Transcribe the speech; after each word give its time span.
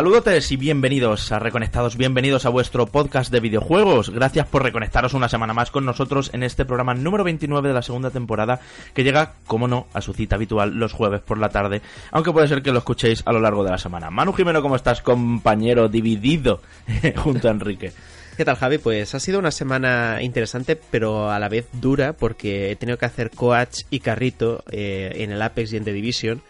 Saludotes 0.00 0.50
y 0.50 0.56
bienvenidos 0.56 1.30
a 1.30 1.38
Reconectados, 1.38 1.98
bienvenidos 1.98 2.46
a 2.46 2.48
vuestro 2.48 2.86
podcast 2.86 3.30
de 3.30 3.38
videojuegos. 3.38 4.08
Gracias 4.08 4.46
por 4.46 4.62
reconectaros 4.62 5.12
una 5.12 5.28
semana 5.28 5.52
más 5.52 5.70
con 5.70 5.84
nosotros 5.84 6.30
en 6.32 6.42
este 6.42 6.64
programa 6.64 6.94
número 6.94 7.22
29 7.22 7.68
de 7.68 7.74
la 7.74 7.82
segunda 7.82 8.08
temporada 8.08 8.60
que 8.94 9.04
llega, 9.04 9.34
como 9.46 9.68
no, 9.68 9.88
a 9.92 10.00
su 10.00 10.14
cita 10.14 10.36
habitual 10.36 10.70
los 10.74 10.94
jueves 10.94 11.20
por 11.20 11.36
la 11.36 11.50
tarde, 11.50 11.82
aunque 12.12 12.32
puede 12.32 12.48
ser 12.48 12.62
que 12.62 12.72
lo 12.72 12.78
escuchéis 12.78 13.22
a 13.26 13.32
lo 13.34 13.40
largo 13.40 13.62
de 13.62 13.72
la 13.72 13.76
semana. 13.76 14.08
Manu 14.08 14.32
Jimeno, 14.32 14.62
¿cómo 14.62 14.74
estás, 14.74 15.02
compañero 15.02 15.90
dividido 15.90 16.62
junto 17.16 17.48
a 17.48 17.50
Enrique? 17.50 17.92
¿Qué 18.38 18.46
tal, 18.46 18.56
Javi? 18.56 18.78
Pues 18.78 19.14
ha 19.14 19.20
sido 19.20 19.38
una 19.38 19.50
semana 19.50 20.22
interesante, 20.22 20.76
pero 20.76 21.30
a 21.30 21.38
la 21.38 21.50
vez 21.50 21.68
dura, 21.74 22.14
porque 22.14 22.70
he 22.70 22.76
tenido 22.76 22.96
que 22.96 23.04
hacer 23.04 23.30
coach 23.30 23.80
y 23.90 24.00
carrito 24.00 24.64
eh, 24.70 25.12
en 25.16 25.30
el 25.30 25.42
Apex 25.42 25.74
y 25.74 25.76
en 25.76 25.84
The 25.84 25.92
Division. 25.92 26.42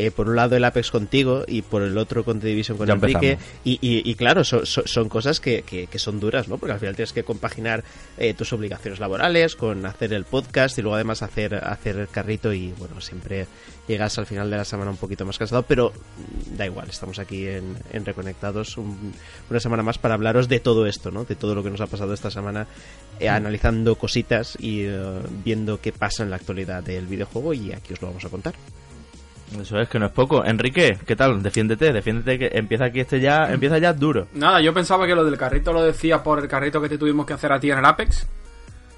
Eh, 0.00 0.12
por 0.12 0.28
un 0.28 0.36
lado 0.36 0.54
el 0.54 0.64
Apex 0.64 0.92
contigo 0.92 1.42
y 1.48 1.62
por 1.62 1.82
el 1.82 1.98
otro 1.98 2.22
con 2.24 2.38
The 2.38 2.46
Division 2.46 2.78
con 2.78 2.86
Ya 2.86 2.94
Enrique. 2.94 3.36
Y, 3.64 3.72
y- 3.82 4.08
y 4.08 4.14
claro, 4.14 4.44
so- 4.44 4.64
so- 4.64 4.86
son 4.86 5.08
cosas 5.08 5.40
que, 5.40 5.62
que- 5.62 5.88
que 5.88 5.98
son 5.98 6.20
duras, 6.20 6.46
¿no? 6.46 6.56
Porque 6.56 6.72
al 6.74 6.78
final 6.78 6.94
tienes 6.94 7.12
que 7.12 7.24
compaginar 7.24 7.82
eh, 8.16 8.32
tus 8.32 8.52
obligaciones 8.52 9.00
laborales 9.00 9.56
con 9.56 9.84
hacer 9.86 10.12
el 10.12 10.24
podcast 10.24 10.78
y 10.78 10.82
luego 10.82 10.94
además 10.94 11.22
hacer, 11.22 11.56
hacer 11.56 11.96
el 11.96 12.06
carrito 12.08 12.52
y 12.52 12.72
bueno, 12.78 13.00
siempre 13.00 13.48
llegas 13.88 14.16
al 14.18 14.26
final 14.26 14.48
de 14.50 14.58
la 14.58 14.64
semana 14.64 14.90
un 14.92 14.98
poquito 14.98 15.26
más 15.26 15.36
cansado, 15.36 15.64
pero 15.64 15.92
da 16.56 16.64
igual, 16.66 16.88
estamos 16.90 17.18
aquí 17.18 17.48
en, 17.48 17.76
en 17.92 18.04
Reconectados 18.04 18.76
un- 18.76 19.12
una 19.50 19.58
semana 19.58 19.82
más 19.82 19.98
para 19.98 20.14
hablaros 20.14 20.46
de 20.48 20.60
todo 20.60 20.86
esto, 20.86 21.10
¿no? 21.10 21.24
De 21.24 21.34
todo 21.34 21.56
lo 21.56 21.64
que 21.64 21.70
nos 21.70 21.80
ha 21.80 21.88
pasado 21.88 22.14
esta 22.14 22.30
semana, 22.30 22.68
eh, 23.18 23.28
analizando 23.28 23.96
cositas 23.96 24.56
y 24.60 24.82
eh, 24.82 25.02
viendo 25.44 25.80
qué 25.80 25.90
pasa 25.90 26.22
en 26.22 26.30
la 26.30 26.36
actualidad 26.36 26.84
del 26.84 27.08
videojuego 27.08 27.52
y 27.52 27.72
aquí 27.72 27.94
os 27.94 28.00
lo 28.00 28.06
vamos 28.08 28.24
a 28.24 28.28
contar. 28.28 28.54
Eso 29.60 29.80
es 29.80 29.88
que 29.88 29.98
no 29.98 30.06
es 30.06 30.12
poco. 30.12 30.44
Enrique, 30.44 30.98
¿qué 31.06 31.16
tal? 31.16 31.42
Defiéndete, 31.42 31.92
defiéndete 31.92 32.38
que 32.38 32.58
empieza 32.58 32.84
aquí 32.86 33.00
este 33.00 33.20
ya, 33.20 33.50
empieza 33.52 33.78
ya 33.78 33.92
duro. 33.92 34.28
Nada, 34.34 34.60
yo 34.60 34.74
pensaba 34.74 35.06
que 35.06 35.14
lo 35.14 35.24
del 35.24 35.36
carrito 35.38 35.72
lo 35.72 35.82
decías 35.82 36.20
por 36.20 36.38
el 36.38 36.48
carrito 36.48 36.80
que 36.82 36.88
te 36.88 36.98
tuvimos 36.98 37.24
que 37.26 37.32
hacer 37.32 37.52
a 37.52 37.58
ti 37.60 37.70
en 37.70 37.78
el 37.78 37.84
Apex. 37.84 38.26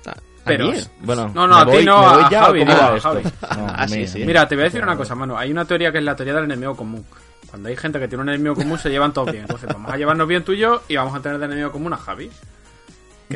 ¿A 0.07 0.15
Pero-? 0.45 0.73
Bueno, 1.03 1.31
No, 1.35 1.47
no, 1.47 1.65
¿me 1.67 1.73
a 1.73 1.79
ti 1.79 1.85
no, 1.85 1.97
a 1.99 2.25
Javi, 2.29 2.63
a? 2.63 3.01
Javi. 3.01 3.23
No, 3.23 3.31
Ah, 3.49 3.87
mí- 3.91 4.07
sí. 4.07 4.25
Mira, 4.25 4.49
te 4.49 4.55
voy 4.57 4.63
a 4.63 4.65
decir 4.65 4.83
una 4.83 4.97
cosa, 4.97 5.15
mano. 5.15 5.37
Hay 5.39 5.51
una 5.53 5.65
teoría 5.65 5.93
que 5.93 5.99
es 5.99 6.05
la 6.05 6.17
teoría 6.17 6.35
del 6.35 6.45
enemigo 6.45 6.75
común. 6.75 7.05
Cuando 7.49 7.69
hay 7.69 7.77
gente 7.77 7.99
que 7.99 8.09
tiene 8.09 8.23
un 8.23 8.29
enemigo 8.31 8.55
común, 8.55 8.79
se 8.79 8.91
llevan 8.91 9.13
todos 9.13 9.31
bien. 9.33 9.43
Entonces, 9.43 9.69
vamos 9.73 9.93
a 9.93 9.97
llevarnos 9.97 10.27
bien 10.27 10.43
tú 10.45 10.53
y 10.53 10.59
yo 10.59 10.83
y 10.89 10.97
vamos 10.97 11.15
a 11.15 11.21
tener 11.21 11.39
de 11.39 11.45
enemigo 11.47 11.71
común 11.73 11.93
a 11.93 11.97
Javi. 11.97 12.31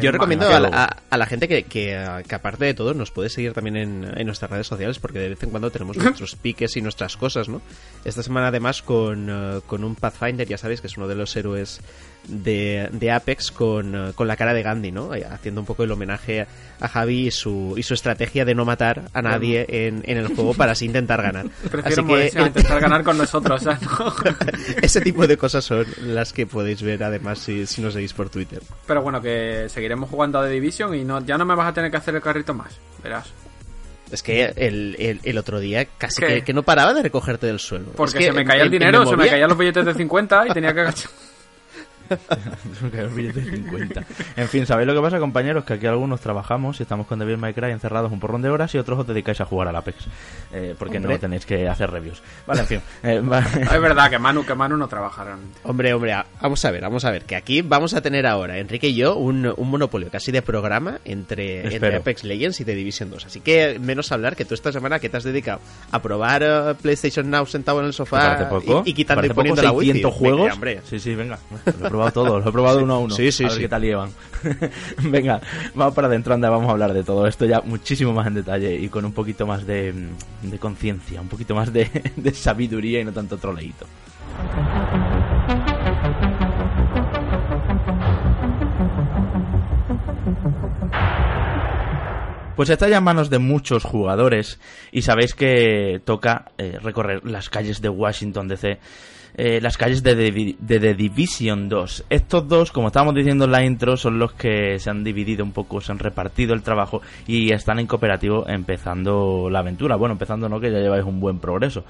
Yo 0.02 0.10
recomiendo 0.12 0.46
a 0.48 0.60
la, 0.60 0.68
a- 0.84 0.96
a 1.10 1.16
la 1.16 1.26
gente 1.26 1.46
que, 1.48 1.62
que, 1.64 1.94
eh, 1.94 2.22
que 2.28 2.34
aparte 2.34 2.64
de 2.64 2.74
todo 2.74 2.94
nos 2.94 3.10
puede 3.10 3.28
seguir 3.28 3.52
también 3.52 3.76
en, 3.76 4.18
en 4.18 4.26
nuestras 4.26 4.50
redes 4.50 4.66
sociales 4.66 4.98
porque 4.98 5.18
de 5.18 5.28
vez 5.30 5.42
en 5.42 5.50
cuando 5.50 5.70
tenemos 5.70 5.96
nuestros 6.10 6.34
piques 6.36 6.76
y 6.76 6.82
nuestras 6.82 7.16
cosas, 7.16 7.48
¿no? 7.48 7.62
Esta 8.04 8.22
semana 8.22 8.48
además 8.48 8.82
con, 8.82 9.28
eh, 9.30 9.60
con 9.66 9.84
un 9.84 9.94
Pathfinder, 9.94 10.46
ya 10.48 10.58
sabéis 10.58 10.80
que 10.80 10.88
es 10.88 10.96
uno 10.96 11.06
de 11.08 11.14
los 11.14 11.34
héroes 11.36 11.80
de, 12.28 12.88
de 12.92 13.10
Apex 13.12 13.50
con, 13.50 13.94
eh, 13.94 14.12
con 14.14 14.26
la 14.28 14.36
cara 14.36 14.54
de 14.54 14.62
Gandhi, 14.62 14.90
¿no? 14.92 15.14
Eh, 15.14 15.24
Haciendo 15.30 15.60
un 15.60 15.66
poco 15.66 15.84
el 15.84 15.90
homenaje 15.92 16.46
a 16.80 16.88
Javi 16.88 17.26
y 17.26 17.30
su, 17.30 17.74
y 17.76 17.82
su 17.82 17.94
estrategia 17.94 18.44
de 18.44 18.54
no 18.54 18.64
matar 18.64 19.02
a 19.12 19.22
nadie 19.22 19.66
en, 19.68 20.02
en 20.06 20.16
el 20.18 20.28
juego 20.28 20.54
para 20.54 20.72
así 20.72 20.86
intentar 20.86 21.22
ganar. 21.22 21.46
Prefiero 21.70 22.02
Así 22.04 22.36
a 22.38 22.40
que 22.40 22.46
intentar 22.48 22.80
ganar 22.80 23.02
con 23.04 23.18
nosotros, 23.18 23.62
¿sabes? 23.62 23.80
¿no? 23.98 24.14
ese 24.82 25.00
tipo 25.00 25.26
de 25.26 25.36
cosas 25.36 25.64
son 25.64 25.86
las 26.02 26.32
que 26.32 26.46
podéis 26.46 26.82
ver 26.82 27.02
además 27.04 27.38
si, 27.38 27.66
si 27.66 27.80
nos 27.82 27.94
seguís 27.94 28.12
por 28.12 28.30
Twitter. 28.30 28.60
Pero 28.86 29.02
bueno, 29.02 29.20
que 29.22 29.66
seguiremos 29.68 30.08
jugando 30.10 30.38
a 30.38 30.44
The 30.44 30.50
Division 30.50 30.94
y 30.94 31.04
no, 31.04 31.24
ya 31.24 31.36
no 31.38 31.44
me 31.44 31.54
vas 31.54 31.68
a 31.68 31.74
tener 31.74 31.90
que 31.90 31.96
hacer 31.98 32.14
el 32.14 32.22
carrito 32.22 32.54
más. 32.54 32.78
Verás. 33.02 33.32
Es 34.10 34.22
que 34.22 34.44
el, 34.56 34.94
el, 34.98 35.20
el 35.24 35.38
otro 35.38 35.58
día 35.58 35.86
casi 35.98 36.20
que, 36.22 36.42
que 36.44 36.52
no 36.52 36.62
paraba 36.62 36.94
de 36.94 37.02
recogerte 37.02 37.46
del 37.46 37.58
suelo. 37.58 37.86
Porque 37.96 38.18
Es 38.18 38.24
que 38.26 38.30
se 38.30 38.32
me 38.32 38.44
caía 38.44 38.62
el 38.62 38.66
en- 38.68 38.72
dinero, 38.72 39.06
se 39.06 39.16
me 39.16 39.26
caían 39.28 39.48
los 39.48 39.58
billetes 39.58 39.84
de 39.84 39.94
50 39.94 40.48
y 40.48 40.50
tenía 40.52 40.72
que 40.72 40.80
agachar. 40.80 41.10
50. 43.14 44.04
En 44.36 44.48
fin, 44.48 44.66
¿sabéis 44.66 44.86
lo 44.86 44.94
que 44.94 45.00
pasa, 45.00 45.18
compañeros? 45.18 45.64
Que 45.64 45.74
aquí 45.74 45.86
algunos 45.86 46.20
trabajamos 46.20 46.78
y 46.80 46.82
estamos 46.82 47.06
con 47.06 47.18
Devil 47.18 47.38
May 47.38 47.54
Cry 47.54 47.70
encerrados 47.70 48.12
un 48.12 48.20
porrón 48.20 48.42
de 48.42 48.50
horas 48.50 48.74
y 48.74 48.78
otros 48.78 48.98
os 49.00 49.06
dedicáis 49.06 49.40
a 49.40 49.44
jugar 49.44 49.68
al 49.68 49.76
Apex. 49.76 50.04
Eh, 50.52 50.74
porque 50.78 50.98
Hombre. 50.98 51.14
no 51.14 51.20
tenéis 51.20 51.46
que 51.46 51.68
hacer 51.68 51.90
reviews. 51.90 52.22
Vale, 52.46 52.60
en 52.60 52.66
fin. 52.66 52.80
eh, 53.02 53.20
va- 53.32 53.40
Es 53.40 53.80
verdad 53.80 54.10
que 54.10 54.18
Manu, 54.18 54.44
que 54.44 54.54
Manu 54.54 54.76
no 54.76 54.88
trabaja 54.88 55.24
realmente. 55.24 55.58
Hombre, 55.64 55.92
hombre, 55.94 56.14
vamos 56.40 56.64
a 56.64 56.70
ver, 56.70 56.82
vamos 56.82 57.04
a 57.04 57.10
ver. 57.10 57.24
Que 57.24 57.36
aquí 57.36 57.62
vamos 57.62 57.94
a 57.94 58.00
tener 58.02 58.26
ahora, 58.26 58.58
Enrique 58.58 58.88
y 58.88 58.94
yo, 58.94 59.16
un, 59.16 59.52
un 59.56 59.70
monopolio 59.70 60.10
casi 60.10 60.32
de 60.32 60.42
programa 60.42 60.98
entre, 61.04 61.74
entre. 61.74 61.96
Apex 61.96 62.24
Legends 62.24 62.60
y 62.60 62.64
The 62.64 62.74
Division 62.74 63.10
2. 63.10 63.26
Así 63.26 63.40
que 63.40 63.78
menos 63.80 64.10
hablar 64.12 64.36
que 64.36 64.44
tú 64.44 64.54
esta 64.54 64.72
semana 64.72 64.98
que 64.98 65.08
te 65.08 65.16
has 65.16 65.24
dedicado 65.24 65.60
a 65.90 66.02
probar 66.02 66.42
eh, 66.44 66.74
PlayStation 66.80 67.30
Now 67.30 67.46
sentado 67.46 67.80
en 67.80 67.86
el 67.86 67.92
¿Te 67.92 67.96
sofá 67.96 68.48
y, 68.84 68.90
y 68.90 68.94
quitando 68.94 69.22
¿Te 69.22 69.28
y 69.28 69.30
poniendo 69.30 69.62
poco 69.62 69.72
la 69.72 69.72
wifi. 69.72 69.92
600 69.92 70.12
Venga, 70.12 70.18
juegos? 70.36 70.52
hombre. 70.54 70.80
Sí, 70.84 70.98
sí, 70.98 71.14
venga. 71.14 71.38
Lo 71.94 72.06
he 72.06 72.10
probado 72.10 72.12
todo, 72.12 72.40
lo 72.40 72.48
he 72.48 72.52
probado 72.52 72.82
uno 72.82 72.94
a 72.94 72.98
uno. 72.98 73.14
Sí, 73.14 73.30
sí, 73.30 73.44
a 73.44 73.46
ver 73.46 73.56
sí. 73.56 73.62
qué 73.62 73.68
tal 73.68 73.82
llevan. 73.82 74.10
venga, 75.04 75.40
vamos 75.74 75.94
para 75.94 76.08
adentro, 76.08 76.34
anda, 76.34 76.50
vamos 76.50 76.68
a 76.68 76.72
hablar 76.72 76.92
de 76.92 77.04
todo 77.04 77.26
esto 77.26 77.44
ya 77.44 77.60
muchísimo 77.60 78.12
más 78.12 78.26
en 78.26 78.34
detalle 78.34 78.74
y 78.74 78.88
con 78.88 79.04
un 79.04 79.12
poquito 79.12 79.46
más 79.46 79.64
de, 79.66 79.94
de 80.42 80.58
conciencia, 80.58 81.20
un 81.20 81.28
poquito 81.28 81.54
más 81.54 81.72
de, 81.72 81.88
de 82.16 82.34
sabiduría 82.34 83.00
y 83.00 83.04
no 83.04 83.12
tanto 83.12 83.38
troleíto. 83.38 83.86
Pues 92.56 92.70
está 92.70 92.88
ya 92.88 92.98
en 92.98 93.04
manos 93.04 93.30
de 93.30 93.38
muchos 93.38 93.84
jugadores 93.84 94.60
y 94.92 95.02
sabéis 95.02 95.34
que 95.34 96.00
toca 96.04 96.52
eh, 96.56 96.78
recorrer 96.80 97.24
las 97.24 97.50
calles 97.50 97.80
de 97.80 97.88
Washington 97.88 98.46
DC, 98.46 98.78
eh, 99.36 99.60
las 99.60 99.76
calles 99.76 100.02
de, 100.02 100.56
The- 100.66 100.94
Division 100.94 101.68
2. 101.68 102.04
Estos 102.10 102.48
dos, 102.48 102.70
como 102.72 102.86
estábamos 102.88 103.14
diciendo 103.14 103.44
en 103.46 103.52
la 103.52 103.64
intro, 103.64 103.96
son 103.96 104.18
los 104.18 104.32
que 104.34 104.78
se 104.78 104.90
han 104.90 105.02
dividido 105.04 105.44
un 105.44 105.52
poco, 105.52 105.80
se 105.80 105.92
han 105.92 105.98
repartido 105.98 106.54
el 106.54 106.62
trabajo 106.62 107.02
y 107.26 107.52
están 107.52 107.78
en 107.78 107.86
cooperativo 107.86 108.48
empezando 108.48 109.48
la 109.50 109.60
aventura. 109.60 109.96
Bueno, 109.96 110.12
empezando 110.12 110.48
no, 110.48 110.60
que 110.60 110.70
ya 110.70 110.78
lleváis 110.78 111.04
un 111.04 111.20
buen 111.20 111.38
progreso. 111.38 111.84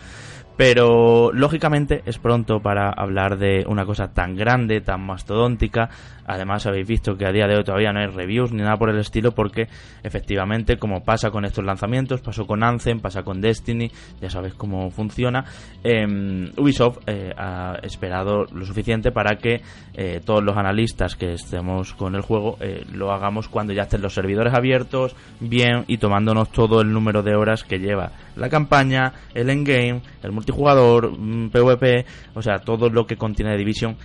Pero 0.56 1.32
lógicamente 1.32 2.02
es 2.06 2.18
pronto 2.20 2.60
para 2.60 2.88
hablar 2.90 3.38
de 3.38 3.64
una 3.66 3.84
cosa 3.84 4.12
tan 4.12 4.36
grande, 4.36 4.80
tan 4.80 5.04
mastodóntica. 5.04 5.90
Además 6.26 6.64
habéis 6.66 6.86
visto 6.86 7.16
que 7.16 7.26
a 7.26 7.32
día 7.32 7.48
de 7.48 7.56
hoy 7.56 7.64
todavía 7.64 7.92
no 7.92 7.98
hay 7.98 8.06
reviews 8.06 8.52
ni 8.52 8.62
nada 8.62 8.76
por 8.76 8.88
el 8.88 8.98
estilo 8.98 9.32
porque 9.32 9.66
efectivamente 10.04 10.76
como 10.78 11.02
pasa 11.02 11.32
con 11.32 11.44
estos 11.44 11.64
lanzamientos, 11.64 12.20
pasó 12.20 12.46
con 12.46 12.62
Anthem, 12.62 13.00
pasa 13.00 13.24
con 13.24 13.40
Destiny, 13.40 13.90
ya 14.20 14.30
sabéis 14.30 14.54
cómo 14.54 14.90
funciona. 14.90 15.44
em, 15.82 16.52
Ubisoft 16.56 16.98
eh, 17.08 17.33
ha 17.36 17.78
esperado 17.82 18.44
lo 18.52 18.64
suficiente 18.64 19.12
para 19.12 19.36
que 19.36 19.62
eh, 19.94 20.20
todos 20.24 20.42
los 20.42 20.56
analistas 20.56 21.16
que 21.16 21.34
estemos 21.34 21.94
con 21.94 22.14
el 22.14 22.22
juego 22.22 22.56
eh, 22.60 22.84
lo 22.92 23.12
hagamos 23.12 23.48
cuando 23.48 23.72
ya 23.72 23.82
estén 23.82 24.02
los 24.02 24.14
servidores 24.14 24.54
abiertos, 24.54 25.14
bien 25.40 25.84
y 25.86 25.98
tomándonos 25.98 26.50
todo 26.50 26.80
el 26.80 26.92
número 26.92 27.22
de 27.22 27.34
horas 27.34 27.64
que 27.64 27.78
lleva 27.78 28.12
la 28.36 28.48
campaña, 28.48 29.12
el 29.34 29.50
endgame, 29.50 30.02
el 30.22 30.32
multijugador, 30.32 31.18
mm, 31.18 31.50
PvP, 31.50 32.06
o 32.34 32.42
sea, 32.42 32.58
todo 32.58 32.88
lo 32.90 33.06
que 33.06 33.16
contiene 33.16 33.56
Division, 33.56 33.96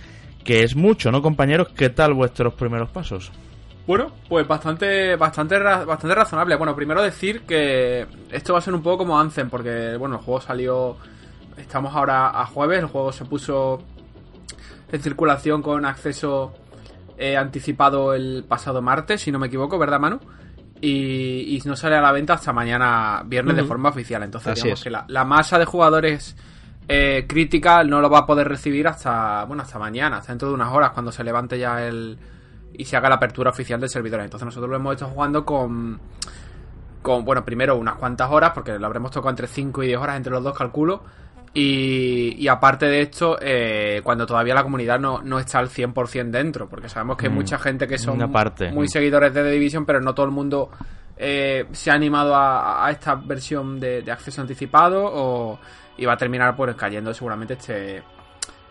que 0.44 0.62
es 0.62 0.76
mucho, 0.76 1.10
¿no, 1.10 1.22
compañeros? 1.22 1.68
¿Qué 1.76 1.90
tal 1.90 2.14
vuestros 2.14 2.54
primeros 2.54 2.90
pasos? 2.90 3.30
Bueno, 3.86 4.12
pues 4.28 4.46
bastante, 4.46 5.16
bastante, 5.16 5.58
bastante 5.58 6.14
razonable. 6.14 6.54
Bueno, 6.56 6.76
primero 6.76 7.02
decir 7.02 7.42
que 7.42 8.06
esto 8.30 8.52
va 8.52 8.60
a 8.60 8.62
ser 8.62 8.74
un 8.74 8.82
poco 8.82 8.98
como 8.98 9.18
Anthem, 9.18 9.50
porque 9.50 9.96
bueno, 9.96 10.16
el 10.16 10.22
juego 10.22 10.40
salió. 10.40 10.96
Estamos 11.60 11.94
ahora 11.94 12.40
a 12.40 12.46
jueves, 12.46 12.78
el 12.80 12.86
juego 12.86 13.12
se 13.12 13.24
puso 13.24 13.78
en 14.90 15.00
circulación 15.00 15.62
con 15.62 15.84
acceso 15.84 16.52
eh, 17.18 17.36
anticipado 17.36 18.14
el 18.14 18.44
pasado 18.48 18.82
martes, 18.82 19.20
si 19.22 19.30
no 19.30 19.38
me 19.38 19.46
equivoco, 19.48 19.78
¿verdad, 19.78 20.00
Manu? 20.00 20.18
Y, 20.80 21.56
y 21.56 21.62
no 21.66 21.76
sale 21.76 21.96
a 21.96 22.00
la 22.00 22.12
venta 22.12 22.34
hasta 22.34 22.52
mañana, 22.52 23.22
viernes, 23.26 23.56
de 23.56 23.64
forma 23.64 23.90
oficial. 23.90 24.22
Entonces, 24.22 24.52
Así 24.52 24.62
digamos 24.62 24.80
es. 24.80 24.84
que 24.84 24.90
la, 24.90 25.04
la 25.08 25.24
masa 25.24 25.58
de 25.58 25.66
jugadores 25.66 26.34
eh, 26.88 27.26
crítica 27.28 27.84
no 27.84 28.00
lo 28.00 28.08
va 28.08 28.20
a 28.20 28.26
poder 28.26 28.48
recibir 28.48 28.88
hasta, 28.88 29.44
bueno, 29.44 29.62
hasta 29.62 29.78
mañana, 29.78 30.16
hasta 30.16 30.32
dentro 30.32 30.48
de 30.48 30.54
unas 30.54 30.72
horas, 30.72 30.90
cuando 30.92 31.12
se 31.12 31.22
levante 31.22 31.58
ya 31.58 31.86
el 31.86 32.18
y 32.72 32.84
se 32.84 32.96
haga 32.96 33.08
la 33.08 33.16
apertura 33.16 33.50
oficial 33.50 33.78
del 33.78 33.90
servidor. 33.90 34.20
Entonces 34.20 34.46
nosotros 34.46 34.70
lo 34.70 34.76
hemos 34.76 34.94
estado 34.94 35.10
jugando 35.12 35.44
con, 35.44 36.00
con 37.02 37.24
bueno, 37.24 37.44
primero 37.44 37.76
unas 37.76 37.96
cuantas 37.96 38.30
horas, 38.30 38.52
porque 38.54 38.78
lo 38.78 38.86
habremos 38.86 39.10
tocado 39.10 39.30
entre 39.30 39.46
5 39.46 39.82
y 39.82 39.88
10 39.88 39.98
horas 40.00 40.16
entre 40.16 40.32
los 40.32 40.42
dos, 40.42 40.56
calculo. 40.56 41.02
Y, 41.52 42.36
y 42.38 42.46
aparte 42.46 42.86
de 42.86 43.00
esto, 43.00 43.36
eh, 43.40 44.00
cuando 44.04 44.24
todavía 44.24 44.54
la 44.54 44.62
comunidad 44.62 45.00
no, 45.00 45.20
no 45.22 45.38
está 45.40 45.58
al 45.58 45.68
100% 45.68 46.30
dentro, 46.30 46.68
porque 46.68 46.88
sabemos 46.88 47.16
que 47.16 47.26
hay 47.26 47.32
Mm, 47.32 47.34
mucha 47.34 47.58
gente 47.58 47.88
que 47.88 47.98
son 47.98 48.30
parte. 48.32 48.70
muy 48.70 48.86
seguidores 48.88 49.34
de 49.34 49.42
The 49.42 49.50
Division, 49.50 49.84
pero 49.84 50.00
no 50.00 50.14
todo 50.14 50.26
el 50.26 50.32
mundo 50.32 50.70
eh, 51.16 51.66
se 51.72 51.90
ha 51.90 51.94
animado 51.94 52.36
a, 52.36 52.86
a 52.86 52.90
esta 52.92 53.16
versión 53.16 53.80
de, 53.80 54.02
de 54.02 54.12
acceso 54.12 54.40
anticipado 54.40 55.02
o, 55.04 55.58
y 55.98 56.06
va 56.06 56.12
a 56.12 56.16
terminar 56.16 56.54
pues 56.56 56.74
cayendo 56.76 57.12
seguramente 57.12 57.54
este, 57.54 58.02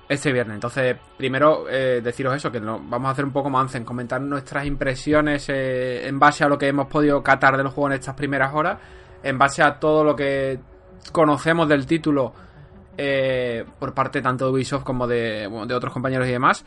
este 0.07 0.31
viernes. 0.31 0.55
Entonces, 0.55 0.95
primero 1.17 1.65
eh, 1.69 2.01
deciros 2.01 2.35
eso, 2.35 2.51
que 2.51 2.59
no, 2.59 2.79
vamos 2.79 3.09
a 3.09 3.11
hacer 3.11 3.25
un 3.25 3.31
poco 3.31 3.49
más 3.49 3.75
en 3.75 3.83
comentar 3.83 4.19
nuestras 4.21 4.65
impresiones 4.65 5.47
eh, 5.49 6.07
en 6.07 6.17
base 6.17 6.43
a 6.43 6.47
lo 6.47 6.57
que 6.57 6.67
hemos 6.67 6.87
podido 6.87 7.21
catar 7.21 7.55
del 7.57 7.67
juego 7.67 7.87
en 7.89 7.93
estas 7.99 8.15
primeras 8.15 8.53
horas, 8.53 8.79
en 9.21 9.37
base 9.37 9.61
a 9.61 9.77
todo 9.79 10.03
lo 10.03 10.15
que 10.15 10.59
conocemos 11.11 11.67
del 11.69 11.85
título 11.85 12.33
eh, 13.01 13.65
por 13.79 13.93
parte 13.93 14.21
tanto 14.21 14.45
de 14.45 14.51
Ubisoft 14.51 14.83
como 14.83 15.07
de, 15.07 15.47
de 15.67 15.73
otros 15.73 15.93
compañeros 15.93 16.27
y 16.27 16.31
demás. 16.31 16.65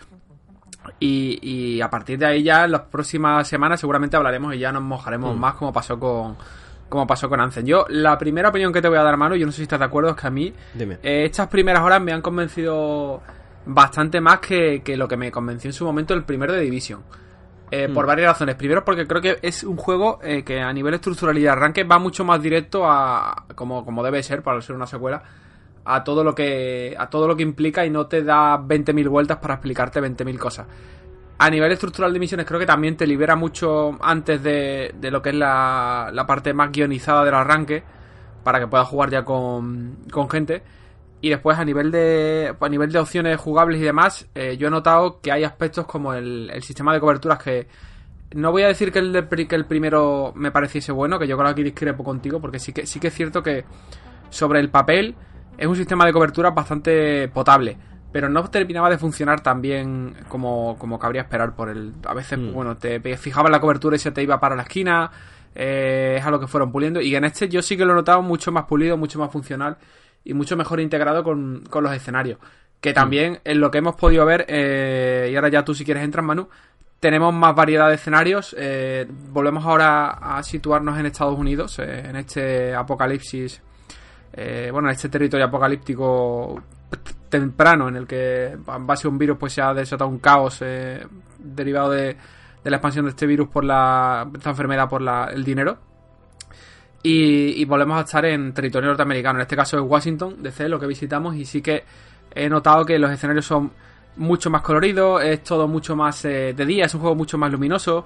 Y, 0.99 1.39
y, 1.43 1.81
a 1.81 1.91
partir 1.91 2.19
de 2.19 2.27
ahí 2.27 2.43
ya 2.43 2.65
en 2.65 2.73
las 2.73 2.81
próximas 2.83 3.47
semanas 3.47 3.79
seguramente 3.79 4.17
hablaremos 4.17 4.55
y 4.55 4.59
ya 4.59 4.73
nos 4.73 4.83
mojaremos 4.83 5.37
mm. 5.37 5.39
más 5.39 5.55
como 5.55 5.73
pasó 5.73 5.99
con 5.99 6.37
como 6.89 7.07
pasó 7.07 7.29
con 7.29 7.41
Anzen. 7.41 7.67
Yo, 7.67 7.87
la 7.89 8.19
primera 8.19 8.49
opinión 8.49 8.73
que 8.73 8.83
te 8.83 8.89
voy 8.89 8.99
a 8.99 9.03
dar, 9.03 9.17
mano, 9.17 9.37
yo 9.37 9.47
no 9.47 9.53
sé 9.53 9.59
si 9.59 9.63
estás 9.63 9.79
de 9.79 9.85
acuerdo, 9.85 10.11
es 10.11 10.17
que 10.17 10.27
a 10.27 10.31
mí 10.31 10.53
eh, 10.79 11.25
estas 11.25 11.49
primeras 11.49 11.83
horas 11.83 12.03
me 12.03 12.13
han 12.13 12.21
convencido 12.21 13.23
bastante 13.65 14.21
más 14.21 14.41
que, 14.41 14.83
que, 14.83 14.97
lo 14.97 15.07
que 15.09 15.17
me 15.17 15.31
convenció 15.31 15.69
en 15.69 15.75
su 15.75 15.85
momento 15.85 16.13
el 16.15 16.25
primero 16.25 16.53
de 16.53 16.61
Division. 16.61 17.03
Eh, 17.71 17.89
mm. 17.89 17.95
Por 17.95 18.07
varias 18.07 18.33
razones. 18.33 18.57
Primero, 18.57 18.85
porque 18.85 19.07
creo 19.07 19.23
que 19.23 19.39
es 19.41 19.65
un 19.65 19.77
juego 19.77 20.19
eh, 20.23 20.45
que 20.45 20.61
a 20.61 20.73
nivel 20.73 20.95
estructural 20.95 21.37
y 21.39 21.43
de 21.43 21.49
arranque 21.49 21.85
va 21.85 21.99
mucho 21.99 22.25
más 22.25 22.43
directo 22.43 22.85
a. 22.85 23.47
como, 23.55 23.85
como 23.85 24.03
debe 24.03 24.23
ser 24.23 24.43
para 24.43 24.61
ser 24.61 24.77
una 24.77 24.87
secuela. 24.87 25.23
A 25.85 26.05
todo 26.05 26.23
lo 26.23 26.35
que. 26.35 26.95
a 26.97 27.11
todo 27.11 27.27
lo 27.27 27.37
que 27.37 27.43
implica 27.43 27.85
y 27.85 27.91
no 27.91 28.07
te 28.07 28.23
da 28.23 28.59
20.000 28.59 29.09
vueltas 29.09 29.39
para 29.39 29.55
explicarte 29.55 30.01
20.000 30.01 30.39
cosas. 30.39 30.67
A 31.39 31.51
nivel 31.51 31.73
estructural 31.73 32.13
de 32.13 32.21
misiones 32.21 32.47
creo 32.47 32.61
que 32.61 32.67
también 32.67 32.97
te 32.97 33.07
libera 33.07 33.35
mucho 33.35 33.99
antes 34.01 34.43
de, 34.43 34.95
de 34.99 35.11
lo 35.11 35.21
que 35.21 35.31
es 35.31 35.35
la, 35.35 36.11
la 36.13 36.27
parte 36.27 36.55
más 36.55 36.71
guionizada 36.71 37.25
del 37.25 37.35
arranque. 37.35 37.83
Para 38.45 38.59
que 38.59 38.67
puedas 38.67 38.89
jugar 38.89 39.11
ya 39.11 39.25
con, 39.25 39.99
con 40.11 40.29
gente. 40.29 40.63
Y 41.23 41.31
después 41.31 41.57
a 41.57 41.65
nivel 41.65 41.93
de 41.93 42.53
a 42.59 42.69
nivel 42.69 42.91
de 42.91 42.99
opciones 42.99 43.39
jugables 43.39 43.81
y 43.81 43.85
demás, 43.85 44.27
eh, 44.35 44.57
yo 44.57 44.67
he 44.67 44.71
notado 44.71 45.21
que 45.21 45.31
hay 45.31 45.45
aspectos 45.45 45.87
como 45.87 46.13
el, 46.15 46.51
sistema 46.63 46.93
de 46.93 46.99
coberturas 46.99 47.41
que 47.41 47.69
no 48.33 48.51
voy 48.51 48.65
a 48.65 48.67
decir 48.67 48.91
que 48.91 48.99
el, 48.99 49.29
que 49.29 49.55
el 49.55 49.65
primero 49.65 50.33
me 50.35 50.51
pareciese 50.51 50.91
bueno, 50.91 51.21
que 51.21 51.29
yo 51.29 51.37
creo 51.37 51.47
que 51.47 51.53
aquí 51.53 51.63
discrepo 51.63 52.03
contigo, 52.03 52.41
porque 52.41 52.59
sí 52.59 52.73
que, 52.73 52.87
sí 52.87 52.99
que 52.99 53.07
es 53.07 53.15
cierto 53.15 53.41
que 53.41 53.65
sobre 54.31 54.59
el 54.59 54.69
papel 54.69 55.15
es 55.57 55.67
un 55.67 55.77
sistema 55.77 56.07
de 56.07 56.13
cobertura 56.13 56.51
bastante 56.51 57.29
potable, 57.29 57.77
pero 58.11 58.29
no 58.29 58.49
terminaba 58.51 58.91
de 58.91 58.99
funcionar 58.99 59.41
tan 59.41 59.61
bien 59.61 60.15
como, 60.29 60.77
como 60.79 60.99
cabría 60.99 61.23
esperar 61.23 61.55
por 61.55 61.69
el... 61.69 61.93
A 62.07 62.15
veces, 62.15 62.39
mm. 62.39 62.53
bueno, 62.53 62.77
te 62.77 63.01
fijaba 63.17 63.49
en 63.49 63.53
la 63.53 63.61
cobertura 63.61 63.97
y 63.97 63.99
se 63.99 64.11
te 64.11 64.23
iba 64.23 64.41
para 64.41 64.57
la 64.57 64.63
esquina, 64.63 65.11
eh, 65.55 66.17
es 66.19 66.25
a 66.25 66.31
lo 66.31 66.41
que 66.41 66.47
fueron 66.47 66.73
puliendo, 66.73 67.01
y 67.01 67.15
en 67.15 67.25
este 67.25 67.49
yo 67.49 67.63
sí 67.63 67.77
que 67.77 67.85
lo 67.85 67.93
he 67.93 67.97
notado 67.97 68.23
mucho 68.23 68.53
más 68.53 68.65
pulido, 68.65 68.97
mucho 68.97 69.19
más 69.19 69.31
funcional, 69.31 69.77
y 70.25 70.35
mucho 70.35 70.57
mejor 70.57 70.81
integrado 70.81 71.25
con, 71.25 71.65
los 71.71 71.93
escenarios. 71.93 72.39
Que 72.81 72.93
también 72.93 73.41
en 73.45 73.61
lo 73.61 73.71
que 73.71 73.79
hemos 73.79 73.95
podido 73.95 74.25
ver, 74.25 74.45
eh, 74.49 75.29
y 75.31 75.37
ahora 75.37 75.49
ya 75.49 75.65
tú 75.65 75.75
si 75.75 75.85
quieres 75.85 76.03
entras, 76.03 76.25
Manu, 76.25 76.49
tenemos 76.99 77.33
más 77.35 77.55
variedad 77.55 77.89
de 77.89 77.95
escenarios. 77.97 78.55
Eh, 78.59 79.07
volvemos 79.09 79.65
ahora 79.65 80.11
a 80.11 80.43
situarnos 80.43 80.99
en 80.99 81.07
Estados 81.07 81.39
Unidos, 81.39 81.79
eh, 81.79 82.09
en 82.09 82.17
este 82.17 82.75
apocalipsis, 82.75 83.61
bueno, 84.35 84.89
en 84.89 84.95
este 84.95 85.09
territorio 85.09 85.47
apocalíptico 85.47 86.63
temprano 87.29 87.89
en 87.89 87.97
el 87.97 88.07
que 88.07 88.47
en 88.47 88.87
base 88.87 89.07
a 89.07 89.11
un 89.11 89.19
virus 89.19 89.39
pues 89.39 89.53
se 89.53 89.63
ha 89.63 89.73
desatado 89.73 90.11
un 90.11 90.19
caos 90.19 90.63
derivado 91.39 91.91
de, 91.91 92.17
de, 92.63 92.71
la 92.71 92.77
expansión 92.77 93.07
de 93.07 93.11
este 93.11 93.27
virus 93.27 93.49
por 93.49 93.65
la 93.65 94.29
esta 94.35 94.51
enfermedad 94.51 94.89
por 94.89 95.01
la, 95.01 95.31
el 95.33 95.45
dinero 95.45 95.79
y, 97.03 97.65
volvemos 97.65 97.99
a 97.99 98.03
estar 98.03 98.25
en 98.25 98.53
territorio 98.53 98.89
norteamericano. 98.89 99.39
En 99.39 99.43
este 99.43 99.57
caso 99.57 99.77
es 99.77 99.85
Washington, 99.85 100.37
DC, 100.41 100.69
lo 100.69 100.79
que 100.79 100.87
visitamos. 100.87 101.35
Y 101.35 101.45
sí 101.45 101.61
que 101.61 101.85
he 102.33 102.49
notado 102.49 102.85
que 102.85 102.99
los 102.99 103.11
escenarios 103.11 103.45
son 103.45 103.73
mucho 104.17 104.51
más 104.51 104.63
coloridos, 104.63 105.23
es 105.23 105.43
todo 105.43 105.67
mucho 105.67 105.97
más 105.97 106.25
eh, 106.25 106.55
de 106.55 106.67
día, 106.67 106.85
es 106.85 106.95
un 106.95 107.01
juego 107.01 107.17
mucho 107.17 107.39
más 107.39 107.51
luminoso, 107.51 108.05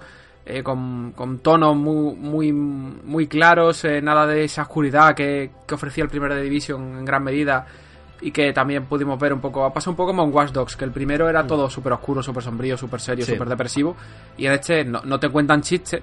eh, 0.48 0.62
con, 0.62 1.12
tonos 1.42 1.76
muy, 1.76 2.14
muy, 2.14 2.52
muy 2.52 3.26
claros, 3.26 3.84
eh, 3.84 4.00
nada 4.00 4.26
de 4.26 4.44
esa 4.44 4.62
oscuridad 4.62 5.14
que, 5.14 5.50
ofrecía 5.72 6.04
el 6.04 6.10
primer 6.10 6.32
de 6.32 6.42
Division 6.42 6.98
en 6.98 7.04
gran 7.04 7.24
medida 7.24 7.66
y 8.20 8.30
que 8.30 8.52
también 8.52 8.86
pudimos 8.86 9.18
ver 9.18 9.32
un 9.32 9.40
poco, 9.40 9.70
pasa 9.72 9.90
un 9.90 9.96
poco 9.96 10.12
como 10.12 10.24
en 10.24 10.32
Watch 10.32 10.52
Dogs, 10.52 10.76
que 10.76 10.84
el 10.84 10.92
primero 10.92 11.28
era 11.28 11.42
mm. 11.42 11.46
todo 11.48 11.68
súper 11.68 11.94
oscuro, 11.94 12.22
súper 12.22 12.44
sombrío, 12.44 12.76
súper 12.76 13.00
serio, 13.00 13.26
súper 13.26 13.48
depresivo, 13.48 13.96
y 14.36 14.46
en 14.46 14.52
este 14.52 14.84
no, 14.84 15.02
no 15.04 15.18
te 15.18 15.28
cuentan 15.28 15.62
chistes, 15.62 16.00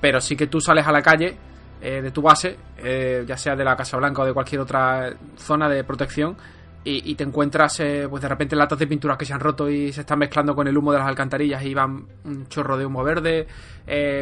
pero 0.00 0.20
sí 0.20 0.36
que 0.36 0.46
tú 0.46 0.60
sales 0.60 0.86
a 0.86 0.92
la 0.92 1.02
calle 1.02 1.36
eh, 1.82 2.00
de 2.00 2.10
tu 2.12 2.22
base, 2.22 2.56
eh, 2.78 3.24
ya 3.26 3.36
sea 3.36 3.54
de 3.54 3.64
la 3.64 3.76
Casa 3.76 3.96
Blanca 3.96 4.22
o 4.22 4.24
de 4.24 4.32
cualquier 4.32 4.60
otra 4.62 5.12
zona 5.36 5.68
de 5.68 5.84
protección, 5.84 6.36
y, 6.84 7.14
te 7.14 7.24
encuentras 7.24 7.80
eh, 7.80 8.06
pues 8.10 8.22
de 8.22 8.28
repente 8.28 8.54
latas 8.54 8.78
de 8.78 8.86
pinturas 8.86 9.16
que 9.16 9.24
se 9.24 9.32
han 9.32 9.40
roto 9.40 9.70
y 9.70 9.90
se 9.92 10.02
están 10.02 10.18
mezclando 10.18 10.54
con 10.54 10.68
el 10.68 10.76
humo 10.76 10.92
de 10.92 10.98
las 10.98 11.08
alcantarillas 11.08 11.64
y 11.64 11.72
van 11.72 12.06
un 12.24 12.46
chorro 12.48 12.76
de 12.76 12.84
humo 12.84 13.02
verde, 13.02 13.46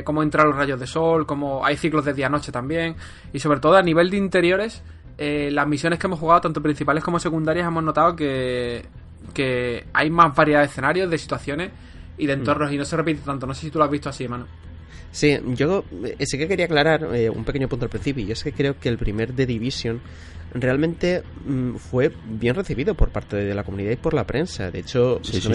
cómo 0.05 0.23
entran 0.23 0.47
los 0.47 0.56
rayos 0.56 0.79
de 0.79 0.87
sol, 0.87 1.26
cómo 1.26 1.64
hay 1.64 1.76
ciclos 1.76 2.05
de 2.05 2.14
día-noche 2.14 2.53
también, 2.53 2.94
y 3.32 3.41
sobre 3.41 3.59
todo 3.59 3.76
a 3.76 3.82
nivel 3.82 4.11
de 4.11 4.17
interiores, 4.17 4.82
las 5.19 5.67
misiones 5.67 5.99
que 5.99 6.06
hemos 6.06 6.20
jugado, 6.20 6.43
tanto 6.43 6.62
principales 6.62 7.03
como 7.03 7.19
secundarias, 7.19 7.67
hemos 7.67 7.82
notado 7.82 8.14
que, 8.14 8.87
que 9.35 9.87
hay 9.93 10.11
más 10.11 10.35
variedad 10.35 10.61
de 10.61 10.67
escenarios, 10.67 11.11
de 11.11 11.19
situaciones 11.19 11.70
y 12.19 12.26
de 12.26 12.35
entornos, 12.35 12.70
mm. 12.70 12.75
y 12.75 12.79
no 12.79 12.85
se 12.85 12.97
repite 12.97 13.23
tanto. 13.25 13.47
No 13.47 13.55
sé 13.55 13.62
si 13.62 13.70
tú 13.70 13.79
lo 13.79 13.85
has 13.85 13.91
visto 13.91 14.08
así, 14.08 14.29
mano. 14.29 14.47
Sí, 15.12 15.38
yo 15.55 15.85
eh, 16.05 16.26
sí 16.26 16.38
que 16.38 16.49
quería 16.49 16.64
aclarar 16.64 17.14
eh, 17.14 17.29
un 17.29 17.44
pequeño 17.44 17.69
punto 17.69 17.85
al 17.85 17.91
principio, 17.91 18.25
y 18.25 18.32
es 18.32 18.43
que 18.43 18.53
creo 18.53 18.79
que 18.79 18.88
el 18.88 18.97
primer 18.97 19.32
The 19.32 19.47
Division 19.47 20.00
realmente 20.55 21.23
mm, 21.47 21.76
fue 21.76 22.12
bien 22.25 22.55
recibido 22.55 22.94
por 22.94 23.11
parte 23.11 23.37
de 23.37 23.55
la 23.55 23.62
comunidad 23.62 23.93
y 23.93 23.97
por 23.97 24.14
la 24.14 24.26
prensa. 24.26 24.70
De 24.70 24.81
hecho, 24.81 25.20
si, 25.23 25.37
no 25.47 25.50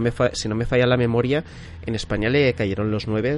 me 0.00 0.10
si, 0.32 0.48
no 0.48 0.54
me 0.54 0.64
falla 0.64 0.86
la 0.86 0.96
memoria, 0.96 1.44
en 1.84 1.94
España 1.94 2.28
le 2.28 2.52
cayeron 2.54 2.90
los 2.90 3.06
nueve 3.08 3.36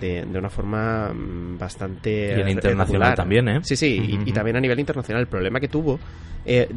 de, 0.00 0.24
de, 0.24 0.38
una 0.38 0.50
forma 0.50 1.12
mm, 1.12 1.58
bastante... 1.58 2.40
Y 2.46 2.50
internacional 2.50 3.14
también, 3.14 3.48
¿eh? 3.48 3.60
Sí, 3.62 3.76
sí, 3.76 4.20
y, 4.24 4.32
también 4.32 4.56
a 4.56 4.60
nivel 4.60 4.78
internacional. 4.78 5.22
El 5.22 5.28
problema 5.28 5.58
que 5.58 5.68
tuvo 5.68 5.98
eh, 6.44 6.68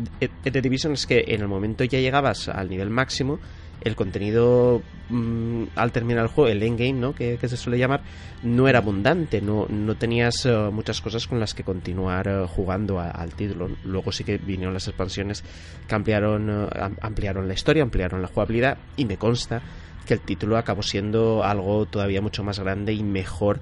The 0.43 0.61
Division 0.61 0.93
es 0.93 1.05
que 1.05 1.23
en 1.27 1.41
el 1.41 1.47
momento 1.47 1.83
ya 1.83 1.99
llegabas 1.99 2.49
al 2.49 2.69
nivel 2.69 2.89
máximo 2.89 3.39
el 3.81 3.95
contenido 3.95 4.81
mm, 5.09 5.63
al 5.75 5.91
terminar 5.91 6.23
el 6.23 6.29
juego, 6.29 6.49
el 6.49 6.63
endgame, 6.63 6.93
¿no? 6.93 7.13
Que, 7.13 7.37
se 7.41 7.57
suele 7.57 7.77
llamar, 7.77 8.01
no 8.43 8.67
era 8.67 8.79
abundante, 8.79 9.41
no, 9.41 9.65
no 9.69 9.95
tenías 9.95 10.45
eh, 10.45 10.69
muchas 10.71 11.01
cosas 11.01 11.27
con 11.27 11.39
las 11.39 11.53
que 11.53 11.63
continuar 11.63 12.27
eh, 12.27 12.45
jugando 12.47 12.99
al 12.99 13.33
título. 13.33 13.69
Luego 13.83 14.11
sí 14.11 14.23
que 14.23 14.37
vinieron 14.37 14.73
las 14.73 14.87
expansiones 14.87 15.43
que 15.87 15.95
ampliaron, 15.95 16.49
eh, 16.49 16.89
ampliaron 17.01 17.47
la 17.47 17.53
historia, 17.53 17.83
ampliaron 17.83 18.21
la 18.21 18.27
jugabilidad 18.27 18.77
y 18.95 19.05
me 19.05 19.17
consta 19.17 19.61
que 20.05 20.15
el 20.15 20.21
título 20.21 20.57
acabó 20.57 20.81
siendo 20.81 21.43
algo 21.43 21.85
todavía 21.85 22.21
mucho 22.21 22.43
más 22.43 22.59
grande 22.59 22.93
y 22.93 23.03
mejor 23.03 23.61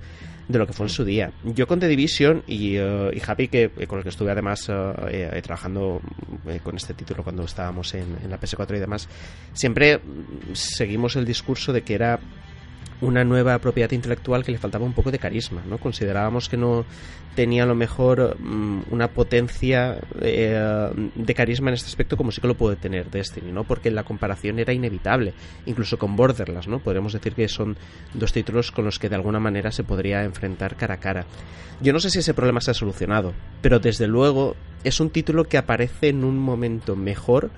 de 0.49 0.57
lo 0.57 0.65
que 0.65 0.73
fue 0.73 0.87
en 0.87 0.89
su 0.89 1.05
día. 1.05 1.31
Yo 1.43 1.67
con 1.67 1.79
The 1.79 1.87
Division 1.87 2.43
y, 2.47 2.77
uh, 2.79 3.11
y 3.13 3.21
Happy, 3.25 3.47
que, 3.47 3.71
eh, 3.77 3.87
con 3.87 3.99
el 3.99 4.03
que 4.03 4.09
estuve 4.09 4.31
además 4.31 4.67
uh, 4.67 4.93
eh, 5.07 5.39
trabajando 5.43 6.01
eh, 6.47 6.59
con 6.61 6.75
este 6.75 6.95
título 6.95 7.23
cuando 7.23 7.43
estábamos 7.43 7.93
en, 7.93 8.17
en 8.23 8.31
la 8.31 8.39
PS4 8.39 8.75
y 8.75 8.79
demás, 8.79 9.07
siempre 9.53 10.01
seguimos 10.53 11.15
el 11.15 11.25
discurso 11.25 11.71
de 11.71 11.83
que 11.83 11.93
era 11.93 12.19
una 13.01 13.23
nueva 13.23 13.57
propiedad 13.59 13.91
intelectual 13.91 14.43
que 14.43 14.51
le 14.51 14.57
faltaba 14.57 14.85
un 14.85 14.93
poco 14.93 15.11
de 15.11 15.19
carisma, 15.19 15.63
¿no? 15.67 15.77
Considerábamos 15.77 16.49
que 16.49 16.57
no 16.57 16.85
tenía 17.35 17.63
a 17.63 17.65
lo 17.65 17.75
mejor 17.75 18.37
mm, 18.39 18.81
una 18.91 19.07
potencia 19.09 19.99
eh, 20.21 20.89
de 21.15 21.33
carisma 21.33 21.69
en 21.69 21.75
este 21.75 21.87
aspecto 21.87 22.17
como 22.17 22.31
sí 22.31 22.41
que 22.41 22.47
lo 22.47 22.55
puede 22.55 22.75
tener 22.75 23.09
Destiny, 23.09 23.51
¿no? 23.51 23.63
Porque 23.63 23.91
la 23.91 24.03
comparación 24.03 24.59
era 24.59 24.73
inevitable, 24.73 25.33
incluso 25.65 25.97
con 25.97 26.15
Borderlands, 26.15 26.67
¿no? 26.67 26.79
Podríamos 26.79 27.13
decir 27.13 27.33
que 27.33 27.47
son 27.47 27.77
dos 28.13 28.33
títulos 28.33 28.71
con 28.71 28.85
los 28.85 28.99
que 28.99 29.09
de 29.09 29.15
alguna 29.15 29.39
manera 29.39 29.71
se 29.71 29.83
podría 29.83 30.23
enfrentar 30.23 30.75
cara 30.75 30.95
a 30.95 30.99
cara. 30.99 31.25
Yo 31.81 31.93
no 31.93 31.99
sé 31.99 32.09
si 32.09 32.19
ese 32.19 32.33
problema 32.33 32.59
se 32.59 32.71
ha 32.71 32.73
solucionado, 32.73 33.33
pero 33.61 33.79
desde 33.79 34.07
luego 34.07 34.55
es 34.83 34.99
un 34.99 35.09
título 35.09 35.45
que 35.45 35.57
aparece 35.57 36.09
en 36.09 36.25
un 36.25 36.37
momento 36.37 36.95
mejor 36.97 37.51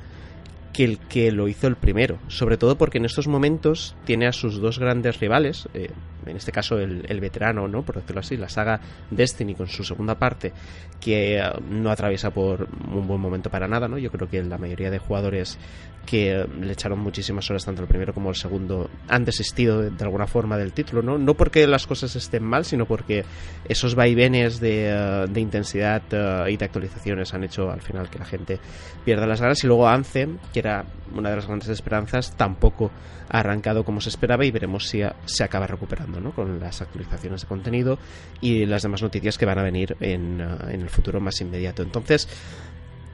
que 0.74 0.84
el 0.84 1.00
que 1.00 1.32
lo 1.32 1.48
hizo 1.48 1.68
el 1.68 1.76
primero, 1.76 2.20
sobre 2.28 2.58
todo 2.58 2.78
porque 2.78 2.98
en 2.98 3.06
estos 3.06 3.28
momentos 3.28 3.96
tiene 4.06 4.28
a 4.28 4.34
sus 4.34 4.60
dos 4.60 4.80
grandes 4.80 5.20
rivales, 5.20 5.68
eh, 5.74 5.90
en 6.26 6.38
este 6.38 6.52
caso 6.52 6.78
el, 6.78 7.20
veterano, 7.20 7.68
¿no? 7.68 7.84
por 7.84 7.96
decirlo 7.96 8.20
así, 8.20 8.38
la 8.38 8.50
saga 8.50 8.80
Destiny 9.10 9.56
con 9.56 9.68
su 9.68 9.84
segunda 9.84 10.16
parte, 10.16 10.54
que 11.00 11.38
eh, 11.38 11.44
no 11.70 11.92
atraviesa 11.92 12.32
por 12.32 12.68
un 12.94 13.08
buen 13.08 13.20
momento 13.20 13.50
para 13.50 13.68
nada, 13.68 13.88
¿no? 13.88 13.98
Yo 13.98 14.12
creo 14.12 14.30
que 14.30 14.42
la 14.44 14.58
mayoría 14.58 14.90
de 14.92 15.00
jugadores 15.00 15.58
que 16.06 16.48
le 16.60 16.74
echaron 16.74 17.00
muchísimas 17.00 17.50
horas 17.50 17.66
tanto 17.66 17.84
el 17.84 17.88
primero 17.88 18.14
como 18.14 18.30
el 18.30 18.36
segundo 18.36 18.90
han 19.08 19.24
desistido 19.24 19.82
de, 19.82 20.04
alguna 20.04 20.26
forma 20.26 20.58
del 20.58 20.74
título, 20.74 21.02
¿no? 21.02 21.18
No 21.18 21.36
porque 21.36 21.68
las 21.68 21.86
cosas 21.86 22.16
estén 22.16 22.44
mal, 22.44 22.66
sino 22.66 22.86
porque 22.86 23.24
esos 23.68 23.96
vaivenes 23.96 24.60
de, 24.60 24.90
eh, 24.90 25.40
intensidad 25.40 26.02
y 26.48 26.58
de 26.58 26.66
actualizaciones 26.66 27.34
han 27.34 27.44
hecho 27.44 27.70
al 27.72 27.82
final 27.82 28.10
que 28.10 28.20
la 28.20 28.26
gente 28.26 28.60
pierda 29.06 29.28
las 29.28 29.42
ganas 29.42 29.64
y 29.64 29.68
luego 29.68 29.88
Anthem, 29.88 30.38
que 30.54 30.60
era 30.60 30.86
una 31.16 31.30
de 31.30 31.36
las 31.36 31.48
grandes 31.48 31.70
esperanzas, 31.70 32.36
tampoco 32.36 32.92
ha 33.30 33.40
arrancado 33.40 33.84
como 33.84 34.02
se 34.02 34.10
esperaba 34.10 34.46
y 34.46 34.52
veremos 34.52 34.88
si 34.88 35.02
se 35.26 35.44
acaba 35.44 35.68
recuperando 35.68 36.11
¿no? 36.20 36.32
con 36.32 36.60
las 36.60 36.82
actualizaciones 36.82 37.42
de 37.42 37.48
contenido 37.48 38.00
y 38.42 38.66
las 38.66 38.84
demás 38.84 39.02
noticias 39.02 39.38
que 39.38 39.46
van 39.46 39.60
a 39.60 39.64
venir 39.64 39.96
en, 40.00 40.42
uh, 40.42 40.70
en 40.70 40.82
el 40.82 40.90
futuro 40.90 41.20
más 41.20 41.40
inmediato. 41.42 41.84
Entonces, 41.84 42.28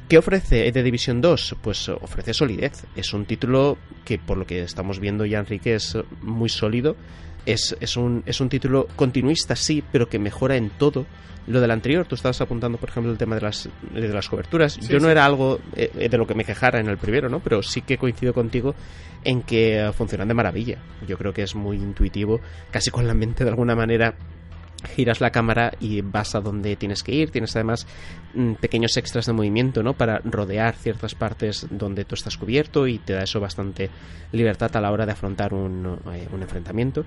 ¿Qué 0.09 0.17
ofrece 0.17 0.71
The 0.71 0.83
Division 0.83 1.19
2? 1.19 1.57
Pues 1.61 1.89
ofrece 1.89 2.33
solidez. 2.33 2.85
Es 2.95 3.13
un 3.13 3.25
título 3.25 3.77
que, 4.05 4.17
por 4.17 4.37
lo 4.37 4.47
que 4.47 4.61
estamos 4.61 5.01
viendo 5.01 5.25
ya, 5.25 5.39
Enrique, 5.39 5.75
es 5.75 5.97
muy 6.21 6.47
sólido 6.47 6.95
es, 7.47 7.75
es, 7.79 7.95
un, 7.97 8.23
es 8.25 8.41
un 8.41 8.49
título 8.49 8.87
continuista, 8.95 9.55
sí, 9.55 9.81
pero 9.91 10.09
que 10.09 10.19
mejora 10.19 10.57
en 10.57 10.69
todo 10.69 11.05
lo 11.47 11.61
del 11.61 11.71
anterior. 11.71 12.05
Tú 12.05 12.15
estabas 12.15 12.41
apuntando, 12.41 12.77
por 12.77 12.89
ejemplo, 12.89 13.09
el 13.09 13.17
tema 13.17 13.35
de 13.35 13.41
las, 13.41 13.69
de 13.93 14.09
las 14.09 14.27
coberturas. 14.27 14.77
Yo 14.81 14.99
no 14.99 15.09
era 15.09 15.25
algo 15.25 15.59
eh, 15.73 16.09
de 16.09 16.17
lo 16.17 16.27
que 16.27 16.35
me 16.35 16.43
quejara 16.43 16.81
en 16.81 16.89
el 16.89 16.97
primero, 16.97 17.29
¿no? 17.29 17.39
Pero 17.39 17.63
sí 17.63 17.81
que 17.81 17.97
coincido 17.97 18.33
contigo 18.33 18.75
en 19.27 19.41
que 19.41 19.91
funcionan 19.93 20.29
de 20.29 20.33
maravilla. 20.33 20.77
Yo 21.05 21.17
creo 21.17 21.33
que 21.33 21.43
es 21.43 21.53
muy 21.53 21.75
intuitivo, 21.75 22.39
casi 22.71 22.91
con 22.91 23.05
la 23.07 23.13
mente 23.13 23.43
de 23.43 23.49
alguna 23.49 23.75
manera 23.75 24.15
giras 24.95 25.19
la 25.19 25.31
cámara 25.31 25.73
y 25.81 25.99
vas 25.99 26.33
a 26.33 26.39
donde 26.39 26.77
tienes 26.77 27.03
que 27.03 27.11
ir. 27.11 27.29
Tienes 27.29 27.53
además 27.57 27.85
mm, 28.33 28.53
pequeños 28.53 28.95
extras 28.95 29.25
de 29.25 29.33
movimiento, 29.33 29.83
¿no? 29.83 29.95
Para 29.95 30.19
rodear 30.19 30.75
ciertas 30.75 31.13
partes 31.13 31.67
donde 31.69 32.05
tú 32.05 32.15
estás 32.15 32.37
cubierto 32.37 32.87
y 32.87 32.99
te 32.99 33.13
da 33.13 33.23
eso 33.23 33.41
bastante 33.41 33.89
libertad 34.31 34.73
a 34.77 34.79
la 34.79 34.91
hora 34.91 35.05
de 35.05 35.11
afrontar 35.11 35.53
un, 35.53 35.99
eh, 36.13 36.25
un 36.31 36.41
enfrentamiento. 36.41 37.03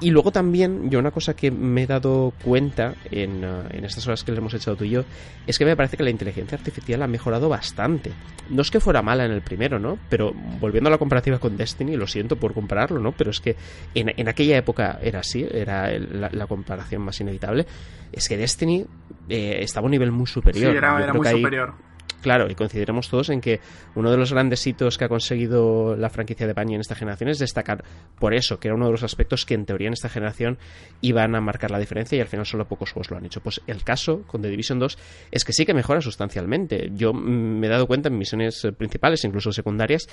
Y 0.00 0.10
luego 0.10 0.30
también, 0.30 0.90
yo 0.90 1.00
una 1.00 1.10
cosa 1.10 1.34
que 1.34 1.50
me 1.50 1.82
he 1.82 1.86
dado 1.86 2.32
cuenta 2.44 2.94
en, 3.10 3.44
uh, 3.44 3.64
en, 3.70 3.84
estas 3.84 4.06
horas 4.06 4.22
que 4.22 4.30
le 4.30 4.38
hemos 4.38 4.54
echado 4.54 4.76
tú 4.76 4.84
y 4.84 4.90
yo, 4.90 5.04
es 5.44 5.58
que 5.58 5.64
me 5.64 5.74
parece 5.74 5.96
que 5.96 6.04
la 6.04 6.10
inteligencia 6.10 6.56
artificial 6.56 7.02
ha 7.02 7.08
mejorado 7.08 7.48
bastante. 7.48 8.12
No 8.48 8.62
es 8.62 8.70
que 8.70 8.78
fuera 8.78 9.02
mala 9.02 9.24
en 9.24 9.32
el 9.32 9.42
primero, 9.42 9.80
¿no? 9.80 9.98
Pero 10.08 10.32
volviendo 10.60 10.88
a 10.88 10.92
la 10.92 10.98
comparativa 10.98 11.38
con 11.40 11.56
Destiny, 11.56 11.96
lo 11.96 12.06
siento 12.06 12.36
por 12.36 12.54
compararlo, 12.54 13.00
¿no? 13.00 13.10
Pero 13.10 13.30
es 13.30 13.40
que 13.40 13.56
en, 13.94 14.12
en 14.16 14.28
aquella 14.28 14.56
época 14.56 15.00
era 15.02 15.20
así, 15.20 15.44
era 15.50 15.90
la, 15.98 16.30
la, 16.32 16.46
comparación 16.46 17.02
más 17.02 17.20
inevitable. 17.20 17.66
Es 18.12 18.28
que 18.28 18.36
Destiny 18.36 18.86
eh, 19.28 19.58
estaba 19.62 19.84
a 19.84 19.86
un 19.86 19.90
nivel 19.90 20.12
muy 20.12 20.28
superior. 20.28 20.70
Sí, 20.70 20.76
era, 20.76 21.02
era 21.02 21.12
muy 21.12 21.26
superior. 21.26 21.87
Claro, 22.20 22.50
y 22.50 22.54
coincidiremos 22.54 23.08
todos 23.08 23.28
en 23.30 23.40
que 23.40 23.60
uno 23.94 24.10
de 24.10 24.16
los 24.16 24.32
grandes 24.32 24.66
hitos 24.66 24.98
que 24.98 25.04
ha 25.04 25.08
conseguido 25.08 25.96
la 25.96 26.10
franquicia 26.10 26.46
de 26.46 26.52
Bungie 26.52 26.74
en 26.74 26.80
esta 26.80 26.96
generación 26.96 27.30
es 27.30 27.38
destacar 27.38 27.84
por 28.18 28.34
eso, 28.34 28.58
que 28.58 28.68
era 28.68 28.74
uno 28.74 28.86
de 28.86 28.92
los 28.92 29.04
aspectos 29.04 29.46
que 29.46 29.54
en 29.54 29.64
teoría 29.64 29.86
en 29.86 29.92
esta 29.92 30.08
generación 30.08 30.58
iban 31.00 31.36
a 31.36 31.40
marcar 31.40 31.70
la 31.70 31.78
diferencia 31.78 32.18
y 32.18 32.20
al 32.20 32.26
final 32.26 32.44
solo 32.44 32.66
pocos 32.66 32.90
juegos 32.92 33.10
lo 33.10 33.16
han 33.18 33.24
hecho. 33.24 33.40
Pues 33.40 33.60
el 33.66 33.84
caso 33.84 34.22
con 34.26 34.42
The 34.42 34.48
Division 34.48 34.80
2 34.80 34.98
es 35.30 35.44
que 35.44 35.52
sí 35.52 35.64
que 35.64 35.74
mejora 35.74 36.00
sustancialmente. 36.00 36.90
Yo 36.94 37.12
me 37.12 37.66
he 37.68 37.70
dado 37.70 37.86
cuenta 37.86 38.08
en 38.08 38.18
misiones 38.18 38.66
principales, 38.76 39.24
incluso 39.24 39.52
secundarias, 39.52 40.08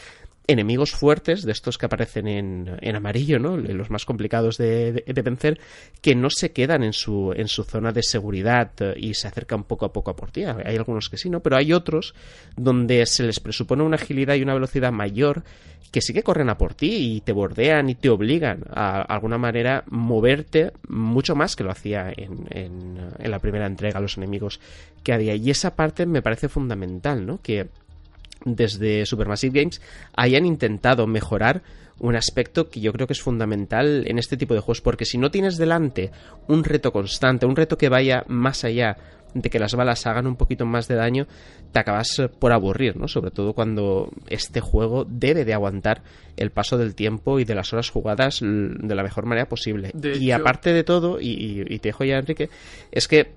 enemigos 0.47 0.91
fuertes 0.91 1.43
de 1.43 1.51
estos 1.51 1.77
que 1.77 1.87
aparecen 1.87 2.27
en, 2.27 2.77
en 2.81 2.95
amarillo, 2.95 3.39
¿no? 3.39 3.57
Los 3.57 3.89
más 3.89 4.05
complicados 4.05 4.57
de, 4.57 5.03
vencer, 5.23 5.59
que 6.01 6.13
no 6.13 6.29
se 6.29 6.51
quedan 6.51 6.83
en 6.83 6.93
su, 6.93 7.33
en 7.35 7.47
su 7.47 7.63
zona 7.63 7.91
de 7.91 8.03
seguridad 8.03 8.71
y 8.95 9.15
se 9.15 9.27
acercan 9.27 9.63
poco 9.63 9.85
a 9.85 9.93
poco 9.93 10.11
a 10.11 10.15
por 10.15 10.31
ti. 10.31 10.43
Hay 10.43 10.75
algunos 10.75 11.09
que 11.09 11.17
sí, 11.17 11.29
¿no? 11.29 11.39
Pero 11.39 11.57
hay 11.57 11.73
otros 11.73 11.94
donde 12.55 13.05
se 13.05 13.23
les 13.23 13.39
presupone 13.39 13.83
una 13.83 13.95
agilidad 13.95 14.35
y 14.35 14.41
una 14.41 14.53
velocidad 14.53 14.91
mayor 14.91 15.43
que 15.91 16.01
sí 16.01 16.13
que 16.13 16.23
corren 16.23 16.49
a 16.49 16.57
por 16.57 16.73
ti 16.73 17.15
y 17.15 17.21
te 17.21 17.31
bordean 17.31 17.89
y 17.89 17.95
te 17.95 18.09
obligan 18.09 18.65
a, 18.69 19.01
alguna 19.01 19.37
manera 19.37 19.85
moverte 19.87 20.73
mucho 20.89 21.35
más 21.35 21.55
que 21.55 21.63
lo 21.63 21.71
hacía 21.71 22.11
en, 22.15 22.47
en, 22.49 22.97
en, 23.17 23.31
la 23.31 23.39
primera 23.39 23.65
entrega 23.65 24.01
los 24.01 24.17
enemigos 24.17 24.59
que 25.03 25.13
había 25.13 25.35
y 25.35 25.49
esa 25.49 25.75
parte 25.75 26.05
me 26.05 26.21
parece 26.21 26.49
fundamental 26.49 27.25
¿no? 27.25 27.39
que 27.41 27.67
desde 28.43 29.05
Supermassive 29.05 29.61
Games 29.61 29.81
hayan 30.15 30.45
intentado 30.45 31.07
mejorar 31.07 31.63
un 31.99 32.15
aspecto 32.15 32.69
que 32.69 32.81
yo 32.81 32.91
creo 32.91 33.07
que 33.07 33.13
es 33.13 33.21
fundamental 33.21 34.03
en 34.07 34.19
este 34.19 34.35
tipo 34.35 34.53
de 34.53 34.59
juegos 34.59 34.81
porque 34.81 35.05
si 35.05 35.17
no 35.17 35.31
tienes 35.31 35.57
delante 35.57 36.11
un 36.47 36.63
reto 36.63 36.91
constante 36.91 37.45
un 37.45 37.55
reto 37.55 37.77
que 37.77 37.89
vaya 37.89 38.25
más 38.27 38.65
allá 38.65 38.97
de 39.35 39.49
que 39.49 39.59
las 39.59 39.75
balas 39.75 40.07
hagan 40.07 40.25
un 40.25 40.37
poquito 40.37 40.65
más 40.65 40.87
de 40.87 40.95
daño, 40.95 41.27
te 41.71 41.79
acabas 41.79 42.21
por 42.39 42.53
aburrir, 42.53 42.95
¿no? 42.97 43.07
Sobre 43.07 43.31
todo 43.31 43.53
cuando 43.53 44.09
este 44.27 44.61
juego 44.61 45.05
debe 45.05 45.45
de 45.45 45.53
aguantar 45.53 46.01
el 46.37 46.51
paso 46.51 46.77
del 46.77 46.95
tiempo 46.95 47.39
y 47.39 47.45
de 47.45 47.53
las 47.53 47.73
horas 47.73 47.89
jugadas 47.89 48.39
de 48.41 48.95
la 48.95 49.03
mejor 49.03 49.25
manera 49.25 49.47
posible. 49.47 49.91
De 49.93 50.17
y 50.17 50.31
hecho... 50.31 50.41
aparte 50.41 50.73
de 50.73 50.83
todo, 50.83 51.19
y, 51.19 51.27
y, 51.27 51.61
y 51.67 51.79
te 51.79 51.89
dejo 51.89 52.05
ya, 52.05 52.17
Enrique, 52.17 52.49
es 52.91 53.07
que 53.07 53.33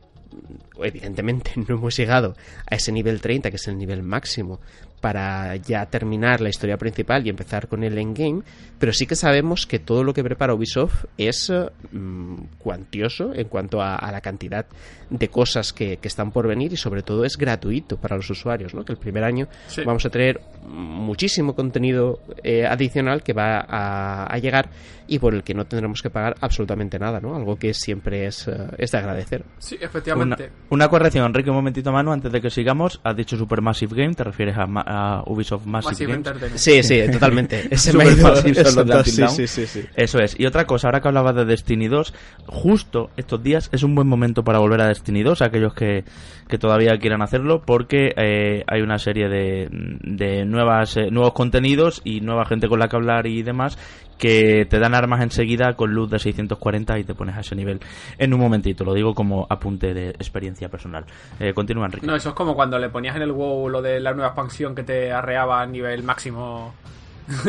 evidentemente 0.82 1.52
no 1.56 1.76
hemos 1.76 1.96
llegado 1.96 2.36
a 2.70 2.76
ese 2.76 2.92
nivel 2.92 3.20
30, 3.20 3.50
que 3.50 3.56
es 3.56 3.68
el 3.68 3.76
nivel 3.76 4.02
máximo, 4.02 4.60
para 5.00 5.56
ya 5.56 5.86
terminar 5.86 6.40
la 6.40 6.48
historia 6.48 6.76
principal 6.76 7.26
y 7.26 7.30
empezar 7.30 7.68
con 7.68 7.84
el 7.84 7.96
endgame, 7.98 8.42
pero 8.78 8.92
sí 8.92 9.06
que 9.06 9.16
sabemos 9.16 9.66
que 9.66 9.78
todo 9.78 10.04
lo 10.04 10.14
que 10.14 10.22
prepara 10.22 10.54
Ubisoft 10.54 11.04
es 11.16 11.52
mmm, 11.92 12.36
cuantioso 12.58 13.32
en 13.34 13.48
cuanto 13.48 13.80
a, 13.80 13.96
a, 13.96 14.12
la 14.12 14.20
cantidad 14.20 14.66
de 15.10 15.28
cosas 15.28 15.72
que, 15.72 15.96
que, 15.96 16.08
están 16.08 16.30
por 16.30 16.46
venir 16.46 16.72
y 16.72 16.76
sobre 16.76 17.02
todo 17.02 17.24
es 17.24 17.36
gratuito 17.36 17.96
para 17.96 18.16
los 18.16 18.28
usuarios, 18.30 18.74
¿no? 18.74 18.84
que 18.84 18.92
el 18.92 18.98
primer 18.98 19.24
año 19.24 19.48
sí. 19.66 19.82
vamos 19.84 20.04
a 20.04 20.10
tener 20.10 20.40
muchísimo 20.68 21.54
contenido 21.54 22.20
eh, 22.42 22.66
adicional 22.66 23.22
que 23.22 23.32
va 23.32 23.58
a, 23.60 24.24
a, 24.24 24.38
llegar 24.38 24.68
y 25.06 25.18
por 25.18 25.34
el 25.34 25.42
que 25.42 25.54
no 25.54 25.64
tendremos 25.64 26.02
que 26.02 26.10
pagar 26.10 26.36
absolutamente 26.40 26.98
nada, 26.98 27.20
¿no? 27.20 27.34
algo 27.34 27.56
que 27.56 27.72
siempre 27.72 28.26
es, 28.26 28.46
uh, 28.46 28.68
es 28.76 28.90
de 28.90 28.98
agradecer. 28.98 29.44
Sí, 29.58 29.78
efectivamente. 29.80 30.44
Una, 30.44 30.84
una, 30.84 30.88
corrección, 30.88 31.26
Enrique, 31.26 31.50
un 31.50 31.56
momentito, 31.56 31.90
Manu, 31.90 32.12
antes 32.12 32.30
de 32.30 32.40
que 32.40 32.50
sigamos, 32.50 33.00
has 33.02 33.16
dicho 33.16 33.36
Supermassive 33.36 33.96
Game, 33.96 34.14
¿te 34.14 34.24
refieres 34.24 34.56
a, 34.58 34.66
a 34.88 35.22
Ubisoft 35.26 35.66
Massive, 35.66 36.16
Massive 36.16 36.38
Games? 36.40 36.60
Sí, 36.60 36.82
sí, 36.82 37.02
totalmente. 37.12 37.68
Ese 37.70 37.92
los 37.92 38.04
de 38.04 39.04
sí, 39.04 39.22
sí, 39.28 39.46
sí, 39.46 39.66
sí. 39.66 39.84
Eso 39.94 40.18
es. 40.18 40.38
Y 40.40 40.46
otra 40.46 40.66
cosa, 40.66 40.88
ahora 40.88 41.00
que 41.00 41.08
hablabas 41.08 41.36
de 41.36 41.44
Destiny 41.44 41.88
2, 41.88 42.14
justo 42.46 43.10
estos 43.16 43.42
días 43.42 43.68
es 43.72 43.82
un 43.82 43.94
buen 43.94 44.08
momento 44.08 44.42
para 44.42 44.58
volver 44.58 44.80
a 44.80 44.88
Destiny 44.88 45.22
2, 45.22 45.42
aquellos 45.42 45.74
que, 45.74 46.04
que 46.48 46.58
todavía 46.58 46.96
quieran 46.98 47.20
hacerlo, 47.20 47.62
porque 47.64 48.14
eh, 48.16 48.64
hay 48.66 48.80
una 48.80 48.98
serie 48.98 49.28
de, 49.28 49.68
de 49.70 50.46
nuevas, 50.46 50.96
eh, 50.96 51.10
nuevos 51.10 51.34
contenidos 51.34 52.00
y 52.04 52.20
nueva 52.22 52.46
gente 52.46 52.68
con 52.68 52.78
la 52.78 52.88
que 52.88 52.96
hablar 52.96 53.26
y 53.26 53.42
demás 53.42 53.78
que 54.18 54.66
te 54.68 54.78
dan 54.78 54.94
armas 54.94 55.22
enseguida 55.22 55.74
con 55.74 55.92
luz 55.92 56.10
de 56.10 56.18
640 56.18 56.98
y 56.98 57.04
te 57.04 57.14
pones 57.14 57.36
a 57.36 57.40
ese 57.40 57.54
nivel 57.54 57.80
en 58.18 58.34
un 58.34 58.40
momentito. 58.40 58.84
Lo 58.84 58.92
digo 58.92 59.14
como 59.14 59.46
apunte 59.48 59.94
de 59.94 60.10
experiencia 60.10 60.68
personal. 60.68 61.04
Eh, 61.40 61.54
continúa, 61.54 61.86
Enrique. 61.86 62.06
No, 62.06 62.14
eso 62.14 62.30
es 62.30 62.34
como 62.34 62.54
cuando 62.54 62.78
le 62.78 62.90
ponías 62.90 63.16
en 63.16 63.22
el 63.22 63.32
WoW 63.32 63.68
lo 63.68 63.80
de 63.80 64.00
la 64.00 64.12
nueva 64.12 64.28
expansión 64.28 64.74
que 64.74 64.82
te 64.82 65.12
arreaba 65.12 65.62
a 65.62 65.66
nivel 65.66 66.02
máximo. 66.02 66.74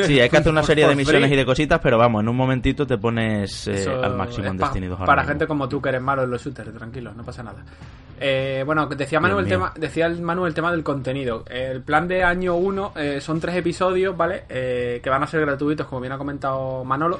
Sí, 0.05 0.19
hay 0.19 0.29
que 0.29 0.37
hacer 0.37 0.51
una 0.51 0.63
serie 0.63 0.87
de 0.87 0.95
misiones 0.95 1.31
y 1.31 1.35
de 1.35 1.45
cositas, 1.45 1.79
pero 1.81 1.97
vamos, 1.97 2.21
en 2.21 2.29
un 2.29 2.35
momentito 2.35 2.85
te 2.85 2.97
pones 2.97 3.67
eh, 3.67 3.87
al 3.89 4.15
máximo 4.15 4.47
en 4.47 4.57
Destiny 4.57 4.87
2. 4.87 4.99
Para 5.05 5.23
gente 5.23 5.47
como 5.47 5.67
tú 5.67 5.81
que 5.81 5.89
eres 5.89 6.01
malo 6.01 6.23
en 6.23 6.31
los 6.31 6.43
shooters, 6.43 6.73
tranquilos, 6.73 7.15
no 7.15 7.23
pasa 7.23 7.43
nada. 7.43 7.63
Eh, 8.19 8.63
bueno, 8.65 8.85
decía 8.87 9.19
Manu, 9.19 9.39
el 9.39 9.47
tema, 9.47 9.73
decía 9.75 10.05
el 10.05 10.21
Manu 10.21 10.45
el 10.45 10.53
tema 10.53 10.71
del 10.71 10.83
contenido. 10.83 11.45
El 11.49 11.81
plan 11.81 12.07
de 12.07 12.23
año 12.23 12.55
1 12.55 12.93
eh, 12.95 13.21
son 13.21 13.39
tres 13.39 13.55
episodios, 13.55 14.15
¿vale? 14.15 14.43
Eh, 14.49 14.99
que 15.01 15.09
van 15.09 15.23
a 15.23 15.27
ser 15.27 15.41
gratuitos, 15.41 15.87
como 15.87 16.01
bien 16.01 16.13
ha 16.13 16.17
comentado 16.17 16.83
Manolo. 16.83 17.19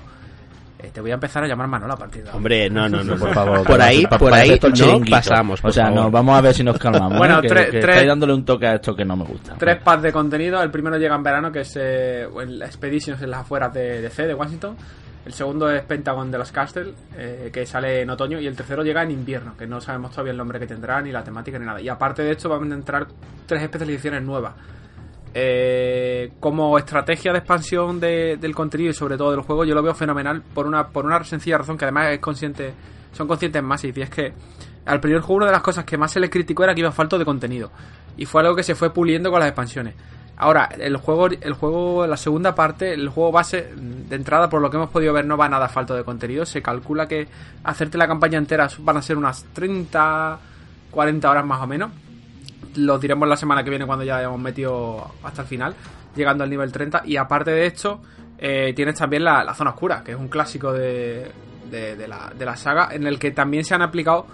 Eh, 0.81 0.91
te 0.93 1.01
voy 1.01 1.11
a 1.11 1.15
empezar 1.15 1.43
a 1.43 1.47
llamar 1.47 1.67
Manolo 1.67 1.93
a 1.93 1.97
partir 1.97 2.23
de 2.23 2.29
ahora. 2.29 2.37
Hombre, 2.37 2.69
no, 2.69 2.87
no, 2.87 3.03
no, 3.03 3.17
por 3.17 3.33
favor. 3.33 3.63
por 3.65 3.81
ahí, 3.81 4.05
por 4.07 4.33
ahí 4.33 4.57
no 4.79 5.01
pasamos. 5.09 5.59
o 5.61 5.71
sea, 5.71 5.87
favor. 5.87 6.03
no, 6.03 6.11
vamos 6.11 6.37
a 6.37 6.41
ver 6.41 6.53
si 6.53 6.63
nos 6.63 6.77
calmamos. 6.77 7.17
bueno, 7.17 7.39
¿eh? 7.39 7.47
tres, 7.49 7.69
que, 7.69 7.79
estáis 7.79 8.07
dándole 8.07 8.33
un 8.33 8.45
toque 8.45 8.65
a 8.65 8.75
esto 8.75 8.95
que 8.95 9.03
no 9.03 9.17
me 9.17 9.25
gusta. 9.25 9.55
Tres 9.57 9.81
packs 9.83 10.03
de 10.03 10.13
contenido. 10.13 10.63
El 10.63 10.71
primero 10.71 10.97
llega 10.97 11.15
en 11.15 11.23
verano, 11.23 11.51
que 11.51 11.61
es 11.61 11.75
eh, 11.75 12.29
el 12.41 12.61
Expeditions 12.61 13.21
en 13.21 13.29
las 13.29 13.41
afueras 13.41 13.73
de 13.73 14.03
DC, 14.03 14.25
de 14.25 14.33
Washington. 14.33 14.77
El 15.25 15.33
segundo 15.33 15.69
es 15.69 15.83
Pentagon 15.83 16.31
de 16.31 16.37
los 16.37 16.51
Castle, 16.51 16.93
eh, 17.15 17.49
que 17.51 17.65
sale 17.65 18.01
en 18.01 18.09
otoño. 18.09 18.39
Y 18.39 18.47
el 18.47 18.55
tercero 18.55 18.83
llega 18.83 19.03
en 19.03 19.11
invierno, 19.11 19.55
que 19.57 19.67
no 19.67 19.81
sabemos 19.81 20.11
todavía 20.11 20.31
el 20.31 20.37
nombre 20.37 20.59
que 20.59 20.67
tendrá, 20.67 21.01
ni 21.01 21.11
la 21.11 21.23
temática, 21.23 21.59
ni 21.59 21.65
nada. 21.65 21.81
Y 21.81 21.89
aparte 21.89 22.23
de 22.23 22.31
esto, 22.31 22.49
van 22.49 22.71
a 22.71 22.75
entrar 22.75 23.07
tres 23.45 23.61
especializaciones 23.61 24.23
nuevas. 24.23 24.53
Eh, 25.33 26.31
como 26.39 26.77
estrategia 26.79 27.31
de 27.31 27.39
expansión 27.39 27.99
de, 27.99 28.37
del 28.37 28.55
contenido 28.55 28.89
y 28.89 28.93
sobre 28.93 29.15
todo 29.15 29.31
del 29.31 29.41
juego, 29.41 29.63
yo 29.63 29.75
lo 29.75 29.83
veo 29.83 29.93
fenomenal 29.93 30.41
por 30.41 30.65
una, 30.65 30.87
por 30.87 31.05
una 31.05 31.23
sencilla 31.23 31.59
razón 31.59 31.77
que 31.77 31.85
además 31.85 32.09
es 32.13 32.19
consciente, 32.19 32.73
son 33.11 33.27
conscientes 33.27 33.61
más 33.61 33.83
y 33.83 33.89
es 33.89 34.09
que 34.09 34.33
al 34.85 34.99
primer 34.99 35.21
juego 35.21 35.35
una 35.35 35.45
de 35.45 35.51
las 35.51 35.61
cosas 35.61 35.85
que 35.85 35.97
más 35.97 36.11
se 36.11 36.19
le 36.19 36.31
criticó 36.31 36.63
era 36.63 36.73
que 36.73 36.81
iba 36.81 36.91
falto 36.91 37.19
de 37.19 37.25
contenido. 37.25 37.71
Y 38.17 38.25
fue 38.25 38.41
algo 38.41 38.55
que 38.55 38.63
se 38.63 38.73
fue 38.73 38.91
puliendo 38.91 39.29
con 39.29 39.39
las 39.39 39.49
expansiones. 39.49 39.93
Ahora, 40.41 40.69
el 40.79 40.95
juego, 40.95 41.27
el 41.27 41.53
juego, 41.53 42.07
la 42.07 42.15
segunda 42.15 42.55
parte, 42.55 42.93
el 42.93 43.09
juego 43.09 43.29
base, 43.29 43.73
de 43.75 44.15
entrada, 44.15 44.49
por 44.49 44.61
lo 44.61 44.69
que 44.69 44.77
hemos 44.77 44.89
podido 44.89 45.11
ver, 45.11 45.25
no 45.25 45.35
va 45.35 45.49
nada 45.49 45.67
falto 45.67 45.93
de 45.95 46.05
contenido. 46.05 46.45
Se 46.45 46.61
calcula 46.61 47.09
que 47.09 47.27
hacerte 47.65 47.97
la 47.97 48.07
campaña 48.07 48.37
entera 48.37 48.69
van 48.79 48.95
a 48.95 49.01
ser 49.01 49.17
unas 49.17 49.43
30, 49.51 50.39
40 50.91 51.29
horas 51.29 51.45
más 51.45 51.61
o 51.61 51.67
menos. 51.67 51.91
Lo 52.75 52.97
diremos 52.97 53.27
la 53.27 53.35
semana 53.35 53.65
que 53.65 53.69
viene 53.69 53.85
cuando 53.85 54.05
ya 54.05 54.15
hayamos 54.15 54.39
metido 54.39 55.11
hasta 55.23 55.41
el 55.41 55.47
final, 55.49 55.75
llegando 56.15 56.45
al 56.45 56.49
nivel 56.49 56.71
30. 56.71 57.01
Y 57.03 57.17
aparte 57.17 57.51
de 57.51 57.65
esto, 57.65 57.99
eh, 58.37 58.71
tienes 58.73 58.95
también 58.95 59.25
la, 59.25 59.43
la, 59.43 59.53
zona 59.53 59.71
oscura, 59.71 60.05
que 60.05 60.13
es 60.13 60.17
un 60.17 60.29
clásico 60.29 60.71
de, 60.71 61.29
de, 61.69 62.07
la, 62.07 62.31
de 62.33 62.45
la 62.45 62.55
saga, 62.55 62.87
en 62.93 63.05
el 63.05 63.19
que 63.19 63.31
también 63.31 63.65
se 63.65 63.75
han 63.75 63.81
aplicado 63.81 64.25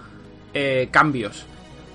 eh, 0.53 0.87
cambios. 0.91 1.47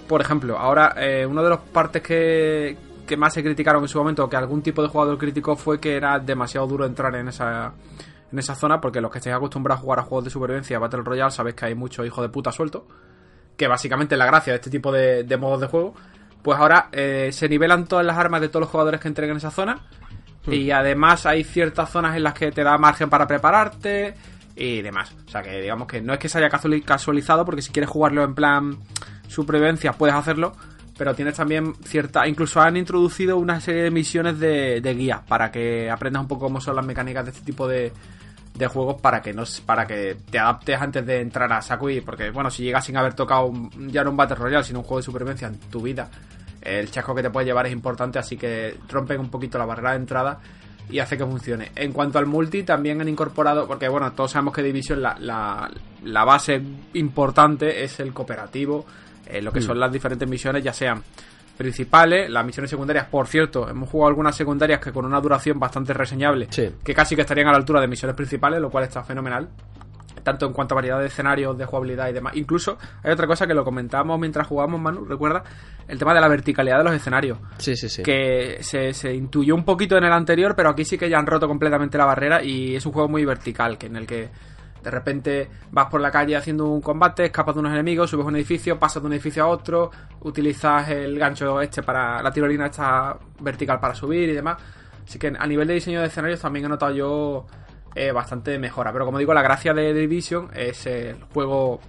Por 0.08 0.20
ejemplo, 0.20 0.58
ahora 0.58 0.94
eh, 0.96 1.24
uno 1.24 1.44
de 1.44 1.50
los 1.50 1.60
partes 1.60 2.02
que, 2.02 2.76
que 3.10 3.16
más 3.16 3.34
se 3.34 3.42
criticaron 3.42 3.82
en 3.82 3.88
su 3.88 3.98
momento, 3.98 4.28
que 4.28 4.36
algún 4.36 4.62
tipo 4.62 4.82
de 4.82 4.88
jugador 4.88 5.18
criticó, 5.18 5.56
fue 5.56 5.80
que 5.80 5.96
era 5.96 6.20
demasiado 6.20 6.68
duro 6.68 6.86
entrar 6.86 7.12
en 7.16 7.26
esa, 7.26 7.72
en 8.30 8.38
esa 8.38 8.54
zona, 8.54 8.80
porque 8.80 9.00
los 9.00 9.10
que 9.10 9.18
estéis 9.18 9.34
acostumbrados 9.34 9.80
a 9.80 9.82
jugar 9.82 9.98
a 9.98 10.02
juegos 10.02 10.26
de 10.26 10.30
supervivencia, 10.30 10.78
Battle 10.78 11.02
Royale, 11.02 11.32
sabéis 11.32 11.56
que 11.56 11.66
hay 11.66 11.74
mucho 11.74 12.04
hijo 12.04 12.22
de 12.22 12.28
puta 12.28 12.52
suelto, 12.52 12.86
que 13.56 13.66
básicamente 13.66 14.14
es 14.14 14.18
la 14.20 14.26
gracia 14.26 14.52
de 14.52 14.58
este 14.58 14.70
tipo 14.70 14.92
de, 14.92 15.24
de 15.24 15.36
modos 15.36 15.60
de 15.60 15.66
juego. 15.66 15.92
Pues 16.40 16.56
ahora 16.56 16.88
eh, 16.92 17.30
se 17.32 17.48
nivelan 17.48 17.86
todas 17.86 18.06
las 18.06 18.16
armas 18.16 18.40
de 18.42 18.48
todos 18.48 18.60
los 18.60 18.70
jugadores 18.70 19.00
que 19.00 19.08
entreguen 19.08 19.38
esa 19.38 19.50
zona. 19.50 19.80
Y 20.46 20.70
además 20.70 21.26
hay 21.26 21.42
ciertas 21.42 21.90
zonas 21.90 22.16
en 22.16 22.22
las 22.22 22.34
que 22.34 22.52
te 22.52 22.62
da 22.62 22.78
margen 22.78 23.10
para 23.10 23.26
prepararte. 23.26 24.14
y 24.54 24.82
demás. 24.82 25.12
O 25.26 25.28
sea 25.28 25.42
que 25.42 25.60
digamos 25.60 25.88
que 25.88 26.00
no 26.00 26.12
es 26.12 26.20
que 26.20 26.28
se 26.28 26.38
haya 26.38 26.48
casualizado, 26.48 27.44
porque 27.44 27.60
si 27.60 27.72
quieres 27.72 27.90
jugarlo 27.90 28.22
en 28.22 28.36
plan 28.36 28.78
supervivencia 29.26 29.92
puedes 29.94 30.14
hacerlo, 30.14 30.52
pero 31.00 31.14
tienes 31.14 31.34
también 31.34 31.74
cierta. 31.82 32.28
Incluso 32.28 32.60
han 32.60 32.76
introducido 32.76 33.38
una 33.38 33.58
serie 33.58 33.84
de 33.84 33.90
misiones 33.90 34.38
de, 34.38 34.82
de 34.82 34.94
guía 34.94 35.22
para 35.26 35.50
que 35.50 35.90
aprendas 35.90 36.20
un 36.20 36.28
poco 36.28 36.44
cómo 36.44 36.60
son 36.60 36.76
las 36.76 36.84
mecánicas 36.84 37.24
de 37.24 37.30
este 37.30 37.42
tipo 37.42 37.66
de, 37.66 37.90
de 38.52 38.66
juegos 38.66 39.00
para 39.00 39.22
que 39.22 39.32
no 39.32 39.44
para 39.64 39.86
que 39.86 40.18
te 40.30 40.38
adaptes 40.38 40.78
antes 40.78 41.06
de 41.06 41.22
entrar 41.22 41.50
a 41.54 41.62
saco 41.62 41.88
y 41.88 42.02
porque 42.02 42.28
bueno 42.28 42.50
si 42.50 42.64
llegas 42.64 42.84
sin 42.84 42.98
haber 42.98 43.14
tocado 43.14 43.50
ya 43.86 44.04
no 44.04 44.10
un 44.10 44.18
Battle 44.18 44.36
Royale 44.36 44.62
sino 44.62 44.80
un 44.80 44.84
juego 44.84 44.98
de 44.98 45.04
supervivencia 45.04 45.48
en 45.48 45.58
tu 45.58 45.80
vida 45.80 46.10
el 46.60 46.90
chasco 46.90 47.14
que 47.14 47.22
te 47.22 47.30
puede 47.30 47.46
llevar 47.46 47.66
es 47.66 47.72
importante 47.72 48.18
así 48.18 48.36
que 48.36 48.76
rompen 48.90 49.20
un 49.20 49.30
poquito 49.30 49.56
la 49.56 49.64
barrera 49.64 49.92
de 49.92 49.96
entrada 49.96 50.38
y 50.90 50.98
hace 50.98 51.16
que 51.16 51.24
funcione. 51.24 51.70
En 51.76 51.92
cuanto 51.92 52.18
al 52.18 52.26
multi, 52.26 52.62
también 52.62 53.00
han 53.00 53.08
incorporado, 53.08 53.66
porque 53.66 53.88
bueno, 53.88 54.12
todos 54.12 54.32
sabemos 54.32 54.54
que 54.54 54.62
Division 54.62 55.02
la, 55.02 55.70
base 56.24 56.60
importante 56.94 57.84
es 57.84 58.00
el 58.00 58.12
cooperativo, 58.12 58.84
eh, 59.32 59.42
lo 59.42 59.52
que 59.52 59.60
mm. 59.60 59.64
son 59.64 59.80
las 59.80 59.92
diferentes 59.92 60.28
misiones, 60.28 60.62
ya 60.62 60.72
sean 60.72 61.02
principales, 61.56 62.30
las 62.30 62.44
misiones 62.44 62.70
secundarias, 62.70 63.06
por 63.06 63.26
cierto, 63.26 63.68
hemos 63.68 63.90
jugado 63.90 64.08
algunas 64.08 64.34
secundarias 64.34 64.80
que 64.80 64.92
con 64.92 65.04
una 65.04 65.20
duración 65.20 65.58
bastante 65.58 65.92
reseñable, 65.92 66.46
que 66.46 66.94
casi 66.94 67.14
que 67.14 67.20
estarían 67.20 67.48
a 67.48 67.52
la 67.52 67.58
altura 67.58 67.82
de 67.82 67.86
misiones 67.86 68.16
principales, 68.16 68.60
lo 68.60 68.70
cual 68.70 68.84
está 68.84 69.04
fenomenal 69.04 69.48
tanto 70.22 70.46
en 70.46 70.52
cuanto 70.52 70.74
a 70.74 70.76
variedad 70.76 71.00
de 71.00 71.06
escenarios, 71.06 71.56
de 71.56 71.64
jugabilidad 71.64 72.08
y 72.08 72.12
demás. 72.12 72.36
Incluso 72.36 72.78
hay 73.02 73.12
otra 73.12 73.26
cosa 73.26 73.46
que 73.46 73.54
lo 73.54 73.64
comentábamos 73.64 74.18
mientras 74.18 74.46
jugábamos, 74.46 74.80
Manu, 74.80 75.04
recuerda, 75.04 75.42
el 75.88 75.98
tema 75.98 76.14
de 76.14 76.20
la 76.20 76.28
verticalidad 76.28 76.78
de 76.78 76.84
los 76.84 76.94
escenarios. 76.94 77.38
Sí, 77.58 77.76
sí, 77.76 77.88
sí. 77.88 78.02
Que 78.02 78.58
se, 78.60 78.92
se, 78.92 79.14
intuyó 79.14 79.54
un 79.54 79.64
poquito 79.64 79.96
en 79.96 80.04
el 80.04 80.12
anterior, 80.12 80.54
pero 80.56 80.70
aquí 80.70 80.84
sí 80.84 80.98
que 80.98 81.08
ya 81.08 81.18
han 81.18 81.26
roto 81.26 81.48
completamente 81.48 81.98
la 81.98 82.04
barrera 82.04 82.42
y 82.42 82.76
es 82.76 82.86
un 82.86 82.92
juego 82.92 83.08
muy 83.08 83.24
vertical, 83.24 83.78
que 83.78 83.86
en 83.86 83.96
el 83.96 84.06
que 84.06 84.30
de 84.82 84.90
repente 84.90 85.50
vas 85.70 85.86
por 85.86 86.00
la 86.00 86.10
calle 86.10 86.36
haciendo 86.36 86.66
un 86.66 86.80
combate, 86.80 87.26
escapas 87.26 87.54
de 87.54 87.60
unos 87.60 87.72
enemigos, 87.72 88.10
subes 88.10 88.26
un 88.26 88.36
edificio, 88.36 88.78
pasas 88.78 89.02
de 89.02 89.06
un 89.06 89.12
edificio 89.12 89.44
a 89.44 89.48
otro, 89.48 89.90
utilizas 90.20 90.88
el 90.90 91.18
gancho 91.18 91.60
este 91.60 91.82
para 91.82 92.22
la 92.22 92.30
tirolina 92.32 92.66
esta 92.66 93.16
vertical 93.40 93.78
para 93.78 93.94
subir 93.94 94.28
y 94.28 94.34
demás. 94.34 94.56
Así 95.06 95.18
que 95.18 95.32
a 95.36 95.46
nivel 95.46 95.66
de 95.66 95.74
diseño 95.74 96.00
de 96.00 96.06
escenarios 96.06 96.40
también 96.40 96.66
he 96.66 96.68
notado 96.68 96.94
yo 96.94 97.46
eh, 97.94 98.12
bastante 98.12 98.58
mejora. 98.58 98.92
Pero 98.92 99.04
como 99.04 99.18
digo, 99.18 99.34
la 99.34 99.42
gracia 99.42 99.74
de 99.74 99.92
Division 99.92 100.50
es 100.54 100.86
el 100.86 101.22
juego 101.34 101.80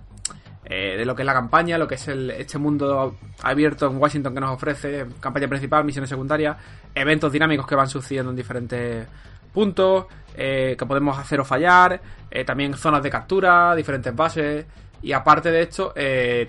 eh, 0.66 0.96
de 0.98 1.06
lo 1.06 1.16
que 1.16 1.22
es 1.24 1.26
la 1.26 1.34
campaña, 1.34 1.78
lo 1.78 1.88
que 1.88 1.96
es 1.96 2.08
el, 2.08 2.32
este 2.32 2.58
mundo 2.58 3.18
abierto 3.44 3.88
en 3.88 3.98
Washington 3.98 4.34
que 4.34 4.40
nos 4.40 4.52
ofrece, 4.52 5.06
campaña 5.20 5.48
principal, 5.48 5.84
misiones 5.84 6.10
secundarias, 6.10 6.58
eventos 6.96 7.32
dinámicos 7.32 7.68
que 7.68 7.76
van 7.76 7.88
sucediendo 7.88 8.32
en 8.32 8.36
diferentes 8.36 9.08
puntos, 9.54 10.06
eh, 10.36 10.76
que 10.78 10.86
podemos 10.86 11.18
hacer 11.18 11.40
o 11.40 11.46
fallar, 11.46 12.02
también 12.46 12.74
zonas 12.76 13.04
de 13.04 13.10
captura, 13.10 13.76
diferentes 13.76 14.16
bases. 14.16 14.66
Y 15.02 15.14
aparte 15.14 15.52
de 15.52 15.62
esto, 15.62 15.94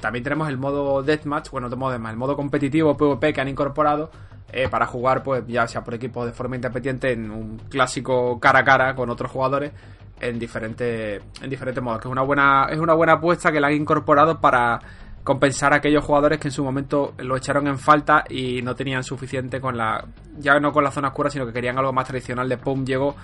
también 0.01 0.23
tenemos 0.23 0.49
el 0.49 0.59
modo 0.59 1.03
Deathmatch, 1.03 1.51
bueno, 1.51 1.69
de 1.69 1.77
modo 1.77 1.95
el 1.95 2.17
modo 2.17 2.37
competitivo 2.37 2.97
PvP 2.97 3.33
que 3.33 3.41
han 3.41 3.49
incorporado, 3.49 4.11
eh, 4.55 4.69
para 4.69 4.87
jugar, 4.87 5.23
pues 5.23 5.45
ya 5.47 5.67
sea 5.67 5.83
por 5.83 5.95
equipo 5.95 6.27
de 6.27 6.33
forma 6.33 6.57
independiente, 6.57 7.13
en 7.13 7.31
un 7.31 7.59
clásico 7.71 8.39
cara 8.39 8.59
a 8.59 8.65
cara 8.65 8.95
con 8.95 9.09
otros 9.09 9.31
jugadores 9.31 9.73
en 10.21 10.39
diferentes 10.39 11.23
en 11.41 11.49
diferentes 11.51 11.83
modos. 11.83 12.03
Que 12.03 12.09
es 12.09 12.13
una 12.13 12.21
buena 12.21 12.67
es 12.71 12.79
una 12.79 12.93
buena 12.93 13.15
apuesta 13.15 13.51
que 13.51 13.61
la 13.61 13.69
han 13.69 13.73
incorporado 13.73 14.43
para 14.43 14.79
compensar 15.25 15.73
a 15.73 15.77
aquellos 15.77 16.05
jugadores 16.05 16.39
que 16.41 16.49
en 16.49 16.53
su 16.53 16.65
momento 16.65 17.15
lo 17.19 17.37
echaron 17.37 17.67
en 17.69 17.79
falta 17.79 18.25
y 18.29 18.61
no 18.63 18.75
tenían 18.75 19.05
suficiente 19.05 19.61
con 19.61 19.77
la 19.77 20.05
ya 20.39 20.59
no 20.59 20.73
con 20.73 20.83
la 20.85 20.91
zona 20.91 21.09
oscura, 21.09 21.31
sino 21.31 21.47
que 21.47 21.53
querían 21.53 21.79
algo 21.79 21.93
más 21.93 22.07
tradicional 22.07 22.49
de 22.49 22.59
pum 22.59 22.85
llegó 22.85 23.15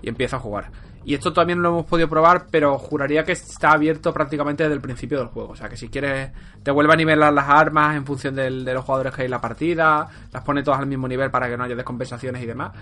y 0.00 0.08
empieza 0.08 0.36
a 0.36 0.40
jugar. 0.40 0.70
Y 1.04 1.14
esto 1.14 1.32
también 1.32 1.62
lo 1.62 1.70
hemos 1.70 1.86
podido 1.86 2.08
probar, 2.08 2.46
pero 2.50 2.78
juraría 2.78 3.24
que 3.24 3.32
está 3.32 3.72
abierto 3.72 4.12
prácticamente 4.12 4.62
desde 4.62 4.74
el 4.74 4.80
principio 4.80 5.18
del 5.18 5.28
juego. 5.28 5.50
O 5.50 5.56
sea 5.56 5.68
que 5.68 5.76
si 5.76 5.88
quieres, 5.88 6.32
te 6.62 6.70
vuelve 6.70 6.92
a 6.92 6.96
nivelar 6.96 7.32
las 7.32 7.48
armas 7.48 7.96
en 7.96 8.04
función 8.04 8.34
de 8.34 8.50
los 8.50 8.84
jugadores 8.84 9.14
que 9.14 9.22
hay 9.22 9.26
en 9.26 9.30
la 9.30 9.40
partida, 9.40 10.06
las 10.32 10.44
pone 10.44 10.62
todas 10.62 10.80
al 10.80 10.86
mismo 10.86 11.08
nivel 11.08 11.30
para 11.30 11.48
que 11.48 11.56
no 11.56 11.64
haya 11.64 11.74
descompensaciones 11.74 12.42
y 12.42 12.46
demás, 12.46 12.72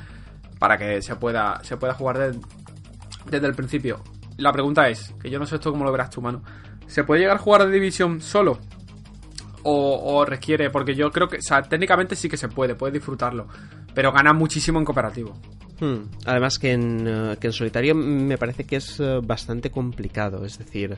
para 0.58 0.76
que 0.76 1.00
se 1.02 1.14
pueda, 1.16 1.62
se 1.62 1.76
pueda 1.76 1.94
jugar 1.94 2.32
desde 3.26 3.46
el 3.46 3.54
principio. 3.54 4.02
La 4.38 4.52
pregunta 4.52 4.88
es, 4.88 5.14
que 5.22 5.30
yo 5.30 5.38
no 5.38 5.46
sé 5.46 5.54
esto 5.54 5.70
cómo 5.70 5.84
lo 5.84 5.92
verás 5.92 6.10
tú, 6.10 6.20
mano. 6.20 6.42
¿Se 6.86 7.04
puede 7.04 7.20
llegar 7.20 7.36
a 7.36 7.40
jugar 7.40 7.66
de 7.66 7.72
División 7.72 8.20
solo? 8.20 8.58
O, 9.62 10.14
o, 10.14 10.24
requiere, 10.24 10.70
porque 10.70 10.94
yo 10.94 11.10
creo 11.10 11.28
que, 11.28 11.38
o 11.38 11.42
sea, 11.42 11.62
técnicamente 11.62 12.14
sí 12.14 12.28
que 12.28 12.36
se 12.36 12.48
puede, 12.48 12.76
puedes 12.76 12.94
disfrutarlo, 12.94 13.48
pero 13.94 14.12
gana 14.12 14.32
muchísimo 14.32 14.78
en 14.78 14.84
cooperativo. 14.84 15.34
Hmm. 15.80 16.08
Además 16.24 16.58
que 16.58 16.72
en, 16.72 17.06
eh, 17.06 17.36
que 17.38 17.48
en 17.48 17.52
solitario 17.52 17.94
me 17.94 18.38
parece 18.38 18.64
que 18.64 18.76
es 18.76 18.98
eh, 18.98 19.20
bastante 19.22 19.70
complicado, 19.70 20.44
es 20.44 20.58
decir, 20.58 20.96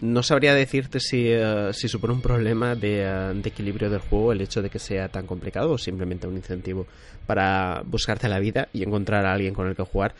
no 0.00 0.22
sabría 0.22 0.52
decirte 0.52 1.00
si, 1.00 1.28
eh, 1.28 1.70
si 1.72 1.88
supone 1.88 2.12
un 2.12 2.20
problema 2.20 2.74
de, 2.74 3.32
de, 3.34 3.48
equilibrio 3.48 3.88
del 3.88 4.00
juego 4.00 4.32
el 4.32 4.42
hecho 4.42 4.60
de 4.60 4.68
que 4.68 4.78
sea 4.78 5.08
tan 5.08 5.26
complicado 5.26 5.72
o 5.72 5.78
simplemente 5.78 6.26
un 6.26 6.36
incentivo 6.36 6.86
para 7.26 7.82
buscarte 7.86 8.28
la 8.28 8.38
vida 8.38 8.68
y 8.72 8.82
encontrar 8.82 9.24
a 9.24 9.32
alguien 9.32 9.54
con 9.54 9.66
el 9.66 9.74
que 9.74 9.82
jugar 9.82 10.14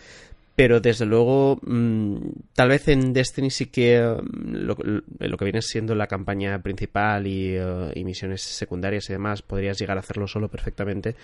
pero 0.59 0.81
desde 0.81 1.07
luego 1.07 1.61
mm, 1.62 2.16
tal 2.53 2.71
vez 2.71 2.88
en 2.88 3.12
Destiny 3.12 3.49
sí 3.49 3.66
que 3.66 4.03
mm, 4.03 4.66
lo, 4.66 4.75
que 5.37 5.44
viene 5.44 5.62
siendo 5.62 5.94
la 5.94 6.09
campaña 6.09 6.61
principal 6.61 7.25
eh, 7.29 7.92
y, 7.94 8.03
misiones 8.03 8.42
secundarias 8.42 9.09
y 9.09 9.12
demás 9.12 9.40
podrías 9.40 9.79
llegar 9.79 9.99
a 9.99 10.01
hacerlo 10.01 10.27
solo 10.27 10.49
perfectamente 10.49 11.14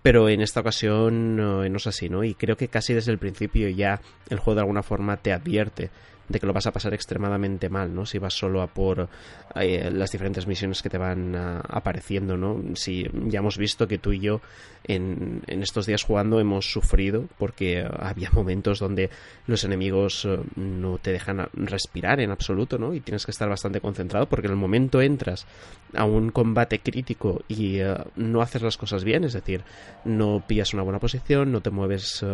pero 0.00 0.30
en 0.30 0.40
esta 0.40 0.60
ocasión 0.60 1.36
no 1.36 1.64
es 1.64 1.86
así 1.86 2.08
no 2.08 2.24
y 2.24 2.32
creo 2.32 2.56
que 2.56 2.68
casi 2.68 2.94
desde 2.94 3.12
el 3.12 3.18
principio 3.18 3.68
ya 3.68 4.00
el 4.30 4.38
juego 4.38 4.54
de 4.54 4.60
alguna 4.62 4.82
forma 4.82 5.18
te 5.18 5.34
advierte 5.34 5.90
de 6.28 6.40
que 6.40 6.46
lo 6.46 6.52
vas 6.52 6.66
a 6.66 6.72
pasar 6.72 6.92
extremadamente 6.94 7.68
mal, 7.68 7.94
¿no? 7.94 8.04
Si 8.04 8.18
vas 8.18 8.34
solo 8.34 8.60
a 8.60 8.66
por 8.66 9.08
eh, 9.54 9.90
las 9.90 10.10
diferentes 10.10 10.46
misiones 10.46 10.82
que 10.82 10.90
te 10.90 10.98
van 10.98 11.34
ah, 11.34 11.62
apareciendo, 11.66 12.36
¿no? 12.36 12.62
Si 12.74 13.06
ya 13.28 13.38
hemos 13.38 13.56
visto 13.56 13.88
que 13.88 13.98
tú 13.98 14.12
y 14.12 14.20
yo 14.20 14.40
en, 14.88 15.42
estos 15.46 15.86
días 15.86 16.02
jugando 16.02 16.40
hemos 16.40 16.72
sufrido 16.72 17.26
porque 17.38 17.86
había 17.98 18.30
momentos 18.30 18.80
donde 18.80 19.10
los 19.46 19.62
enemigos 19.64 20.24
eh, 20.24 20.38
no 20.56 20.98
te 20.98 21.12
dejan 21.12 21.48
respirar 21.52 22.20
en 22.20 22.30
absoluto, 22.30 22.78
¿no? 22.78 22.94
Y 22.94 23.00
tienes 23.00 23.24
que 23.24 23.30
estar 23.30 23.48
bastante 23.48 23.80
concentrado 23.80 24.26
porque 24.26 24.46
en 24.46 24.52
el 24.52 24.58
momento 24.58 25.00
entras 25.00 25.46
a 25.94 26.04
un 26.04 26.30
combate 26.30 26.80
crítico 26.80 27.42
y 27.48 27.78
eh, 27.78 27.94
no 28.16 28.40
haces 28.40 28.62
las 28.62 28.76
cosas 28.76 29.04
bien, 29.04 29.24
es 29.24 29.34
decir, 29.34 29.62
no 30.04 30.42
pillas 30.46 30.72
una 30.72 30.82
buena 30.82 30.98
posición, 30.98 31.52
no 31.52 31.60
te 31.60 31.70
mueves 31.70 32.24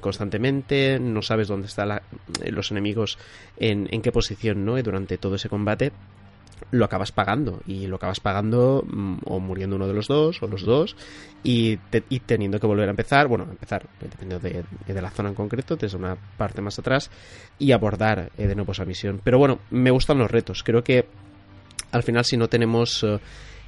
constantemente, 0.00 0.98
no 1.00 1.22
sabes 1.22 1.48
dónde 1.48 1.66
están 1.66 2.00
los 2.50 2.70
enemigos 2.70 3.18
en, 3.56 3.88
en 3.90 4.00
qué 4.00 4.12
posición, 4.12 4.64
¿no? 4.64 4.80
Durante 4.80 5.18
todo 5.18 5.34
ese 5.34 5.48
combate 5.48 5.92
lo 6.70 6.84
acabas 6.84 7.12
pagando 7.12 7.60
y 7.66 7.86
lo 7.86 7.96
acabas 7.96 8.20
pagando 8.20 8.84
mm, 8.86 9.18
o 9.24 9.40
muriendo 9.40 9.76
uno 9.76 9.86
de 9.86 9.94
los 9.94 10.08
dos 10.08 10.42
o 10.42 10.46
los 10.46 10.62
dos 10.62 10.96
y, 11.42 11.76
teniendo 12.26 12.60
que 12.60 12.66
volver 12.66 12.88
a 12.88 12.90
empezar, 12.90 13.26
bueno, 13.28 13.46
empezar 13.50 13.86
dependiendo 14.00 14.38
de, 14.38 14.64
de, 14.86 15.02
la 15.02 15.10
zona 15.10 15.30
en 15.30 15.34
concreto, 15.34 15.76
desde 15.76 15.96
una 15.96 16.16
parte 16.36 16.60
más 16.60 16.78
atrás 16.78 17.10
y 17.58 17.72
abordar 17.72 18.30
eh, 18.36 18.46
de 18.46 18.54
nuevo 18.54 18.72
esa 18.72 18.84
misión. 18.84 19.20
Pero 19.24 19.38
bueno, 19.38 19.60
me 19.70 19.90
gustan 19.90 20.18
los 20.18 20.30
retos, 20.30 20.62
creo 20.62 20.84
que 20.84 21.06
al 21.92 22.02
final 22.02 22.24
si 22.24 22.36
no 22.36 22.48
tenemos... 22.48 23.02
Eh, 23.04 23.18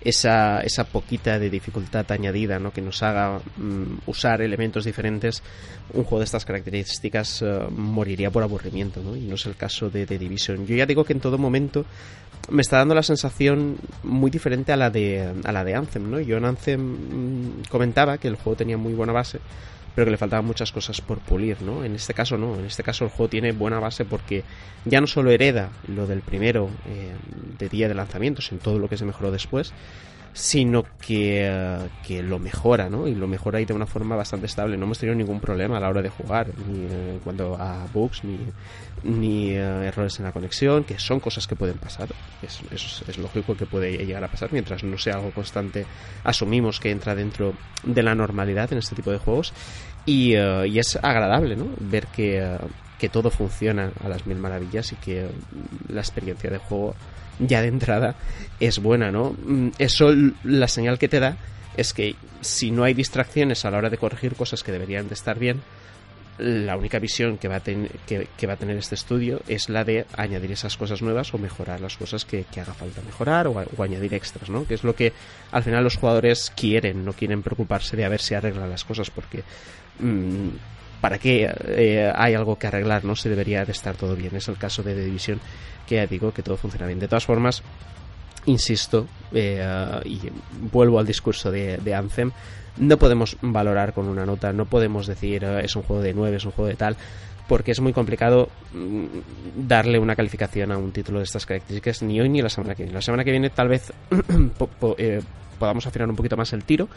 esa, 0.04 0.60
esa 0.60 0.84
poquita 0.84 1.38
de 1.38 1.50
dificultad 1.50 2.10
añadida 2.10 2.58
¿no? 2.58 2.72
que 2.72 2.80
nos 2.80 3.02
haga 3.02 3.40
mm, 3.56 4.00
usar 4.06 4.42
elementos 4.42 4.84
diferentes, 4.84 5.42
un 5.92 6.04
juego 6.04 6.18
de 6.18 6.24
estas 6.24 6.44
características 6.44 7.42
eh, 7.42 7.60
moriría 7.70 8.30
por 8.30 8.42
aburrimiento, 8.42 9.02
¿no? 9.02 9.16
y 9.16 9.20
no 9.20 9.36
es 9.36 9.46
el 9.46 9.56
caso 9.56 9.90
de 9.90 10.06
The 10.06 10.18
Division. 10.18 10.66
Yo 10.66 10.76
ya 10.76 10.86
digo 10.86 11.04
que 11.04 11.12
en 11.12 11.20
todo 11.20 11.38
momento 11.38 11.84
me 12.50 12.62
está 12.62 12.78
dando 12.78 12.94
la 12.94 13.02
sensación 13.02 13.76
muy 14.02 14.30
diferente 14.30 14.72
a 14.72 14.76
la 14.76 14.90
de, 14.90 15.32
a 15.44 15.52
la 15.52 15.64
de 15.64 15.74
Anthem. 15.74 16.10
¿no? 16.10 16.20
Yo 16.20 16.36
en 16.36 16.44
Anthem 16.44 16.80
mm, 16.80 17.62
comentaba 17.68 18.18
que 18.18 18.28
el 18.28 18.36
juego 18.36 18.56
tenía 18.56 18.76
muy 18.76 18.94
buena 18.94 19.12
base, 19.12 19.40
pero 19.94 20.06
que 20.06 20.10
le 20.10 20.18
faltaban 20.18 20.44
muchas 20.44 20.72
cosas 20.72 21.00
por 21.00 21.18
pulir, 21.18 21.60
¿no? 21.62 21.84
En 21.84 21.94
este 21.94 22.14
caso 22.14 22.38
no, 22.38 22.54
en 22.54 22.64
este 22.64 22.82
caso 22.82 23.04
el 23.04 23.10
juego 23.10 23.28
tiene 23.28 23.52
buena 23.52 23.78
base 23.78 24.04
porque 24.04 24.42
ya 24.84 25.00
no 25.00 25.06
solo 25.06 25.30
hereda 25.30 25.70
lo 25.86 26.06
del 26.06 26.20
primero 26.20 26.70
eh, 26.86 27.12
de 27.58 27.68
día 27.68 27.88
de 27.88 27.94
lanzamiento, 27.94 28.40
sino 28.40 28.60
todo 28.60 28.78
lo 28.78 28.88
que 28.88 28.96
se 28.96 29.04
mejoró 29.04 29.30
después, 29.30 29.72
sino 30.32 30.84
que, 30.98 31.46
eh, 31.46 31.88
que, 32.06 32.22
lo 32.22 32.38
mejora, 32.38 32.88
¿no? 32.88 33.06
Y 33.06 33.14
lo 33.14 33.26
mejora 33.26 33.60
y 33.60 33.64
de 33.64 33.74
una 33.74 33.86
forma 33.86 34.16
bastante 34.16 34.46
estable. 34.46 34.76
No 34.76 34.84
hemos 34.84 34.98
tenido 34.98 35.14
ningún 35.14 35.40
problema 35.40 35.76
a 35.76 35.80
la 35.80 35.88
hora 35.88 36.00
de 36.00 36.08
jugar, 36.08 36.48
ni 36.68 36.84
en 36.86 37.20
cuanto 37.22 37.54
a 37.56 37.86
bugs, 37.92 38.24
ni, 38.24 38.38
ni 39.04 39.50
eh, 39.50 39.86
errores 39.86 40.18
en 40.18 40.24
la 40.24 40.32
conexión, 40.32 40.84
que 40.84 40.98
son 40.98 41.20
cosas 41.20 41.46
que 41.46 41.54
pueden 41.54 41.76
pasar. 41.76 42.08
Es, 42.42 42.60
es, 42.70 43.04
es, 43.06 43.18
lógico 43.18 43.54
que 43.54 43.66
puede 43.66 43.92
llegar 44.04 44.24
a 44.24 44.28
pasar 44.28 44.52
mientras 44.52 44.82
no 44.84 44.96
sea 44.96 45.14
algo 45.14 45.32
constante. 45.32 45.84
Asumimos 46.24 46.80
que 46.80 46.90
entra 46.90 47.14
dentro 47.14 47.52
de 47.84 48.02
la 48.02 48.14
normalidad 48.14 48.72
en 48.72 48.78
este 48.78 48.96
tipo 48.96 49.10
de 49.10 49.18
juegos. 49.18 49.52
Y, 50.06 50.34
eh, 50.34 50.66
y 50.66 50.78
es 50.78 50.96
agradable, 50.96 51.56
¿no? 51.56 51.66
Ver 51.78 52.06
que, 52.06 52.58
que 52.98 53.10
todo 53.10 53.30
funciona 53.30 53.92
a 54.02 54.08
las 54.08 54.26
mil 54.26 54.38
maravillas 54.38 54.92
y 54.92 54.96
que 54.96 55.28
la 55.88 56.00
experiencia 56.00 56.48
de 56.48 56.58
juego 56.58 56.94
ya 57.46 57.62
de 57.62 57.68
entrada 57.68 58.14
es 58.60 58.78
buena, 58.78 59.10
¿no? 59.10 59.30
Mm, 59.44 59.68
eso 59.78 60.12
la 60.44 60.68
señal 60.68 60.98
que 60.98 61.08
te 61.08 61.20
da 61.20 61.36
es 61.76 61.92
que 61.92 62.16
si 62.40 62.70
no 62.70 62.84
hay 62.84 62.94
distracciones 62.94 63.64
a 63.64 63.70
la 63.70 63.78
hora 63.78 63.90
de 63.90 63.98
corregir 63.98 64.34
cosas 64.34 64.62
que 64.62 64.72
deberían 64.72 65.08
de 65.08 65.14
estar 65.14 65.38
bien, 65.38 65.62
la 66.38 66.76
única 66.76 66.98
visión 66.98 67.38
que 67.38 67.46
va, 67.48 67.56
a 67.56 67.60
que, 67.60 68.46
va 68.46 68.54
a 68.54 68.56
tener 68.56 68.76
este 68.76 68.94
estudio 68.94 69.42
es 69.48 69.68
la 69.68 69.84
de 69.84 70.06
añadir 70.16 70.52
esas 70.52 70.76
cosas 70.76 71.02
nuevas 71.02 71.32
o 71.34 71.38
mejorar 71.38 71.80
las 71.80 71.96
cosas 71.96 72.24
que, 72.24 72.44
haga 72.56 72.74
falta 72.74 73.02
mejorar 73.02 73.46
o, 73.46 73.82
añadir 73.82 74.14
extras, 74.14 74.48
¿no? 74.48 74.66
Que 74.66 74.74
es 74.74 74.82
lo 74.82 74.94
que 74.94 75.12
al 75.50 75.62
final 75.62 75.84
los 75.84 75.96
jugadores 75.96 76.52
quieren, 76.56 77.04
no 77.04 77.12
quieren 77.12 77.42
preocuparse 77.42 77.96
de 77.96 78.04
a 78.04 78.08
ver 78.08 78.20
si 78.20 78.34
arreglan 78.34 78.70
las 78.70 78.84
cosas 78.84 79.10
porque... 79.10 79.42
Mm, 80.00 80.48
¿Para 81.02 81.18
qué 81.18 81.52
eh, 81.66 82.12
hay 82.14 82.34
algo 82.34 82.56
que 82.56 82.68
arreglar? 82.68 83.04
No 83.04 83.16
se 83.16 83.28
debería 83.28 83.64
de 83.64 83.72
estar 83.72 83.96
todo 83.96 84.14
bien. 84.14 84.36
Es 84.36 84.46
el 84.46 84.56
caso 84.56 84.84
de 84.84 84.94
The 84.94 85.04
Division, 85.04 85.40
que 85.84 85.96
ya 85.96 86.06
digo 86.06 86.32
que 86.32 86.44
todo 86.44 86.56
funciona 86.56 86.86
bien. 86.86 87.00
De 87.00 87.08
todas 87.08 87.26
formas, 87.26 87.60
insisto, 88.46 89.08
eh, 89.32 90.00
y 90.04 90.20
vuelvo 90.72 91.00
al 91.00 91.06
discurso 91.06 91.50
de, 91.50 91.78
de 91.78 91.94
Anthem, 91.94 92.30
no 92.76 92.96
podemos 92.98 93.36
valorar 93.42 93.92
con 93.92 94.06
una 94.06 94.24
nota, 94.24 94.52
no 94.52 94.66
podemos 94.66 95.08
decir 95.08 95.42
eh, 95.42 95.64
es 95.64 95.74
un 95.74 95.82
juego 95.82 96.02
de 96.02 96.14
9, 96.14 96.36
es 96.36 96.44
un 96.44 96.52
juego 96.52 96.68
de 96.68 96.76
tal, 96.76 96.96
porque 97.48 97.72
es 97.72 97.80
muy 97.80 97.92
complicado 97.92 98.48
mm, 98.72 99.06
darle 99.66 99.98
una 99.98 100.14
calificación 100.14 100.72
a 100.72 100.78
un 100.78 100.92
título 100.92 101.18
de 101.18 101.24
estas 101.24 101.46
características 101.46 102.02
ni 102.02 102.20
hoy 102.20 102.28
ni 102.28 102.40
la 102.42 102.48
semana 102.48 102.76
que 102.76 102.84
viene. 102.84 102.94
La 102.94 103.02
semana 103.02 103.24
que 103.24 103.32
viene 103.32 103.50
tal 103.50 103.68
vez 103.68 103.92
eh, 104.98 105.20
podamos 105.58 105.86
afinar 105.86 106.08
un 106.08 106.16
poquito 106.16 106.36
más 106.36 106.52
el 106.52 106.64
tiro, 106.64 106.88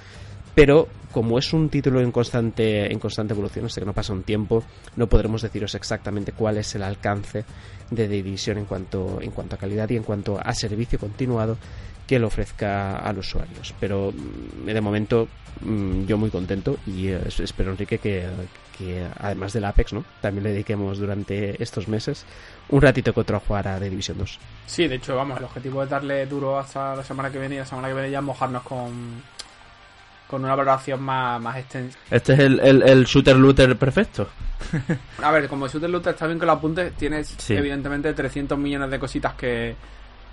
pero 0.56 0.88
como 1.12 1.38
es 1.38 1.54
un 1.54 1.70
título 1.70 2.02
en 2.02 2.12
constante, 2.12 2.92
en 2.92 3.00
constante 3.00 3.34
evolución, 3.34 3.66
hasta 3.66 3.82
que 3.82 3.86
no 3.86 3.94
pasa 3.94 4.14
un 4.14 4.24
tiempo, 4.24 4.64
no 4.96 5.08
podremos 5.08 5.42
deciros 5.42 5.76
exactamente 5.76 6.32
cuál 6.32 6.58
es 6.58 6.74
el 6.76 6.84
alcance 6.84 7.46
de 7.92 8.08
Division 8.08 8.58
en 8.58 8.66
cuanto, 8.66 9.20
en 9.22 9.32
cuanto 9.32 9.56
a 9.56 9.60
calidad 9.60 9.90
y 9.90 9.98
en 9.98 10.04
cuanto 10.04 10.40
a 10.42 10.54
servicio 10.54 11.00
continuado 11.00 11.58
que 12.08 12.20
le 12.20 12.26
ofrezca 12.26 12.98
a 12.98 13.14
los 13.14 13.28
usuarios. 13.28 13.74
Pero 13.80 14.12
mm, 14.12 14.66
de 14.66 14.82
momento 14.82 15.28
mm, 15.62 16.06
yo 16.06 16.18
muy 16.18 16.30
contento 16.30 16.78
y 16.86 17.08
eh, 17.08 17.22
espero, 17.26 17.72
Enrique, 17.72 17.98
que, 17.98 18.28
que, 18.78 19.08
además 19.20 19.54
del 19.54 19.66
Apex, 19.66 19.94
¿no? 19.94 20.04
también 20.22 20.44
le 20.44 20.52
dediquemos 20.52 21.00
durante 21.00 21.62
estos 21.62 21.88
meses 21.88 22.26
un 22.70 22.82
ratito 22.82 23.14
que 23.14 23.22
otro 23.22 23.38
a 23.38 23.40
jugar 23.40 23.68
a 23.68 23.80
The 23.80 23.90
Division 23.90 24.18
2. 24.18 24.40
Sí, 24.68 24.88
de 24.88 24.96
hecho, 24.96 25.16
vamos, 25.16 25.38
el 25.38 25.46
objetivo 25.46 25.84
es 25.84 25.90
darle 25.90 26.26
duro 26.26 26.60
hasta 26.60 26.96
la 26.96 27.04
semana 27.04 27.32
que 27.32 27.40
viene 27.40 27.56
y 27.56 27.60
la 27.60 27.66
semana 27.66 27.88
que 27.88 27.94
viene 27.94 28.12
ya 28.12 28.22
mojarnos 28.22 28.64
con, 28.64 29.24
con 30.28 30.44
una 30.44 30.56
valoración 30.56 31.02
más, 31.02 31.42
más 31.42 31.58
extensa. 31.58 31.98
Este 32.10 32.34
es 32.34 32.40
el, 32.40 32.60
el, 32.60 33.06
shooter 33.06 33.36
looter 33.36 33.78
perfecto. 33.78 34.28
a 35.22 35.32
ver, 35.32 35.48
como 35.48 35.68
shooter 35.68 35.90
looter 35.90 36.14
está 36.14 36.28
bien 36.28 36.40
que 36.40 36.46
lo 36.46 36.54
apuntes, 36.54 36.94
tienes 36.94 37.50
evidentemente 37.50 38.14
300 38.14 38.58
millones 38.58 38.90
de 38.90 39.00
cositas 39.00 39.34
que 39.36 39.76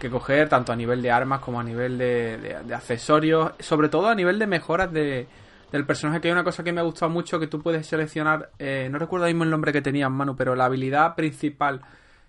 que 0.03 0.11
coger, 0.11 0.49
tanto 0.49 0.73
a 0.73 0.77
nivel 0.77 1.01
de 1.01 1.13
armas 1.13 1.39
como 1.39 1.61
a 1.61 1.63
nivel 1.63 1.97
de, 1.97 2.57
accesorios, 2.75 3.53
sobre 3.61 3.89
todo 3.89 4.09
a 4.09 4.17
nivel 4.17 4.37
de 4.37 4.49
mejoras 4.49 4.93
de, 4.93 5.29
del 5.71 5.87
personaje, 5.87 6.21
que 6.21 6.27
hay 6.27 6.33
una 6.33 6.43
cosa 6.43 6.65
que 6.65 6.73
me 6.73 6.81
ha 6.81 6.83
gustado 6.83 7.09
mucho, 7.09 7.39
que 7.39 7.47
tú 7.47 7.63
puedes 7.63 7.87
seleccionar, 7.87 8.51
eh, 8.59 8.89
no 8.91 8.99
recuerdo 8.99 9.27
mismo 9.27 9.45
el 9.45 9.51
nombre 9.51 9.73
que 9.73 9.81
tenía 9.81 10.07
en 10.07 10.13
mano, 10.13 10.35
pero 10.35 10.57
la 10.57 10.65
habilidad 10.65 11.15
principal, 11.15 11.83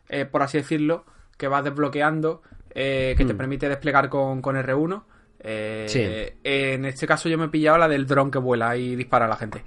eh, 0.07 0.25
por 0.25 0.43
así 0.43 0.59
decirlo, 0.59 1.03
que 1.35 1.47
vas 1.47 1.63
desbloqueando, 1.63 2.43
eh, 2.75 3.15
que 3.17 3.25
te 3.25 3.33
hmm. 3.33 3.37
permite 3.37 3.67
desplegar 3.67 4.07
con, 4.07 4.43
con 4.43 4.55
R1. 4.55 5.01
En 5.43 6.85
este 6.85 7.05
caso 7.05 7.29
yo 7.29 7.37
me 7.37 7.45
he 7.45 7.49
pillado 7.49 7.77
la 7.77 7.87
del 7.87 8.07
dron 8.07 8.31
que 8.31 8.39
vuela 8.39 8.75
y 8.77 8.95
dispara 8.95 9.25
a 9.25 9.29
la 9.29 9.35
gente. 9.35 9.63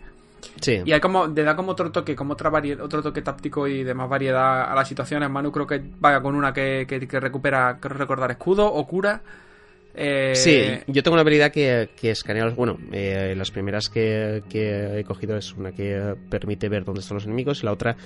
Y 0.84 0.92
hay 0.92 1.00
como, 1.00 1.26
le 1.26 1.42
da 1.42 1.54
como 1.54 1.72
otro 1.72 1.90
toque, 1.90 2.16
como 2.16 2.32
otra 2.32 2.50
otro 2.80 3.02
toque 3.02 3.22
táctico 3.22 3.66
y 3.66 3.84
de 3.84 3.94
más 3.94 4.08
variedad 4.08 4.70
a 4.70 4.74
las 4.74 4.88
situaciones. 4.88 5.28
Manu 5.30 5.52
creo 5.52 5.66
que 5.66 5.82
vaya 6.00 6.20
con 6.20 6.34
una 6.34 6.52
que, 6.52 6.86
que, 6.88 7.20
recupera, 7.20 7.78
creo 7.80 7.96
recordar, 7.96 8.30
escudo 8.30 8.66
o 8.66 8.86
cura. 8.86 9.20
Eh... 9.96 10.34
Sí, 10.34 10.60
yo 10.86 11.02
tengo 11.02 11.14
una 11.14 11.22
habilidad 11.22 11.50
que, 11.50 11.88
que 11.96 12.10
escanea 12.10 12.44
los. 12.44 12.54
Bueno, 12.54 12.78
eh, 12.92 13.34
las 13.36 13.50
primeras 13.50 13.88
que, 13.88 14.42
he 14.52 15.04
cogido 15.04 15.36
es 15.36 15.54
una 15.54 15.72
que 15.72 16.14
permite 16.28 16.68
ver 16.68 16.84
dónde 16.84 17.00
están 17.00 17.16
los 17.16 17.24
enemigos 17.24 17.62
y 17.62 17.66
la 17.66 17.72
otra 17.72 17.96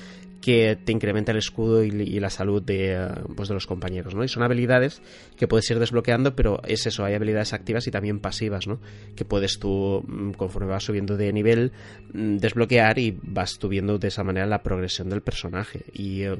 que 0.41 0.79
te 0.85 0.93
incrementa 0.93 1.33
el 1.33 1.39
escudo 1.39 1.85
y, 1.85 1.91
la 2.21 2.31
salud 2.31 2.63
de, 2.63 2.97
pues 3.37 3.49
de 3.49 3.55
los 3.55 3.67
compañeros, 3.67 4.15
¿no? 4.15 4.25
Y 4.25 4.29
son 4.29 4.43
habilidades 4.43 5.03
que 5.37 5.47
puedes 5.47 5.71
ir 5.71 5.79
desbloqueando, 5.79 6.35
pero 6.35 6.63
es 6.65 6.87
eso, 6.87 7.05
hay 7.05 7.15
habilidades 7.15 7.53
activas 7.53 7.87
y 7.87 7.91
también 7.91 8.21
pasivas, 8.21 8.67
¿no? 8.67 8.81
Que 9.17 9.25
puedes 9.25 9.59
tú, 9.59 10.03
mm, 10.07 10.33
conforme 10.33 10.71
vas 10.71 10.85
subiendo 10.85 11.17
de 11.17 11.33
nivel, 11.33 11.73
mm, 12.15 12.37
desbloquear 12.37 12.99
y 12.99 13.19
vas 13.23 13.59
tú 13.59 13.69
viendo 13.69 13.99
de 13.99 14.09
esa 14.09 14.25
manera 14.25 14.47
la 14.47 14.63
progresión 14.63 15.11
del 15.11 15.21
personaje. 15.21 15.85
Y 15.93 16.23
eh, 16.23 16.37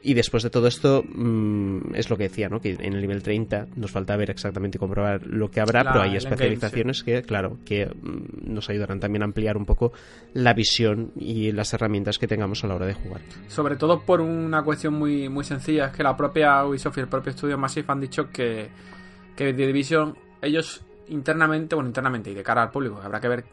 y 0.00 0.14
después 0.14 0.44
de 0.44 0.50
todo 0.50 0.68
esto, 0.68 1.02
mm, 1.02 1.94
es 1.94 2.08
lo 2.08 2.16
que 2.16 2.24
decía, 2.24 2.48
¿no? 2.48 2.60
Que 2.60 2.70
en 2.70 2.92
el 2.92 3.00
nivel 3.00 3.22
30 3.22 3.66
nos 3.74 3.90
falta 3.90 4.16
ver 4.16 4.30
exactamente 4.30 4.78
y 4.78 4.78
comprobar 4.78 5.26
lo 5.26 5.50
que 5.50 5.60
habrá, 5.60 5.82
pero 5.84 6.02
hay 6.02 6.16
especializaciones 6.16 7.02
que, 7.02 7.22
claro, 7.22 7.58
que 7.64 7.86
mm, 7.86 8.52
nos 8.52 8.70
ayudarán 8.70 9.00
también 9.00 9.22
a 9.22 9.24
ampliar 9.24 9.56
un 9.56 9.66
poco 9.66 9.92
la 10.34 10.54
visión 10.54 11.10
y 11.16 11.50
las 11.50 11.72
herramientas 11.74 12.18
que 12.18 12.28
tengamos 12.28 12.62
a 12.62 12.68
la 12.68 12.76
hora 12.76 12.86
de 12.86 12.94
jugar. 12.94 13.22
Sobre 13.48 13.76
todo 13.76 14.02
por 14.02 14.20
una 14.20 14.62
cuestión 14.62 14.94
muy, 14.94 15.28
muy 15.28 15.44
sencilla, 15.44 15.86
es 15.86 15.92
que 15.92 16.04
la 16.04 16.16
propia 16.16 16.64
Ubisoft 16.64 16.98
y 16.98 17.00
el 17.00 17.08
propio 17.08 17.30
estudio 17.30 17.58
Massive 17.58 17.86
han 17.88 18.00
dicho 18.00 18.30
que, 18.30 18.68
que 19.34 19.52
The 19.52 19.66
Division, 19.66 20.16
ellos 20.40 20.82
internamente, 21.08 21.74
bueno, 21.74 21.88
internamente 21.88 22.30
y 22.30 22.34
de 22.34 22.42
cara 22.44 22.62
al 22.62 22.70
público, 22.70 23.00
habrá 23.02 23.20
que 23.20 23.28
ver 23.28 23.44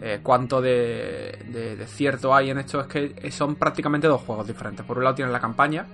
eh, 0.00 0.20
cuánto 0.22 0.60
de, 0.60 1.84
cierto 1.88 2.34
hay 2.34 2.50
en 2.50 2.58
esto 2.58 2.80
es 2.80 2.86
que 2.86 3.30
son 3.32 3.56
prácticamente 3.56 4.06
dos 4.06 4.22
juegos 4.22 4.46
diferentes. 4.46 4.86
Por 4.86 4.98
un 4.98 5.04
lado 5.04 5.16
tienes 5.16 5.32
la 5.32 5.40
campaña 5.40 5.86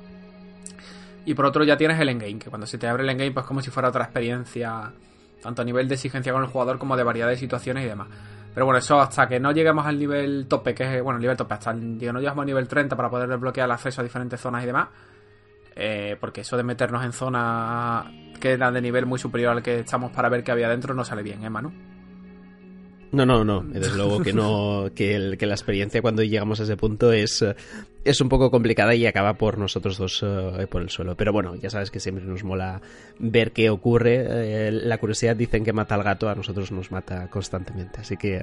y 1.24 1.32
por 1.32 1.46
otro 1.46 1.64
ya 1.64 1.76
tienes 1.76 1.98
el 1.98 2.10
endgame, 2.10 2.38
que 2.38 2.50
cuando 2.50 2.66
se 2.66 2.76
te 2.76 2.86
abre 2.86 3.02
el 3.02 3.08
endgame 3.08 3.32
pues 3.32 3.46
como 3.46 3.62
si 3.62 3.70
fuera 3.70 3.88
otra 3.88 4.04
experiencia, 4.04 4.92
tanto 5.42 5.62
a 5.62 5.64
nivel 5.64 5.88
de 5.88 5.94
exigencia 5.94 6.32
con 6.32 6.42
el 6.42 6.48
jugador 6.48 6.78
como 6.78 6.96
de 6.96 7.02
variedad 7.02 7.28
de 7.28 7.36
situaciones 7.36 7.84
y 7.84 7.88
demás. 7.88 8.08
Pero 8.52 8.66
bueno, 8.66 8.78
eso 8.78 9.00
hasta 9.00 9.26
que 9.26 9.40
no 9.40 9.52
lleguemos 9.52 9.86
al 9.86 9.98
nivel 9.98 10.46
tope, 10.48 10.74
que 10.74 10.84
es, 10.84 11.02
bueno, 11.02 11.16
el 11.16 11.22
nivel 11.22 11.36
tope, 11.36 11.54
hasta 11.54 11.72
que 11.72 12.12
no 12.12 12.20
lleguemos 12.20 12.40
al 12.40 12.46
nivel 12.46 12.68
30 12.68 12.94
para 12.94 13.08
poder 13.08 13.28
desbloquear 13.28 13.64
el 13.64 13.72
acceso 13.72 14.02
a 14.02 14.04
diferentes 14.04 14.38
zonas 14.38 14.62
y 14.62 14.66
demás, 14.66 14.88
eh, 15.74 16.16
porque 16.20 16.42
eso 16.42 16.56
de 16.56 16.62
meternos 16.62 17.04
en 17.04 17.12
zonas 17.12 18.06
que 18.38 18.52
eran 18.52 18.74
de 18.74 18.82
nivel 18.82 19.06
muy 19.06 19.18
superior 19.18 19.56
al 19.56 19.62
que 19.62 19.80
estamos 19.80 20.12
para 20.12 20.28
ver 20.28 20.44
qué 20.44 20.52
había 20.52 20.68
dentro 20.68 20.94
no 20.94 21.04
sale 21.04 21.22
bien, 21.22 21.42
¿eh, 21.42 21.50
Manu? 21.50 21.93
No, 23.14 23.24
no, 23.24 23.44
no. 23.44 23.62
Desde 23.62 23.96
luego 23.96 24.20
que 24.20 24.32
no, 24.32 24.90
que, 24.94 25.14
el, 25.14 25.38
que 25.38 25.46
la 25.46 25.54
experiencia 25.54 26.02
cuando 26.02 26.22
llegamos 26.22 26.58
a 26.60 26.64
ese 26.64 26.76
punto 26.76 27.12
es, 27.12 27.42
eh, 27.42 27.54
es 28.04 28.20
un 28.20 28.28
poco 28.28 28.50
complicada 28.50 28.94
y 28.94 29.06
acaba 29.06 29.34
por 29.34 29.56
nosotros 29.56 29.96
dos 29.96 30.22
eh, 30.22 30.66
por 30.68 30.82
el 30.82 30.90
suelo. 30.90 31.16
Pero 31.16 31.32
bueno, 31.32 31.54
ya 31.54 31.70
sabes 31.70 31.90
que 31.90 32.00
siempre 32.00 32.24
nos 32.24 32.42
mola 32.42 32.80
ver 33.18 33.52
qué 33.52 33.70
ocurre. 33.70 34.26
Eh, 34.28 34.70
la 34.72 34.98
curiosidad 34.98 35.36
dicen 35.36 35.64
que 35.64 35.72
mata 35.72 35.94
al 35.94 36.02
gato, 36.02 36.28
a 36.28 36.34
nosotros 36.34 36.72
nos 36.72 36.90
mata 36.90 37.28
constantemente. 37.30 38.00
Así 38.00 38.16
que 38.16 38.42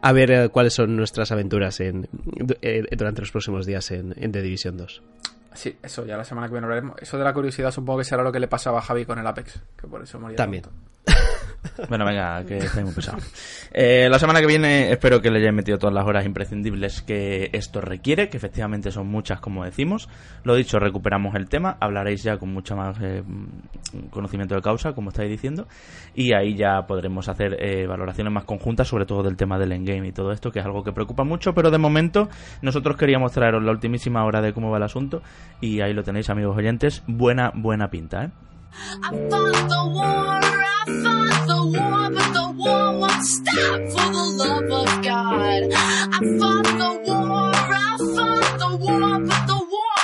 a 0.00 0.12
ver 0.12 0.50
cuáles 0.50 0.74
son 0.74 0.96
nuestras 0.96 1.32
aventuras 1.32 1.80
en, 1.80 2.08
durante 2.96 3.22
los 3.22 3.32
próximos 3.32 3.66
días 3.66 3.90
en, 3.90 4.14
en 4.16 4.30
The 4.30 4.42
Division 4.42 4.76
2. 4.76 5.02
Sí, 5.54 5.76
eso 5.82 6.06
ya 6.06 6.16
la 6.16 6.24
semana 6.24 6.46
que 6.46 6.52
viene 6.52 6.66
hablaremos. 6.66 6.96
Eso 7.00 7.18
de 7.18 7.24
la 7.24 7.32
curiosidad 7.34 7.70
supongo 7.70 7.98
que 7.98 8.04
será 8.04 8.22
lo 8.22 8.32
que 8.32 8.40
le 8.40 8.48
pasaba 8.48 8.78
a 8.78 8.82
Javi 8.82 9.04
con 9.04 9.18
el 9.18 9.26
Apex, 9.26 9.60
que 9.76 9.86
por 9.86 10.02
eso 10.02 10.18
moría. 10.18 10.36
También. 10.36 10.64
Bueno, 11.88 12.04
venga, 12.04 12.44
que 12.44 12.58
estáis 12.58 12.84
muy 12.84 12.94
pesado. 12.94 13.18
Eh, 13.72 14.08
la 14.10 14.18
semana 14.18 14.40
que 14.40 14.46
viene 14.46 14.90
espero 14.90 15.20
que 15.20 15.30
le 15.30 15.38
hayáis 15.38 15.54
metido 15.54 15.78
todas 15.78 15.94
las 15.94 16.04
horas 16.04 16.26
imprescindibles 16.26 17.02
que 17.02 17.50
esto 17.52 17.80
requiere, 17.80 18.28
que 18.28 18.36
efectivamente 18.36 18.90
son 18.90 19.06
muchas, 19.08 19.40
como 19.40 19.64
decimos. 19.64 20.08
Lo 20.44 20.54
dicho, 20.54 20.78
recuperamos 20.78 21.34
el 21.36 21.48
tema, 21.48 21.76
hablaréis 21.80 22.22
ya 22.22 22.36
con 22.36 22.52
mucho 22.52 22.76
más 22.76 22.96
eh, 23.00 23.22
conocimiento 24.10 24.54
de 24.54 24.60
causa, 24.60 24.92
como 24.92 25.10
estáis 25.10 25.30
diciendo, 25.30 25.66
y 26.14 26.34
ahí 26.34 26.54
ya 26.54 26.86
podremos 26.86 27.28
hacer 27.28 27.56
eh, 27.60 27.86
valoraciones 27.86 28.32
más 28.32 28.44
conjuntas, 28.44 28.88
sobre 28.88 29.06
todo 29.06 29.22
del 29.22 29.36
tema 29.36 29.58
del 29.58 29.72
endgame 29.72 30.08
y 30.08 30.12
todo 30.12 30.32
esto, 30.32 30.50
que 30.50 30.58
es 30.58 30.64
algo 30.64 30.82
que 30.82 30.92
preocupa 30.92 31.24
mucho, 31.24 31.54
pero 31.54 31.70
de 31.70 31.78
momento 31.78 32.28
nosotros 32.60 32.96
queríamos 32.96 33.32
traeros 33.32 33.62
la 33.62 33.70
ultimísima 33.70 34.24
hora 34.24 34.40
de 34.40 34.52
cómo 34.52 34.70
va 34.70 34.78
el 34.78 34.84
asunto, 34.84 35.22
y 35.60 35.80
ahí 35.80 35.94
lo 35.94 36.02
tenéis, 36.02 36.28
amigos 36.30 36.56
oyentes. 36.56 37.02
Buena, 37.06 37.52
buena 37.54 37.88
pinta, 37.88 38.24
¿eh? 38.24 38.30
I 38.74 39.10
fought 39.10 39.68
the 39.68 39.82
war, 39.92 40.40
I 40.40 40.84
fought 41.02 41.46
the 41.46 41.60
war, 41.78 42.10
but 42.10 42.28
the 42.32 42.46
war 42.56 42.98
won't 42.98 43.24
stop 43.24 43.80
for 43.92 44.06
the 44.12 44.24
love 44.42 44.70
of 44.70 45.02
God. 45.04 45.62
I 45.72 46.20
fought 46.38 46.64
the 46.64 46.90
war, 47.06 47.52
I 47.54 47.96
fought 48.16 48.58
the 48.58 48.70
war, 48.76 49.20
but 49.20 49.42
the 49.46 49.58
war 49.72 49.96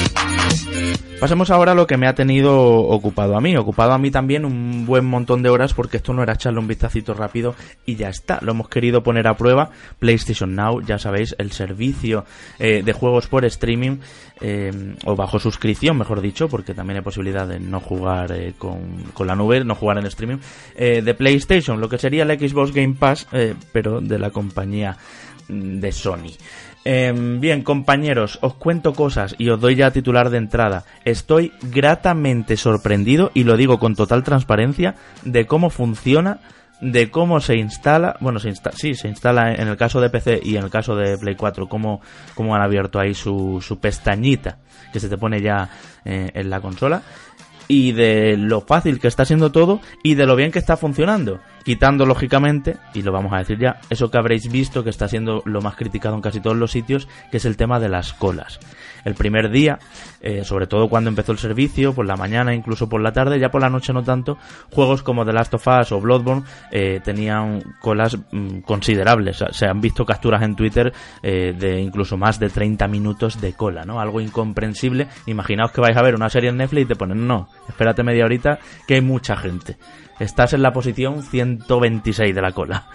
won. 0.00 0.05
Pasemos 1.20 1.50
ahora 1.50 1.72
a 1.72 1.74
lo 1.74 1.86
que 1.86 1.96
me 1.96 2.06
ha 2.06 2.14
tenido 2.14 2.54
ocupado 2.60 3.38
a 3.38 3.40
mí. 3.40 3.56
Ocupado 3.56 3.92
a 3.92 3.98
mí 3.98 4.10
también 4.10 4.44
un 4.44 4.84
buen 4.84 5.06
montón 5.06 5.42
de 5.42 5.48
horas 5.48 5.72
porque 5.72 5.96
esto 5.96 6.12
no 6.12 6.22
era 6.22 6.34
echarle 6.34 6.60
un 6.60 6.68
vistacito 6.68 7.14
rápido 7.14 7.54
y 7.86 7.96
ya 7.96 8.10
está. 8.10 8.38
Lo 8.42 8.52
hemos 8.52 8.68
querido 8.68 9.02
poner 9.02 9.26
a 9.26 9.34
prueba. 9.34 9.70
PlayStation 9.98 10.54
Now, 10.54 10.82
ya 10.82 10.98
sabéis, 10.98 11.34
el 11.38 11.52
servicio 11.52 12.26
eh, 12.58 12.82
de 12.84 12.92
juegos 12.92 13.28
por 13.28 13.46
streaming 13.46 13.96
eh, 14.42 14.94
o 15.06 15.16
bajo 15.16 15.38
suscripción, 15.38 15.96
mejor 15.96 16.20
dicho, 16.20 16.48
porque 16.48 16.74
también 16.74 16.98
hay 16.98 17.02
posibilidad 17.02 17.48
de 17.48 17.60
no 17.60 17.80
jugar 17.80 18.32
eh, 18.32 18.52
con, 18.58 19.04
con, 19.14 19.26
la 19.26 19.34
nube, 19.34 19.64
no 19.64 19.74
jugar 19.74 19.96
en 19.96 20.06
streaming, 20.06 20.36
de 20.76 21.14
PlayStation, 21.14 21.80
lo 21.80 21.88
que 21.88 21.96
sería 21.96 22.24
el 22.24 22.38
Xbox 22.38 22.72
Game 22.72 22.94
Pass, 22.98 23.26
pero 23.72 24.02
de 24.02 24.18
la 24.18 24.30
compañía 24.30 24.98
mm, 25.48 25.80
de 25.80 25.92
Sony. 25.92 26.36
Em, 26.88 27.40
bien, 27.40 27.64
compañeros, 27.64 28.38
os 28.42 28.54
cuento 28.54 28.94
cosas 28.94 29.34
y 29.38 29.48
os 29.48 29.60
doy 29.60 29.74
ya 29.74 29.90
titular 29.90 30.30
de 30.30 30.38
entrada. 30.38 30.84
Estoy 31.04 31.52
gratamente 31.60 32.56
sorprendido, 32.56 33.32
y 33.34 33.42
lo 33.42 33.56
digo 33.56 33.80
con 33.80 33.96
total 33.96 34.22
transparencia, 34.22 34.94
de 35.24 35.48
cómo 35.48 35.70
funciona 35.70 36.38
de 36.80 37.10
cómo 37.10 37.40
se 37.40 37.56
instala, 37.56 38.16
bueno, 38.20 38.38
se 38.38 38.50
insta 38.50 38.70
sí, 38.70 38.94
se 38.94 39.08
instala 39.08 39.54
en 39.54 39.66
el 39.66 39.78
caso 39.78 39.98
de 39.98 40.10
PC 40.10 40.40
y 40.44 40.56
en 40.56 40.64
el 40.64 40.70
caso 40.70 40.94
de 40.94 41.16
Play 41.16 41.34
4, 41.34 41.68
cómo, 41.68 42.02
cómo 42.34 42.54
han 42.54 42.60
abierto 42.60 43.00
ahí 43.00 43.14
su, 43.14 43.64
su 43.66 43.80
pestañita 43.80 44.58
que 44.92 45.00
se 45.00 45.08
te 45.08 45.16
pone 45.16 45.40
ya 45.40 45.70
eh, 46.04 46.30
en 46.34 46.50
la 46.50 46.60
consola 46.60 47.02
y 47.66 47.92
de 47.92 48.36
lo 48.36 48.60
fácil 48.60 49.00
que 49.00 49.08
está 49.08 49.24
siendo 49.24 49.50
todo 49.50 49.80
y 50.02 50.14
de 50.14 50.26
lo 50.26 50.36
bien 50.36 50.52
que 50.52 50.58
está 50.58 50.76
funcionando. 50.76 51.40
Quitando, 51.66 52.06
lógicamente, 52.06 52.76
y 52.94 53.02
lo 53.02 53.10
vamos 53.10 53.32
a 53.32 53.38
decir 53.38 53.58
ya, 53.58 53.80
eso 53.90 54.08
que 54.08 54.18
habréis 54.18 54.48
visto 54.52 54.84
que 54.84 54.90
está 54.90 55.08
siendo 55.08 55.42
lo 55.46 55.60
más 55.62 55.74
criticado 55.74 56.14
en 56.14 56.20
casi 56.20 56.38
todos 56.38 56.56
los 56.56 56.70
sitios, 56.70 57.08
que 57.32 57.38
es 57.38 57.44
el 57.44 57.56
tema 57.56 57.80
de 57.80 57.88
las 57.88 58.12
colas. 58.12 58.60
El 59.04 59.16
primer 59.16 59.50
día, 59.50 59.80
eh, 60.20 60.44
sobre 60.44 60.68
todo 60.68 60.88
cuando 60.88 61.10
empezó 61.10 61.32
el 61.32 61.38
servicio, 61.38 61.92
por 61.92 62.06
la 62.06 62.14
mañana, 62.14 62.54
incluso 62.54 62.88
por 62.88 63.00
la 63.00 63.10
tarde, 63.10 63.40
ya 63.40 63.48
por 63.48 63.62
la 63.62 63.68
noche 63.68 63.92
no 63.92 64.04
tanto, 64.04 64.38
juegos 64.70 65.02
como 65.02 65.24
The 65.24 65.32
Last 65.32 65.54
of 65.54 65.66
Us 65.66 65.90
o 65.90 66.00
Bloodborne 66.00 66.44
eh, 66.70 67.00
tenían 67.02 67.60
colas 67.80 68.16
mm, 68.30 68.60
considerables. 68.60 69.44
Se 69.50 69.66
han 69.66 69.80
visto 69.80 70.06
capturas 70.06 70.42
en 70.42 70.54
Twitter 70.54 70.92
eh, 71.20 71.52
de 71.52 71.80
incluso 71.80 72.16
más 72.16 72.38
de 72.38 72.48
30 72.48 72.86
minutos 72.86 73.40
de 73.40 73.54
cola, 73.54 73.84
¿no? 73.84 73.98
Algo 73.98 74.20
incomprensible. 74.20 75.08
Imaginaos 75.26 75.72
que 75.72 75.80
vais 75.80 75.96
a 75.96 76.02
ver 76.02 76.14
una 76.14 76.28
serie 76.28 76.50
en 76.50 76.58
Netflix 76.58 76.84
y 76.84 76.88
te 76.90 76.94
ponen, 76.94 77.26
no, 77.26 77.48
espérate 77.68 78.04
media 78.04 78.24
horita 78.24 78.60
que 78.86 78.94
hay 78.94 79.00
mucha 79.00 79.34
gente. 79.34 79.76
Estás 80.18 80.52
en 80.52 80.62
la 80.62 80.72
posición 80.72 81.22
126 81.22 82.34
de 82.34 82.42
la 82.42 82.52
cola. 82.52 82.86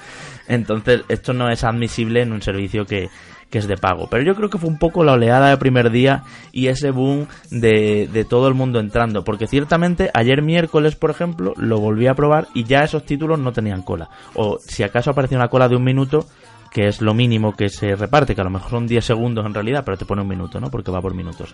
Entonces, 0.47 1.03
esto 1.07 1.33
no 1.33 1.49
es 1.49 1.63
admisible 1.63 2.21
en 2.21 2.33
un 2.33 2.41
servicio 2.41 2.85
que, 2.85 3.09
que 3.51 3.59
es 3.59 3.67
de 3.67 3.77
pago. 3.77 4.07
Pero 4.09 4.23
yo 4.23 4.33
creo 4.35 4.49
que 4.49 4.57
fue 4.57 4.69
un 4.69 4.79
poco 4.79 5.03
la 5.03 5.13
oleada 5.13 5.49
de 5.49 5.57
primer 5.57 5.91
día 5.91 6.23
y 6.51 6.67
ese 6.67 6.89
boom 6.89 7.27
de, 7.51 8.09
de, 8.11 8.25
todo 8.25 8.47
el 8.47 8.55
mundo 8.55 8.79
entrando. 8.79 9.23
Porque 9.23 9.45
ciertamente 9.45 10.09
ayer 10.13 10.41
miércoles, 10.41 10.95
por 10.95 11.11
ejemplo, 11.11 11.53
lo 11.57 11.79
volví 11.79 12.07
a 12.07 12.15
probar 12.15 12.47
y 12.53 12.63
ya 12.63 12.83
esos 12.83 13.05
títulos 13.05 13.37
no 13.37 13.51
tenían 13.51 13.83
cola. 13.83 14.09
O 14.33 14.57
si 14.59 14.83
acaso 14.83 15.11
aparecía 15.11 15.37
una 15.37 15.49
cola 15.49 15.67
de 15.67 15.75
un 15.75 15.83
minuto, 15.83 16.25
que 16.71 16.87
es 16.87 17.01
lo 17.01 17.13
mínimo 17.13 17.53
que 17.55 17.69
se 17.69 17.95
reparte, 17.95 18.33
que 18.33 18.41
a 18.41 18.45
lo 18.45 18.49
mejor 18.49 18.71
son 18.71 18.87
10 18.87 19.03
segundos 19.03 19.45
en 19.45 19.53
realidad, 19.53 19.83
pero 19.85 19.97
te 19.97 20.05
pone 20.05 20.21
un 20.21 20.27
minuto, 20.27 20.59
¿no? 20.59 20.71
Porque 20.71 20.89
va 20.89 21.01
por 21.01 21.13
minutos. 21.13 21.53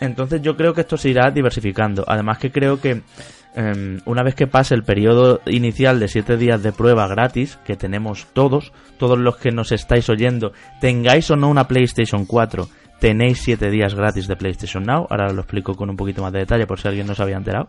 Entonces 0.00 0.42
yo 0.42 0.56
creo 0.56 0.72
que 0.74 0.82
esto 0.82 0.96
se 0.96 1.10
irá 1.10 1.30
diversificando. 1.30 2.04
Además 2.06 2.38
que 2.38 2.52
creo 2.52 2.80
que 2.80 3.02
eh, 3.56 3.98
una 4.04 4.22
vez 4.22 4.34
que 4.34 4.46
pase 4.46 4.74
el 4.74 4.84
periodo 4.84 5.40
inicial 5.46 5.98
de 5.98 6.08
7 6.08 6.36
días 6.36 6.62
de 6.62 6.72
prueba 6.72 7.08
gratis, 7.08 7.58
que 7.64 7.74
tenemos 7.74 8.26
todos, 8.34 8.72
todos 8.98 9.18
los 9.18 9.38
que 9.38 9.50
nos 9.50 9.72
estáis 9.72 10.10
oyendo, 10.10 10.52
tengáis 10.80 11.30
o 11.30 11.36
no 11.36 11.48
una 11.48 11.66
PlayStation 11.66 12.26
4, 12.26 12.68
tenéis 13.00 13.40
7 13.42 13.70
días 13.70 13.94
gratis 13.94 14.28
de 14.28 14.36
PlayStation 14.36 14.84
Now. 14.84 15.06
Ahora 15.08 15.32
lo 15.32 15.40
explico 15.40 15.74
con 15.74 15.88
un 15.88 15.96
poquito 15.96 16.20
más 16.20 16.32
de 16.32 16.40
detalle 16.40 16.66
por 16.66 16.78
si 16.78 16.88
alguien 16.88 17.06
no 17.06 17.14
se 17.14 17.22
había 17.22 17.38
enterado. 17.38 17.68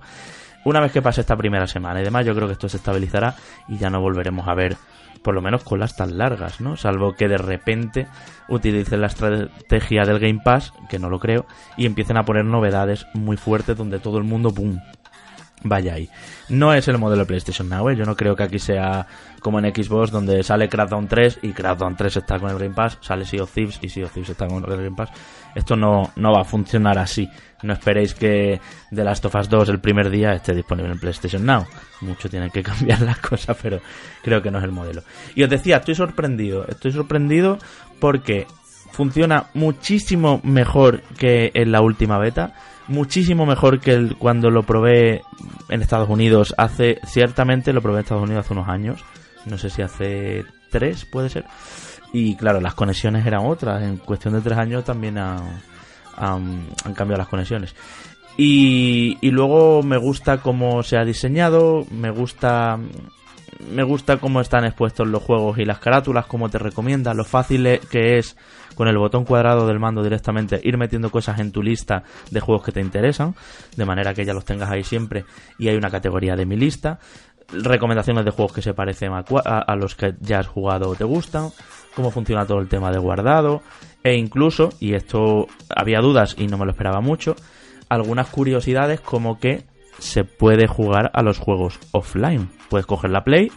Una 0.66 0.82
vez 0.82 0.92
que 0.92 1.02
pase 1.02 1.22
esta 1.22 1.38
primera 1.38 1.68
semana 1.68 2.02
y 2.02 2.04
demás, 2.04 2.26
yo 2.26 2.36
creo 2.36 2.48
que 2.48 2.54
esto 2.54 2.68
se 2.68 2.78
estabilizará 2.78 3.36
y 3.70 3.78
ya 3.78 3.90
no 3.90 4.02
volveremos 4.02 4.46
a 4.48 4.56
ver 4.56 4.76
por 5.24 5.34
lo 5.34 5.42
menos 5.42 5.64
colas 5.64 5.96
tan 5.96 6.18
largas, 6.18 6.62
¿no? 6.62 6.76
Salvo 6.76 7.14
que 7.14 7.28
de 7.28 7.38
repente 7.38 8.08
utilicen 8.50 9.02
la 9.02 9.08
estrategia 9.08 10.04
del 10.04 10.20
Game 10.20 10.42
Pass, 10.44 10.74
que 10.90 11.00
no 11.00 11.10
lo 11.10 11.20
creo, 11.20 11.46
y 11.76 11.86
empiecen 11.86 12.18
a 12.18 12.24
poner 12.24 12.46
novedades 12.46 13.06
muy 13.14 13.38
fuertes 13.38 13.76
donde 13.76 14.00
todo 14.00 14.18
el 14.18 14.24
mundo, 14.24 14.54
¡pum!, 14.54 14.80
vaya 15.64 15.96
ahí. 15.96 16.10
No 16.50 16.74
es 16.74 16.88
el 16.88 16.98
modelo 16.98 17.24
de 17.24 17.28
PlayStation 17.28 17.68
Now, 17.70 17.90
¿eh? 17.90 17.96
yo 17.96 18.06
no 18.06 18.16
creo 18.16 18.36
que 18.36 18.44
aquí 18.44 18.60
sea 18.60 19.08
como 19.42 19.60
en 19.60 19.74
Xbox 19.74 20.12
donde 20.12 20.44
sale 20.44 20.70
Crackdown 20.70 21.08
3 21.08 21.40
y 21.44 21.52
Crackdown 21.52 21.96
3 21.96 22.18
está 22.18 22.40
con 22.40 22.50
el 22.50 22.58
Game 22.58 22.76
Pass, 22.76 22.98
sale 23.02 23.26
Sea 23.26 23.44
of 23.44 23.52
Thieves 23.52 23.80
y 23.82 23.90
Sea 23.90 24.06
of 24.06 24.14
Thieves 24.14 24.30
está 24.30 24.48
con 24.48 24.64
el 24.64 24.70
Game 24.70 24.96
Pass. 24.96 25.10
Esto 25.56 25.76
no, 25.76 26.12
no 26.16 26.34
va 26.34 26.42
a 26.42 26.46
funcionar 26.46 26.98
así. 26.98 27.30
No 27.64 27.74
esperéis 27.74 28.14
que 28.14 28.60
The 28.94 29.04
Last 29.04 29.26
of 29.26 29.36
Us 29.36 29.50
2 29.50 29.70
el 29.70 29.80
primer 29.80 30.10
día 30.10 30.34
esté 30.34 30.54
disponible 30.54 30.92
en 30.92 31.00
PlayStation 31.00 31.46
Now. 31.46 31.66
Mucho 32.02 32.30
tienen 32.30 32.52
que 32.52 32.62
cambiar 32.64 33.02
las 33.02 33.18
cosas, 33.18 33.58
pero 33.62 33.80
creo 34.22 34.42
que 34.42 34.52
no 34.52 34.60
es 34.60 34.64
el 34.64 34.72
modelo. 34.72 35.02
Y 35.36 35.44
os 35.44 35.50
decía, 35.50 35.78
estoy 35.78 35.96
sorprendido. 35.96 36.68
Estoy 36.68 36.92
sorprendido 36.92 37.58
porque 38.00 38.46
funciona 38.92 39.48
muchísimo 39.54 40.40
mejor 40.44 41.02
que 41.18 41.52
en 41.54 41.72
la 41.72 41.82
última 41.82 42.18
beta 42.18 42.54
muchísimo 42.88 43.46
mejor 43.46 43.80
que 43.80 43.92
el, 43.92 44.16
cuando 44.18 44.50
lo 44.50 44.64
probé 44.64 45.22
en 45.70 45.82
Estados 45.82 46.10
Unidos 46.10 46.54
hace 46.58 47.00
ciertamente 47.06 47.74
lo 47.74 47.82
probé 47.82 48.00
en 48.00 48.04
Estados 48.04 48.24
Unidos 48.24 48.46
hace 48.46 48.54
unos 48.54 48.70
años 48.70 49.04
no 49.46 49.58
sé 49.58 49.70
si 49.70 49.82
hace 49.82 50.46
tres 50.72 51.06
puede 51.06 51.30
ser 51.30 51.46
y 52.14 52.36
claro 52.36 52.62
las 52.62 52.74
conexiones 52.74 53.26
eran 53.26 53.46
otras 53.46 53.84
en 53.84 53.98
cuestión 53.98 54.34
de 54.34 54.42
tres 54.42 54.58
años 54.58 54.84
también 54.84 55.18
han, 55.18 55.62
han, 56.18 56.94
cambiado 56.96 57.20
las 57.20 57.28
conexiones. 57.28 57.76
Y, 58.38 59.18
y 59.22 59.32
luego 59.32 59.82
me 59.84 59.98
gusta 59.98 60.38
cómo 60.38 60.84
se 60.84 60.98
ha 60.98 61.04
diseñado 61.04 61.86
me 61.92 62.12
gusta 62.12 62.80
me 63.60 63.84
gusta 63.84 64.18
cómo 64.18 64.42
están 64.42 64.66
expuestos 64.66 65.08
los 65.08 65.24
juegos 65.24 65.58
y 65.58 65.66
las 65.66 65.80
carátulas, 65.80 66.26
cómo 66.26 66.50
te 66.50 66.60
recomienda, 66.60 67.14
lo 67.14 67.24
fácil 67.24 67.80
que 67.90 68.18
es 68.18 68.38
con 68.76 68.88
el 68.88 68.98
botón 68.98 69.26
cuadrado 69.26 69.68
del 69.68 69.80
mando 69.80 70.04
directamente 70.04 70.60
ir 70.64 70.78
metiendo 70.78 71.10
cosas 71.10 71.40
en 71.40 71.52
tu 71.52 71.64
lista 71.64 72.04
de 72.30 72.40
juegos 72.40 72.64
que 72.64 72.72
te 72.72 72.82
interesan, 72.82 73.36
de 73.76 73.86
manera 73.86 74.14
que 74.14 74.26
ya 74.26 74.34
los 74.34 74.46
tengas 74.46 74.70
ahí 74.70 74.84
siempre 74.84 75.26
y 75.58 75.68
hay 75.68 75.76
una 75.76 75.90
categoría 75.90 76.36
de 76.36 76.46
mi 76.46 76.56
lista, 76.56 77.00
recomendaciones 77.52 78.26
de 78.26 78.32
juegos 78.32 78.54
que 78.54 78.62
se 78.62 78.74
parecen 78.74 79.14
a, 79.14 79.22
a, 79.22 79.76
los 79.76 79.96
que 79.96 80.14
ya 80.20 80.40
has 80.40 80.48
jugado 80.48 80.90
o 80.90 80.96
te 80.96 81.06
gustan, 81.06 81.50
cómo 81.96 82.12
funciona 82.12 82.46
todo 82.46 82.60
el 82.60 82.68
tema 82.68 82.92
de 82.92 83.00
guardado 83.00 83.62
e 84.04 84.16
incluso, 84.16 84.70
y 84.80 84.94
esto 84.94 85.48
había 85.76 86.00
dudas 86.00 86.36
y 86.38 86.48
no 86.48 86.58
me 86.58 86.66
lo 86.66 86.72
esperaba 86.72 87.02
mucho, 87.02 87.36
algunas 87.90 88.28
curiosidades 88.28 89.00
como 89.00 89.40
que 89.40 89.66
se 90.00 90.24
puede 90.24 90.68
jugar 90.68 91.12
a 91.14 91.22
los 91.22 91.40
juegos 91.40 91.80
offline. 91.92 92.50
Puedes 92.70 92.86
coger 92.86 93.12
la 93.12 93.24
Play, 93.24 93.52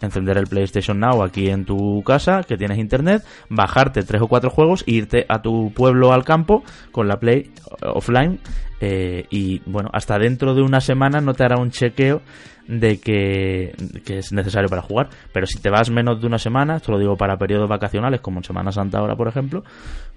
encender 0.00 0.38
el 0.38 0.46
PlayStation 0.46 0.98
Now 0.98 1.22
aquí 1.22 1.48
en 1.48 1.64
tu 1.64 2.02
casa, 2.02 2.42
que 2.42 2.56
tienes 2.56 2.78
internet, 2.78 3.22
bajarte 3.48 4.02
tres 4.02 4.22
o 4.22 4.28
cuatro 4.28 4.50
juegos 4.50 4.84
e 4.86 4.92
irte 4.92 5.26
a 5.28 5.42
tu 5.42 5.72
pueblo 5.72 6.12
al 6.12 6.24
campo 6.24 6.62
con 6.92 7.08
la 7.08 7.18
Play 7.18 7.38
eh, 7.40 7.86
offline. 7.94 8.40
Eh, 8.80 9.26
y 9.30 9.60
bueno, 9.66 9.88
hasta 9.92 10.18
dentro 10.18 10.54
de 10.54 10.62
una 10.62 10.80
semana 10.80 11.20
no 11.20 11.32
te 11.32 11.44
hará 11.44 11.56
un 11.56 11.70
chequeo 11.70 12.20
de 12.66 12.98
que, 12.98 13.74
que, 14.04 14.18
es 14.18 14.32
necesario 14.32 14.68
para 14.68 14.82
jugar. 14.82 15.08
Pero 15.32 15.46
si 15.46 15.58
te 15.58 15.70
vas 15.70 15.90
menos 15.90 16.20
de 16.20 16.26
una 16.26 16.38
semana, 16.38 16.76
esto 16.76 16.92
lo 16.92 16.98
digo 16.98 17.16
para 17.16 17.36
periodos 17.36 17.68
vacacionales, 17.68 18.20
como 18.20 18.38
en 18.38 18.44
Semana 18.44 18.72
Santa 18.72 18.98
ahora, 18.98 19.16
por 19.16 19.28
ejemplo, 19.28 19.64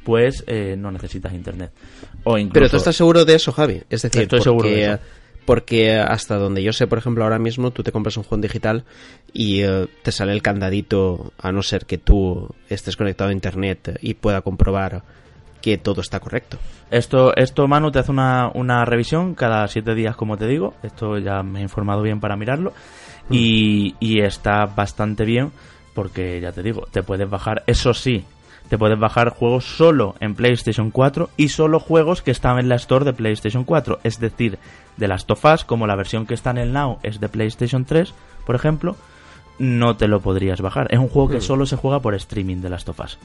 pues 0.04 0.44
eh, 0.48 0.76
no 0.78 0.92
necesitas 0.92 1.34
internet. 1.34 1.72
O 2.24 2.38
incluso... 2.38 2.54
Pero 2.54 2.70
tú 2.70 2.78
estás 2.78 2.96
seguro 2.96 3.26
de 3.26 3.36
eso, 3.36 3.52
Javi. 3.52 3.84
Es 3.90 4.02
decir, 4.02 4.24
estoy 4.24 4.40
porque... 4.40 4.44
seguro 4.44 4.70
de 4.70 4.84
eso 4.84 5.00
porque 5.48 5.96
hasta 5.96 6.36
donde 6.36 6.62
yo 6.62 6.74
sé, 6.74 6.88
por 6.88 6.98
ejemplo, 6.98 7.24
ahora 7.24 7.40
mismo 7.40 7.72
tú 7.72 7.82
te 7.82 7.94
compras 7.94 8.18
un 8.18 8.24
juego 8.24 8.42
digital 8.42 8.84
y 9.32 9.64
uh, 9.64 9.88
te 10.04 10.12
sale 10.12 10.34
el 10.34 10.42
candadito, 10.42 11.32
a 11.40 11.54
no 11.54 11.64
ser 11.64 11.86
que 11.86 11.98
tú 11.98 12.54
estés 12.68 12.98
conectado 12.98 13.30
a 13.30 13.34
internet 13.34 13.98
y 14.02 14.16
pueda 14.16 14.42
comprobar 14.42 15.04
que 15.62 15.78
todo 15.78 16.02
está 16.02 16.20
correcto. 16.20 16.58
Esto, 16.92 17.34
esto 17.34 17.66
Manu, 17.66 17.92
te 17.92 18.00
hace 18.00 18.12
una, 18.12 18.52
una 18.54 18.84
revisión 18.84 19.36
cada 19.36 19.66
siete 19.70 19.96
días, 19.96 20.18
como 20.18 20.36
te 20.36 20.48
digo. 20.48 20.74
Esto 20.84 21.18
ya 21.18 21.44
me 21.44 21.60
he 21.60 21.64
informado 21.64 22.02
bien 22.02 22.20
para 22.20 22.36
mirarlo. 22.36 22.74
Mm. 23.30 23.34
Y, 23.34 23.96
y 24.02 24.20
está 24.20 24.66
bastante 24.66 25.24
bien 25.24 25.54
porque, 25.94 26.42
ya 26.42 26.52
te 26.52 26.62
digo, 26.62 26.90
te 26.92 27.04
puedes 27.04 27.30
bajar, 27.30 27.64
eso 27.68 27.94
sí, 27.94 28.26
te 28.68 28.78
puedes 28.78 29.00
bajar 29.00 29.30
juegos 29.30 29.64
solo 29.64 30.16
en 30.20 30.36
PlayStation 30.36 30.92
4 30.92 31.30
y 31.38 31.48
solo 31.48 31.80
juegos 31.80 32.22
que 32.22 32.32
están 32.32 32.60
en 32.60 32.68
la 32.68 32.76
Store 32.76 33.06
de 33.06 33.14
PlayStation 33.14 33.64
4. 33.64 34.02
Es 34.04 34.20
decir, 34.20 34.60
de 34.98 35.08
las 35.08 35.26
tofas, 35.26 35.64
como 35.64 35.88
la 35.88 35.96
versión 35.96 36.26
que 36.26 36.34
está 36.34 36.52
en 36.52 36.58
el 36.58 36.74
Now 36.74 37.00
es 37.04 37.20
de 37.20 37.30
PlayStation 37.30 37.86
3, 37.86 38.14
por 38.46 38.56
ejemplo, 38.56 38.96
no 39.60 39.96
te 39.96 40.08
lo 40.08 40.20
podrías 40.20 40.62
bajar. 40.62 40.88
Es 40.92 41.00
un 41.00 41.08
juego 41.08 41.30
que 41.30 41.38
mm. 41.38 41.42
solo 41.42 41.66
se 41.66 41.76
juega 41.76 42.00
por 42.00 42.16
streaming 42.16 42.58
de 42.58 42.70
las 42.70 42.86
tofas. 42.86 43.18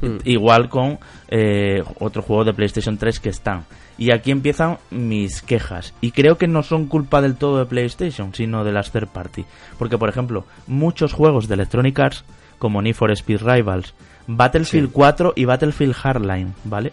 Mm. 0.00 0.18
Igual 0.24 0.68
con 0.68 0.98
eh, 1.28 1.82
otro 1.98 2.22
juego 2.22 2.44
de 2.44 2.54
PlayStation 2.54 2.98
3 2.98 3.20
que 3.20 3.28
están. 3.28 3.64
Y 3.96 4.12
aquí 4.12 4.30
empiezan 4.30 4.78
mis 4.90 5.42
quejas. 5.42 5.94
Y 6.00 6.12
creo 6.12 6.38
que 6.38 6.46
no 6.46 6.62
son 6.62 6.86
culpa 6.86 7.20
del 7.20 7.36
todo 7.36 7.58
de 7.58 7.66
PlayStation, 7.66 8.32
sino 8.34 8.64
de 8.64 8.72
las 8.72 8.92
third 8.92 9.08
party. 9.08 9.44
Porque, 9.78 9.98
por 9.98 10.08
ejemplo, 10.08 10.44
muchos 10.66 11.12
juegos 11.12 11.48
de 11.48 11.54
Electronic 11.54 11.98
Arts, 11.98 12.24
como 12.58 12.80
Need 12.80 12.94
for 12.94 13.10
Speed 13.10 13.42
Rivals, 13.42 13.94
Battlefield 14.26 14.88
sí. 14.88 14.92
4 14.94 15.32
y 15.36 15.44
Battlefield 15.46 15.94
Hardline, 15.94 16.54
¿vale? 16.64 16.92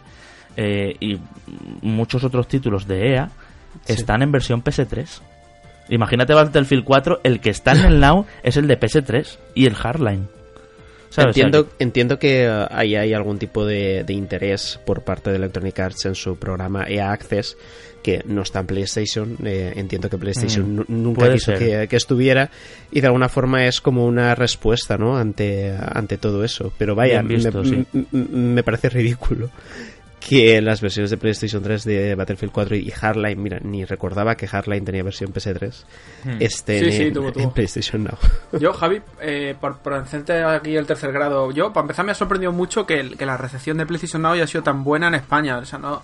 Eh, 0.58 0.96
y 1.00 1.20
muchos 1.82 2.24
otros 2.24 2.48
títulos 2.48 2.88
de 2.88 3.14
EA 3.14 3.30
sí. 3.86 3.94
están 3.94 4.22
en 4.22 4.32
versión 4.32 4.64
PS3. 4.64 5.22
Imagínate 5.90 6.34
Battlefield 6.34 6.84
4, 6.84 7.22
el 7.24 7.40
que 7.40 7.52
está 7.52 7.74
en 7.74 7.86
el 7.86 8.00
Now 8.00 8.26
es 8.44 8.58
el 8.58 8.68
de 8.68 8.80
PS3 8.80 9.38
y 9.54 9.66
el 9.66 9.76
Hardline. 9.76 10.28
¿Sabes? 11.10 11.38
Entiendo, 11.38 11.60
o 11.60 11.64
sea, 11.64 11.78
que... 11.78 11.84
entiendo 11.84 12.20
que 12.20 12.50
uh, 12.50 12.68
ahí 12.72 12.96
hay 12.96 13.14
algún 13.14 13.38
tipo 13.38 13.66
de, 13.66 14.04
de, 14.04 14.14
interés 14.14 14.80
por 14.86 15.04
parte 15.04 15.30
de 15.30 15.38
Electronic 15.38 15.80
Arts 15.80 16.06
en 16.06 16.16
su 16.16 16.38
programa 16.38 16.86
EA 16.90 17.12
Access 17.12 17.56
que 18.06 18.22
no 18.24 18.44
está 18.44 18.60
en 18.60 18.68
PlayStation. 18.68 19.36
Eh, 19.44 19.74
entiendo 19.78 20.12
que 20.12 20.20
PlayStation 20.20 20.76
mm, 20.76 20.86
nunca 20.90 21.34
quiso 21.34 21.54
que, 21.54 21.88
que, 21.88 21.96
estuviera 21.96 22.52
y 22.92 23.02
de 23.02 23.08
alguna 23.08 23.30
forma 23.30 23.66
es 23.66 23.82
como 23.82 24.06
una 24.06 24.36
respuesta 24.36 24.96
¿no? 24.96 25.18
ante, 25.18 25.76
ante 25.76 26.20
todo 26.20 26.44
eso. 26.44 26.72
Pero 26.78 26.94
vaya, 26.94 27.24
visto, 27.24 27.64
me, 27.64 27.68
sí. 27.68 27.88
me, 28.12 28.62
parece 28.62 28.90
ridículo 28.90 29.50
que 30.28 30.62
las 30.62 30.82
versiones 30.82 31.12
de 31.12 31.18
PlayStation 31.18 31.62
3 31.62 31.84
de 31.84 32.16
Battlefield 32.16 32.52
4 32.52 32.76
y 32.76 32.90
Hardline, 32.92 33.42
mira, 33.42 33.60
ni 33.62 33.86
recordaba 33.86 34.36
que 34.36 34.48
Hardline 34.48 34.84
tenía 34.84 35.04
versión 35.04 35.32
PS3, 35.32 35.86
Hmm. 36.24 36.38
estén 36.40 36.84
Sí, 36.86 36.92
sí, 36.92 37.04
en, 37.04 37.14
tuvo, 37.14 37.32
tuvo. 37.32 37.44
en 37.44 37.52
PlayStation 37.52 38.04
Now. 38.04 38.18
Yo, 38.60 38.74
Javi, 38.74 39.02
eh, 39.22 39.56
por, 39.62 39.78
por 39.80 39.94
hacerte 39.94 40.44
aquí 40.44 40.76
el 40.76 40.86
tercer 40.88 41.12
grado, 41.12 41.52
yo, 41.52 41.72
para 41.72 41.84
empezar, 41.84 42.04
me 42.06 42.12
ha 42.12 42.16
sorprendido 42.16 42.52
mucho 42.52 42.86
que, 42.86 43.12
que 43.18 43.26
la 43.26 43.38
recepción 43.38 43.78
de 43.78 43.86
PlayStation 43.86 44.22
Now 44.22 44.32
haya 44.34 44.48
sido 44.48 44.64
tan 44.64 44.84
buena 44.84 45.08
en 45.08 45.16
España. 45.16 45.58
O 45.60 45.66
sea, 45.66 45.78
no. 45.80 46.02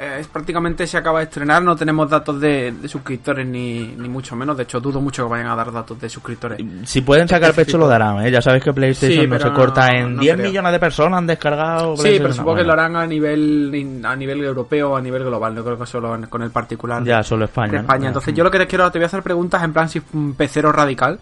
Eh, 0.00 0.16
es 0.20 0.28
prácticamente 0.28 0.86
se 0.86 0.96
acaba 0.96 1.18
de 1.18 1.26
estrenar, 1.26 1.62
no 1.62 1.76
tenemos 1.76 2.08
datos 2.08 2.40
de, 2.40 2.72
de 2.72 2.88
suscriptores 2.88 3.46
ni, 3.46 3.94
ni 3.98 4.08
mucho 4.08 4.34
menos. 4.34 4.56
De 4.56 4.62
hecho, 4.62 4.80
dudo 4.80 5.00
mucho 5.00 5.24
que 5.24 5.30
vayan 5.30 5.48
a 5.48 5.54
dar 5.56 5.70
datos 5.70 6.00
de 6.00 6.08
suscriptores. 6.08 6.58
Si 6.84 7.02
pueden 7.02 7.28
sacar 7.28 7.52
pecho 7.54 7.76
lo 7.76 7.86
darán, 7.86 8.24
¿eh? 8.24 8.30
Ya 8.30 8.40
sabes 8.40 8.64
que 8.64 8.72
PlayStation 8.72 9.24
Sí, 9.24 9.26
no 9.28 9.38
se 9.38 9.52
corta 9.52 9.88
en 9.88 10.16
no 10.16 10.22
10 10.22 10.36
creo. 10.36 10.46
millones 10.48 10.72
de 10.72 10.78
personas 10.80 11.18
han 11.18 11.26
descargado 11.26 11.96
Sí, 11.98 12.14
pero 12.18 12.32
supongo 12.32 12.56
que 12.56 12.64
lo 12.64 12.72
harán 12.72 12.96
a 12.96 13.06
nivel 13.06 14.00
a 14.04 14.16
nivel 14.16 14.42
europeo 14.42 14.92
o 14.92 14.96
a 14.96 15.02
nivel 15.02 15.22
global. 15.24 15.54
No 15.54 15.62
creo 15.62 15.78
que 15.78 15.86
solo 15.86 16.14
en- 16.14 16.26
con 16.26 16.42
el 16.42 16.50
particular. 16.50 17.04
Ya, 17.04 17.22
solo 17.22 17.44
España. 17.44 17.72
de. 17.72 17.78
España. 17.80 18.08
Entonces, 18.08 18.32
yo 18.34 18.42
lo 18.42 18.50
que 18.50 18.58
te 18.58 18.66
quiero, 18.66 18.90
te 18.90 18.98
voy 18.98 19.04
a 19.04 19.06
hacer 19.06 19.22
preguntas 19.22 19.62
en 19.62 19.72
plan 19.72 19.88
si 19.88 20.00
un 20.14 20.34
pecero 20.34 20.72
radical. 20.72 21.18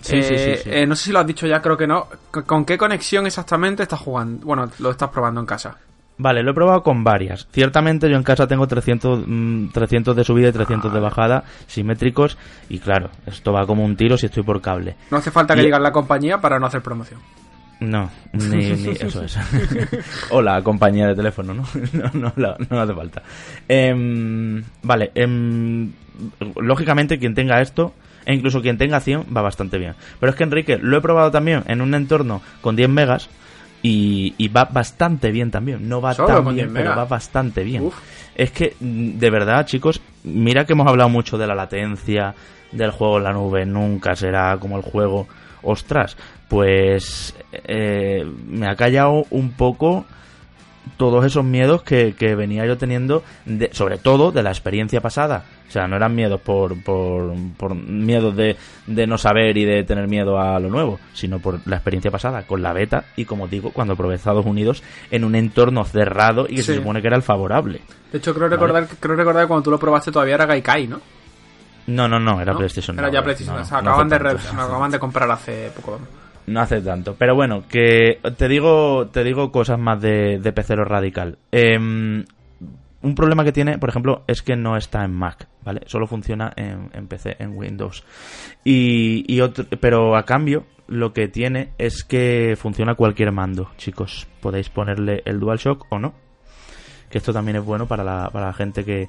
Sí, 0.00 0.20
sí, 0.22 0.34
Eh, 0.34 0.56
sí, 0.56 0.62
sí. 0.64 0.70
eh, 0.72 0.86
no 0.86 0.96
sé 0.96 1.04
si 1.04 1.12
lo 1.12 1.20
has 1.20 1.26
dicho 1.26 1.46
ya, 1.46 1.60
creo 1.62 1.76
que 1.76 1.86
no. 1.86 2.08
¿Con- 2.30 2.42
¿Con 2.44 2.64
qué 2.64 2.76
conexión 2.78 3.26
exactamente 3.26 3.82
estás 3.84 4.00
jugando? 4.00 4.44
Bueno, 4.46 4.68
lo 4.78 4.90
estás 4.90 5.10
probando 5.10 5.40
en 5.40 5.46
casa. 5.46 5.76
Vale, 6.18 6.42
lo 6.42 6.50
he 6.52 6.54
probado 6.54 6.82
con 6.82 7.02
varias. 7.02 7.48
Ciertamente 7.52 8.08
yo 8.08 8.16
en 8.16 8.22
casa 8.22 8.46
tengo 8.46 8.66
300, 8.68 9.24
mm, 9.26 9.68
300 9.72 10.14
de 10.14 10.24
subida 10.24 10.48
y 10.48 10.52
300 10.52 10.92
de 10.92 11.00
bajada 11.00 11.44
simétricos 11.66 12.36
y 12.68 12.78
claro, 12.78 13.10
esto 13.26 13.52
va 13.52 13.66
como 13.66 13.84
un 13.84 13.96
tiro 13.96 14.16
si 14.16 14.26
estoy 14.26 14.42
por 14.42 14.60
cable. 14.60 14.94
No 15.10 15.16
hace 15.16 15.30
falta 15.30 15.54
que 15.54 15.62
Y- 15.62 15.64
digas 15.64 15.80
la 15.80 15.90
compañía 15.92 16.40
para 16.40 16.58
no 16.58 16.66
hacer 16.66 16.82
promoción. 16.82 17.18
No, 17.80 18.10
ni, 18.32 18.46
ni 18.76 18.90
eso 18.90 19.24
es. 19.24 19.36
o 20.30 20.40
la 20.40 20.62
compañía 20.62 21.08
de 21.08 21.14
teléfono, 21.16 21.54
¿no? 21.54 21.64
No, 22.12 22.32
no 22.70 22.80
hace 22.80 22.94
falta. 22.94 23.22
Em, 23.66 24.62
vale, 24.82 25.10
em, 25.16 25.90
lógicamente 26.60 27.18
quien 27.18 27.34
tenga 27.34 27.60
esto, 27.60 27.92
e 28.24 28.34
incluso 28.34 28.60
quien 28.62 28.78
tenga 28.78 29.00
100, 29.00 29.26
va 29.36 29.42
bastante 29.42 29.78
bien. 29.78 29.94
Pero 30.20 30.30
es 30.30 30.36
que 30.36 30.44
Enrique, 30.44 30.78
lo 30.80 30.96
he 30.96 31.00
probado 31.00 31.32
también 31.32 31.64
en 31.66 31.80
un 31.80 31.94
entorno 31.94 32.40
con 32.60 32.76
10 32.76 32.88
megas 32.88 33.28
y, 33.82 34.34
y 34.38 34.48
va 34.48 34.64
bastante 34.64 35.30
bien 35.30 35.50
también. 35.50 35.88
No 35.88 36.00
va 36.00 36.14
Solo 36.14 36.28
tan 36.28 36.44
bien, 36.54 36.68
10 36.68 36.70
pero 36.72 36.96
va 36.96 37.04
bastante 37.04 37.64
bien. 37.64 37.84
Uf. 37.84 37.94
Es 38.34 38.50
que, 38.50 38.76
de 38.80 39.30
verdad, 39.30 39.66
chicos, 39.66 40.00
mira 40.24 40.64
que 40.64 40.72
hemos 40.72 40.86
hablado 40.86 41.10
mucho 41.10 41.36
de 41.36 41.46
la 41.46 41.54
latencia, 41.54 42.34
del 42.70 42.90
juego 42.90 43.18
en 43.18 43.24
la 43.24 43.32
nube, 43.32 43.66
nunca 43.66 44.16
será 44.16 44.56
como 44.58 44.76
el 44.76 44.82
juego. 44.82 45.26
Ostras, 45.62 46.16
pues 46.48 47.34
eh, 47.52 48.24
me 48.46 48.68
ha 48.68 48.74
callado 48.74 49.24
un 49.30 49.52
poco 49.52 50.06
todos 50.96 51.24
esos 51.24 51.44
miedos 51.44 51.82
que, 51.82 52.14
que 52.14 52.34
venía 52.34 52.66
yo 52.66 52.76
teniendo, 52.78 53.22
de- 53.44 53.70
sobre 53.72 53.98
todo 53.98 54.32
de 54.32 54.42
la 54.42 54.50
experiencia 54.50 55.00
pasada. 55.00 55.44
O 55.68 55.72
sea, 55.72 55.86
no 55.88 55.96
eran 55.96 56.14
miedos 56.14 56.38
por, 56.40 56.80
por, 56.82 57.32
por 57.56 57.74
miedos 57.74 58.36
de, 58.36 58.56
de 58.86 59.06
no 59.06 59.16
saber 59.16 59.56
y 59.56 59.64
de 59.64 59.84
tener 59.84 60.06
miedo 60.06 60.38
a 60.38 60.60
lo 60.60 60.68
nuevo, 60.68 61.00
sino 61.14 61.38
por 61.38 61.60
la 61.66 61.76
experiencia 61.76 62.10
pasada 62.10 62.42
con 62.46 62.60
la 62.62 62.74
beta 62.74 63.04
y, 63.16 63.24
como 63.24 63.48
digo, 63.48 63.70
cuando 63.72 63.96
probé 63.96 64.16
Estados 64.16 64.44
Unidos 64.44 64.82
en 65.10 65.24
un 65.24 65.34
entorno 65.34 65.84
cerrado 65.84 66.46
y 66.48 66.56
que 66.56 66.62
se 66.62 66.76
supone 66.76 67.00
que 67.00 67.06
era 67.06 67.16
el 67.16 67.22
favorable. 67.22 67.80
De 68.12 68.18
hecho, 68.18 68.34
creo 68.34 68.48
recordar, 68.48 68.86
creo 69.00 69.16
recordar 69.16 69.44
que 69.44 69.48
cuando 69.48 69.62
tú 69.64 69.70
lo 69.70 69.78
probaste 69.78 70.12
todavía 70.12 70.34
era 70.34 70.44
Gaikai, 70.44 70.86
¿no? 70.88 71.00
No, 71.86 72.06
no, 72.06 72.20
no, 72.20 72.40
era 72.40 72.52
¿No? 72.52 72.58
PlayStation. 72.58 72.98
Era 72.98 73.10
ya. 73.10 73.22
PlayStation. 73.22 73.56
No, 73.56 73.62
o 73.62 73.64
sea, 73.64 73.78
acaban, 73.78 74.08
de 74.08 74.18
re- 74.18 74.30
acaban 74.52 74.90
de 74.90 74.98
comprar 74.98 75.30
hace 75.30 75.70
poco. 75.74 75.92
vamos. 75.92 76.08
No 76.46 76.60
hace 76.60 76.80
tanto. 76.80 77.14
Pero 77.18 77.34
bueno, 77.34 77.64
que 77.68 78.18
te 78.36 78.48
digo, 78.48 79.08
te 79.08 79.22
digo 79.24 79.52
cosas 79.52 79.78
más 79.78 80.00
de, 80.00 80.38
de 80.40 80.52
pecero 80.52 80.84
radical. 80.84 81.38
Em, 81.52 82.24
un 83.02 83.14
problema 83.14 83.44
que 83.44 83.52
tiene, 83.52 83.78
por 83.78 83.88
ejemplo, 83.88 84.22
es 84.26 84.42
que 84.42 84.56
no 84.56 84.76
está 84.76 85.04
en 85.04 85.12
Mac, 85.12 85.48
¿vale? 85.64 85.82
Solo 85.86 86.06
funciona 86.06 86.52
en, 86.56 86.90
en 86.94 87.06
PC, 87.08 87.36
en 87.38 87.56
Windows. 87.56 88.04
Y, 88.64 89.24
y 89.32 89.40
otro, 89.40 89.64
pero 89.80 90.16
a 90.16 90.24
cambio, 90.24 90.64
lo 90.88 91.12
que 91.12 91.28
tiene 91.28 91.72
es 91.78 92.04
que 92.04 92.54
funciona 92.58 92.94
cualquier 92.94 93.32
mando, 93.32 93.70
chicos. 93.76 94.26
Podéis 94.40 94.68
ponerle 94.68 95.22
el 95.24 95.38
DualShock 95.40 95.86
o 95.90 95.98
no. 95.98 96.14
Que 97.10 97.18
esto 97.18 97.32
también 97.32 97.56
es 97.56 97.64
bueno 97.64 97.86
para 97.86 98.02
la, 98.04 98.30
para 98.30 98.46
la 98.46 98.52
gente 98.52 98.84
que, 98.84 99.08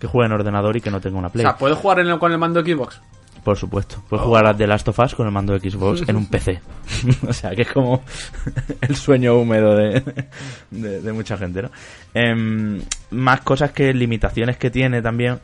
que 0.00 0.06
juega 0.06 0.26
en 0.26 0.32
ordenador 0.32 0.76
y 0.76 0.80
que 0.80 0.90
no 0.90 1.00
tenga 1.00 1.18
una 1.18 1.28
O 1.28 1.32
Play. 1.32 1.44
sea, 1.44 1.56
¿puedes 1.56 1.78
jugar 1.78 2.00
en 2.00 2.08
el- 2.08 2.18
con 2.18 2.32
el 2.32 2.38
mando 2.38 2.60
Xbox? 2.62 3.00
Por 3.44 3.58
supuesto. 3.58 4.02
Puedes 4.08 4.24
jugar 4.24 4.46
a 4.46 4.56
The 4.56 4.66
Last 4.66 4.88
of 4.88 4.98
Us 4.98 5.14
con 5.14 5.26
el 5.26 5.32
mando 5.32 5.52
de 5.52 5.70
Xbox 5.70 6.08
en 6.08 6.16
un 6.16 6.26
PC. 6.26 6.60
o 7.28 7.32
sea, 7.32 7.50
que 7.50 7.62
es 7.62 7.72
como 7.72 8.02
el 8.80 8.96
sueño 8.96 9.36
húmedo 9.36 9.76
de, 9.76 10.02
de, 10.70 11.12
mucha 11.12 11.36
gente, 11.36 11.60
¿no? 11.60 11.70
Em, 12.14 12.80
más 13.10 13.42
cosas 13.42 13.72
que 13.72 13.92
limitaciones 13.92 14.56
que 14.56 14.70
tiene 14.70 15.02
también. 15.02 15.40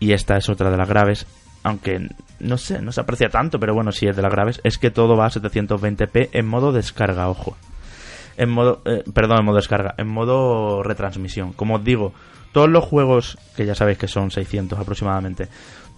Y 0.00 0.12
esta 0.12 0.36
es 0.36 0.48
otra 0.48 0.68
de 0.70 0.76
las 0.76 0.88
graves. 0.88 1.26
Aunque 1.62 2.08
no 2.40 2.58
sé, 2.58 2.82
no 2.82 2.90
se 2.90 3.00
aprecia 3.00 3.28
tanto, 3.28 3.60
pero 3.60 3.72
bueno, 3.72 3.92
sí 3.92 4.08
es 4.08 4.16
de 4.16 4.22
las 4.22 4.32
graves. 4.32 4.60
Es 4.64 4.76
que 4.76 4.90
todo 4.90 5.16
va 5.16 5.26
a 5.26 5.30
720p 5.30 6.30
en 6.32 6.46
modo 6.46 6.72
descarga, 6.72 7.28
ojo. 7.28 7.56
En 8.36 8.50
modo, 8.50 8.82
eh, 8.84 9.04
perdón, 9.14 9.38
en 9.38 9.44
modo 9.44 9.56
descarga, 9.56 9.94
en 9.96 10.08
modo 10.08 10.82
retransmisión. 10.82 11.52
Como 11.52 11.76
os 11.76 11.84
digo, 11.84 12.12
todos 12.52 12.68
los 12.68 12.84
juegos, 12.84 13.38
que 13.56 13.66
ya 13.66 13.74
sabéis 13.74 13.98
que 13.98 14.08
son 14.08 14.30
600 14.30 14.78
aproximadamente, 14.78 15.48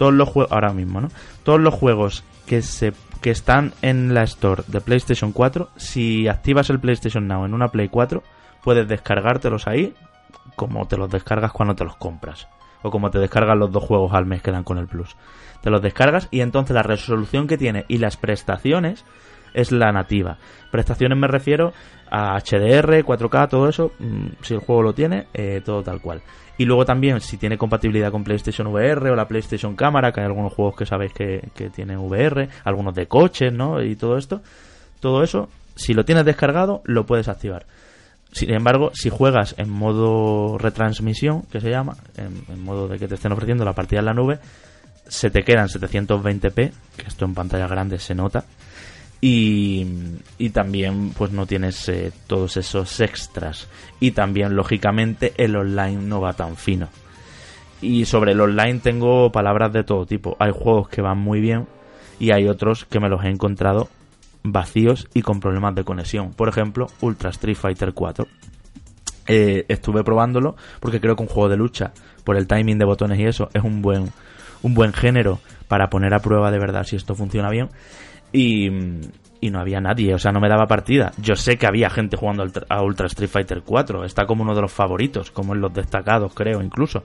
todos 0.01 0.15
los 0.15 0.31
juegos, 0.31 0.51
ahora 0.51 0.73
mismo, 0.73 1.03
¿no? 1.03 1.09
Todos 1.43 1.61
los 1.61 1.75
juegos 1.75 2.25
que 2.47 2.63
se 2.63 2.95
que 3.21 3.31
están 3.31 3.75
en 3.83 4.15
la 4.15 4.23
store 4.23 4.63
de 4.67 4.81
PlayStation 4.81 5.31
4, 5.31 5.69
si 5.77 6.27
activas 6.27 6.71
el 6.71 6.81
PlayStation 6.81 7.29
Now 7.29 7.45
en 7.45 7.53
una 7.53 7.69
Play 7.69 7.91
4, 7.91 8.23
puedes 8.65 8.89
descargártelos 8.89 9.69
ahí 9.69 9.93
como 10.57 10.89
te 10.89 10.97
los 10.97 11.11
descargas 11.11 11.53
cuando 11.53 11.75
te 11.75 11.85
los 11.85 11.97
compras. 11.97 12.49
O 12.81 12.91
como 12.91 13.11
te 13.11 13.19
descargas 13.19 13.59
los 13.59 13.71
dos 13.71 13.85
juegos 13.85 14.15
al 14.15 14.25
mes 14.25 14.41
que 14.41 14.51
dan 14.51 14.65
con 14.65 14.79
el 14.79 14.87
Plus. 14.87 15.19
Te 15.61 15.69
los 15.69 15.83
descargas 15.83 16.29
y 16.31 16.41
entonces 16.41 16.75
la 16.75 16.83
resolución 16.83 17.47
que 17.47 17.59
tiene 17.59 17.85
y 17.87 17.99
las 17.99 18.17
prestaciones 18.17 19.05
es 19.53 19.71
la 19.71 19.93
nativa. 19.93 20.39
Prestaciones 20.71 21.19
me 21.19 21.29
refiero 21.29 21.75
a 22.11 22.39
HDR, 22.39 23.05
4K, 23.05 23.51
todo 23.51 23.69
eso, 23.69 23.93
mm, 23.99 24.29
si 24.41 24.55
el 24.55 24.61
juego 24.61 24.81
lo 24.81 24.95
tiene, 24.95 25.27
eh, 25.35 25.61
todo 25.63 25.83
tal 25.83 26.01
cual. 26.01 26.23
Y 26.61 26.67
luego 26.67 26.85
también 26.85 27.23
si 27.23 27.39
tiene 27.39 27.57
compatibilidad 27.57 28.13
con 28.13 28.23
PlayStation 28.23 28.67
VR 28.67 29.09
o 29.09 29.17
la 29.17 29.27
PlayStation 29.27 29.75
Cámara, 29.75 30.13
que 30.13 30.21
hay 30.21 30.27
algunos 30.27 30.53
juegos 30.53 30.77
que 30.77 30.85
sabéis 30.85 31.15
que, 31.15 31.49
que 31.55 31.71
tienen 31.71 31.97
VR, 31.97 32.51
algunos 32.65 32.95
de 32.95 33.07
coches, 33.07 33.51
¿no? 33.51 33.83
Y 33.83 33.97
todo 33.97 34.19
esto, 34.19 34.43
todo 35.01 35.23
eso, 35.23 35.49
si 35.75 35.95
lo 35.95 36.05
tienes 36.05 36.27
descargado, 36.27 36.83
lo 36.85 37.07
puedes 37.07 37.29
activar. 37.29 37.65
Sin 38.33 38.53
embargo, 38.53 38.91
si 38.93 39.09
juegas 39.09 39.55
en 39.57 39.71
modo 39.71 40.59
retransmisión, 40.59 41.45
que 41.51 41.63
se 41.63 41.71
llama, 41.71 41.97
en, 42.19 42.45
en 42.53 42.63
modo 42.63 42.89
de 42.89 42.99
que 42.99 43.09
te 43.09 43.15
estén 43.15 43.33
ofreciendo 43.33 43.65
la 43.65 43.73
partida 43.73 44.01
en 44.01 44.05
la 44.05 44.13
nube, 44.13 44.39
se 45.09 45.31
te 45.31 45.45
quedan 45.45 45.69
720p, 45.69 46.73
que 46.99 47.07
esto 47.09 47.25
en 47.25 47.33
pantalla 47.33 47.69
grande 47.69 47.99
se 47.99 48.15
nota, 48.15 48.45
y, 49.21 49.87
y 50.39 50.51
también 50.51 51.11
pues 51.11 51.31
no 51.33 51.47
tienes 51.47 51.89
eh, 51.89 52.13
todos 52.27 52.57
esos 52.57 53.01
extras. 53.01 53.69
Y 54.01 54.13
también, 54.13 54.57
lógicamente, 54.57 55.35
el 55.37 55.57
online 55.57 56.03
no 56.03 56.21
va 56.21 56.33
tan 56.33 56.57
fino. 56.57 56.89
Y 57.83 58.05
sobre 58.05 58.33
el 58.33 58.41
online 58.41 58.81
tengo 58.81 59.31
palabras 59.31 59.73
de 59.73 59.85
todo 59.85 60.07
tipo. 60.07 60.37
Hay 60.39 60.53
juegos 60.53 60.89
que 60.89 61.03
van 61.03 61.19
muy 61.19 61.41
bien 61.41 61.67
y 62.19 62.33
hay 62.33 62.47
otros 62.49 62.85
que 62.85 63.01
me 63.01 63.09
los 63.09 63.25
he 63.25 63.29
encontrado 63.29 63.89
vacíos 64.43 65.09
y 65.15 65.23
con 65.23 65.41
problemas 65.41 65.75
de 65.75 65.85
conexión. 65.85 66.33
Por 66.33 66.49
ejemplo, 66.49 66.89
Ultra 67.01 67.31
Street 67.31 67.57
Fighter 67.57 67.93
4. 67.93 68.27
Eh, 69.27 69.65
estuve 69.69 70.03
probándolo 70.03 70.57
porque 70.81 71.01
creo 71.01 71.15
que 71.15 71.23
un 71.23 71.29
juego 71.29 71.49
de 71.49 71.57
lucha, 71.57 71.93
por 72.25 72.37
el 72.37 72.47
timing 72.47 72.79
de 72.79 72.85
botones 72.85 73.19
y 73.19 73.25
eso, 73.25 73.49
es 73.55 73.63
un 73.63 73.81
buen, 73.81 74.11
un 74.63 74.75
buen 74.75 74.93
género 74.93 75.41
para 75.69 75.89
poner 75.89 76.15
a 76.15 76.21
prueba 76.21 76.51
de 76.51 76.59
verdad 76.59 76.85
si 76.85 76.97
esto 76.97 77.15
funciona 77.15 77.49
bien. 77.49 77.69
Y, 78.33 78.71
no 78.71 79.59
había 79.59 79.81
nadie, 79.81 80.15
o 80.15 80.19
sea, 80.19 80.33
no 80.33 80.41
me 80.41 80.49
daba 80.49 80.67
partida. 80.67 81.13
Yo 81.19 81.35
sé 81.35 81.57
que 81.57 81.67
había 81.67 81.91
gente 81.91 82.17
jugando 82.17 82.45
a 82.69 82.83
Ultra 82.83 83.07
Street 83.07 83.31
Fighter 83.31 83.63
4, 83.65 84.05
está 84.05 84.27
como 84.27 84.43
uno 84.43 84.55
de 84.55 84.63
los 84.63 84.73
favoritos, 84.73 85.31
como 85.31 85.55
en 85.55 85.61
los 85.61 85.73
destacados, 85.73 86.33
creo, 86.35 86.63
incluso. 86.63 87.05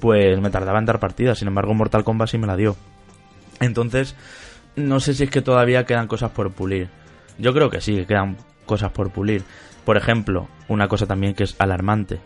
Pues 0.00 0.40
me 0.40 0.50
tardaba 0.50 0.78
en 0.78 0.86
dar 0.86 0.98
partida, 0.98 1.34
sin 1.34 1.48
embargo, 1.48 1.74
Mortal 1.74 2.04
Kombat 2.04 2.28
sí 2.28 2.38
me 2.38 2.46
la 2.46 2.56
dio. 2.56 2.76
Entonces, 3.60 4.16
no 4.74 5.00
sé 5.00 5.14
si 5.14 5.24
es 5.24 5.30
que 5.30 5.42
todavía 5.42 5.84
quedan 5.84 6.06
cosas 6.06 6.30
por 6.30 6.52
pulir. 6.52 6.88
Yo 7.38 7.52
creo 7.52 7.70
que 7.70 7.80
sí, 7.80 7.94
que 7.96 8.06
quedan 8.06 8.36
cosas 8.66 8.90
por 8.92 9.10
pulir. 9.10 9.42
Por 9.84 9.96
ejemplo, 9.96 10.48
una 10.68 10.88
cosa 10.88 11.06
también 11.06 11.34
que 11.34 11.44
es 11.44 11.54
alarmante. 11.58 12.20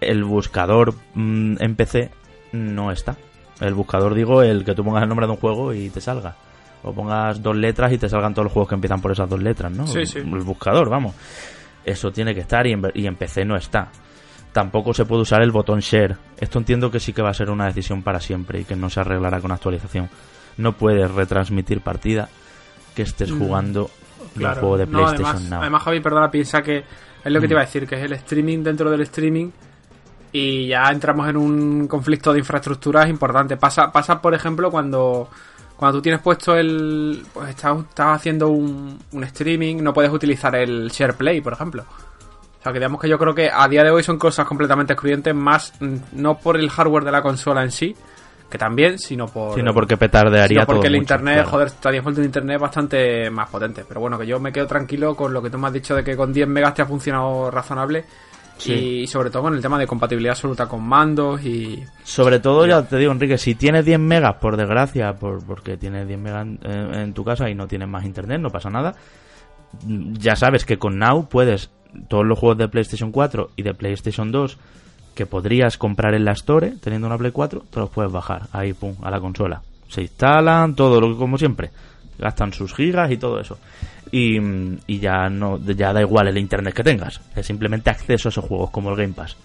El 0.00 0.24
buscador 0.24 0.94
mm, 1.14 1.56
en 1.60 1.76
PC 1.76 2.10
no 2.52 2.92
está. 2.92 3.16
El 3.60 3.74
buscador, 3.74 4.14
digo, 4.14 4.42
el 4.42 4.64
que 4.64 4.74
tú 4.74 4.84
pongas 4.84 5.02
el 5.02 5.08
nombre 5.08 5.26
de 5.26 5.32
un 5.32 5.38
juego 5.38 5.72
y 5.72 5.90
te 5.90 6.00
salga. 6.00 6.36
O 6.82 6.92
pongas 6.92 7.42
dos 7.42 7.56
letras 7.56 7.92
y 7.92 7.98
te 7.98 8.08
salgan 8.08 8.32
todos 8.34 8.44
los 8.44 8.52
juegos 8.52 8.68
que 8.68 8.74
empiezan 8.76 9.00
por 9.00 9.10
esas 9.12 9.28
dos 9.28 9.42
letras, 9.42 9.72
¿no? 9.72 9.86
Sí, 9.86 10.06
sí. 10.06 10.18
El 10.18 10.42
buscador, 10.44 10.88
vamos. 10.88 11.14
Eso 11.84 12.10
tiene 12.12 12.34
que 12.34 12.40
estar 12.40 12.66
y 12.66 12.72
en, 12.72 12.82
ver- 12.82 12.92
y 12.96 13.06
en 13.06 13.16
PC 13.16 13.44
no 13.44 13.56
está. 13.56 13.88
Tampoco 14.52 14.94
se 14.94 15.04
puede 15.04 15.22
usar 15.22 15.42
el 15.42 15.50
botón 15.50 15.80
share. 15.80 16.16
Esto 16.38 16.58
entiendo 16.58 16.90
que 16.90 17.00
sí 17.00 17.12
que 17.12 17.22
va 17.22 17.30
a 17.30 17.34
ser 17.34 17.50
una 17.50 17.66
decisión 17.66 18.02
para 18.02 18.20
siempre 18.20 18.60
y 18.60 18.64
que 18.64 18.76
no 18.76 18.88
se 18.90 19.00
arreglará 19.00 19.40
con 19.40 19.52
actualización. 19.52 20.08
No 20.56 20.72
puedes 20.72 21.10
retransmitir 21.10 21.80
partida 21.80 22.28
que 22.94 23.02
estés 23.02 23.30
jugando 23.30 23.90
un 24.34 24.40
Claro. 24.40 24.60
juego 24.60 24.78
de 24.78 24.86
No, 24.86 24.98
PlayStation 24.98 25.26
además, 25.26 25.50
Now. 25.50 25.60
además, 25.60 25.82
Javi, 25.82 26.00
perdona, 26.00 26.30
piensa 26.30 26.62
que 26.62 26.78
es 27.24 27.32
lo 27.32 27.40
que 27.40 27.48
te 27.48 27.54
iba 27.54 27.60
a 27.60 27.64
decir, 27.64 27.86
que 27.86 27.94
es 27.96 28.02
el 28.02 28.12
streaming 28.12 28.62
dentro 28.62 28.90
del 28.90 29.00
streaming. 29.02 29.50
y 30.30 30.68
ya 30.68 30.90
entramos 30.90 31.26
en 31.28 31.38
un 31.38 31.88
conflicto 31.88 32.32
de 32.34 32.40
infraestructuras 32.40 33.08
importante. 33.08 33.56
Pasa, 33.56 33.90
pasa 33.90 34.20
por 34.20 34.34
ejemplo, 34.34 34.70
cuando, 34.70 35.30
cuando 35.78 35.98
tú 35.98 36.02
tienes 36.02 36.20
puesto 36.20 36.56
el. 36.56 37.24
Pues 37.32 37.50
estás, 37.50 37.78
estás 37.78 38.16
haciendo 38.16 38.48
un, 38.48 38.98
un 39.12 39.24
streaming, 39.24 39.76
no 39.76 39.94
puedes 39.94 40.10
utilizar 40.10 40.56
el 40.56 40.88
SharePlay, 40.90 41.40
por 41.40 41.52
ejemplo. 41.52 41.84
O 41.84 42.62
sea, 42.62 42.72
que 42.72 42.80
digamos 42.80 43.00
que 43.00 43.08
yo 43.08 43.16
creo 43.16 43.32
que 43.32 43.48
a 43.48 43.68
día 43.68 43.84
de 43.84 43.90
hoy 43.90 44.02
son 44.02 44.18
cosas 44.18 44.44
completamente 44.44 44.94
excluyentes, 44.94 45.32
más 45.32 45.72
no 46.12 46.36
por 46.36 46.56
el 46.56 46.68
hardware 46.68 47.04
de 47.04 47.12
la 47.12 47.22
consola 47.22 47.62
en 47.62 47.70
sí, 47.70 47.94
que 48.50 48.58
también, 48.58 48.98
sino 48.98 49.28
por. 49.28 49.54
Sino 49.54 49.72
porque 49.72 49.96
petardearía 49.96 50.62
sino 50.62 50.66
porque 50.66 50.80
todo 50.80 50.86
el 50.88 50.92
mucho, 50.94 51.02
internet, 51.02 51.34
claro. 51.34 51.50
joder, 51.50 51.66
estaría 51.68 52.02
falta 52.02 52.20
un 52.20 52.26
internet 52.26 52.60
bastante 52.60 53.30
más 53.30 53.48
potente. 53.48 53.84
Pero 53.86 54.00
bueno, 54.00 54.18
que 54.18 54.26
yo 54.26 54.40
me 54.40 54.50
quedo 54.50 54.66
tranquilo 54.66 55.14
con 55.14 55.32
lo 55.32 55.40
que 55.40 55.48
tú 55.48 55.58
me 55.58 55.68
has 55.68 55.72
dicho 55.72 55.94
de 55.94 56.02
que 56.02 56.16
con 56.16 56.32
10 56.32 56.48
megas 56.48 56.74
te 56.74 56.82
ha 56.82 56.86
funcionado 56.86 57.52
razonable. 57.52 58.04
Sí. 58.58 58.72
Y 58.72 59.06
sobre 59.06 59.30
todo 59.30 59.44
con 59.44 59.54
el 59.54 59.62
tema 59.62 59.78
de 59.78 59.86
compatibilidad 59.86 60.32
absoluta 60.32 60.66
con 60.66 60.86
mandos 60.86 61.42
y. 61.44 61.82
Sobre 62.02 62.40
todo, 62.40 62.66
ya 62.66 62.82
te 62.82 62.96
digo, 62.96 63.12
Enrique, 63.12 63.38
si 63.38 63.54
tienes 63.54 63.84
10 63.84 63.98
megas, 64.00 64.34
por 64.36 64.56
desgracia, 64.56 65.14
por, 65.14 65.44
porque 65.44 65.76
tienes 65.76 66.06
10 66.06 66.20
megas 66.20 66.46
en, 66.46 66.94
en 66.94 67.14
tu 67.14 67.24
casa 67.24 67.48
y 67.48 67.54
no 67.54 67.66
tienes 67.66 67.88
más 67.88 68.04
internet, 68.04 68.40
no 68.40 68.50
pasa 68.50 68.68
nada. 68.68 68.94
Ya 69.86 70.34
sabes 70.34 70.64
que 70.64 70.78
con 70.78 70.98
Now 70.98 71.28
puedes, 71.28 71.70
todos 72.08 72.26
los 72.26 72.38
juegos 72.38 72.58
de 72.58 72.68
PlayStation 72.68 73.12
4 73.12 73.50
y 73.56 73.62
de 73.62 73.74
PlayStation 73.74 74.32
2 74.32 74.58
que 75.18 75.26
podrías 75.26 75.76
comprar 75.78 76.14
en 76.14 76.24
la 76.24 76.30
Store, 76.30 76.74
teniendo 76.80 77.08
una 77.08 77.18
Play 77.18 77.32
4, 77.32 77.64
te 77.70 77.80
los 77.80 77.90
puedes 77.90 78.12
bajar 78.12 78.42
ahí, 78.52 78.72
pum, 78.72 78.94
a 79.02 79.10
la 79.10 79.18
consola. 79.18 79.60
Se 79.88 80.02
instalan, 80.02 80.76
todo 80.76 81.00
lo 81.00 81.08
que 81.08 81.18
como 81.18 81.36
siempre. 81.36 81.70
Gastan 82.20 82.52
sus 82.52 82.72
gigas 82.72 83.10
y 83.10 83.16
todo 83.16 83.40
eso. 83.40 83.58
Y, 84.10 84.38
y 84.86 84.98
ya 84.98 85.28
no 85.28 85.58
ya 85.58 85.92
da 85.92 86.00
igual 86.00 86.28
el 86.28 86.38
internet 86.38 86.74
que 86.74 86.82
tengas. 86.82 87.20
Es 87.34 87.46
simplemente 87.46 87.90
acceso 87.90 88.28
a 88.28 88.30
esos 88.30 88.44
juegos 88.44 88.70
como 88.70 88.90
el 88.90 88.96
Game 88.96 89.14
Pass. 89.14 89.36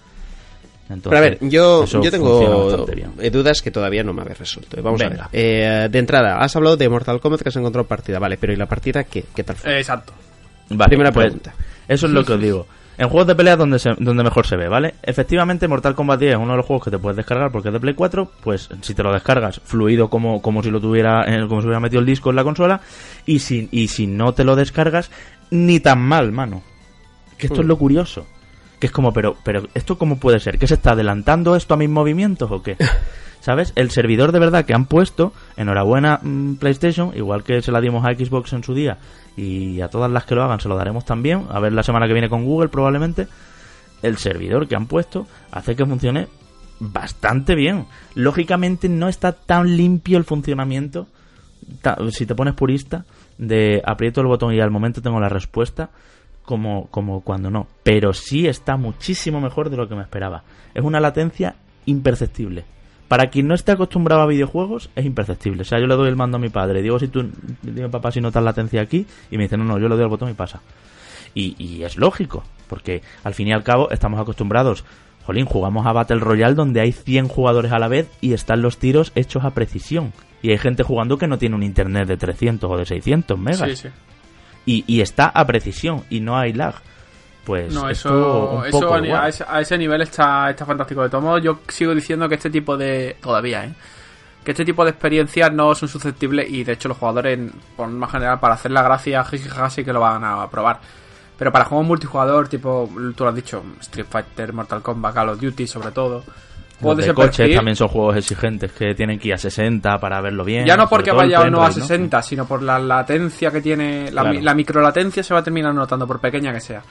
Entonces, 0.89 1.09
Pero 1.09 1.18
a 1.18 1.22
ver, 1.22 1.38
yo, 1.41 1.86
yo 1.86 2.11
tengo 2.11 2.86
eh, 3.20 3.30
dudas 3.30 3.61
que 3.61 3.72
todavía 3.72 4.03
no 4.03 4.14
me 4.14 4.22
habéis 4.22 4.39
resuelto. 4.39 4.82
Vamos 4.82 4.99
Venga. 4.99 5.26
a 5.26 5.30
ver. 5.30 5.41
Eh, 5.41 5.88
de 5.89 5.99
entrada, 5.99 6.39
has 6.39 6.55
hablado 6.55 6.76
de 6.76 6.89
Mortal 6.89 7.22
Kombat 7.22 7.41
que 7.41 7.49
has 7.49 7.55
encontrado 7.55 7.88
partida. 7.88 8.20
Vale, 8.20 8.38
pero 8.38 8.51
¿y 8.51 8.57
la 8.57 8.66
partida 8.66 9.03
qué? 9.05 9.24
¿Qué 9.34 9.43
tal 9.43 9.55
fue? 9.55 9.72
Eh, 9.72 9.80
exacto. 9.80 10.14
Vale, 10.70 10.89
Primera 10.89 11.11
pues, 11.11 11.26
pregunta. 11.28 11.53
Eso 11.88 12.07
es 12.07 12.11
lo 12.11 12.24
que 12.26 12.34
os 12.34 12.41
digo. 12.41 12.68
En 12.98 13.10
juegos 13.10 13.28
de 13.28 13.36
pelea 13.36 13.56
donde, 13.56 13.80
se- 13.80 13.96
donde 13.98 14.24
mejor 14.24 14.46
se 14.46 14.56
ve, 14.56 14.68
¿vale? 14.68 14.94
Efectivamente, 15.02 15.68
Mortal 15.68 15.96
Kombat 15.96 16.20
10 16.20 16.32
es 16.34 16.38
uno 16.38 16.52
de 16.52 16.58
los 16.58 16.66
juegos 16.66 16.84
que 16.86 16.91
te 16.91 17.00
puedes 17.00 17.18
descargar 17.18 17.52
porque 17.52 17.70
es 17.70 17.74
de 17.74 17.80
Play 17.80 17.96
4. 17.96 18.30
Pues 18.44 18.70
si 18.82 18.94
te 18.94 19.02
lo 19.04 19.12
descargas 19.12 19.60
fluido 19.64 20.10
como, 20.10 20.41
como 20.41 20.62
si 20.62 20.70
lo 20.70 20.80
tuviera, 20.80 21.24
eh, 21.28 21.48
como 21.48 21.62
si 21.62 21.68
hubiera 21.68 21.80
metido 21.80 22.00
el 22.02 22.06
disco 22.06 22.30
en 22.30 22.36
la 22.36 22.44
consola. 22.44 22.82
Y 23.26 23.39
si, 23.39 23.68
y 23.72 23.88
si 23.88 24.06
no 24.06 24.34
te 24.34 24.44
lo 24.44 24.56
descargas, 24.56 25.10
ni 25.50 25.80
tan 25.80 26.02
mal, 26.02 26.32
mano. 26.32 26.62
Que 27.38 27.48
esto 27.48 27.62
es 27.62 27.68
lo 27.68 27.78
curioso. 27.78 28.28
Que 28.80 28.88
es 28.88 28.91
como, 28.94 29.12
pero, 29.14 29.36
pero, 29.44 29.64
¿esto 29.74 29.98
cómo 29.98 30.20
puede 30.20 30.39
ser? 30.39 30.60
¿Que 30.60 30.68
se 30.68 30.76
está 30.76 30.91
adelantando 30.91 31.56
esto 31.56 31.74
a 31.74 31.78
mis 31.78 31.89
movimientos 31.89 32.52
o 32.52 32.62
qué? 32.62 32.78
¿Sabes? 33.39 33.74
El 33.76 33.91
servidor 33.91 34.32
de 34.32 34.39
verdad 34.39 34.64
que 34.66 34.74
han 34.74 34.86
puesto, 34.86 35.34
enhorabuena 35.58 36.20
mm, 36.22 36.56
PlayStation, 36.56 37.12
igual 37.16 37.44
que 37.44 37.62
se 37.62 37.72
la 37.74 37.82
dimos 37.82 38.06
a 38.06 38.14
Xbox 38.14 38.54
en 38.54 38.64
su 38.64 38.74
día, 38.74 38.98
y 39.36 39.81
a 39.81 39.89
todas 39.89 40.11
las 40.11 40.25
que 40.25 40.36
lo 40.36 40.43
hagan 40.43 40.59
se 40.59 40.69
lo 40.69 40.75
daremos 40.75 41.05
también, 41.05 41.45
a 41.49 41.59
ver 41.59 41.73
la 41.73 41.84
semana 41.84 42.07
que 42.07 42.13
viene 42.13 42.29
con 42.29 42.45
Google 42.45 42.69
probablemente, 42.69 43.27
el 44.01 44.17
servidor 44.17 44.67
que 44.67 44.75
han 44.75 44.86
puesto 44.86 45.27
hace 45.51 45.75
que 45.75 45.86
funcione 45.86 46.27
bastante 46.79 47.55
bien. 47.55 47.86
Lógicamente 48.15 48.89
no 48.89 49.07
está 49.07 49.31
tan 49.31 49.77
limpio 49.77 50.17
el 50.17 50.23
funcionamiento, 50.23 51.07
si 52.11 52.25
te 52.25 52.36
pones 52.36 52.53
purista, 52.53 53.05
de 53.38 53.81
aprieto 53.86 54.21
el 54.21 54.27
botón 54.27 54.53
y 54.53 54.59
al 54.59 54.71
momento 54.71 55.01
tengo 55.01 55.19
la 55.19 55.29
respuesta, 55.29 55.89
como, 56.43 56.88
como 56.88 57.21
cuando 57.21 57.49
no. 57.49 57.67
Pero 57.84 58.13
sí 58.13 58.47
está 58.47 58.75
muchísimo 58.75 59.39
mejor 59.39 59.69
de 59.69 59.77
lo 59.77 59.88
que 59.88 59.95
me 59.95 60.03
esperaba. 60.03 60.43
Es 60.73 60.84
una 60.84 60.99
latencia 60.99 61.55
imperceptible. 61.86 62.65
Para 63.14 63.28
quien 63.28 63.47
no 63.47 63.53
esté 63.53 63.72
acostumbrado 63.72 64.24
a 64.24 64.26
videojuegos, 64.26 64.89
es 64.95 65.05
imperceptible. 65.05 65.61
O 65.61 65.66
sea, 65.66 65.80
yo 65.80 65.86
le 65.86 65.93
doy 65.93 66.09
el 66.09 66.16
mando 66.16 66.38
a 66.38 66.39
mi 66.39 66.49
padre, 66.49 66.82
digo 66.82 66.97
si 66.97 67.09
tú, 67.09 67.30
dime 67.61 67.88
papá 67.88 68.11
si 68.11 68.20
notas 68.20 68.43
latencia 68.43 68.82
aquí, 68.82 69.05
y 69.30 69.38
me 69.38 69.43
dice, 69.43 69.55
no, 69.55 69.64
no, 69.66 69.78
yo 69.78 69.88
le 69.88 69.93
doy 69.93 70.05
al 70.05 70.09
botón 70.09 70.32
y 70.32 70.34
pasa. 70.34 70.61
Y, 71.36 71.55
y 71.64 71.84
es 71.84 71.95
lógico, 71.95 72.43
porque 72.68 73.03
al 73.24 73.36
fin 73.36 73.49
y 73.49 73.53
al 73.53 73.61
cabo 73.61 73.91
estamos 73.91 74.20
acostumbrados. 74.20 74.84
Jolín, 75.28 75.45
jugamos 75.45 75.86
a 75.86 75.93
Battle 75.93 76.22
Royale 76.22 76.55
donde 76.55 76.82
hay 76.82 76.91
100 76.91 77.28
jugadores 77.28 77.72
a 77.72 77.78
la 77.78 77.88
vez 77.88 78.09
y 78.20 78.34
están 78.34 78.64
los 78.64 78.80
tiros 78.80 79.11
hechos 79.14 79.43
a 79.45 79.51
precisión. 79.51 80.11
Y 80.41 80.49
hay 80.49 80.57
gente 80.57 80.82
jugando 80.82 81.20
que 81.20 81.28
no 81.28 81.38
tiene 81.38 81.55
un 81.55 81.61
internet 81.61 82.07
de 82.07 82.18
300 82.18 82.68
o 82.68 82.78
de 82.78 82.86
600 82.88 83.38
megas. 83.38 83.70
Sí, 83.70 83.76
sí. 83.76 83.89
Y, 84.66 84.86
y 84.88 85.01
está 85.01 85.28
a 85.28 85.45
precisión 85.45 86.01
y 86.09 86.20
no 86.20 86.36
hay 86.36 86.51
lag. 86.51 86.82
Pues 87.44 87.74
No, 87.74 87.89
eso, 87.89 88.64
eso 88.66 88.80
poco 88.80 88.94
a, 88.94 89.28
ese, 89.28 89.44
a 89.48 89.60
ese 89.60 89.78
nivel 89.78 90.02
está, 90.02 90.50
está 90.50 90.66
fantástico. 90.66 91.04
De 91.04 91.10
todos 91.10 91.24
modos, 91.24 91.41
yo 91.41 91.60
sigo 91.68 91.94
diciendo 91.94 92.30
que 92.30 92.36
este 92.36 92.50
tipo 92.50 92.78
de. 92.78 93.18
Todavía, 93.22 93.66
¿eh? 93.66 93.74
Que 94.44 94.52
este 94.52 94.66
tipo 94.66 94.84
de 94.84 94.91
experiencias 94.91 95.52
no 95.54 95.74
son 95.76 95.89
susceptibles 95.89 96.50
y 96.50 96.64
de 96.64 96.74
hecho 96.74 96.89
los 96.89 96.98
jugadores, 96.98 97.39
por 97.76 97.88
más 97.89 98.12
general, 98.12 98.39
para 98.39 98.56
hacer 98.56 98.72
la 98.72 98.82
gracia, 98.82 99.24
sí 99.70 99.84
que 99.84 99.94
lo 99.94 100.02
van 100.02 100.24
a 100.24 100.50
probar. 100.50 100.80
Pero 101.38 101.52
para 101.52 101.66
juegos 101.66 101.88
multijugador, 101.88 102.48
tipo, 102.48 102.89
tú 103.16 103.24
lo 103.24 103.30
has 103.30 103.36
dicho, 103.36 103.64
Street 103.82 104.06
Fighter, 104.10 104.54
Mortal 104.54 104.82
Kombat, 104.82 105.14
Call 105.14 105.30
of 105.30 105.39
Duty, 105.41 105.66
sobre 105.68 105.91
todo. 105.91 106.24
Los 106.82 106.98
de 106.98 107.14
coches 107.14 107.38
perfil, 107.38 107.56
también 107.56 107.76
son 107.78 107.88
juegos 107.88 108.18
exigentes 108.18 108.72
que 108.74 108.94
tienen 108.94 109.18
que 109.18 109.30
ir 109.30 109.34
a 109.36 109.38
60 109.38 109.98
para 110.00 110.20
verlo 110.20 110.44
bien. 110.44 110.66
Ya 110.66 110.76
no 110.76 110.89
porque 110.89 111.12
vaya 111.12 111.41
o 111.41 111.50
no 111.50 111.64
a 111.64 111.68
rate, 111.70 111.80
60, 111.82 112.22
sino 112.22 112.46
por 112.46 112.62
la 112.62 112.78
latencia 112.78 113.52
que 113.52 113.62
tiene. 113.62 114.12
La, 114.12 114.24
Claro. 114.24 114.41
la 114.41 114.54
microlatencia 114.54 115.24
se 115.24 115.34
va 115.34 115.39
a 115.39 115.44
terminar 115.44 115.74
notando, 115.74 116.06
por 116.06 116.20
pequeña 116.20 116.52
que 116.54 116.60
sea. 116.60 116.82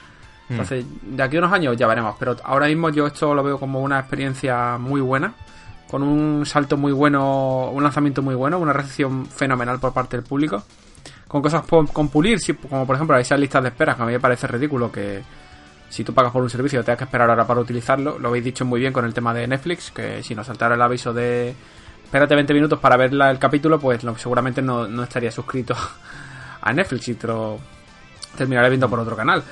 Hmm. 0.49 0.53
Entonces, 0.53 0.85
de 1.01 1.23
aquí 1.23 1.37
a 1.37 1.39
unos 1.39 1.53
años 1.53 1.77
ya 1.77 1.87
veremos. 1.87 2.15
Pero 2.19 2.35
ahora 2.43 2.67
mismo 2.67 2.89
yo 2.89 3.07
esto 3.07 3.33
lo 3.33 3.43
veo 3.43 3.59
como 3.59 3.81
una 3.81 3.99
experiencia 3.99 4.77
muy 4.77 5.01
buena. 5.01 5.33
Con 5.89 6.01
un 6.01 6.45
salto 6.45 6.75
muy 6.75 6.91
bueno, 6.91 7.69
un 7.69 7.83
lanzamiento 7.83 8.21
muy 8.21 8.33
bueno, 8.33 8.57
una 8.57 8.73
recepción 8.73 9.27
fenomenal 9.27 9.79
por 9.79 9.93
parte 9.93 10.17
del 10.17 10.25
público. 10.25 10.63
Con 11.27 11.41
cosas 11.41 11.63
con 11.65 12.09
pulir, 12.09 12.39
como 12.69 12.85
por 12.85 12.95
ejemplo 12.95 13.17
esas 13.17 13.39
listas 13.39 13.61
de 13.63 13.69
espera, 13.69 13.95
que 13.95 14.01
a 14.03 14.05
mí 14.05 14.11
me 14.11 14.19
parece 14.19 14.47
ridículo 14.47 14.91
que 14.91 15.21
si 15.93 16.03
tú 16.03 16.11
pagas 16.11 16.31
por 16.31 16.41
un 16.41 16.49
servicio 16.49 16.83
tengas 16.83 16.97
que 16.97 17.03
esperar 17.03 17.29
ahora 17.29 17.45
para 17.45 17.59
utilizarlo. 17.59 18.17
Lo 18.17 18.29
habéis 18.29 18.43
dicho 18.43 18.65
muy 18.65 18.79
bien 18.79 18.91
con 18.91 19.05
el 19.05 19.13
tema 19.13 19.31
de 19.31 19.47
Netflix, 19.47 19.91
que 19.91 20.23
si 20.23 20.33
nos 20.33 20.47
saltara 20.47 20.73
el 20.73 20.81
aviso 20.81 21.13
de 21.13 21.53
espérate 22.03 22.33
20 22.33 22.53
minutos 22.55 22.79
para 22.79 22.97
ver 22.97 23.13
el 23.13 23.37
capítulo, 23.37 23.79
pues 23.79 24.01
seguramente 24.17 24.61
no, 24.61 24.87
no 24.87 25.03
estaría 25.03 25.31
suscrito 25.31 25.75
a 26.61 26.73
Netflix 26.73 27.09
y 27.09 27.13
te 27.13 27.27
lo 27.27 27.59
terminaré 28.35 28.69
viendo 28.69 28.89
por 28.89 28.99
otro 28.99 29.15
canal. 29.15 29.43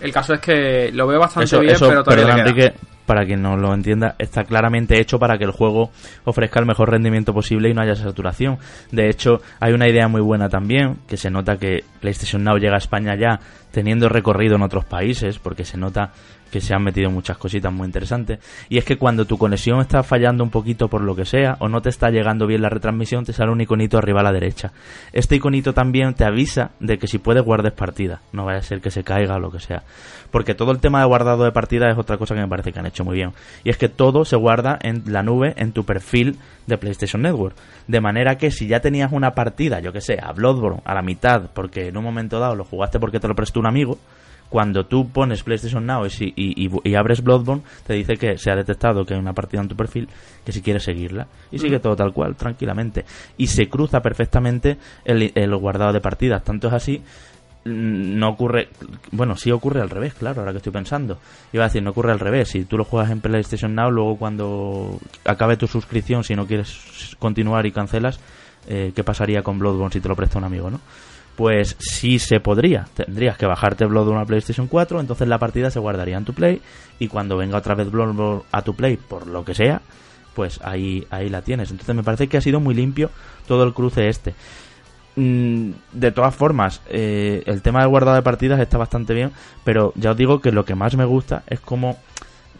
El 0.00 0.12
caso 0.12 0.34
es 0.34 0.40
que 0.40 0.90
lo 0.92 1.06
veo 1.06 1.18
bastante 1.18 1.44
Eso, 1.44 1.60
bien, 1.60 1.74
eso 1.74 1.88
pero 1.88 2.02
todavía 2.02 2.26
le 2.26 2.32
queda. 2.32 2.48
Enrique, 2.48 2.74
para 3.06 3.26
quien 3.26 3.42
no 3.42 3.56
lo 3.56 3.74
entienda, 3.74 4.14
está 4.18 4.44
claramente 4.44 5.00
hecho 5.00 5.18
para 5.18 5.36
que 5.36 5.44
el 5.44 5.50
juego 5.50 5.90
ofrezca 6.24 6.60
el 6.60 6.66
mejor 6.66 6.90
rendimiento 6.90 7.34
posible 7.34 7.68
y 7.68 7.74
no 7.74 7.82
haya 7.82 7.96
saturación. 7.96 8.58
De 8.92 9.08
hecho, 9.08 9.40
hay 9.58 9.72
una 9.72 9.88
idea 9.88 10.06
muy 10.06 10.20
buena 10.20 10.48
también, 10.48 10.98
que 11.08 11.16
se 11.16 11.28
nota 11.28 11.56
que 11.56 11.84
PlayStation 12.00 12.44
Now 12.44 12.58
llega 12.58 12.76
a 12.76 12.78
España 12.78 13.16
ya 13.16 13.40
teniendo 13.72 14.08
recorrido 14.08 14.54
en 14.56 14.62
otros 14.62 14.84
países, 14.84 15.38
porque 15.38 15.64
se 15.64 15.76
nota 15.76 16.12
que 16.50 16.60
se 16.60 16.74
han 16.74 16.82
metido 16.82 17.10
muchas 17.10 17.38
cositas 17.38 17.72
muy 17.72 17.86
interesantes. 17.86 18.38
Y 18.68 18.78
es 18.78 18.84
que 18.84 18.96
cuando 18.96 19.24
tu 19.24 19.38
conexión 19.38 19.80
está 19.80 20.02
fallando 20.02 20.44
un 20.44 20.50
poquito 20.50 20.88
por 20.88 21.02
lo 21.02 21.14
que 21.14 21.24
sea, 21.24 21.56
o 21.60 21.68
no 21.68 21.80
te 21.80 21.88
está 21.88 22.10
llegando 22.10 22.46
bien 22.46 22.62
la 22.62 22.68
retransmisión, 22.68 23.24
te 23.24 23.32
sale 23.32 23.50
un 23.50 23.60
iconito 23.60 23.98
arriba 23.98 24.20
a 24.20 24.24
la 24.24 24.32
derecha. 24.32 24.72
Este 25.12 25.36
iconito 25.36 25.72
también 25.72 26.14
te 26.14 26.24
avisa 26.24 26.72
de 26.80 26.98
que 26.98 27.06
si 27.06 27.18
puedes 27.18 27.42
guardes 27.42 27.72
partida. 27.72 28.20
No 28.32 28.44
vaya 28.44 28.58
a 28.58 28.62
ser 28.62 28.80
que 28.80 28.90
se 28.90 29.04
caiga 29.04 29.36
o 29.36 29.40
lo 29.40 29.50
que 29.50 29.60
sea. 29.60 29.82
Porque 30.30 30.54
todo 30.54 30.72
el 30.72 30.80
tema 30.80 31.00
de 31.00 31.06
guardado 31.06 31.44
de 31.44 31.52
partida 31.52 31.90
es 31.90 31.98
otra 31.98 32.16
cosa 32.16 32.34
que 32.34 32.40
me 32.40 32.48
parece 32.48 32.72
que 32.72 32.78
han 32.78 32.86
hecho 32.86 33.04
muy 33.04 33.16
bien. 33.16 33.32
Y 33.64 33.70
es 33.70 33.76
que 33.76 33.88
todo 33.88 34.24
se 34.24 34.36
guarda 34.36 34.78
en 34.82 35.02
la 35.06 35.22
nube, 35.22 35.54
en 35.56 35.72
tu 35.72 35.84
perfil 35.84 36.36
de 36.66 36.78
PlayStation 36.78 37.22
Network. 37.22 37.56
De 37.86 38.00
manera 38.00 38.36
que 38.36 38.50
si 38.50 38.66
ya 38.66 38.80
tenías 38.80 39.12
una 39.12 39.32
partida, 39.32 39.80
yo 39.80 39.92
que 39.92 40.00
sé, 40.00 40.18
a 40.22 40.32
Bloodborne, 40.32 40.82
a 40.84 40.94
la 40.94 41.02
mitad, 41.02 41.50
porque 41.52 41.88
en 41.88 41.96
un 41.96 42.04
momento 42.04 42.38
dado 42.38 42.54
lo 42.54 42.64
jugaste 42.64 43.00
porque 43.00 43.20
te 43.20 43.28
lo 43.28 43.34
prestó 43.34 43.60
un 43.60 43.66
amigo, 43.66 43.98
cuando 44.50 44.84
tú 44.84 45.08
pones 45.08 45.44
PlayStation 45.44 45.86
Now 45.86 46.06
y, 46.18 46.94
abres 46.96 47.22
Bloodborne, 47.22 47.62
te 47.86 47.94
dice 47.94 48.16
que 48.16 48.36
se 48.36 48.50
ha 48.50 48.56
detectado 48.56 49.06
que 49.06 49.14
hay 49.14 49.20
una 49.20 49.32
partida 49.32 49.62
en 49.62 49.68
tu 49.68 49.76
perfil, 49.76 50.08
que 50.44 50.50
si 50.50 50.60
quieres 50.60 50.82
seguirla. 50.82 51.28
Y 51.52 51.58
sigue 51.58 51.78
todo 51.78 51.94
tal 51.94 52.12
cual, 52.12 52.34
tranquilamente. 52.34 53.04
Y 53.38 53.46
se 53.46 53.68
cruza 53.68 54.00
perfectamente 54.00 54.76
el, 55.04 55.30
el 55.34 55.56
guardado 55.56 55.92
de 55.92 56.00
partidas. 56.00 56.42
Tanto 56.42 56.66
es 56.66 56.74
así, 56.74 56.98
mm, 57.64 58.18
no 58.18 58.30
ocurre. 58.30 58.70
Bueno, 59.12 59.36
sí 59.36 59.52
ocurre 59.52 59.80
al 59.80 59.88
revés, 59.88 60.14
claro, 60.14 60.40
ahora 60.40 60.50
que 60.50 60.58
estoy 60.58 60.72
pensando. 60.72 61.18
Iba 61.52 61.64
a 61.64 61.68
decir, 61.68 61.84
no 61.84 61.90
ocurre 61.90 62.10
al 62.10 62.18
revés. 62.18 62.48
Si 62.48 62.64
tú 62.64 62.76
lo 62.76 62.84
juegas 62.84 63.12
en 63.12 63.20
PlayStation 63.20 63.72
Now, 63.72 63.92
luego 63.92 64.16
cuando 64.16 64.98
acabe 65.24 65.56
tu 65.58 65.68
suscripción, 65.68 66.24
si 66.24 66.34
no 66.34 66.48
quieres 66.48 67.14
continuar 67.20 67.66
y 67.66 67.72
cancelas, 67.72 68.18
eh, 68.66 68.90
¿qué 68.96 69.04
pasaría 69.04 69.42
con 69.42 69.60
Bloodborne 69.60 69.92
si 69.92 70.00
te 70.00 70.08
lo 70.08 70.16
presta 70.16 70.38
un 70.38 70.44
amigo, 70.44 70.70
no? 70.70 70.80
Pues 71.40 71.74
sí 71.78 72.18
se 72.18 72.38
podría. 72.38 72.86
Tendrías 72.92 73.38
que 73.38 73.46
bajarte 73.46 73.86
Bloodborne 73.86 74.20
a 74.20 74.26
PlayStation 74.26 74.66
4, 74.66 75.00
entonces 75.00 75.26
la 75.26 75.38
partida 75.38 75.70
se 75.70 75.78
guardaría 75.78 76.18
en 76.18 76.26
tu 76.26 76.34
Play 76.34 76.60
y 76.98 77.08
cuando 77.08 77.38
venga 77.38 77.56
otra 77.56 77.74
vez 77.74 77.90
Bloodborne 77.90 78.42
a 78.52 78.60
tu 78.60 78.74
Play, 78.74 78.98
por 78.98 79.26
lo 79.26 79.42
que 79.42 79.54
sea, 79.54 79.80
pues 80.34 80.60
ahí, 80.62 81.06
ahí 81.08 81.30
la 81.30 81.40
tienes. 81.40 81.70
Entonces 81.70 81.96
me 81.96 82.02
parece 82.02 82.26
que 82.28 82.36
ha 82.36 82.42
sido 82.42 82.60
muy 82.60 82.74
limpio 82.74 83.08
todo 83.48 83.64
el 83.64 83.72
cruce 83.72 84.08
este. 84.10 84.34
Mm, 85.16 85.70
de 85.94 86.12
todas 86.12 86.34
formas, 86.34 86.82
eh, 86.90 87.42
el 87.46 87.62
tema 87.62 87.80
del 87.80 87.88
guardado 87.88 88.16
de 88.16 88.22
partidas 88.22 88.60
está 88.60 88.76
bastante 88.76 89.14
bien, 89.14 89.32
pero 89.64 89.94
ya 89.96 90.10
os 90.10 90.18
digo 90.18 90.42
que 90.42 90.52
lo 90.52 90.66
que 90.66 90.74
más 90.74 90.94
me 90.94 91.06
gusta 91.06 91.42
es 91.46 91.58
como 91.60 91.96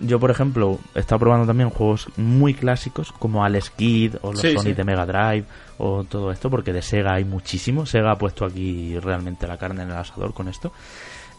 yo 0.01 0.19
por 0.19 0.31
ejemplo 0.31 0.79
he 0.95 1.01
estado 1.01 1.19
probando 1.19 1.47
también 1.47 1.69
juegos 1.69 2.09
muy 2.17 2.55
clásicos 2.55 3.13
como 3.13 3.45
Alex 3.45 3.69
Kid 3.69 4.15
o 4.23 4.33
los 4.33 4.41
Sí, 4.41 4.57
sí. 4.59 4.73
de 4.73 4.85
Mega 4.85 5.05
Drive 5.05 5.45
o 5.81 6.05
todo 6.05 6.31
esto, 6.31 6.51
porque 6.51 6.73
de 6.73 6.83
Sega 6.83 7.15
hay 7.15 7.25
muchísimo. 7.25 7.87
Sega 7.87 8.13
ha 8.13 8.19
puesto 8.19 8.45
aquí 8.45 8.99
realmente 8.99 9.47
la 9.47 9.57
carne 9.57 9.83
en 9.83 9.91
el 9.91 9.97
asador 9.97 10.35
con 10.35 10.49
esto. 10.49 10.73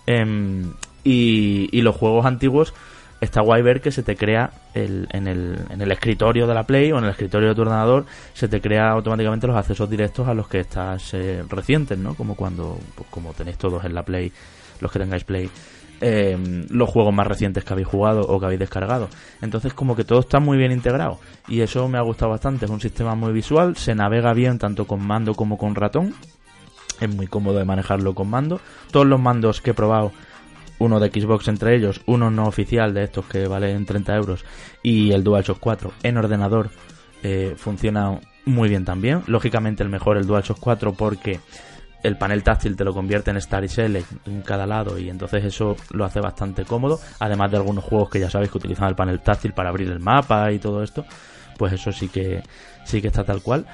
Em, 0.08 0.74
y, 1.04 1.70
y 1.72 1.82
los 1.82 1.96
juegos 1.96 2.26
antiguos 2.26 2.74
está 3.22 3.42
guay 3.42 3.62
ver 3.62 3.82
que 3.82 3.92
se 3.92 4.02
te 4.02 4.16
crea 4.16 4.50
el- 4.74 5.08
en, 5.12 5.28
el, 5.28 5.60
en 5.70 5.80
el 5.82 5.92
escritorio 5.92 6.48
de 6.48 6.56
la 6.56 6.64
Play 6.64 6.92
o 6.92 6.98
en 6.98 7.04
el 7.04 7.12
escritorio 7.12 7.50
de 7.50 7.56
tu 7.56 7.62
ordenador 7.62 8.06
se 8.34 8.48
te 8.48 8.60
crea 8.62 8.90
automáticamente 8.90 9.46
los 9.46 9.56
accesos 9.56 9.88
directos 9.90 10.28
a 10.28 10.34
los 10.34 10.48
que 10.48 10.60
estás 10.62 11.14
eh, 11.14 11.44
recientes, 11.48 11.98
¿no? 12.00 12.16
Como 12.16 12.36
cuando, 12.36 12.80
pues, 12.96 13.08
como 13.12 13.34
tenéis 13.34 13.58
todos 13.58 13.86
en 13.86 13.94
la 13.94 14.04
Play, 14.04 14.32
los 14.80 14.92
que 14.92 14.98
tengáis 15.00 15.24
Play, 15.24 15.50
eh, 16.02 16.66
los 16.70 16.90
juegos 16.90 17.14
más 17.14 17.28
recientes 17.28 17.64
que 17.64 17.74
habéis 17.74 17.88
jugado 17.88 18.22
o 18.22 18.40
que 18.40 18.46
habéis 18.46 18.60
descargado. 18.60 19.08
Entonces 19.42 19.74
como 19.74 19.96
que 19.96 20.04
todo 20.04 20.20
está 20.20 20.40
muy 20.40 20.58
bien 20.58 20.72
integrado 20.72 21.20
y 21.48 21.62
eso 21.62 21.88
me 21.88 21.98
ha 21.98 22.02
gustado 22.02 22.32
bastante. 22.32 22.66
Es 22.66 22.72
un 22.72 22.82
sistema 22.82 23.16
muy 23.16 23.32
visual, 23.32 23.78
se 23.78 23.96
navega 23.96 24.34
bien 24.34 24.58
tanto 24.58 24.86
con 24.86 25.02
mando 25.06 25.36
como 25.36 25.58
con 25.58 25.76
ratón. 25.76 26.14
Es 27.00 27.10
muy 27.10 27.28
cómodo 27.28 27.58
de 27.58 27.66
manejarlo 27.66 28.14
con 28.14 28.30
mando. 28.30 28.60
Todos 28.92 29.06
los 29.06 29.20
mandos 29.20 29.62
que 29.62 29.72
he 29.72 29.74
probado 29.74 30.12
uno 30.80 31.00
de 31.00 31.10
Xbox 31.10 31.48
entre 31.48 31.76
ellos, 31.76 32.02
uno 32.08 32.32
no 32.32 32.46
oficial 32.46 32.94
de 32.94 33.04
estos 33.04 33.26
que 33.26 33.48
valen 33.48 33.86
30 33.86 34.16
euros 34.16 34.44
y 34.82 35.12
el 35.12 35.24
DualShock 35.24 35.60
4 35.60 35.94
en 36.02 36.18
ordenador 36.18 36.72
eh, 37.22 37.54
funciona 37.56 38.20
muy 38.46 38.70
bien 38.70 38.86
también. 38.86 39.22
Lógicamente 39.28 39.84
el 39.84 39.90
mejor 39.90 40.18
el 40.18 40.26
DualShock 40.26 40.60
4 40.60 40.94
porque 40.94 41.40
el 42.04 42.18
panel 42.18 42.44
táctil 42.44 42.76
te 42.76 42.84
lo 42.84 42.94
convierte 42.94 43.32
en 43.32 43.38
Star 43.38 43.64
y 43.64 43.68
Select 43.68 44.28
en 44.28 44.42
cada 44.42 44.66
lado 44.66 44.98
y 44.98 45.10
entonces 45.10 45.44
eso 45.46 45.76
lo 45.92 46.06
hace 46.06 46.20
bastante 46.20 46.66
cómodo. 46.66 47.00
Además 47.20 47.52
de 47.52 47.58
algunos 47.58 47.84
juegos 47.84 48.10
que 48.10 48.20
ya 48.20 48.30
sabéis 48.30 48.52
que 48.52 48.58
utilizan 48.58 48.90
el 48.90 48.96
panel 48.96 49.22
táctil 49.22 49.54
para 49.54 49.70
abrir 49.70 49.90
el 49.90 50.00
mapa 50.00 50.52
y 50.52 50.60
todo 50.60 50.84
esto, 50.84 51.06
pues 51.58 51.74
eso 51.74 51.92
sí 51.92 52.08
que 52.08 52.42
sí 52.84 53.02
que 53.02 53.08
está 53.08 53.24
tal 53.24 53.42
cual. 53.42 53.66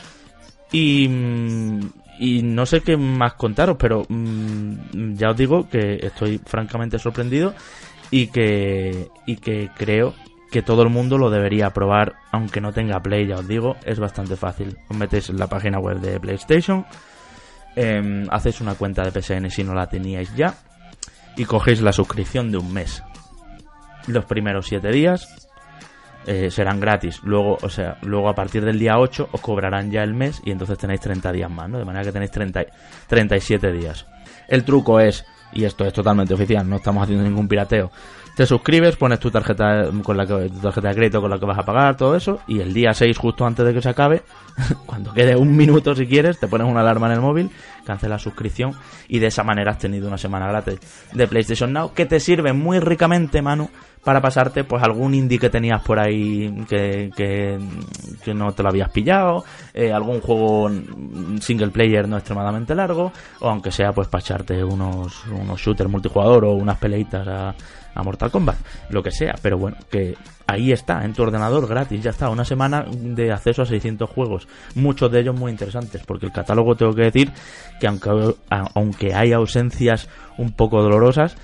Y, 0.72 1.08
mm, 1.08 1.80
no 2.44 2.66
sé 2.66 2.82
qué 2.82 2.98
más 2.98 3.34
contaros, 3.34 3.78
pero 3.80 4.06
mm, 4.08 5.14
ya 5.14 5.30
os 5.32 5.38
digo 5.38 5.70
que 5.70 6.00
estoy 6.02 6.40
francamente 6.40 7.00
sorprendido 7.00 7.54
y 8.12 8.28
que, 8.28 9.10
y 9.26 9.38
que 9.38 9.70
creo 9.78 10.14
que 10.52 10.62
todo 10.62 10.82
el 10.82 10.90
mundo 10.90 11.18
lo 11.18 11.30
debería 11.30 11.72
probar, 11.72 12.16
aunque 12.32 12.62
no 12.62 12.72
tenga 12.72 13.02
Play, 13.02 13.28
ya 13.28 13.36
os 13.36 13.48
digo, 13.48 13.76
es 13.86 14.00
bastante 14.00 14.36
fácil. 14.36 14.78
Os 14.90 14.98
metéis 14.98 15.30
en 15.30 15.38
la 15.38 15.48
página 15.48 15.80
web 15.80 16.00
de 16.00 16.20
PlayStation, 16.20 16.86
em, 17.78 18.28
hacéis 18.32 18.60
una 18.60 18.76
cuenta 18.76 19.04
de 19.04 19.12
PSN 19.12 19.50
si 19.50 19.64
no 19.64 19.74
la 19.74 19.88
teníais 19.88 20.36
ya, 20.36 20.56
y 21.38 21.46
cogéis 21.46 21.82
la 21.82 21.94
suscripción 21.94 22.52
de 22.52 22.58
un 22.58 22.74
mes. 22.74 23.04
Los 24.08 24.26
primeros 24.26 24.66
7 24.68 24.90
días 24.92 25.28
eh, 26.26 26.50
serán 26.50 26.80
gratis. 26.80 27.22
Luego, 27.24 27.58
o 27.62 27.70
sea, 27.70 27.98
luego 28.02 28.28
a 28.30 28.34
partir 28.36 28.66
del 28.66 28.80
día 28.80 28.98
8 28.98 29.30
os 29.32 29.40
cobrarán 29.42 29.92
ya 29.92 30.02
el 30.04 30.14
mes 30.14 30.42
y 30.44 30.52
entonces 30.52 30.78
tenéis 30.78 31.00
30 31.02 31.32
días 31.32 31.50
más, 31.52 31.70
¿no? 31.70 31.78
De 31.78 31.86
manera 31.86 32.04
que 32.04 32.12
tenéis 32.12 32.32
30, 32.32 32.62
y- 32.64 32.66
37 33.08 33.72
días. 33.72 34.06
El 34.48 34.64
truco 34.64 35.00
es, 35.00 35.26
y 35.54 35.64
esto 35.66 35.86
es 35.86 35.94
totalmente 35.94 36.34
oficial, 36.34 36.68
no 36.68 36.78
estamos 36.78 37.04
haciendo 37.04 37.24
ningún 37.24 37.48
pirateo. 37.48 37.92
Te 38.38 38.46
suscribes, 38.46 38.96
pones 38.98 39.20
tu 39.20 39.32
tarjeta 39.32 39.90
con 40.04 40.16
la 40.16 40.28
que, 40.28 40.48
tu 40.50 40.60
tarjeta 40.60 40.90
de 40.90 40.96
crédito 40.96 41.22
con 41.22 41.32
la 41.32 41.40
que 41.40 41.46
vas 41.48 41.58
a 41.58 41.66
pagar, 41.66 41.98
todo 41.98 42.16
eso, 42.16 42.42
y 42.46 42.60
el 42.60 42.72
día 42.72 42.94
6, 42.94 43.18
justo 43.18 43.48
antes 43.48 43.66
de 43.66 43.74
que 43.74 43.82
se 43.82 43.90
acabe, 43.90 44.22
cuando 44.86 45.12
quede 45.12 45.36
un 45.36 45.58
minuto 45.58 45.96
si 45.96 46.06
quieres, 46.06 46.40
te 46.40 46.48
pones 46.48 46.68
una 46.68 46.82
alarma 46.82 47.08
en 47.08 47.14
el 47.14 47.22
móvil, 47.22 47.50
cancelas 47.84 48.22
suscripción, 48.22 48.74
y 49.08 49.18
de 49.18 49.26
esa 49.26 49.44
manera 49.44 49.72
has 49.72 49.80
tenido 49.80 50.08
una 50.08 50.20
semana 50.20 50.48
gratis 50.50 50.80
de 51.14 51.28
PlayStation 51.28 51.74
Now, 51.74 51.96
que 51.96 52.06
te 52.06 52.20
sirve 52.20 52.54
muy 52.54 52.80
ricamente, 52.80 53.42
Manu, 53.42 53.72
para 54.04 54.22
pasarte 54.22 54.64
pues 54.64 54.84
algún 54.84 55.16
indie 55.16 55.40
que 55.40 55.50
tenías 55.50 55.82
por 55.82 56.00
ahí 56.00 56.64
que, 56.70 57.10
que, 57.18 57.58
que 58.24 58.34
no 58.36 58.52
te 58.52 58.62
lo 58.62 58.70
habías 58.70 58.90
pillado, 58.92 59.44
eh, 59.74 59.92
algún 59.92 60.22
juego 60.22 60.70
single 61.42 61.72
player 61.72 62.08
no 62.08 62.18
extremadamente 62.18 62.76
largo, 62.76 63.12
o 63.40 63.50
aunque 63.50 63.72
sea 63.72 63.94
pues 63.94 64.08
para 64.08 64.22
echarte 64.22 64.64
unos, 64.64 65.26
unos 65.26 65.60
shooters 65.60 65.90
multijugador 65.90 66.46
o 66.46 66.54
unas 66.54 66.78
peleitas 66.78 67.28
a, 67.28 67.56
a 67.98 68.04
Mortal 68.04 68.32
Kombat, 68.32 68.58
lo 68.90 69.02
que 69.02 69.12
sea, 69.12 69.36
pero 69.42 69.58
bueno, 69.58 69.78
que 69.90 70.16
ahí 70.46 70.72
está, 70.72 71.04
en 71.04 71.14
tu 71.14 71.24
ordenador 71.24 71.68
gratis, 71.68 72.02
ya 72.02 72.12
está, 72.12 72.30
una 72.30 72.46
semana 72.46 72.86
de 72.90 73.32
acceso 73.32 73.64
a 73.64 73.66
600 73.66 74.10
juegos, 74.10 74.48
muchos 74.76 75.12
de 75.12 75.22
ellos 75.22 75.36
muy 75.36 75.52
interesantes, 75.52 76.04
porque 76.06 76.28
el 76.28 76.32
catálogo 76.32 76.76
tengo 76.76 76.94
que 76.94 77.04
decir 77.04 77.32
que 77.80 77.88
aunque, 77.88 78.36
aunque 78.50 79.14
hay 79.14 79.34
ausencias 79.34 80.08
un 80.38 80.52
poco 80.52 80.82
dolorosas, 80.82 81.36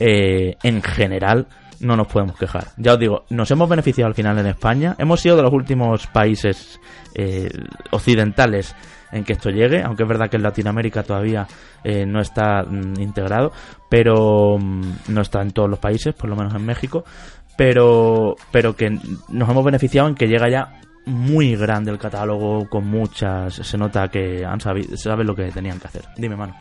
eh, 0.00 0.56
en 0.62 0.82
general 0.82 1.46
no 1.80 1.96
nos 1.96 2.06
podemos 2.06 2.36
quejar. 2.36 2.68
Ya 2.76 2.94
os 2.94 2.98
digo, 2.98 3.24
nos 3.30 3.50
hemos 3.50 3.68
beneficiado 3.68 4.08
al 4.08 4.14
final 4.14 4.38
en 4.38 4.46
España. 4.46 4.94
Hemos 4.98 5.20
sido 5.20 5.36
de 5.36 5.42
los 5.42 5.52
últimos 5.52 6.06
países 6.06 6.80
eh, 7.14 7.50
occidentales 7.90 8.74
en 9.12 9.24
que 9.24 9.32
esto 9.32 9.50
llegue, 9.50 9.82
aunque 9.82 10.04
es 10.04 10.08
verdad 10.08 10.30
que 10.30 10.36
en 10.36 10.42
Latinoamérica 10.42 11.02
todavía 11.02 11.46
eh, 11.82 12.06
no 12.06 12.20
está 12.20 12.62
mm, 12.62 13.00
integrado, 13.00 13.52
pero 13.88 14.56
mm, 14.58 14.92
no 15.08 15.20
está 15.20 15.42
en 15.42 15.50
todos 15.50 15.68
los 15.68 15.78
países, 15.78 16.14
por 16.14 16.30
lo 16.30 16.36
menos 16.36 16.54
en 16.54 16.64
México, 16.64 17.04
pero, 17.56 18.36
pero 18.52 18.76
que 18.76 18.90
nos 18.90 19.48
hemos 19.48 19.64
beneficiado 19.64 20.08
en 20.08 20.14
que 20.14 20.28
llega 20.28 20.48
ya 20.48 20.80
muy 21.06 21.56
grande 21.56 21.90
el 21.90 21.98
catálogo 21.98 22.68
con 22.68 22.86
muchas 22.86 23.54
se 23.54 23.78
nota 23.78 24.08
que 24.08 24.44
han 24.44 24.60
sabido 24.60 24.96
saben 24.96 25.26
lo 25.26 25.34
que 25.34 25.50
tenían 25.50 25.80
que 25.80 25.88
hacer 25.88 26.04
dime 26.16 26.36
mano 26.36 26.54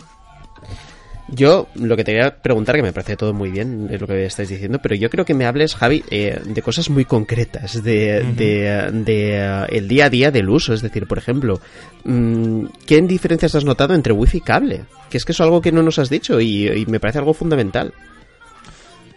Yo 1.31 1.67
lo 1.75 1.95
que 1.95 2.03
te 2.03 2.11
quería 2.11 2.35
preguntar, 2.35 2.75
que 2.75 2.81
me 2.81 2.93
parece 2.93 3.15
todo 3.15 3.33
muy 3.33 3.51
bien, 3.51 3.87
es 3.91 4.01
lo 4.01 4.07
que 4.07 4.25
estáis 4.25 4.49
diciendo, 4.49 4.79
pero 4.81 4.95
yo 4.95 5.09
creo 5.09 5.25
que 5.25 5.33
me 5.33 5.45
hables, 5.45 5.75
Javi, 5.75 6.03
eh, 6.09 6.39
de 6.43 6.61
cosas 6.61 6.89
muy 6.89 7.05
concretas, 7.05 7.83
de, 7.83 8.23
de, 8.35 8.91
de, 8.91 9.37
eh, 9.37 9.65
el 9.69 9.87
día 9.87 10.05
a 10.05 10.09
día 10.09 10.31
del 10.31 10.49
uso. 10.49 10.73
Es 10.73 10.81
decir, 10.81 11.07
por 11.07 11.17
ejemplo, 11.17 11.59
mm, 12.03 12.65
¿qué 12.85 13.01
diferencias 13.01 13.55
has 13.55 13.65
notado 13.65 13.93
entre 13.93 14.13
wifi 14.13 14.37
y 14.37 14.41
cable? 14.41 14.81
Que 15.09 15.17
es 15.17 15.25
que 15.25 15.31
eso 15.31 15.43
es 15.43 15.47
algo 15.47 15.61
que 15.61 15.71
no 15.71 15.83
nos 15.83 15.99
has 15.99 16.09
dicho 16.09 16.39
y, 16.39 16.67
y 16.67 16.85
me 16.85 16.99
parece 16.99 17.19
algo 17.19 17.33
fundamental. 17.33 17.93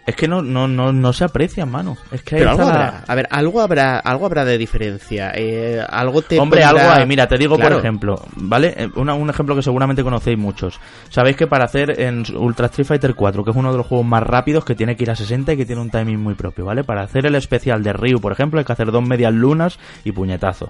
Es 0.05 0.15
que 0.15 0.27
no 0.27 0.41
no 0.41 0.67
no, 0.67 0.91
no 0.91 1.13
se 1.13 1.23
aprecia 1.23 1.65
mano 1.65 1.97
es 2.11 2.21
que 2.23 2.35
Pero 2.37 2.51
algo 2.51 2.63
habrá, 2.63 3.03
a 3.07 3.15
ver, 3.15 3.27
algo 3.31 3.61
habrá, 3.61 3.99
algo 3.99 4.25
habrá 4.25 4.43
de 4.45 4.57
diferencia. 4.57 5.31
Eh, 5.35 5.81
algo 5.89 6.21
te 6.21 6.37
Hombre, 6.39 6.61
pondrá- 6.61 6.69
algo 6.87 6.93
hay. 7.01 7.05
Mira, 7.07 7.27
te 7.27 7.37
digo 7.37 7.55
Claro. 7.55 7.75
por 7.77 7.79
ejemplo, 7.85 8.21
¿vale? 8.35 8.73
Eh, 8.77 8.89
una- 8.95 9.13
un 9.13 9.29
ejemplo 9.29 9.55
que 9.55 9.61
seguramente 9.61 10.03
conocéis 10.03 10.37
muchos. 10.37 10.79
Sabéis 11.09 11.37
que 11.37 11.47
para 11.47 11.65
hacer 11.65 12.01
en 12.01 12.23
Ultra 12.35 12.65
Street 12.67 12.85
Fighter 12.87 13.15
4, 13.15 13.43
que 13.43 13.51
es 13.51 13.55
uno 13.55 13.71
de 13.71 13.77
los 13.77 13.87
juegos 13.87 14.05
más 14.05 14.23
rápidos, 14.23 14.65
que 14.65 14.75
tiene 14.75 14.95
que 14.95 15.03
ir 15.03 15.11
a 15.11 15.15
60 15.15 15.53
y 15.53 15.57
que 15.57 15.65
tiene 15.65 15.81
un 15.81 15.89
timing 15.89 16.19
muy 16.19 16.35
propio, 16.35 16.65
¿vale? 16.65 16.83
Para 16.83 17.03
hacer 17.03 17.25
el 17.25 17.35
especial 17.35 17.81
de 17.83 17.93
Ryu, 17.93 18.19
por 18.19 18.31
ejemplo, 18.33 18.59
hay 18.59 18.65
que 18.65 18.73
hacer 18.73 18.91
dos 18.91 19.07
medias 19.07 19.33
lunas 19.33 19.79
y 20.03 20.11
puñetazo, 20.11 20.69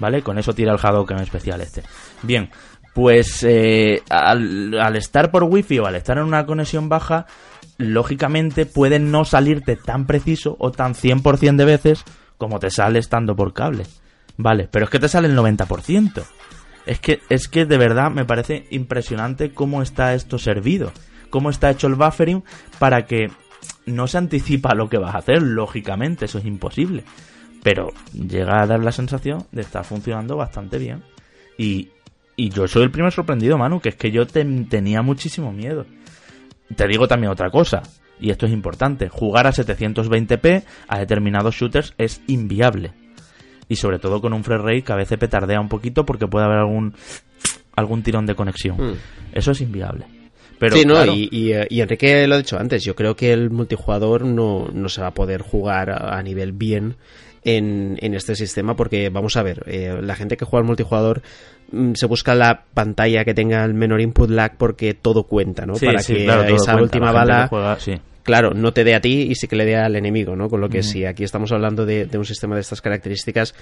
¿vale? 0.00 0.22
Con 0.22 0.38
eso 0.38 0.54
tira 0.54 0.72
el 0.72 0.78
Hadouken 0.82 1.18
especial 1.18 1.60
este. 1.60 1.82
Bien, 2.22 2.50
pues 2.94 3.42
eh, 3.48 4.02
al, 4.10 4.78
al 4.78 4.96
estar 4.96 5.30
por 5.30 5.44
wifi 5.44 5.78
o 5.78 5.86
al 5.86 5.94
estar 5.94 6.18
en 6.18 6.24
una 6.24 6.44
conexión 6.44 6.88
baja, 6.88 7.26
lógicamente 7.78 8.66
puede 8.66 8.98
no 8.98 9.24
salirte 9.24 9.76
tan 9.76 10.06
preciso 10.06 10.56
o 10.58 10.70
tan 10.72 10.94
100% 10.94 11.56
de 11.56 11.64
veces 11.64 12.04
como 12.38 12.58
te 12.58 12.70
sale 12.70 12.98
estando 12.98 13.36
por 13.36 13.52
cable. 13.52 13.84
Vale, 14.36 14.68
pero 14.70 14.84
es 14.84 14.90
que 14.90 14.98
te 14.98 15.08
sale 15.08 15.28
el 15.28 15.36
90%. 15.36 16.24
Es 16.86 16.98
que, 16.98 17.20
es 17.28 17.48
que 17.48 17.64
de 17.64 17.78
verdad 17.78 18.10
me 18.10 18.24
parece 18.24 18.66
impresionante 18.70 19.52
cómo 19.52 19.82
está 19.82 20.14
esto 20.14 20.38
servido. 20.38 20.92
Cómo 21.30 21.50
está 21.50 21.70
hecho 21.70 21.86
el 21.86 21.94
buffering 21.94 22.42
para 22.78 23.06
que 23.06 23.30
no 23.86 24.06
se 24.08 24.18
anticipa 24.18 24.74
lo 24.74 24.88
que 24.88 24.98
vas 24.98 25.14
a 25.14 25.18
hacer, 25.18 25.40
lógicamente, 25.42 26.24
eso 26.24 26.38
es 26.38 26.44
imposible. 26.44 27.04
Pero 27.62 27.92
llega 28.12 28.60
a 28.60 28.66
dar 28.66 28.80
la 28.82 28.90
sensación 28.90 29.46
de 29.52 29.62
estar 29.62 29.84
funcionando 29.84 30.36
bastante 30.36 30.78
bien. 30.78 31.02
Y, 31.56 31.90
y 32.36 32.48
yo 32.50 32.66
soy 32.66 32.82
el 32.82 32.90
primer 32.90 33.12
sorprendido, 33.12 33.56
Manu, 33.56 33.80
que 33.80 33.90
es 33.90 33.94
que 33.94 34.10
yo 34.10 34.26
ten- 34.26 34.68
tenía 34.68 35.02
muchísimo 35.02 35.52
miedo. 35.52 35.86
Te 36.76 36.86
digo 36.86 37.08
también 37.08 37.32
otra 37.32 37.50
cosa, 37.50 37.82
y 38.20 38.30
esto 38.30 38.46
es 38.46 38.52
importante, 38.52 39.08
jugar 39.08 39.46
a 39.46 39.52
720p 39.52 40.64
a 40.88 40.98
determinados 40.98 41.54
shooters 41.54 41.94
es 41.98 42.22
inviable. 42.26 42.92
Y 43.68 43.76
sobre 43.76 43.98
todo 43.98 44.20
con 44.20 44.32
un 44.32 44.44
frame 44.44 44.62
rate 44.62 44.82
que 44.82 44.92
a 44.92 44.96
veces 44.96 45.18
petardea 45.18 45.60
un 45.60 45.68
poquito 45.68 46.04
porque 46.04 46.26
puede 46.26 46.46
haber 46.46 46.58
algún 46.58 46.94
algún 47.74 48.02
tirón 48.02 48.26
de 48.26 48.34
conexión. 48.34 48.76
Mm. 48.76 48.96
Eso 49.32 49.52
es 49.52 49.60
inviable. 49.60 50.06
Pero 50.58 50.76
sí, 50.76 50.84
no, 50.84 50.94
claro, 50.94 51.12
y, 51.14 51.28
y, 51.32 51.52
eh, 51.52 51.66
y 51.68 51.80
Enrique 51.80 52.26
lo 52.28 52.36
ha 52.36 52.38
dicho 52.38 52.56
antes, 52.56 52.84
yo 52.84 52.94
creo 52.94 53.16
que 53.16 53.32
el 53.32 53.50
multijugador 53.50 54.24
no, 54.24 54.68
no 54.72 54.88
se 54.88 55.00
va 55.00 55.08
a 55.08 55.14
poder 55.14 55.42
jugar 55.42 55.90
a, 55.90 56.22
nivel 56.22 56.52
bien 56.52 56.96
en, 57.42 57.98
en 58.00 58.14
este 58.14 58.36
sistema 58.36 58.76
porque, 58.76 59.08
vamos 59.08 59.36
a 59.36 59.42
ver, 59.42 59.64
eh, 59.66 59.98
la 60.00 60.14
gente 60.14 60.36
que 60.36 60.44
juega 60.44 60.60
al 60.60 60.68
multijugador 60.68 61.22
se 61.94 62.06
busca 62.06 62.34
la 62.34 62.64
pantalla 62.74 63.24
que 63.24 63.34
tenga 63.34 63.64
el 63.64 63.74
menor 63.74 64.00
input 64.00 64.28
lag 64.30 64.56
porque 64.58 64.94
todo 64.94 65.24
cuenta, 65.24 65.64
¿no? 65.66 65.74
sí, 65.76 65.86
Para 65.86 66.00
sí, 66.00 66.14
que 66.14 66.24
claro, 66.24 66.42
esa 66.42 66.72
cuenta. 66.72 66.82
última 66.82 67.12
bala 67.12 67.42
que 67.44 67.48
juega, 67.48 67.80
sí. 67.80 67.94
claro, 68.22 68.52
no 68.54 68.72
te 68.72 68.84
dé 68.84 68.94
a 68.94 69.00
ti 69.00 69.28
y 69.30 69.34
sí 69.34 69.48
que 69.48 69.56
le 69.56 69.64
dé 69.64 69.76
al 69.76 69.96
enemigo, 69.96 70.36
¿no? 70.36 70.48
Con 70.48 70.60
lo 70.60 70.68
que 70.68 70.80
Mm. 70.80 70.82
si 70.82 71.04
aquí 71.06 71.24
estamos 71.24 71.50
hablando 71.50 71.86
de, 71.86 72.04
de 72.06 72.18
un 72.18 72.24
sistema 72.24 72.54
de 72.56 72.60
estas 72.60 72.80
características, 72.82 73.54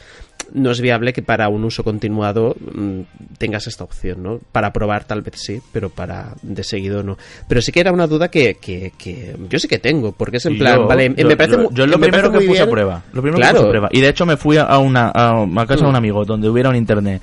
no 0.52 0.70
es 0.72 0.80
viable 0.80 1.12
que 1.12 1.22
para 1.22 1.48
un 1.48 1.62
uso 1.64 1.84
continuado 1.84 2.56
mm, 2.60 3.00
tengas 3.38 3.66
esta 3.68 3.84
opción, 3.84 4.22
¿no? 4.22 4.40
Para 4.52 4.72
probar 4.72 5.04
tal 5.04 5.22
vez 5.22 5.34
sí, 5.36 5.60
pero 5.72 5.88
para 5.88 6.34
de 6.42 6.64
seguido 6.64 7.02
no. 7.04 7.16
Pero 7.48 7.62
sí 7.62 7.70
que 7.72 7.80
era 7.80 7.92
una 7.92 8.06
duda 8.08 8.28
que, 8.28 8.56
que, 8.60 8.92
que 8.98 9.36
yo 9.48 9.58
sí 9.60 9.68
que 9.68 9.78
tengo, 9.78 10.12
porque 10.12 10.38
es 10.38 10.46
en 10.46 10.58
plan, 10.58 10.78
yo- 10.78 10.86
vale, 10.88 11.14
yo- 11.16 11.28
me 11.28 11.36
parece 11.36 11.56
yo, 11.70 11.86
lo 11.86 11.98
me 11.98 12.08
primero 12.08 12.28
parece 12.28 12.38
que 12.40 12.46
puse 12.48 12.60
a 12.60 12.64
bien. 12.64 12.70
prueba. 12.72 13.02
Lo 13.12 13.22
primero 13.22 13.36
Claro. 13.36 13.52
que 13.52 13.58
puse 13.58 13.68
a 13.68 13.70
prueba. 13.70 13.88
Y 13.92 14.00
de 14.00 14.08
hecho 14.08 14.26
me 14.26 14.36
fui 14.36 14.56
a 14.56 14.78
una 14.78 15.12
a, 15.14 15.42
a 15.44 15.66
casa 15.66 15.82
de 15.84 15.86
un 15.88 15.92
Mm. 15.92 15.96
amigo 15.96 16.24
donde 16.24 16.48
hubiera 16.48 16.68
un 16.70 16.76
internet 16.76 17.22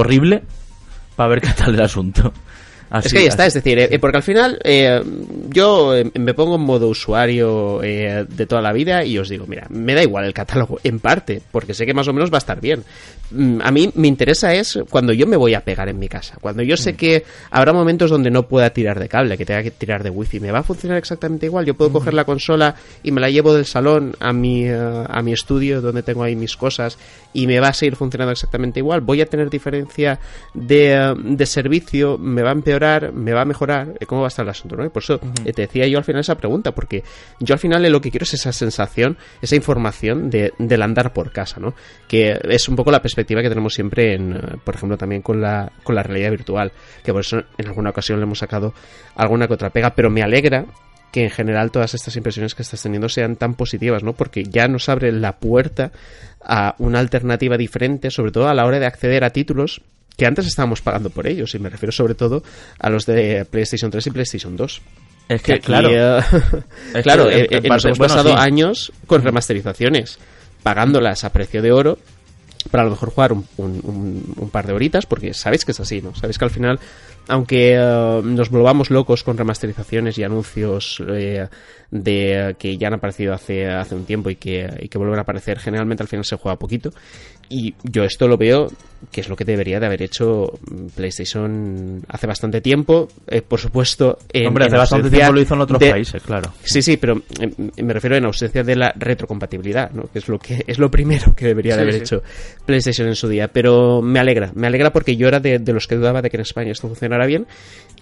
horrible 0.00 0.42
para 1.16 1.28
ver 1.28 1.40
qué 1.40 1.50
tal 1.50 1.74
el 1.74 1.82
asunto. 1.82 2.32
Así- 2.90 3.06
es 3.08 3.12
que 3.12 3.18
ahí 3.20 3.26
está, 3.26 3.46
es 3.46 3.54
decir, 3.54 3.78
eh, 3.78 3.98
porque 4.00 4.16
al 4.18 4.22
final 4.24 4.58
eh, 4.64 5.00
yo 5.48 5.96
eh, 5.96 6.10
me 6.18 6.34
pongo 6.34 6.56
en 6.56 6.62
modo 6.62 6.88
usuario 6.88 7.82
eh, 7.82 8.26
de 8.28 8.46
toda 8.46 8.60
la 8.60 8.72
vida 8.72 9.04
y 9.04 9.16
os 9.18 9.28
digo, 9.28 9.46
mira, 9.46 9.66
me 9.70 9.94
da 9.94 10.02
igual 10.02 10.24
el 10.24 10.34
catálogo, 10.34 10.78
en 10.82 10.98
parte, 10.98 11.40
porque 11.52 11.72
sé 11.74 11.86
que 11.86 11.94
más 11.94 12.08
o 12.08 12.12
menos 12.12 12.30
va 12.32 12.36
a 12.36 12.38
estar 12.38 12.60
bien. 12.60 12.82
Mm, 13.30 13.60
A 13.62 13.70
mí 13.70 13.90
me 13.94 14.08
interesa 14.08 14.52
es 14.54 14.76
cuando 14.90 15.12
yo 15.12 15.26
me 15.26 15.36
voy 15.36 15.54
a 15.54 15.60
pegar 15.60 15.88
en 15.88 15.98
mi 15.98 16.08
casa, 16.08 16.36
cuando 16.40 16.62
yo 16.64 16.74
Mm. 16.74 16.78
sé 16.78 16.94
que 16.96 17.24
habrá 17.50 17.72
momentos 17.72 18.10
donde 18.10 18.30
no 18.30 18.48
pueda 18.48 18.70
tirar 18.70 18.98
de 18.98 19.08
cable, 19.08 19.38
que 19.38 19.46
tenga 19.46 19.62
que 19.62 19.70
tirar 19.70 20.02
de 20.02 20.10
wifi, 20.10 20.40
me 20.40 20.50
va 20.50 20.58
a 20.58 20.62
funcionar 20.64 20.98
exactamente 20.98 21.46
igual. 21.46 21.64
Yo 21.66 21.74
Mm. 21.74 21.76
puedo 21.76 21.92
coger 21.92 22.12
la 22.14 22.24
consola 22.24 22.74
y 23.04 23.12
me 23.12 23.20
la 23.20 23.30
llevo 23.30 23.54
del 23.54 23.66
salón 23.66 24.16
a 24.18 24.32
mi, 24.32 24.64
eh, 24.66 24.74
a 24.76 25.22
mi 25.22 25.32
estudio 25.32 25.80
donde 25.80 26.02
tengo 26.02 26.24
ahí 26.24 26.34
mis 26.34 26.56
cosas 26.56 26.98
y 27.32 27.46
me 27.46 27.60
va 27.60 27.68
a 27.68 27.72
seguir 27.72 27.94
funcionando 27.94 28.32
exactamente 28.32 28.80
igual. 28.80 29.00
Voy 29.00 29.20
a 29.20 29.26
tener 29.26 29.48
diferencia 29.48 30.18
de, 30.54 31.14
de 31.22 31.46
servicio, 31.46 32.18
me 32.18 32.42
va 32.42 32.48
a 32.50 32.52
empeorar, 32.52 32.79
me 33.12 33.32
va 33.32 33.42
a 33.42 33.44
mejorar. 33.44 33.94
Eh, 34.00 34.06
¿Cómo 34.06 34.22
va 34.22 34.26
a 34.26 34.28
estar 34.28 34.44
el 34.44 34.50
asunto? 34.50 34.76
¿no? 34.76 34.84
Y 34.84 34.88
por 34.88 35.02
eso 35.02 35.20
eh, 35.44 35.52
te 35.52 35.62
decía 35.62 35.86
yo 35.86 35.98
al 35.98 36.04
final 36.04 36.20
esa 36.20 36.36
pregunta, 36.36 36.72
porque 36.72 37.02
yo 37.38 37.54
al 37.54 37.58
final 37.58 37.84
eh, 37.84 37.90
lo 37.90 38.00
que 38.00 38.10
quiero 38.10 38.24
es 38.24 38.34
esa 38.34 38.52
sensación, 38.52 39.16
esa 39.40 39.56
información 39.56 40.30
de, 40.30 40.52
del 40.58 40.82
andar 40.82 41.12
por 41.12 41.32
casa, 41.32 41.60
¿no? 41.60 41.74
Que 42.08 42.38
es 42.42 42.68
un 42.68 42.76
poco 42.76 42.90
la 42.90 43.02
perspectiva 43.02 43.42
que 43.42 43.48
tenemos 43.48 43.74
siempre 43.74 44.14
en, 44.14 44.60
por 44.64 44.74
ejemplo, 44.74 44.96
también 44.96 45.22
con 45.22 45.40
la, 45.40 45.70
con 45.82 45.94
la 45.94 46.02
realidad 46.02 46.30
virtual, 46.30 46.72
que 47.04 47.12
por 47.12 47.20
eso 47.20 47.42
en 47.58 47.66
alguna 47.68 47.90
ocasión 47.90 48.18
le 48.18 48.24
hemos 48.24 48.38
sacado 48.38 48.74
alguna 49.16 49.46
que 49.46 49.54
otra 49.54 49.70
pega, 49.70 49.94
pero 49.94 50.10
me 50.10 50.22
alegra 50.22 50.66
que 51.10 51.24
en 51.24 51.30
general 51.30 51.70
todas 51.70 51.94
estas 51.94 52.14
impresiones 52.16 52.54
que 52.54 52.62
estás 52.62 52.82
teniendo 52.82 53.08
sean 53.08 53.36
tan 53.36 53.54
positivas, 53.54 54.02
¿no? 54.02 54.12
Porque 54.12 54.44
ya 54.44 54.68
nos 54.68 54.88
abre 54.88 55.12
la 55.12 55.38
puerta 55.38 55.92
a 56.42 56.74
una 56.78 57.00
alternativa 57.00 57.56
diferente, 57.56 58.10
sobre 58.10 58.32
todo 58.32 58.48
a 58.48 58.54
la 58.54 58.64
hora 58.64 58.78
de 58.78 58.86
acceder 58.86 59.24
a 59.24 59.30
títulos 59.30 59.82
que 60.16 60.26
antes 60.26 60.46
estábamos 60.46 60.80
pagando 60.80 61.10
por 61.10 61.26
ellos, 61.26 61.54
y 61.54 61.58
me 61.58 61.68
refiero 61.70 61.92
sobre 61.92 62.14
todo 62.14 62.42
a 62.78 62.90
los 62.90 63.06
de 63.06 63.44
PlayStation 63.44 63.90
3 63.90 64.06
y 64.06 64.10
PlayStation 64.10 64.56
2. 64.56 64.82
Es 65.28 65.42
que, 65.42 65.52
Aquí, 65.54 65.62
claro. 65.62 65.88
Es 66.18 66.24
claro, 67.02 67.28
que, 67.28 67.40
en- 67.40 67.54
en 67.54 67.62
nos 67.62 67.68
parte- 67.68 67.88
hemos 67.88 67.98
bueno, 67.98 68.14
pasado 68.14 68.30
sí. 68.30 68.34
años 68.38 68.92
con 69.06 69.22
remasterizaciones, 69.22 70.18
pagándolas 70.62 71.24
a 71.24 71.30
precio 71.32 71.62
de 71.62 71.72
oro 71.72 71.98
para 72.64 72.82
a 72.82 72.86
lo 72.86 72.90
mejor 72.92 73.10
jugar 73.10 73.32
un, 73.32 73.44
un- 73.56 73.80
un- 73.84 74.34
un 74.36 74.50
par 74.50 74.66
de 74.66 74.72
horitas, 74.72 75.06
porque 75.06 75.32
sabéis 75.34 75.64
que 75.64 75.72
es 75.72 75.80
así, 75.80 76.00
¿no? 76.02 76.14
Sabéis 76.14 76.38
que 76.38 76.44
al 76.44 76.50
final, 76.50 76.78
aunque 77.28 77.74
eh, 77.74 78.20
nos 78.24 78.50
volvamos 78.50 78.90
locos 78.90 79.22
con 79.24 79.36
remasterizaciones 79.38 80.18
y 80.18 80.24
anuncios 80.24 81.02
eh, 81.08 81.46
de 81.90 82.54
que 82.58 82.76
ya 82.76 82.88
han 82.88 82.94
aparecido 82.94 83.34
hace, 83.34 83.66
hace 83.68 83.94
un 83.94 84.04
tiempo 84.04 84.30
y 84.30 84.36
que, 84.36 84.68
y 84.80 84.88
que 84.88 84.98
vuelven 84.98 85.18
a 85.18 85.22
aparecer, 85.22 85.58
generalmente 85.58 86.02
al 86.02 86.08
final 86.08 86.24
se 86.24 86.36
juega 86.36 86.58
poquito. 86.58 86.90
Y 87.52 87.74
yo 87.82 88.04
esto 88.04 88.28
lo 88.28 88.36
veo 88.36 88.68
que 89.10 89.22
es 89.22 89.28
lo 89.28 89.34
que 89.34 89.44
debería 89.44 89.80
de 89.80 89.86
haber 89.86 90.02
hecho 90.02 90.52
PlayStation 90.94 92.02
hace 92.08 92.26
bastante 92.28 92.60
tiempo. 92.60 93.08
Eh, 93.26 93.42
por 93.42 93.58
supuesto, 93.58 94.18
en, 94.32 94.46
Hombre, 94.46 94.66
hace 94.66 94.74
en 94.76 94.78
bastante 94.78 95.10
tiempo 95.10 95.32
lo 95.32 95.40
hizo 95.40 95.54
en 95.54 95.60
otros 95.62 95.80
de- 95.80 95.90
países, 95.90 96.22
claro. 96.22 96.52
Sí, 96.62 96.80
sí, 96.82 96.96
pero 96.96 97.20
eh, 97.40 97.82
me 97.82 97.92
refiero 97.92 98.14
en 98.16 98.24
ausencia 98.24 98.62
de 98.62 98.76
la 98.76 98.92
retrocompatibilidad, 98.96 99.90
¿no? 99.90 100.04
que 100.12 100.20
es 100.20 100.28
lo 100.28 100.38
que 100.38 100.62
es 100.66 100.78
lo 100.78 100.90
primero 100.90 101.34
que 101.34 101.46
debería 101.46 101.74
de 101.76 101.78
Sí, 101.78 101.82
haber 101.82 101.94
sí. 101.94 102.00
hecho 102.02 102.22
PlayStation 102.66 103.08
en 103.08 103.14
su 103.16 103.28
día. 103.28 103.48
Pero 103.48 104.00
me 104.02 104.18
alegra, 104.18 104.50
me 104.54 104.66
alegra 104.66 104.92
porque 104.92 105.16
yo 105.16 105.28
era 105.28 105.40
de, 105.40 105.58
de 105.58 105.72
los 105.72 105.86
que 105.86 105.96
dudaba 105.96 106.22
de 106.22 106.30
que 106.30 106.36
en 106.36 106.42
España 106.42 106.72
esto 106.72 106.88
funcionara 106.88 107.26
bien. 107.26 107.46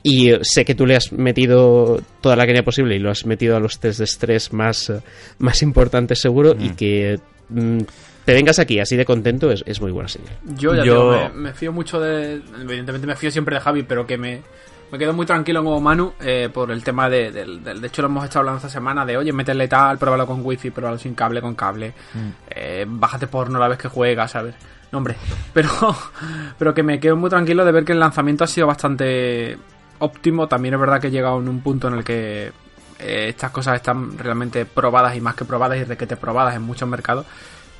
Y 0.02 0.30
eh, 0.30 0.38
sé 0.42 0.64
que 0.64 0.74
tú 0.74 0.86
le 0.86 0.96
has 0.96 1.12
metido 1.12 2.00
toda 2.20 2.36
la 2.36 2.46
caña 2.46 2.62
posible 2.62 2.94
y 2.96 2.98
lo 2.98 3.10
has 3.10 3.26
metido 3.26 3.56
a 3.56 3.60
los 3.60 3.78
test 3.80 3.98
de 3.98 4.04
estrés 4.04 4.52
más, 4.52 4.90
eh, 4.90 5.00
más 5.38 5.62
importantes 5.62 6.20
seguro 6.20 6.54
y 6.58 6.70
que 6.70 7.18
mm, 7.48 7.78
te 8.24 8.32
vengas 8.34 8.58
aquí 8.58 8.78
así 8.78 8.94
de 8.96 9.04
contento 9.04 9.50
es, 9.50 9.64
es 9.66 9.80
muy 9.80 9.90
buena 9.90 10.08
señal. 10.08 10.32
Yo 10.56 10.74
ya 10.74 10.84
Yo- 10.84 11.12
digo, 11.12 11.30
me, 11.34 11.40
me 11.48 11.52
fío 11.54 11.72
mucho 11.72 11.98
de. 12.00 12.40
Evidentemente 12.60 13.06
me 13.06 13.16
fío 13.16 13.30
siempre 13.30 13.56
de 13.56 13.60
Javi, 13.60 13.82
pero 13.82 14.06
que 14.06 14.18
me, 14.18 14.42
me 14.90 14.98
quedo 14.98 15.12
muy 15.12 15.26
tranquilo 15.26 15.62
como 15.62 15.80
Manu 15.80 16.12
eh, 16.20 16.48
por 16.52 16.70
el 16.70 16.82
tema 16.82 17.08
de, 17.08 17.30
del- 17.30 17.62
del- 17.62 17.80
De 17.80 17.86
hecho, 17.88 18.02
lo 18.02 18.08
hemos 18.08 18.24
estado 18.24 18.40
hablando 18.40 18.58
esta 18.58 18.68
semana 18.70 19.04
de, 19.04 19.16
oye, 19.16 19.32
métele 19.32 19.68
tal, 19.68 19.98
pruébalo 19.98 20.26
con 20.26 20.40
wifi, 20.44 20.70
pruébalo 20.70 20.98
sin 20.98 21.14
cable, 21.14 21.40
con 21.40 21.54
cable. 21.54 21.92
eh, 22.50 22.84
bájate 22.88 23.26
porno 23.26 23.58
la 23.58 23.68
vez 23.68 23.78
que 23.78 23.88
juegas, 23.88 24.30
¿sabes? 24.30 24.54
No, 24.90 24.98
hombre. 24.98 25.16
Pero, 25.52 25.68
pero 26.58 26.72
que 26.72 26.82
me 26.82 26.98
quedo 26.98 27.14
muy 27.16 27.28
tranquilo 27.28 27.64
de 27.64 27.72
ver 27.72 27.84
que 27.84 27.92
el 27.92 28.00
lanzamiento 28.00 28.44
ha 28.44 28.46
sido 28.46 28.66
bastante 28.66 29.58
óptimo. 29.98 30.46
También 30.48 30.74
es 30.74 30.80
verdad 30.80 31.00
que 31.00 31.08
he 31.08 31.10
llegado 31.10 31.38
en 31.38 31.48
un 31.48 31.60
punto 31.60 31.88
en 31.88 31.94
el 31.94 32.04
que 32.04 32.52
eh, 32.98 33.26
estas 33.28 33.50
cosas 33.50 33.74
están 33.76 34.16
realmente 34.16 34.64
probadas 34.64 35.14
y 35.14 35.20
más 35.20 35.34
que 35.34 35.44
probadas 35.44 35.76
y 35.78 35.84
requete 35.84 36.16
probadas 36.16 36.54
en 36.56 36.62
muchos 36.62 36.88
mercados. 36.88 37.26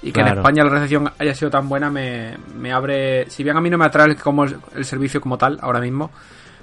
Y 0.03 0.13
que 0.13 0.21
en. 0.21 0.39
España 0.41 0.65
la 0.65 0.71
recepción 0.71 1.11
haya 1.19 1.35
sido 1.35 1.51
tan 1.51 1.69
buena 1.69 1.89
me, 1.91 2.37
me 2.55 2.73
abre... 2.73 3.29
Si 3.31 3.43
bien 3.43 3.57
a 3.57 3.61
mí 3.63 3.71
no 3.71 3.79
me 3.79 3.87
atrae 3.87 4.09
el, 4.09 4.17
como 4.17 4.45
el, 4.45 4.57
el 4.77 4.85
servicio 4.85 5.21
como 5.21 5.39
tal 5.39 5.59
ahora 5.63 5.81
mismo, 5.81 6.11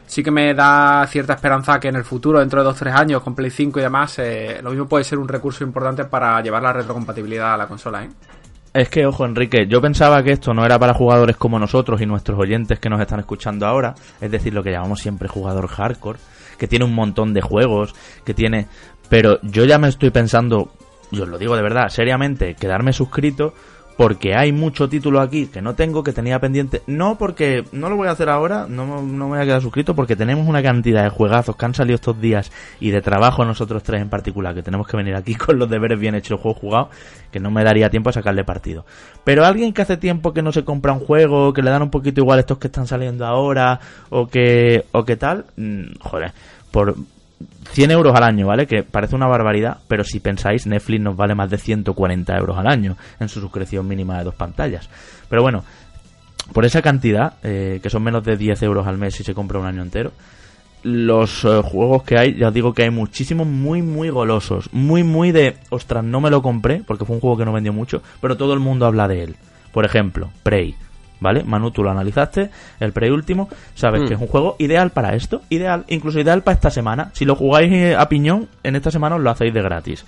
sí 0.06 0.24
que 0.24 0.32
me 0.32 0.54
da 0.54 1.06
cierta 1.08 1.34
esperanza 1.34 1.80
que 1.80 1.90
en 1.90 1.96
el 1.96 2.04
futuro, 2.04 2.40
dentro 2.40 2.64
de 2.64 2.70
2-3 2.70 2.94
años, 2.94 3.22
con 3.22 3.36
Play 3.36 3.50
5 3.50 3.80
y 3.80 3.82
demás, 3.82 4.20
eh, 4.20 4.60
lo 4.62 4.72
mismo 4.72 4.88
puede 4.88 5.04
ser 5.04 5.20
un 5.20 5.28
recurso 5.28 5.64
importante 5.64 6.06
para 6.06 6.42
llevar 6.42 6.64
la 6.64 6.74
retrocompatibilidad 6.74 7.54
a 7.54 7.58
la 7.58 7.68
consola, 7.68 8.04
¿eh? 8.04 8.10
Es 8.76 8.90
que, 8.90 9.06
ojo, 9.06 9.26
Enrique, 9.26 9.68
yo 9.70 9.80
pensaba 9.80 10.22
que 10.22 10.34
esto 10.34 10.54
no 10.54 10.66
era 10.66 10.78
para 10.78 10.94
jugadores 10.94 11.38
como 11.38 11.58
nosotros 11.58 12.02
y 12.02 12.06
nuestros 12.06 12.38
oyentes 12.38 12.78
que 12.78 12.90
nos 12.90 13.00
están 13.00 13.22
escuchando 13.22 13.66
ahora, 13.66 13.96
es 14.20 14.30
decir, 14.30 14.54
lo 14.54 14.64
que 14.64 14.72
llamamos 14.72 15.00
siempre 15.00 15.30
jugador 15.30 15.68
hardcore, 15.68 16.20
que 16.58 16.68
tiene 16.68 16.84
un 16.84 16.94
montón 16.94 17.34
de 17.34 17.40
juegos, 17.40 17.96
que 18.26 18.34
tiene... 18.34 18.68
Pero 19.08 19.40
yo 19.44 19.64
ya 19.64 19.78
me 19.78 19.88
estoy 19.88 20.10
pensando, 20.10 20.74
yo 21.10 21.24
os 21.24 21.30
lo 21.30 21.38
digo 21.38 21.56
de 21.56 21.62
verdad, 21.62 21.88
seriamente, 21.88 22.56
quedarme 22.56 22.92
suscrito 22.92 23.54
porque 23.98 24.36
hay 24.36 24.52
mucho 24.52 24.90
título 24.90 25.22
aquí 25.22 25.48
que 25.48 25.62
no 25.62 25.76
tengo, 25.76 26.04
que 26.04 26.12
tenía 26.12 26.40
pendiente. 26.40 26.82
No 26.88 27.18
porque 27.18 27.64
no 27.72 27.90
lo 27.90 27.96
voy 27.96 28.08
a 28.08 28.12
hacer 28.12 28.30
ahora, 28.30 28.68
no, 28.70 28.86
no 28.86 29.28
me 29.30 29.36
voy 29.36 29.40
a 29.40 29.46
quedar 29.46 29.62
suscrito 29.62 29.96
porque 29.96 30.16
tenemos 30.16 30.48
una 30.48 30.62
cantidad 30.62 31.04
de 31.04 31.10
juegazos 31.10 31.56
que 31.56 31.66
han 31.66 31.74
salido 31.74 31.96
estos 31.96 32.20
días 32.20 32.52
y 32.80 32.92
de 32.92 33.02
trabajo 33.02 33.46
nosotros 33.46 33.84
tres 33.84 34.02
en 34.02 34.10
particular, 34.10 34.54
que 34.54 34.64
tenemos 34.64 34.88
que 34.88 34.98
venir 34.98 35.16
aquí 35.16 35.36
con 35.36 35.58
los 35.58 35.70
deberes 35.70 36.00
bien 36.00 36.16
hechos, 36.16 36.32
el 36.32 36.38
juego 36.38 36.60
jugado, 36.60 36.90
que 37.32 37.40
no 37.40 37.52
me 37.52 37.64
daría 37.64 37.90
tiempo 37.90 38.10
a 38.10 38.14
sacarle 38.14 38.44
partido. 38.44 38.86
Pero 39.24 39.46
alguien 39.46 39.74
que 39.74 39.82
hace 39.82 39.98
tiempo 39.98 40.34
que 40.34 40.42
no 40.42 40.52
se 40.52 40.66
compra 40.66 40.94
un 40.94 41.00
juego, 41.00 41.54
que 41.54 41.62
le 41.62 41.70
dan 41.70 41.82
un 41.82 41.90
poquito 41.90 42.22
igual 42.22 42.40
estos 42.40 42.58
que 42.58 42.68
están 42.68 42.88
saliendo 42.88 43.26
ahora, 43.26 43.80
o 44.10 44.28
que, 44.28 44.86
o 44.92 45.06
que 45.06 45.16
tal, 45.16 45.46
mm, 45.56 46.00
joder, 46.02 46.34
por 46.72 46.96
100 47.72 47.92
euros 47.92 48.16
al 48.16 48.24
año, 48.24 48.48
¿vale? 48.48 48.68
Que 48.68 48.84
parece 48.84 49.16
una 49.16 49.28
barbaridad, 49.28 49.80
pero 49.88 50.04
si 50.04 50.20
pensáis, 50.20 50.66
Netflix 50.66 51.02
nos 51.02 51.16
vale 51.16 51.36
más 51.36 51.50
de 51.50 51.58
140 51.58 52.38
euros 52.38 52.58
al 52.58 52.68
año 52.68 52.98
en 53.20 53.28
su 53.28 53.42
suscripción 53.42 53.88
mínima 53.88 54.18
de 54.18 54.24
dos 54.24 54.36
pantallas. 54.36 54.90
Pero 55.30 55.42
bueno, 55.42 55.64
por 56.54 56.66
esa 56.66 56.82
cantidad, 56.82 57.34
eh, 57.44 57.80
que 57.82 57.90
son 57.90 58.04
menos 58.04 58.24
de 58.24 58.38
10 58.38 58.64
euros 58.64 58.88
al 58.88 58.98
mes 58.98 59.16
si 59.16 59.24
se 59.24 59.34
compra 59.34 59.60
un 59.60 59.66
año 59.66 59.82
entero, 59.82 60.12
los 60.84 61.44
eh, 61.44 61.62
juegos 61.64 62.04
que 62.04 62.18
hay, 62.18 62.36
ya 62.36 62.50
os 62.50 62.54
digo 62.54 62.74
que 62.74 62.84
hay 62.84 62.92
muchísimos 62.92 63.48
muy, 63.48 63.82
muy 63.82 64.10
golosos. 64.10 64.70
Muy, 64.72 65.04
muy 65.04 65.32
de, 65.32 65.58
ostras, 65.70 66.04
no 66.04 66.22
me 66.22 66.30
lo 66.30 66.42
compré 66.42 66.84
porque 66.86 67.06
fue 67.06 67.16
un 67.16 67.22
juego 67.22 67.38
que 67.38 67.46
no 67.46 67.54
vendió 67.54 67.74
mucho, 67.74 68.04
pero 68.22 68.38
todo 68.38 68.54
el 68.54 68.60
mundo 68.60 68.86
habla 68.86 69.08
de 69.08 69.24
él. 69.24 69.36
Por 69.74 69.84
ejemplo, 69.84 70.30
Prey. 70.44 70.76
¿Vale? 71.20 71.44
Manu, 71.44 71.72
tú 71.72 71.82
lo 71.84 71.92
analizaste, 71.92 72.50
el 72.80 72.92
Prey 72.92 73.10
último, 73.10 73.48
sabes 73.74 74.02
Mm. 74.04 74.08
que 74.08 74.14
es 74.16 74.20
un 74.22 74.28
juego 74.28 74.56
ideal 74.60 74.90
para 74.92 75.16
esto, 75.16 75.42
ideal, 75.50 75.86
incluso 75.88 76.20
ideal 76.20 76.44
para 76.44 76.56
esta 76.56 76.70
semana. 76.70 77.10
Si 77.14 77.24
lo 77.26 77.36
jugáis 77.36 77.72
eh, 77.72 77.96
a 77.96 78.08
piñón, 78.10 78.48
en 78.64 78.76
esta 78.76 78.92
semana 78.92 79.16
os 79.16 79.22
lo 79.22 79.30
hacéis 79.30 79.54
de 79.54 79.62
gratis. 79.62 80.06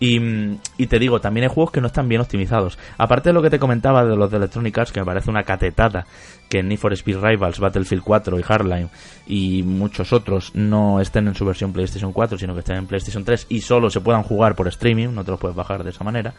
Y, 0.00 0.20
mm, 0.20 0.58
y 0.78 0.86
te 0.86 0.98
digo, 1.00 1.20
también 1.20 1.44
hay 1.48 1.52
juegos 1.52 1.72
que 1.72 1.80
no 1.80 1.88
están 1.88 2.08
bien 2.08 2.20
optimizados. 2.20 2.78
Aparte 2.98 3.30
de 3.30 3.32
lo 3.32 3.42
que 3.42 3.50
te 3.50 3.58
comentaba 3.58 4.04
de 4.04 4.16
los 4.16 4.30
de 4.30 4.36
Electronic 4.36 4.78
Arts, 4.78 4.92
que 4.92 5.00
me 5.00 5.06
parece 5.06 5.28
una 5.28 5.42
catetada, 5.42 6.06
que 6.48 6.62
Need 6.62 6.78
for 6.78 6.92
Speed 6.92 7.18
Rivals, 7.20 7.58
Battlefield 7.58 8.02
4 8.04 8.38
y 8.38 8.42
Hardline 8.42 8.88
y 9.26 9.62
muchos 9.64 10.12
otros 10.12 10.52
no 10.54 11.00
estén 11.00 11.26
en 11.28 11.34
su 11.34 11.44
versión 11.44 11.72
PlayStation 11.72 12.12
4, 12.12 12.38
sino 12.38 12.54
que 12.54 12.60
estén 12.60 12.76
en 12.76 12.86
PlayStation 12.86 13.24
3 13.24 13.46
y 13.50 13.60
solo 13.60 13.90
se 13.90 14.00
puedan 14.00 14.22
jugar 14.22 14.54
por 14.54 14.68
streaming, 14.68 15.08
no 15.12 15.24
te 15.24 15.32
los 15.32 15.40
puedes 15.40 15.56
bajar 15.56 15.82
de 15.84 15.90
esa 15.90 16.04
manera. 16.04 16.32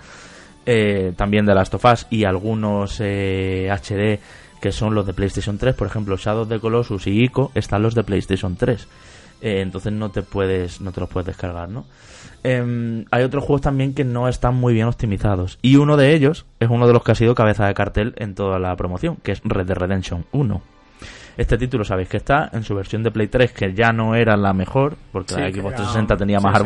Eh, 0.72 1.14
también 1.16 1.48
de 1.48 1.56
Last 1.56 1.74
of 1.74 1.84
Us 1.86 2.06
y 2.12 2.26
algunos 2.26 2.98
eh, 3.00 3.72
HD 3.72 4.20
que 4.62 4.72
son 4.72 4.94
los 4.94 5.08
de 5.08 5.14
PlayStation 5.14 5.58
3, 5.58 5.74
por 5.74 5.88
ejemplo, 5.88 6.16
Shadow 6.16 6.44
of 6.44 6.50
the 6.50 6.60
Colossus 6.60 7.08
y 7.08 7.24
Ico 7.24 7.52
están 7.56 7.82
los 7.82 7.96
de 7.96 8.04
PlayStation 8.04 8.56
3. 8.56 8.88
Eh, 9.42 9.62
entonces 9.62 9.92
no 9.94 10.12
te 10.12 10.22
puedes 10.22 10.80
no 10.82 10.92
te 10.92 11.00
los 11.00 11.10
puedes 11.10 11.26
descargar, 11.26 11.70
¿no? 11.70 11.86
Em, 12.44 13.06
hay 13.10 13.24
otros 13.24 13.44
juegos 13.46 13.62
también 13.62 13.96
que 13.96 14.04
no 14.04 14.28
están 14.28 14.56
muy 14.56 14.74
bien 14.76 14.86
optimizados 14.86 15.58
y 15.64 15.78
uno 15.78 15.98
de 15.98 16.14
ellos 16.14 16.46
es 16.60 16.70
uno 16.70 16.86
de 16.86 16.94
los 16.94 17.04
que 17.04 17.14
ha 17.14 17.16
sido 17.16 17.34
cabeza 17.34 17.66
de 17.66 17.74
cartel 17.74 18.14
en 18.18 18.36
toda 18.36 18.60
la 18.60 18.76
promoción, 18.76 19.16
que 19.24 19.32
es 19.32 19.42
Red 19.44 19.66
Dead 19.66 19.78
Redemption 19.78 20.26
1. 20.34 20.62
Este 21.38 21.58
título 21.58 21.84
sabéis 21.84 22.10
que 22.10 22.18
está 22.18 22.50
en 22.54 22.64
su 22.64 22.76
versión 22.76 23.02
de 23.02 23.10
Play 23.12 23.28
3, 23.28 23.54
que 23.54 23.74
ya 23.74 23.92
no 23.92 24.14
era 24.14 24.38
la 24.38 24.54
mejor, 24.54 24.98
porque 25.12 25.34
Sí, 25.34 25.40
la 25.42 25.48
Xbox 25.50 25.74
era- 25.74 25.76
360 25.78 26.18
tenía 26.18 26.40
más 26.42 26.54
sí, 26.54 26.60
sí. 26.60 26.66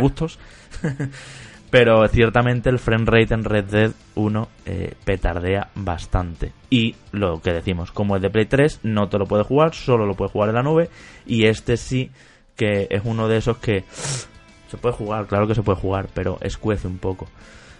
Pero 1.73 2.07
ciertamente 2.07 2.69
el 2.69 2.77
frame 2.77 3.05
rate 3.07 3.33
en 3.33 3.43
Red 3.43 3.63
Dead 3.63 3.91
1 4.13 4.47
eh, 4.67 4.93
petardea 5.03 5.69
bastante. 5.73 6.51
Y 6.69 6.93
lo 7.11 7.41
que 7.41 7.51
decimos, 7.51 7.91
como 7.91 8.15
es 8.15 8.21
de 8.21 8.29
Play 8.29 8.45
3, 8.45 8.81
no 8.83 9.09
te 9.09 9.17
lo 9.17 9.25
puedes 9.25 9.47
jugar, 9.47 9.73
solo 9.73 10.05
lo 10.05 10.13
puedes 10.13 10.31
jugar 10.31 10.49
en 10.49 10.55
la 10.55 10.61
nube. 10.61 10.91
Y 11.25 11.47
este 11.47 11.77
sí 11.77 12.11
que 12.55 12.85
es 12.91 13.01
uno 13.03 13.27
de 13.27 13.37
esos 13.37 13.57
que 13.57 13.85
se 14.69 14.77
puede 14.77 14.93
jugar, 14.93 15.25
claro 15.25 15.47
que 15.47 15.55
se 15.55 15.63
puede 15.63 15.79
jugar, 15.79 16.09
pero 16.13 16.37
escuece 16.41 16.85
un 16.87 16.99
poco. 16.99 17.27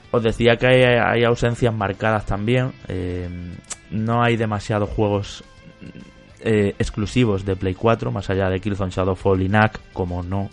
Os 0.10 0.24
decía 0.24 0.56
que 0.56 0.66
hay, 0.66 1.24
ausencias 1.24 1.72
marcadas 1.72 2.26
también. 2.26 2.72
eh, 2.88 3.30
no 3.92 4.24
hay 4.24 4.38
demasiados 4.38 4.90
juegos 4.90 5.44
eh, 6.40 6.74
exclusivos 6.80 7.46
de 7.46 7.56
Play 7.56 7.76
4, 7.76 8.12
más 8.12 8.28
allá 8.32 8.50
de 8.50 8.60
Killzone 8.60 8.90
Shadowfall 8.90 9.44
y 9.44 9.50
Knack, 9.50 9.80
como 9.94 10.24
no. 10.24 10.50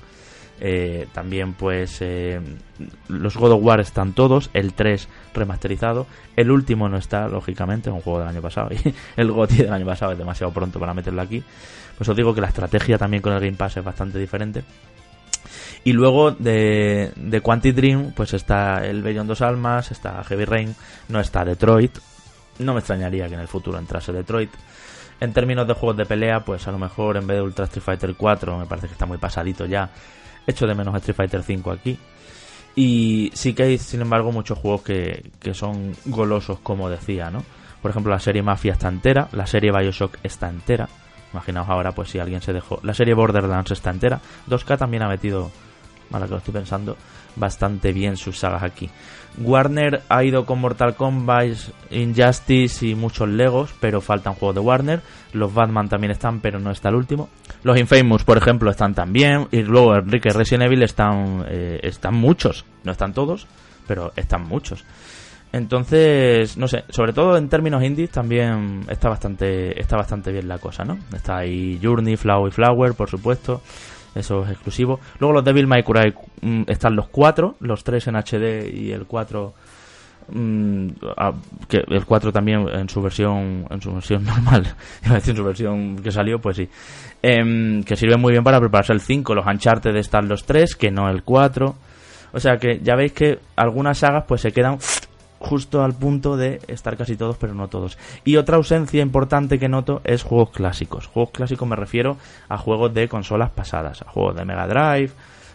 Eh, 0.62 1.08
también 1.14 1.54
pues 1.54 2.02
eh, 2.02 2.38
los 3.08 3.34
God 3.34 3.52
of 3.52 3.64
War 3.64 3.80
están 3.80 4.12
todos, 4.12 4.50
el 4.52 4.74
3 4.74 5.08
remasterizado, 5.32 6.06
el 6.36 6.50
último 6.50 6.86
no 6.86 6.98
está, 6.98 7.28
lógicamente, 7.28 7.88
es 7.88 7.94
un 7.94 8.02
juego 8.02 8.18
del 8.18 8.28
año 8.28 8.42
pasado 8.42 8.68
y 8.70 8.94
el 9.16 9.32
GOTY 9.32 9.56
del 9.56 9.72
año 9.72 9.86
pasado 9.86 10.12
es 10.12 10.18
demasiado 10.18 10.52
pronto 10.52 10.78
para 10.78 10.92
meterlo 10.92 11.22
aquí. 11.22 11.42
Pues 11.96 12.08
os 12.08 12.16
digo 12.16 12.34
que 12.34 12.42
la 12.42 12.48
estrategia 12.48 12.98
también 12.98 13.22
con 13.22 13.32
el 13.32 13.40
Game 13.40 13.56
Pass 13.56 13.78
es 13.78 13.84
bastante 13.84 14.18
diferente. 14.18 14.62
Y 15.84 15.92
luego 15.92 16.30
de, 16.30 17.12
de 17.16 17.40
Quantic 17.40 17.74
Dream, 17.74 18.12
pues 18.14 18.34
está 18.34 18.86
el 18.86 19.02
Beyond 19.02 19.28
Dos 19.28 19.40
Almas, 19.40 19.90
está 19.90 20.22
Heavy 20.24 20.44
Rain, 20.44 20.74
no 21.08 21.20
está 21.20 21.44
Detroit. 21.44 21.98
No 22.58 22.74
me 22.74 22.80
extrañaría 22.80 23.28
que 23.28 23.34
en 23.34 23.40
el 23.40 23.48
futuro 23.48 23.78
entrase 23.78 24.12
Detroit. 24.12 24.50
En 25.20 25.32
términos 25.32 25.66
de 25.66 25.74
juegos 25.74 25.96
de 25.96 26.06
pelea, 26.06 26.40
pues 26.40 26.66
a 26.68 26.72
lo 26.72 26.78
mejor 26.78 27.16
en 27.16 27.26
vez 27.26 27.36
de 27.36 27.42
Ultra 27.42 27.64
Street 27.66 27.84
Fighter 27.84 28.14
4, 28.16 28.58
me 28.58 28.66
parece 28.66 28.86
que 28.86 28.92
está 28.94 29.06
muy 29.06 29.18
pasadito 29.18 29.66
ya. 29.66 29.90
Echo 30.50 30.66
de 30.66 30.74
menos 30.74 30.94
Street 30.96 31.16
Fighter 31.16 31.42
5 31.42 31.70
aquí. 31.70 31.98
Y 32.76 33.30
sí 33.34 33.52
que 33.54 33.64
hay, 33.64 33.78
sin 33.78 34.00
embargo, 34.00 34.32
muchos 34.32 34.58
juegos 34.58 34.82
que, 34.82 35.30
que 35.40 35.54
son 35.54 35.94
golosos, 36.06 36.60
como 36.60 36.88
decía, 36.88 37.30
¿no? 37.30 37.42
Por 37.82 37.90
ejemplo, 37.90 38.12
la 38.12 38.20
serie 38.20 38.42
Mafia 38.42 38.74
está 38.74 38.88
entera, 38.88 39.28
la 39.32 39.46
serie 39.46 39.72
Bioshock 39.72 40.18
está 40.22 40.48
entera. 40.48 40.88
Imaginaos 41.32 41.68
ahora, 41.68 41.92
pues 41.92 42.10
si 42.10 42.18
alguien 42.18 42.42
se 42.42 42.52
dejó. 42.52 42.80
La 42.82 42.94
serie 42.94 43.14
Borderlands 43.14 43.70
está 43.70 43.90
entera. 43.90 44.20
2K 44.48 44.78
también 44.78 45.02
ha 45.02 45.08
metido, 45.08 45.50
ahora 46.12 46.26
que 46.26 46.32
lo 46.32 46.38
estoy 46.38 46.54
pensando, 46.54 46.96
bastante 47.40 47.92
bien 47.92 48.16
sus 48.16 48.38
sagas 48.38 48.62
aquí. 48.62 48.88
Warner 49.38 50.02
ha 50.08 50.24
ido 50.24 50.44
con 50.44 50.60
Mortal 50.60 50.94
Kombat, 50.94 51.56
Injustice 51.90 52.86
y 52.86 52.94
muchos 52.94 53.28
Legos, 53.28 53.74
pero 53.80 54.00
faltan 54.00 54.34
juegos 54.34 54.54
de 54.54 54.60
Warner. 54.60 55.00
Los 55.32 55.52
Batman 55.52 55.88
también 55.88 56.10
están, 56.10 56.40
pero 56.40 56.58
no 56.58 56.70
está 56.70 56.88
el 56.88 56.96
último. 56.96 57.28
Los 57.62 57.78
Infamous, 57.78 58.24
por 58.24 58.36
ejemplo, 58.36 58.70
están 58.70 58.94
también. 58.94 59.48
Y 59.50 59.62
luego 59.62 59.94
Enrique 59.94 60.30
Resident 60.30 60.64
Evil 60.64 60.82
están, 60.82 61.44
eh, 61.48 61.80
están 61.82 62.14
muchos. 62.14 62.64
No 62.84 62.92
están 62.92 63.12
todos, 63.12 63.46
pero 63.86 64.12
están 64.16 64.42
muchos. 64.42 64.84
Entonces, 65.52 66.56
no 66.56 66.68
sé, 66.68 66.84
sobre 66.90 67.12
todo 67.12 67.36
en 67.36 67.48
términos 67.48 67.82
indies 67.82 68.10
también 68.10 68.82
está 68.88 69.08
bastante, 69.08 69.80
está 69.80 69.96
bastante 69.96 70.30
bien 70.30 70.46
la 70.46 70.58
cosa, 70.58 70.84
¿no? 70.84 70.98
Está 71.12 71.38
ahí 71.38 71.80
Journey, 71.82 72.16
Flower 72.16 72.52
y 72.52 72.54
Flower, 72.54 72.94
por 72.94 73.10
supuesto. 73.10 73.60
Eso 74.14 74.44
es 74.44 74.50
exclusivo. 74.50 75.00
Luego 75.18 75.34
los 75.34 75.44
Devil 75.44 75.66
May 75.66 75.82
Cry 75.82 76.14
mm, 76.42 76.62
están 76.66 76.96
los 76.96 77.08
cuatro, 77.08 77.56
los 77.60 77.84
tres 77.84 78.06
en 78.08 78.16
HD 78.16 78.68
y 78.74 78.90
el 78.90 79.06
4 79.06 79.54
mm, 80.32 80.88
ah, 81.16 81.32
que 81.68 81.84
el 81.86 82.04
4 82.04 82.32
también 82.32 82.68
en 82.68 82.88
su 82.88 83.00
versión 83.00 83.66
en 83.70 83.80
su 83.80 83.92
versión 83.92 84.24
normal 84.24 84.74
en 85.04 85.36
su 85.36 85.44
versión 85.44 85.96
que 85.96 86.10
salió 86.10 86.40
pues 86.40 86.56
sí 86.56 86.68
Em, 87.22 87.82
que 87.82 87.96
sirve 87.96 88.16
muy 88.16 88.32
bien 88.32 88.42
para 88.42 88.58
prepararse 88.58 88.94
el 88.94 89.02
5 89.02 89.34
los 89.34 89.44
Uncharted 89.44 89.94
están 89.96 90.26
los 90.26 90.44
3 90.44 90.74
que 90.74 90.90
no 90.90 91.10
el 91.10 91.22
4 91.22 91.74
o 92.32 92.40
sea 92.40 92.56
que 92.56 92.80
ya 92.82 92.96
veis 92.96 93.12
que 93.12 93.40
algunas 93.56 93.98
sagas 93.98 94.24
pues 94.26 94.40
se 94.40 94.52
quedan 94.52 94.78
justo 95.40 95.82
al 95.82 95.94
punto 95.94 96.36
de 96.36 96.60
estar 96.68 96.96
casi 96.96 97.16
todos, 97.16 97.36
pero 97.38 97.54
no 97.54 97.66
todos. 97.68 97.98
Y 98.24 98.36
otra 98.36 98.56
ausencia 98.56 99.02
importante 99.02 99.58
que 99.58 99.68
noto 99.68 100.02
es 100.04 100.22
juegos 100.22 100.50
clásicos. 100.50 101.06
Juegos 101.06 101.32
clásicos 101.32 101.66
me 101.66 101.76
refiero 101.76 102.18
a 102.48 102.58
juegos 102.58 102.92
de 102.94 103.08
consolas 103.08 103.50
pasadas, 103.50 104.02
a 104.02 104.10
juegos 104.10 104.36
de 104.36 104.44
Mega 104.44 104.66
Drive, 104.68 105.10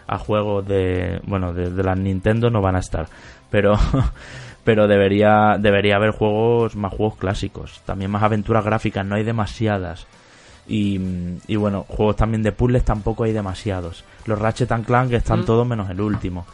a 0.08 0.18
juegos 0.18 0.66
de, 0.66 1.20
bueno, 1.26 1.52
de, 1.52 1.70
de 1.70 1.82
las 1.82 1.98
Nintendo 1.98 2.50
no 2.50 2.60
van 2.60 2.76
a 2.76 2.80
estar, 2.80 3.06
pero 3.48 3.78
pero 4.64 4.88
debería 4.88 5.56
debería 5.58 5.96
haber 5.96 6.10
juegos 6.10 6.74
más 6.74 6.92
juegos 6.92 7.16
clásicos, 7.16 7.80
también 7.86 8.10
más 8.10 8.24
aventuras 8.24 8.64
gráficas, 8.64 9.06
no 9.06 9.14
hay 9.14 9.22
demasiadas. 9.24 10.06
Y, 10.68 11.00
y 11.46 11.54
bueno, 11.54 11.84
juegos 11.88 12.16
también 12.16 12.42
de 12.42 12.50
puzzles 12.50 12.84
tampoco 12.84 13.22
hay 13.22 13.32
demasiados. 13.32 14.02
Los 14.24 14.36
Ratchet 14.36 14.72
and 14.72 14.84
Clank 14.84 15.12
están 15.12 15.42
Mm. 15.42 15.44
todos 15.44 15.64
menos 15.64 15.88
el 15.90 16.00
último. 16.00 16.44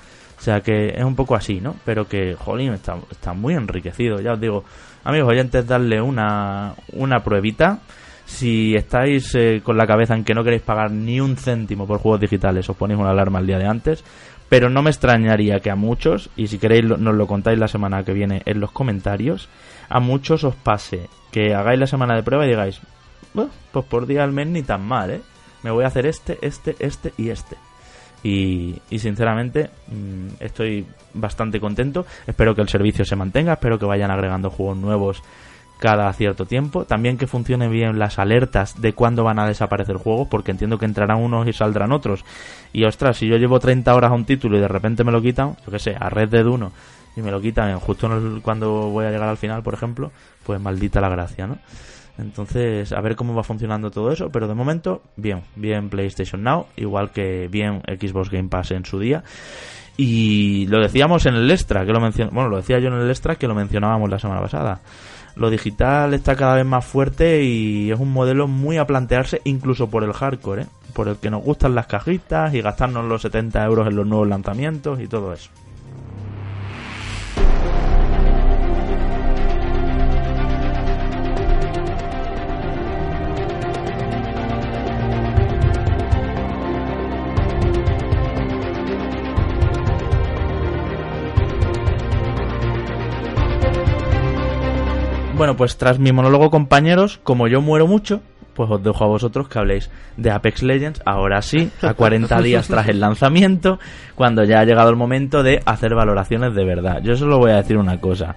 O 0.43 0.45
sea 0.45 0.61
que 0.61 0.89
es 0.89 1.05
un 1.05 1.15
poco 1.15 1.37
así, 1.37 1.61
¿no? 1.61 1.77
Pero 1.85 2.09
que, 2.09 2.35
jolín, 2.35 2.73
está, 2.73 2.97
muy 3.33 3.55
enriquecido. 3.55 4.21
Ya 4.21 4.33
os 4.33 4.41
digo, 4.41 4.65
amigos 5.05 5.29
oyentes, 5.29 5.65
darle 5.69 6.01
una, 6.03 6.75
una 6.95 7.23
pruebita. 7.23 7.79
Si 8.25 8.75
estáis 8.75 9.33
eh, 9.37 9.61
con 9.63 9.77
la 9.77 9.87
cabeza 9.87 10.17
en 10.17 10.25
que 10.25 10.35
no 10.35 10.43
queréis 10.43 10.63
pagar 10.63 10.91
ni 10.91 11.21
un 11.21 11.37
céntimo 11.37 11.87
por 11.87 12.01
juegos 12.01 12.23
digitales, 12.23 12.69
os 12.69 12.77
ponéis 12.77 12.99
una 12.99 13.11
alarma 13.11 13.39
el 13.39 13.47
día 13.47 13.59
de 13.59 13.69
antes. 13.69 14.03
Pero 14.49 14.69
no 14.69 14.83
me 14.83 14.91
extrañaría 14.91 15.61
que 15.61 15.71
a 15.71 15.77
muchos, 15.77 16.29
y 16.37 16.49
si 16.49 16.59
queréis 16.59 16.87
lo- 16.87 16.97
nos 16.97 17.15
lo 17.15 17.29
contáis 17.29 17.61
la 17.61 17.69
semana 17.69 18.03
que 18.03 18.13
viene 18.13 18.43
en 18.45 18.59
los 18.59 18.73
comentarios, 18.73 19.49
a 19.89 20.01
muchos 20.01 20.43
os 20.43 20.57
pase 20.57 21.09
que 21.31 21.55
hagáis 21.55 21.79
la 21.79 21.87
semana 21.87 22.17
de 22.17 22.25
prueba 22.25 22.47
y 22.47 22.49
digáis, 22.49 22.81
"Bueno, 23.33 23.53
pues 23.71 23.85
por 23.85 24.07
día 24.09 24.25
al 24.25 24.33
mes 24.33 24.49
ni 24.49 24.63
tan 24.65 24.83
mal, 24.85 25.09
¿eh? 25.13 25.21
Me 25.63 25.71
voy 25.71 25.85
a 25.85 25.87
hacer 25.87 26.05
este, 26.07 26.37
este, 26.43 26.75
este 26.81 27.13
y 27.17 27.29
este. 27.31 27.57
Y, 28.23 28.77
y 28.91 28.99
sinceramente 28.99 29.71
mm, 29.89 30.35
estoy 30.41 30.87
bastante 31.15 31.61
contento. 31.61 32.07
Espero 32.27 32.55
que 32.55 32.63
el 32.63 32.69
servicio 32.69 33.05
se 33.05 33.17
mantenga, 33.17 33.55
espero 33.55 33.79
que 33.79 33.87
vayan 33.87 34.11
agregando 34.11 34.51
juegos 34.51 34.77
nuevos 34.77 35.23
cada 35.79 36.13
cierto 36.13 36.47
tiempo. 36.47 36.85
También 36.85 37.19
que 37.19 37.27
funcionen 37.27 37.71
bien 37.73 37.99
las 37.99 38.21
alertas 38.21 38.81
de 38.81 38.93
cuándo 38.93 39.25
van 39.25 39.41
a 39.41 39.47
desaparecer 39.49 39.97
juegos, 39.97 40.29
porque 40.29 40.53
entiendo 40.53 40.79
que 40.79 40.85
entrarán 40.85 41.19
unos 41.19 41.49
y 41.49 41.53
saldrán 41.53 41.91
otros. 41.91 42.25
Y 42.73 42.85
ostras, 42.85 43.17
si 43.17 43.27
yo 43.27 43.37
llevo 43.37 43.59
30 43.59 43.93
horas 43.93 44.13
a 44.13 44.15
un 44.15 44.25
título 44.25 44.57
y 44.57 44.61
de 44.61 44.69
repente 44.69 45.03
me 45.03 45.11
lo 45.11 45.21
quitan, 45.21 45.57
yo 45.67 45.73
que 45.73 45.81
sé, 45.81 45.97
a 45.99 46.09
Red 46.09 46.29
Dead 46.29 46.47
1 46.47 46.73
y 47.17 47.21
me 47.21 47.31
lo 47.31 47.41
quitan 47.41 47.79
justo 47.79 48.09
cuando 48.43 48.91
voy 48.91 49.05
a 49.05 49.11
llegar 49.11 49.29
al 49.29 49.37
final, 49.37 49.63
por 49.63 49.75
ejemplo, 49.75 50.13
pues 50.45 50.61
maldita 50.61 51.01
la 51.01 51.09
gracia, 51.09 51.47
¿no? 51.47 51.59
Entonces, 52.19 52.93
a 52.93 53.01
ver 53.01 53.17
cómo 53.17 53.35
va 53.35 53.43
funcionando 53.43 53.91
todo 53.91 54.13
eso, 54.13 54.29
pero 54.31 54.47
de 54.47 54.55
momento, 54.55 55.03
bien, 55.17 55.43
bien 55.57 55.89
PlayStation 55.89 56.43
Now, 56.43 56.67
igual 56.77 57.11
que 57.11 57.49
bien 57.49 57.83
Xbox 57.87 58.31
Game 58.31 58.49
Pass 58.49 58.71
en 58.73 58.85
su 58.85 58.99
día. 58.99 59.25
Y 59.97 60.67
lo 60.67 60.81
decíamos 60.81 61.27
en 61.27 61.35
el 61.35 61.51
extra, 61.51 61.85
que 61.85 61.93
lo 61.93 62.01
bueno, 62.01 62.49
lo 62.49 62.57
decía 62.57 62.79
yo 62.79 62.89
en 62.89 62.95
el 62.95 63.11
extra 63.11 63.37
que 63.37 63.49
lo 63.49 63.55
mencionábamos 63.55 64.11
la 64.11 64.19
semana 64.19 64.41
pasada. 64.41 64.81
Lo 65.35 65.49
digital 65.49 66.13
está 66.13 66.37
cada 66.37 66.57
vez 66.57 66.67
más 66.67 66.85
fuerte 66.85 67.43
y 67.43 67.91
es 67.91 67.99
un 67.99 68.13
modelo 68.13 68.49
muy 68.49 68.77
a 68.77 68.87
plantearse 68.87 69.41
incluso 69.45 69.89
por 69.89 70.05
el 70.05 70.13
hardcore, 70.13 70.63
¿eh? 70.63 70.67
por 70.93 71.09
el 71.09 71.17
que 71.17 71.31
nos 71.31 71.43
gustan 71.43 71.75
las 71.75 71.87
cajitas 71.87 72.53
y 72.53 72.61
gastarnos 72.61 73.07
los 73.07 73.23
70 73.23 73.65
euros 73.65 73.89
en 73.89 73.97
los 73.97 74.07
nuevos 74.07 74.29
lanzamientos 74.29 75.01
y 75.01 75.09
todo 75.09 75.33
eso. 75.33 75.51
Bueno, 95.53 95.59
pues 95.59 95.77
tras 95.77 95.99
mi 95.99 96.13
monólogo, 96.13 96.51
compañeros, 96.51 97.21
como 97.23 97.47
yo 97.47 97.61
muero 97.61 97.87
mucho, 97.87 98.23
pues 98.55 98.71
os 98.71 98.83
dejo 98.83 99.05
a 99.05 99.07
vosotros 99.07 99.51
que 99.51 99.59
habléis 99.59 99.91
de 100.17 100.31
Apex 100.31 100.63
Legends, 100.63 101.03
ahora 101.05 101.43
sí, 101.43 101.71
a 101.83 101.93
40 101.93 102.41
días 102.41 102.69
tras 102.69 102.89
el 102.89 103.01
lanzamiento, 103.01 103.79
cuando 104.15 104.45
ya 104.45 104.61
ha 104.61 104.65
llegado 104.65 104.89
el 104.89 104.97
momento 104.97 105.43
de 105.43 105.61
hacer 105.67 105.95
valoraciones 105.95 106.55
de 106.55 106.65
verdad. 106.65 107.03
Yo 107.03 107.19
solo 107.19 107.37
voy 107.37 107.51
a 107.51 107.57
decir 107.57 107.77
una 107.77 108.01
cosa. 108.01 108.35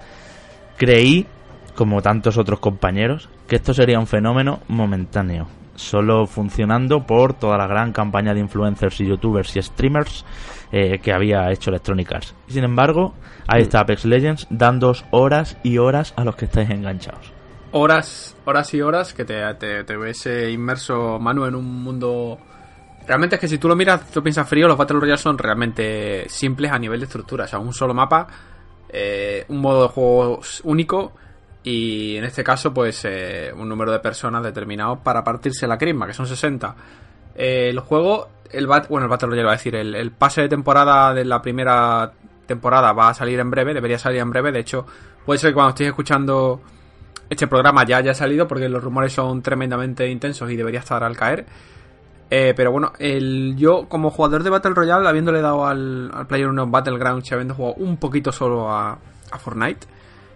Creí, 0.76 1.26
como 1.74 2.02
tantos 2.02 2.36
otros 2.36 2.60
compañeros, 2.60 3.30
que 3.48 3.56
esto 3.56 3.72
sería 3.72 3.98
un 3.98 4.06
fenómeno 4.06 4.60
momentáneo, 4.68 5.46
solo 5.74 6.26
funcionando 6.26 7.06
por 7.06 7.32
toda 7.32 7.56
la 7.56 7.66
gran 7.66 7.94
campaña 7.94 8.34
de 8.34 8.40
influencers 8.40 9.00
y 9.00 9.06
youtubers 9.06 9.56
y 9.56 9.62
streamers 9.62 10.26
eh, 10.78 10.98
que 10.98 11.10
había 11.10 11.50
hecho 11.50 11.70
Electronic 11.70 12.12
Arts. 12.12 12.34
Sin 12.48 12.62
embargo, 12.62 13.14
ahí 13.46 13.62
está 13.62 13.80
Apex 13.80 14.04
Legends 14.04 14.46
dándoos 14.50 15.06
horas 15.10 15.56
y 15.62 15.78
horas 15.78 16.12
a 16.16 16.24
los 16.24 16.36
que 16.36 16.44
estáis 16.44 16.68
enganchados. 16.68 17.32
Horas, 17.72 18.36
horas 18.44 18.74
y 18.74 18.82
horas 18.82 19.14
que 19.14 19.24
te, 19.24 19.42
te, 19.54 19.84
te 19.84 19.96
ves 19.96 20.26
eh, 20.26 20.50
inmerso, 20.50 21.18
Manu, 21.18 21.46
en 21.46 21.54
un 21.54 21.82
mundo... 21.82 22.36
Realmente 23.06 23.36
es 23.36 23.40
que 23.40 23.48
si 23.48 23.56
tú 23.56 23.68
lo 23.68 23.74
miras, 23.74 24.10
tú 24.10 24.22
piensas 24.22 24.46
frío, 24.46 24.68
los 24.68 24.76
Battle 24.76 25.00
Royale 25.00 25.16
son 25.16 25.38
realmente 25.38 26.28
simples 26.28 26.70
a 26.70 26.78
nivel 26.78 27.00
de 27.00 27.06
estructura. 27.06 27.44
O 27.44 27.48
sea, 27.48 27.58
un 27.58 27.72
solo 27.72 27.94
mapa, 27.94 28.26
eh, 28.90 29.46
un 29.48 29.62
modo 29.62 29.84
de 29.84 29.88
juego 29.88 30.40
único 30.64 31.14
y 31.62 32.18
en 32.18 32.24
este 32.24 32.44
caso 32.44 32.74
pues 32.74 33.06
un 33.56 33.66
número 33.66 33.92
de 33.92 34.00
personas 34.00 34.42
determinado 34.42 34.98
para 34.98 35.24
partirse 35.24 35.66
la 35.66 35.78
crisma, 35.78 36.06
que 36.06 36.12
son 36.12 36.26
60. 36.26 36.76
Eh, 37.36 37.68
el 37.68 37.80
juego, 37.80 38.28
el 38.52 38.66
bat, 38.66 38.88
bueno, 38.88 39.06
el 39.06 39.10
Battle 39.10 39.28
Royale 39.28 39.46
va 39.46 39.52
a 39.52 39.56
decir, 39.56 39.74
el, 39.74 40.10
pase 40.12 40.42
de 40.42 40.48
temporada 40.48 41.14
de 41.14 41.24
la 41.24 41.40
primera 41.42 42.12
temporada 42.46 42.92
va 42.92 43.10
a 43.10 43.14
salir 43.14 43.38
en 43.40 43.50
breve, 43.50 43.74
debería 43.74 43.98
salir 43.98 44.20
en 44.20 44.30
breve, 44.30 44.52
de 44.52 44.60
hecho 44.60 44.86
puede 45.24 45.38
ser 45.38 45.50
que 45.50 45.54
cuando 45.54 45.70
estéis 45.70 45.88
escuchando 45.88 46.60
este 47.28 47.46
programa 47.48 47.84
ya 47.84 47.96
haya 47.96 48.14
salido 48.14 48.46
porque 48.46 48.68
los 48.68 48.82
rumores 48.82 49.12
son 49.12 49.42
tremendamente 49.42 50.08
intensos 50.08 50.50
y 50.50 50.56
debería 50.56 50.80
estar 50.80 51.02
al 51.02 51.16
caer. 51.16 51.46
Eh, 52.28 52.54
pero 52.56 52.72
bueno, 52.72 52.92
el, 52.98 53.54
yo 53.56 53.88
como 53.88 54.10
jugador 54.10 54.42
de 54.42 54.50
Battle 54.50 54.74
Royale, 54.74 55.08
habiéndole 55.08 55.40
dado 55.40 55.66
al, 55.66 56.10
al 56.12 56.26
Player 56.26 56.48
1 56.48 56.66
Battlegrounds 56.68 57.30
y 57.30 57.34
habiendo 57.34 57.54
jugado 57.54 57.74
un 57.76 57.96
poquito 57.98 58.32
solo 58.32 58.70
a, 58.70 58.98
a 59.30 59.38
Fortnite, 59.38 59.86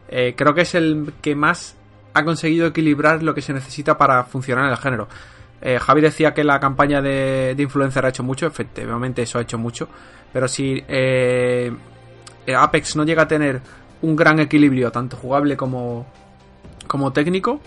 eh, 0.09 0.35
creo 0.37 0.55
que 0.55 0.63
es 0.63 0.75
el 0.75 1.13
que 1.21 1.35
más 1.35 1.77
ha 2.15 2.25
conseguido 2.25 2.67
equilibrar 2.67 3.23
lo 3.23 3.35
que 3.35 3.43
se 3.43 3.53
necesita 3.53 3.97
para 3.97 4.25
funcionar 4.25 4.67
en 4.67 4.71
el 4.73 4.77
género. 4.77 5.09
Eh, 5.63 5.79
Javi 5.79 6.01
decía 6.01 6.33
que 6.33 6.45
la 6.45 6.59
campaña 6.59 7.03
de, 7.03 7.55
influencer 7.59 8.05
ha 8.07 8.09
hecho 8.09 8.23
mucho, 8.23 8.47
efectivamente 8.47 9.23
eso 9.23 9.39
ha 9.39 9.43
hecho 9.43 9.59
mucho, 9.59 9.89
pero 10.33 10.49
si 10.49 10.83
eh, 10.89 11.71
Apex 12.57 12.97
no 12.97 13.05
llega 13.05 13.23
a 13.23 13.29
tener 13.29 13.61
un 14.03 14.17
gran 14.17 14.41
equilibrio, 14.41 14.91
tanto 14.91 15.17
jugable 15.17 15.57
como, 15.57 16.07
como 16.87 17.13
técnico, 17.13 17.61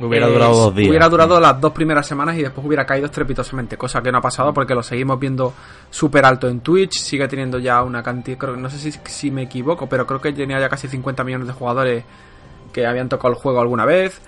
Hubiera 0.00 0.28
durado 0.28 0.54
dos 0.54 0.74
días. 0.74 0.88
Hubiera 0.88 1.08
durado 1.08 1.38
las 1.38 1.60
dos 1.60 1.72
primeras 1.72 2.06
semanas 2.06 2.36
y 2.38 2.42
después 2.42 2.66
hubiera 2.66 2.86
caído 2.86 3.06
estrepitosamente, 3.06 3.76
cosa 3.76 4.00
que 4.00 4.10
no 4.10 4.18
ha 4.18 4.22
pasado 4.22 4.54
porque 4.54 4.74
lo 4.74 4.82
seguimos 4.82 5.20
viendo 5.20 5.52
súper 5.90 6.24
alto 6.24 6.48
en 6.48 6.60
Twitch, 6.60 6.98
sigue 6.98 7.28
teniendo 7.28 7.58
ya 7.58 7.82
una 7.82 8.02
cantidad, 8.02 8.38
creo, 8.38 8.56
no 8.56 8.70
sé 8.70 8.78
si, 8.78 8.98
si 9.04 9.30
me 9.30 9.42
equivoco, 9.42 9.88
pero 9.88 10.06
creo 10.06 10.20
que 10.20 10.32
tenía 10.32 10.58
ya 10.58 10.70
casi 10.70 10.88
50 10.88 11.22
millones 11.22 11.48
de 11.48 11.52
jugadores 11.52 12.04
que 12.72 12.86
habían 12.86 13.08
tocado 13.08 13.34
el 13.34 13.38
juego 13.38 13.60
alguna 13.60 13.84
vez. 13.84 14.22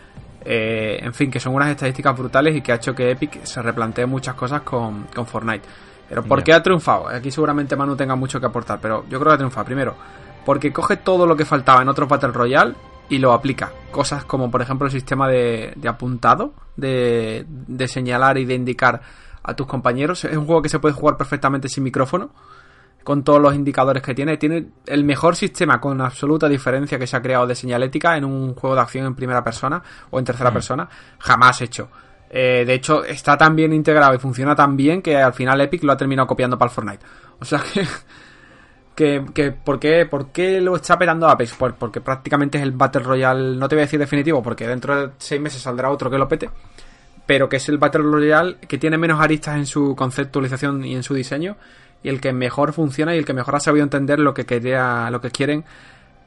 Eh, 0.45 0.99
en 1.01 1.15
fin, 1.15 1.31
que 1.31 1.41
son 1.41 1.55
unas 1.55 1.71
estadísticas 1.71 2.17
brutales 2.17 2.57
y 2.57 2.61
que 2.61 2.73
ha 2.73 2.77
hecho 2.77 2.95
que 2.95 3.11
Epic 3.11 3.45
se 3.45 3.63
replantee 3.63 4.07
muchas 4.07 4.35
cosas 4.35 4.63
con, 4.63 5.05
con 5.15 5.27
Fortnite. 5.27 5.67
Pero 6.09 6.23
¿por 6.25 6.43
qué 6.43 6.53
ha 6.53 6.63
triunfado? 6.63 7.09
Aquí 7.09 7.31
seguramente 7.31 7.75
Manu 7.75 7.97
tenga 7.97 8.17
mucho 8.17 8.39
que 8.39 8.47
aportar, 8.47 8.79
pero 8.81 9.05
yo 9.09 9.19
creo 9.19 9.31
que 9.31 9.35
ha 9.35 9.39
triunfado. 9.39 9.65
Primero, 9.65 9.95
porque 10.45 10.73
coge 10.73 10.99
todo 10.99 11.27
lo 11.27 11.37
que 11.37 11.45
faltaba 11.45 11.81
en 11.83 11.89
otros 11.89 12.09
Battle 12.09 12.33
Royale 12.33 12.75
y 13.09 13.19
lo 13.19 13.33
aplica. 13.33 13.71
Cosas 13.91 14.25
como, 14.25 14.51
por 14.51 14.63
ejemplo, 14.63 14.87
el 14.87 14.93
sistema 14.93 15.29
de, 15.29 15.75
apuntado, 15.87 16.53
de, 16.77 17.47
de, 17.49 17.89
señalar 17.89 18.39
y 18.39 18.45
de 18.45 18.55
indicar 18.55 19.01
a 19.43 19.55
tus 19.55 19.67
compañeros. 19.67 20.25
Es 20.25 20.37
un 20.37 20.47
juego 20.47 20.63
que 20.63 20.69
se 20.69 20.79
puede 20.79 20.95
jugar 20.95 21.17
perfectamente 21.17 21.69
sin 21.69 21.85
micrófono, 21.85 22.31
con 23.05 23.25
todos 23.25 23.41
los 23.41 23.55
indicadores 23.55 24.03
que 24.03 24.15
tiene. 24.15 24.37
Tiene 24.37 24.67
el 24.87 25.05
mejor 25.05 25.37
sistema, 25.37 25.81
con 25.81 26.01
absoluta 26.01 26.49
diferencia, 26.49 26.99
que 26.99 27.07
se 27.07 27.17
ha 27.17 27.23
creado 27.23 27.47
de 27.47 27.55
señalética 27.55 28.17
en 28.17 28.25
un 28.25 28.55
juego 28.55 28.75
de 28.77 28.83
acción 28.83 29.07
en 29.07 29.15
primera 29.15 29.43
persona 29.43 29.83
o 30.11 30.19
en 30.19 30.25
tercera 30.25 30.51
mm. 30.51 30.55
persona, 30.55 30.89
jamás 31.19 31.61
hecho. 31.61 31.89
Eh, 32.31 32.65
de 32.67 32.75
hecho, 32.75 33.05
está 33.05 33.37
tan 33.37 33.55
bien 33.55 33.73
integrado 33.73 34.15
y 34.15 34.19
funciona 34.19 34.55
tan 34.55 34.77
bien 34.77 35.03
que 35.03 35.17
al 35.17 35.35
final 35.35 35.61
Epic 35.61 35.83
lo 35.85 35.93
ha 35.93 35.97
terminado 35.97 36.27
copiando 36.27 36.57
para 36.59 36.71
el 36.71 36.75
Fortnite. 36.75 37.05
O 37.39 37.45
sea 37.45 37.63
que 37.75 37.85
que, 38.95 39.25
que 39.35 39.53
¿por, 39.53 39.79
qué, 39.79 40.07
¿por, 40.07 40.33
qué, 40.33 40.61
lo 40.61 40.77
está 40.77 40.99
petando 40.99 41.29
Apex? 41.29 41.55
Pues 41.55 41.75
porque 41.79 42.01
prácticamente 42.01 42.59
es 42.59 42.65
el 42.65 42.73
Battle 42.73 43.03
Royale, 43.03 43.57
no 43.57 43.69
te 43.69 43.75
voy 43.75 43.83
a 43.83 43.87
decir 43.87 43.99
definitivo, 43.99 44.43
porque 44.43 44.67
dentro 44.67 45.09
de 45.09 45.13
seis 45.19 45.41
meses 45.41 45.63
saldrá 45.63 45.91
otro 45.91 46.11
que 46.11 46.19
lo 46.19 46.29
pete, 46.29 46.51
pero 47.27 47.49
que 47.49 47.57
es 47.57 47.69
el 47.69 47.79
Battle 47.79 48.03
Royale 48.03 48.57
que 48.57 48.79
tiene 48.79 48.99
menos 48.99 49.21
aristas 49.21 49.57
en 49.57 49.67
su 49.67 49.97
conceptualización 49.97 50.85
y 50.85 50.95
en 50.95 51.03
su 51.03 51.15
diseño, 51.15 51.57
y 52.03 52.09
el 52.09 52.21
que 52.21 52.33
mejor 52.33 52.73
funciona 52.73 53.15
y 53.15 53.19
el 53.19 53.25
que 53.25 53.33
mejor 53.33 53.57
ha 53.57 53.61
sabido 53.61 53.85
entender 53.85 54.19
lo 54.19 54.35
que 54.35 54.47
quería, 54.47 55.09
lo 55.11 55.21
que 55.21 55.31
quieren 55.31 55.65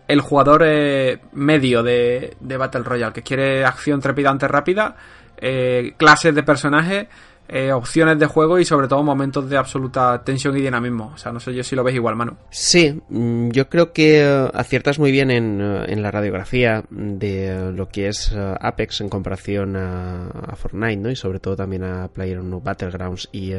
el 0.08 0.22
jugador 0.22 0.64
eh, 0.66 1.20
medio 1.34 1.84
de, 1.84 2.36
de, 2.40 2.58
Battle 2.58 2.84
Royale, 2.84 3.14
que 3.14 3.24
quiere 3.24 3.66
acción 3.66 4.00
trepidante 4.02 4.48
rápida, 4.48 4.96
eh, 5.38 5.94
clases 5.98 6.36
de 6.36 6.44
personajes 6.44 7.08
eh, 7.48 7.72
opciones 7.72 8.18
de 8.18 8.26
juego 8.26 8.58
y 8.60 8.66
sobre 8.66 8.88
todo 8.88 9.04
momentos 9.04 9.50
de 9.50 9.58
absoluta 9.58 10.24
tensión 10.24 10.58
y 10.58 10.62
dinamismo. 10.62 11.12
O 11.14 11.18
sea, 11.18 11.32
no 11.32 11.40
sé 11.40 11.54
yo 11.54 11.64
si 11.64 11.76
lo 11.76 11.84
ves 11.84 11.96
igual, 11.96 12.16
mano. 12.16 12.38
Sí, 12.50 13.02
mm, 13.10 13.50
yo 13.50 13.70
creo 13.70 13.94
que 13.94 14.22
eh, 14.22 14.50
aciertas 14.54 14.98
muy 14.98 15.12
bien 15.12 15.30
en, 15.30 15.62
eh, 15.62 15.86
en, 15.88 16.02
la 16.02 16.12
radiografía 16.12 16.84
de 16.90 17.72
lo 17.72 17.90
que 17.90 18.08
es 18.08 18.36
Apex 18.36 19.02
en 19.02 19.10
comparación 19.10 19.76
a, 19.76 20.56
Fortnite, 20.56 20.98
¿no? 20.98 21.12
Y 21.12 21.16
sobre 21.16 21.40
todo 21.40 21.56
también 21.56 21.84
a 21.84 22.08
PlayerUnknown's 22.08 22.64
Battlegrounds 22.64 23.30
y, 23.32 23.54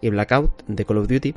y 0.00 0.10
Blackout 0.10 0.64
de 0.66 0.84
Call 0.84 0.98
of 0.98 1.08
Duty. 1.08 1.34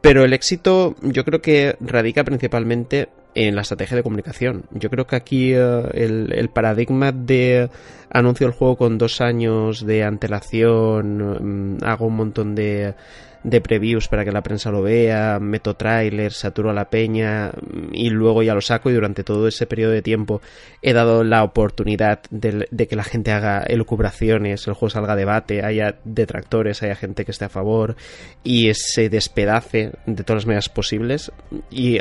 Pero 0.00 0.24
el 0.24 0.32
éxito 0.32 0.96
yo 1.02 1.24
creo 1.24 1.42
que 1.42 1.76
radica 1.80 2.24
principalmente 2.24 3.08
en 3.34 3.54
la 3.54 3.62
estrategia 3.62 3.96
de 3.96 4.02
comunicación. 4.02 4.64
Yo 4.72 4.90
creo 4.90 5.06
que 5.06 5.16
aquí 5.16 5.52
eh, 5.54 5.82
el, 5.94 6.50
paradigma 6.50 7.12
de 7.12 7.70
anuncio 8.10 8.46
el 8.46 8.52
juego 8.52 8.76
con 8.76 8.98
dos 8.98 9.20
años 9.20 9.84
de 9.86 10.04
antelación, 10.04 11.76
mm, 11.78 11.84
hago 11.84 12.06
un 12.06 12.16
montón 12.16 12.54
de 12.54 12.94
de 13.42 13.60
previews 13.60 14.08
para 14.08 14.24
que 14.24 14.32
la 14.32 14.42
prensa 14.42 14.70
lo 14.70 14.82
vea, 14.82 15.38
meto 15.40 15.74
trailers, 15.74 16.36
saturo 16.36 16.70
a 16.70 16.74
la 16.74 16.90
peña 16.90 17.52
y 17.92 18.10
luego 18.10 18.42
ya 18.42 18.54
lo 18.54 18.60
saco 18.60 18.90
y 18.90 18.94
durante 18.94 19.24
todo 19.24 19.48
ese 19.48 19.66
periodo 19.66 19.92
de 19.92 20.02
tiempo 20.02 20.42
he 20.82 20.92
dado 20.92 21.24
la 21.24 21.42
oportunidad 21.42 22.20
de, 22.30 22.66
que 22.86 22.96
la 22.96 23.04
gente 23.04 23.32
haga 23.32 23.62
elucubraciones, 23.62 24.66
el 24.66 24.74
juego 24.74 24.90
salga 24.90 25.14
a 25.14 25.16
debate, 25.16 25.64
haya 25.64 25.96
detractores, 26.04 26.82
haya 26.82 26.96
gente 26.96 27.24
que 27.24 27.30
esté 27.30 27.46
a 27.46 27.48
favor 27.48 27.96
y 28.44 28.72
se 28.74 29.08
despedace 29.08 29.92
de 30.06 30.24
todas 30.24 30.42
las 30.42 30.46
medidas 30.46 30.68
posibles 30.68 31.32
y, 31.70 31.98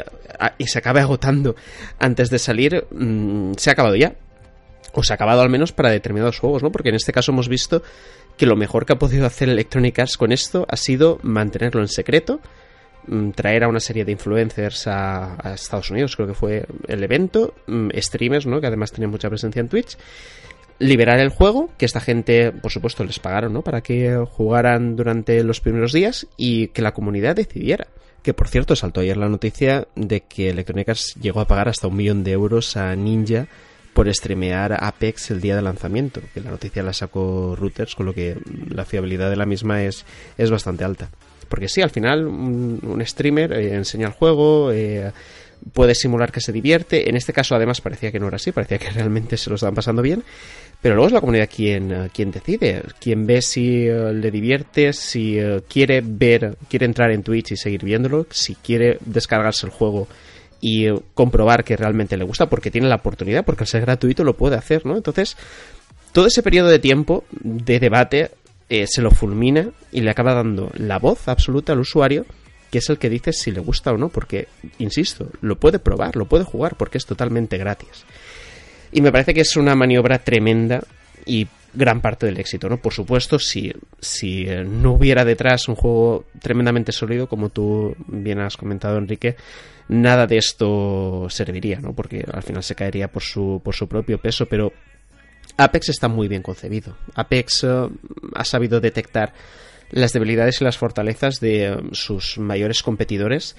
se 0.66 0.80
acabe 0.80 1.00
agotando 1.00 1.56
antes 2.00 2.30
de 2.30 2.40
salir, 2.40 2.86
mm, 2.92 3.54
se 3.58 3.70
ha 3.70 3.74
acabado 3.74 3.96
ya. 3.96 4.14
O 4.94 5.04
se 5.04 5.14
ha 5.14 5.16
acabado 5.16 5.42
al 5.42 5.50
menos 5.50 5.72
para 5.72 5.92
determinados 5.92 6.40
juegos, 6.40 6.64
¿no? 6.64 6.72
Porque 6.72 6.90
en 6.90 6.96
este 6.96 7.14
caso 7.14 7.32
hemos 7.32 7.48
visto 7.48 7.84
que 8.40 8.46
lo 8.46 8.56
mejor 8.56 8.86
que 8.86 8.94
ha 8.94 8.98
podido 8.98 9.26
hacer 9.26 9.50
Electronic 9.50 10.00
Arts 10.00 10.18
con 10.18 10.32
esto 10.32 10.66
ha 10.70 10.78
sido 10.78 11.20
mantenerlo 11.24 11.82
en 11.82 11.90
secreto, 11.90 12.40
mm, 13.08 13.32
traer 13.32 13.66
a 13.66 13.68
una 13.68 13.82
serie 13.82 14.06
de 14.06 14.14
influencers 14.14 14.88
a, 14.88 15.36
Estados 15.54 15.92
Unidos, 15.92 16.16
creo 16.16 16.30
que 16.30 16.34
fue 16.34 16.66
el 16.88 17.04
evento, 17.04 17.54
mm, 17.68 17.90
streamers, 17.98 18.46
¿no? 18.46 18.62
que 18.62 18.68
además 18.68 18.94
tenían 18.94 19.12
mucha 19.12 19.28
presencia 19.28 19.60
en 19.60 19.68
Twitch, 19.68 19.98
liberar 20.80 21.20
el 21.20 21.32
juego, 21.32 21.70
que 21.78 21.86
esta 21.86 22.00
gente, 22.00 22.54
por 22.54 22.72
supuesto, 22.72 23.04
les 23.04 23.20
pagaron, 23.20 23.52
¿no? 23.52 23.62
Para 23.62 23.82
que 23.82 24.16
jugaran 24.32 24.96
durante 24.96 25.44
los 25.44 25.60
primeros 25.60 25.92
días 25.92 26.26
y 26.38 26.70
que 26.70 26.82
la 26.82 26.94
comunidad 26.94 27.36
decidiera. 27.36 27.88
Que 28.24 28.34
por 28.34 28.48
cierto, 28.48 28.78
saltó 28.78 29.02
ayer 29.02 29.18
la 29.18 29.28
noticia 29.28 29.90
de 29.98 30.22
que 30.22 30.52
Electronic 30.52 30.88
Arts 30.88 31.16
llegó 31.20 31.42
a 31.42 31.48
pagar 31.48 31.68
hasta 31.68 31.88
un 31.88 31.98
millón 31.98 32.24
de 32.24 32.32
euros 32.32 32.78
a 32.78 32.96
Ninja 32.96 33.50
por 34.00 34.16
streamear 34.16 34.78
Apex 34.82 35.30
el 35.30 35.41
día 35.41 35.58
de 35.58 35.62
lanzamiento, 35.62 36.22
que 36.34 36.39
la 36.39 36.52
noticia 36.52 36.82
la 36.82 36.93
sacó 36.93 37.58
Reuters, 37.60 37.95
con 37.95 38.06
lo 38.06 38.14
que 38.14 38.38
la 38.70 38.86
fiabilidad 38.86 39.30
de 39.30 39.36
la 39.36 39.45
misma 39.45 39.84
es, 39.84 40.06
es 40.38 40.50
bastante 40.50 40.86
alta. 40.86 41.10
Porque 41.50 41.68
sí, 41.68 41.82
al 41.82 41.89
final 41.89 42.26
un, 42.26 43.04
streamer 43.06 43.52
eh, 43.52 43.76
enseña 43.76 44.08
el 44.08 44.14
juego, 44.14 44.72
eh, 44.72 45.12
puede 45.74 45.95
simular 45.95 46.32
que 46.32 46.39
se 46.39 46.54
divierte. 46.54 47.10
En 47.10 47.18
este 47.18 47.34
caso, 47.34 47.56
además, 47.56 47.82
parecía 47.82 48.10
que 48.10 48.22
no 48.22 48.30
era 48.30 48.38
así, 48.38 48.54
parecía 48.54 48.78
que 48.78 48.89
realmente 48.93 49.36
se 49.36 49.50
lo 49.50 49.58
estaban 49.58 49.76
pasando 49.76 50.02
bien. 50.02 50.24
Pero 50.82 50.95
luego 50.95 51.08
es 51.08 51.14
la 51.14 51.20
comunidad 51.20 51.50
quien, 51.54 51.91
eh, 51.91 52.10
quien 52.14 52.32
decide, 52.32 52.84
quien 53.02 53.28
ve 53.28 53.41
si 53.41 53.86
le 53.86 54.32
divierte, 54.32 54.93
si 54.93 55.38
quiere 55.68 56.02
ver, 56.06 56.56
quiere 56.70 56.86
entrar 56.86 57.12
en 57.12 57.22
Twitch 57.22 57.52
y 57.52 57.58
seguir 57.58 57.84
viéndolo, 57.84 58.28
si 58.32 58.56
quiere 58.56 58.97
descargarse 59.02 59.66
el 59.66 59.74
juego 59.74 60.08
y 60.62 60.88
comprobar 61.14 61.64
que 61.64 61.78
realmente 61.78 62.18
le 62.18 62.24
gusta 62.24 62.47
porque 62.47 62.72
tiene 62.72 62.88
la 62.88 62.95
oportunidad, 62.95 63.45
porque 63.45 63.64
al 63.64 63.68
ser 63.68 63.82
gratuito 63.82 64.24
lo 64.24 64.36
puede 64.36 64.55
hacer, 64.55 64.86
¿no? 64.86 64.97
Entonces, 64.97 65.38
todo 66.12 66.28
ese 66.28 66.43
periodo 66.43 66.70
de 66.70 66.80
tiempo 66.80 67.24
de 67.32 67.80
debate 67.80 68.32
eh, 68.70 68.86
se 68.88 69.01
lo 69.01 69.12
fulmina 69.12 69.70
y 69.91 70.01
le 70.01 70.12
acaba 70.12 70.34
dando 70.34 70.72
la 70.76 70.99
voz 70.99 71.28
absoluta 71.28 71.74
al 71.74 71.80
usuario, 71.80 72.26
que 72.72 72.80
es 72.80 72.89
el 72.89 72.97
que 72.97 73.10
dice 73.10 73.34
si 73.34 73.51
le 73.51 73.62
gusta 73.62 73.91
o 73.91 73.97
no, 73.97 74.10
porque, 74.10 74.47
insisto, 74.78 75.30
lo 75.41 75.57
puede 75.57 75.80
probar, 75.80 76.16
lo 76.16 76.26
puede 76.26 76.43
jugar, 76.43 76.76
porque 76.76 76.97
es 76.97 77.05
totalmente 77.05 77.57
gratis. 77.57 78.05
Y 78.91 79.01
me 79.01 79.12
parece 79.12 79.34
que 79.34 79.41
es 79.41 79.55
una 79.55 79.76
maniobra 79.76 80.20
tremenda 80.20 80.84
y 81.26 81.47
gran 81.74 82.01
parte 82.01 82.26
del 82.26 82.39
éxito, 82.39 82.70
¿no? 82.70 82.78
Por 82.78 82.93
supuesto, 82.93 83.39
si, 83.39 83.72
si 83.99 84.47
eh, 84.47 84.64
no 84.64 84.93
hubiera 84.93 85.26
detrás 85.26 85.68
un 85.68 85.76
juego 85.76 86.26
tremendamente 86.41 86.91
sólido, 86.91 87.28
como 87.28 87.49
tú 87.49 87.95
bien 88.07 88.39
has 88.39 88.57
comentado, 88.57 88.97
Enrique, 88.97 89.36
nada 89.90 90.28
de 90.28 90.38
esto 90.38 91.28
serviría, 91.30 91.80
¿no? 91.82 91.94
Porque 91.94 92.24
al 92.32 92.44
final 92.44 92.64
se 92.64 92.76
caería 92.76 93.10
por 93.10 93.24
su, 93.24 93.60
por 93.64 93.76
su 93.76 93.88
propio 93.88 94.20
peso, 94.20 94.46
pero 94.46 94.72
Apex 95.58 95.90
está 95.90 96.08
muy 96.08 96.28
bien 96.28 96.42
concebido. 96.42 96.96
Apex 97.16 97.64
eh, 97.64 97.90
ha 98.36 98.46
sabido 98.46 98.80
detectar 98.80 99.34
las 99.92 100.14
debilidades 100.14 100.62
y 100.62 100.64
las 100.64 100.78
fortalezas 100.78 101.40
de 101.40 101.68
eh, 101.68 101.78
sus 101.92 102.38
mayores 102.38 102.84
competidores 102.84 103.56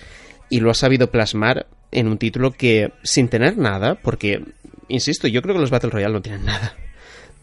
y 0.48 0.60
lo 0.60 0.70
ha 0.70 0.74
sabido 0.74 1.10
plasmar 1.10 1.66
en 1.90 2.06
un 2.06 2.18
título 2.18 2.52
que, 2.52 2.92
sin 3.02 3.28
tener 3.28 3.58
nada, 3.58 3.96
porque, 3.96 4.44
insisto, 4.88 5.26
yo 5.26 5.42
creo 5.42 5.56
que 5.56 5.60
los 5.60 5.70
Battle 5.70 5.90
Royale 5.90 6.14
no 6.14 6.22
tienen 6.22 6.44
nada. 6.44 6.76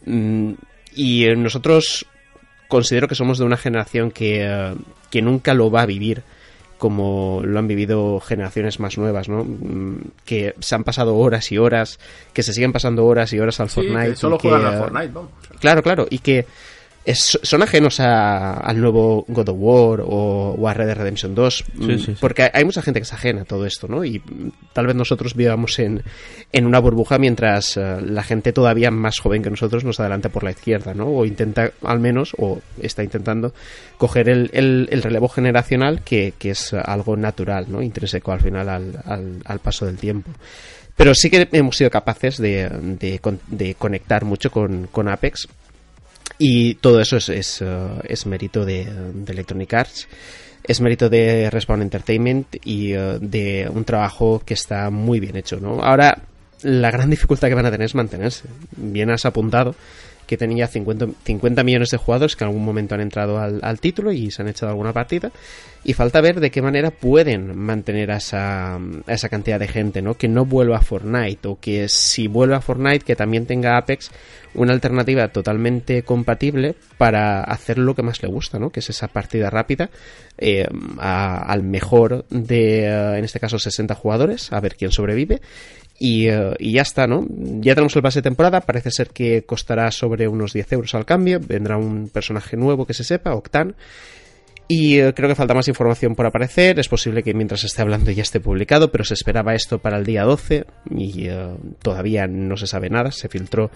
Mm, 0.06 0.52
y 0.94 1.26
nosotros 1.36 2.06
considero 2.68 3.08
que 3.08 3.14
somos 3.14 3.38
de 3.38 3.44
una 3.44 3.58
generación 3.58 4.10
que, 4.10 4.44
eh, 4.44 4.74
que 5.10 5.20
nunca 5.20 5.52
lo 5.52 5.70
va 5.70 5.82
a 5.82 5.86
vivir 5.86 6.22
como 6.78 7.42
lo 7.44 7.58
han 7.58 7.66
vivido 7.68 8.20
generaciones 8.20 8.80
más 8.80 8.96
nuevas, 8.98 9.28
¿no? 9.28 9.44
Mm, 9.44 9.96
Que 10.24 10.54
se 10.60 10.74
han 10.74 10.84
pasado 10.84 11.16
horas 11.16 11.50
y 11.52 11.58
horas, 11.58 11.98
que 12.32 12.42
se 12.42 12.52
siguen 12.52 12.72
pasando 12.72 13.04
horas 13.04 13.32
y 13.32 13.40
horas 13.40 13.58
al 13.60 13.68
Sí, 13.68 13.74
Fortnite. 13.74 14.10
que 14.10 14.16
solo 14.16 14.36
y 14.36 14.38
que, 14.38 14.48
Fortnite, 14.48 15.08
vamos. 15.12 15.30
Claro, 15.60 15.82
claro, 15.82 16.06
y 16.08 16.18
que 16.20 16.46
es- 17.10 17.38
son 17.42 17.62
ajenos 17.62 18.00
a- 18.00 18.54
al 18.54 18.80
nuevo 18.80 19.24
God 19.28 19.48
of 19.48 19.56
War 19.58 20.00
o, 20.02 20.54
o 20.58 20.68
a 20.68 20.74
Red 20.74 20.86
Dead 20.86 20.96
Redemption 20.96 21.34
2, 21.34 21.64
Sí, 21.66 21.82
mm, 21.84 21.98
sí, 21.98 22.16
porque 22.20 22.50
hay- 22.52 22.64
mucha 22.64 22.82
gente 22.82 23.00
que 23.00 23.04
es 23.04 23.12
ajena 23.12 23.42
a 23.42 23.44
todo 23.44 23.66
esto, 23.66 23.88
¿no? 23.88 24.04
Y 24.04 24.18
mm, 24.18 24.50
tal 24.72 24.86
vez 24.86 24.94
nosotros 24.96 25.34
vivamos 25.34 25.78
en, 25.78 26.02
en 26.52 26.66
una 26.66 26.78
burbuja 26.78 27.18
mientras 27.18 27.76
eh, 27.76 27.96
la 28.02 28.22
gente 28.22 28.52
todavía 28.52 28.90
más 28.90 29.18
joven 29.18 29.42
que 29.42 29.50
nosotros 29.50 29.84
nos 29.84 29.98
adelanta 30.00 30.28
por 30.28 30.44
la 30.44 30.50
izquierda, 30.50 30.94
¿no? 30.94 31.06
O 31.08 31.24
intenta, 31.24 31.72
al 31.82 31.98
menos, 32.00 32.34
o 32.38 32.60
está 32.80 33.02
intentando 33.02 33.52
coger 33.96 34.28
el, 34.28 34.50
el- 34.52 34.88
el 34.90 35.02
relevo 35.02 35.28
generacional 35.28 36.02
que, 36.02 36.34
que 36.38 36.50
es 36.50 36.72
algo 36.74 37.16
natural, 37.16 37.66
¿no? 37.68 37.82
Intrínseco 37.82 38.32
al 38.32 38.40
final 38.40 38.68
al, 38.68 39.02
al- 39.04 39.42
al 39.44 39.58
paso 39.60 39.86
del 39.86 39.96
tiempo. 39.96 40.30
Pero 40.96 41.14
sí 41.14 41.30
que 41.30 41.48
hemos 41.52 41.76
sido 41.76 41.90
capaces 41.90 42.38
de, 42.38 42.68
de 42.68 43.20
de 43.46 43.74
conectar 43.76 44.24
mucho 44.24 44.50
con, 44.50 44.88
con 44.90 45.08
Apex 45.08 45.46
y 46.38 46.74
todo 46.74 47.00
eso 47.00 47.16
es, 47.16 47.28
es, 47.28 47.62
eh, 47.62 47.88
es 48.04 48.26
mérito 48.26 48.64
de, 48.64 48.84
de 48.84 49.32
Electronic 49.32 49.74
Arts, 49.74 50.08
es 50.64 50.80
mérito 50.80 51.08
de 51.08 51.50
Respawn 51.50 51.82
Entertainment 51.82 52.56
y 52.64 52.92
eh, 52.92 53.18
de 53.20 53.68
un 53.72 53.84
trabajo 53.84 54.42
que 54.44 54.54
está 54.54 54.90
muy 54.90 55.18
bien 55.18 55.36
hecho. 55.36 55.58
¿no? 55.60 55.82
Ahora, 55.82 56.22
la 56.62 56.90
gran 56.90 57.10
dificultad 57.10 57.48
que 57.48 57.54
van 57.54 57.66
a 57.66 57.70
tener 57.70 57.86
es 57.86 57.94
mantenerse. 57.94 58.44
Bien 58.76 59.10
has 59.10 59.24
apuntado 59.24 59.74
que 60.28 60.36
tenía 60.36 60.68
50, 60.68 61.06
50 61.24 61.64
millones 61.64 61.88
de 61.90 61.96
jugadores 61.96 62.36
que 62.36 62.44
en 62.44 62.48
algún 62.48 62.64
momento 62.64 62.94
han 62.94 63.00
entrado 63.00 63.38
al, 63.38 63.80
título 63.80 64.12
y 64.12 64.30
se 64.30 64.42
han 64.42 64.48
echado 64.48 64.70
alguna 64.70 64.92
partida. 64.92 65.32
Y 65.84 65.94
falta 65.94 66.20
ver 66.20 66.38
de 66.38 66.50
qué 66.50 66.60
manera 66.60 66.90
pueden 66.90 67.56
mantener 67.56 68.10
a 68.10 68.18
esa, 68.18 68.78
esa 69.06 69.28
cantidad 69.30 69.58
de 69.58 69.68
gente, 69.68 70.02
¿no? 70.02 70.14
Que 70.14 70.28
no 70.28 70.44
vuelva 70.44 70.76
a 70.76 70.82
Fortnite 70.82 71.48
o 71.48 71.58
que 71.58 71.88
si 71.88 72.28
vuelve 72.28 72.56
a 72.56 72.60
Fortnite 72.60 73.04
que 73.06 73.16
también 73.16 73.46
tenga 73.46 73.78
Apex 73.78 74.10
una 74.54 74.72
alternativa 74.74 75.28
totalmente 75.28 76.02
compatible 76.02 76.74
para 76.98 77.42
hacer 77.42 77.78
lo 77.78 77.94
que 77.94 78.02
más 78.02 78.22
le 78.22 78.28
gusta, 78.28 78.58
¿no? 78.58 78.70
Que 78.70 78.80
es 78.80 78.90
esa 78.90 79.08
partida 79.08 79.48
rápida 79.50 79.88
eh, 80.36 80.66
a- 80.98 81.42
al 81.50 81.62
mejor 81.62 82.26
de, 82.28 82.80
eh, 82.86 83.18
en 83.18 83.24
este 83.24 83.40
caso, 83.40 83.58
60 83.58 83.94
jugadores, 83.94 84.52
a 84.52 84.60
ver 84.60 84.76
quién 84.76 84.90
sobrevive. 84.90 85.40
Y, 85.98 86.28
eh, 86.28 86.54
y 86.58 86.72
ya 86.72 86.82
está, 86.82 87.06
¿no? 87.06 87.26
Ya 87.28 87.74
tenemos 87.74 87.96
el 87.96 88.02
pase 88.02 88.20
de 88.20 88.22
temporada, 88.22 88.60
parece 88.60 88.90
ser 88.90 89.08
que 89.10 89.42
costará 89.42 89.90
sobre 89.90 90.28
unos 90.28 90.52
10 90.52 90.72
euros 90.74 90.94
al 90.94 91.04
cambio, 91.04 91.40
vendrá 91.40 91.76
un 91.76 92.08
personaje 92.08 92.56
nuevo 92.56 92.86
que 92.86 92.94
se 92.94 93.02
sepa, 93.02 93.34
Octan, 93.34 93.74
y 94.68 95.00
eh, 95.00 95.14
creo 95.14 95.30
que 95.30 95.34
falta 95.34 95.54
más 95.54 95.66
información 95.66 96.14
por 96.14 96.26
aparecer. 96.26 96.78
Es 96.78 96.88
posible 96.88 97.22
que 97.22 97.32
mientras 97.32 97.64
esté 97.64 97.80
hablando 97.80 98.10
ya 98.10 98.22
esté 98.22 98.38
publicado, 98.38 98.92
pero 98.92 99.02
se 99.02 99.14
esperaba 99.14 99.54
esto 99.54 99.78
para 99.78 99.96
el 99.96 100.04
día 100.04 100.24
12 100.24 100.66
y 100.94 101.28
eh, 101.28 101.56
todavía 101.80 102.26
no 102.26 102.56
se 102.58 102.66
sabe 102.66 102.90
nada. 102.90 103.10
Se 103.10 103.30
filtró 103.30 103.70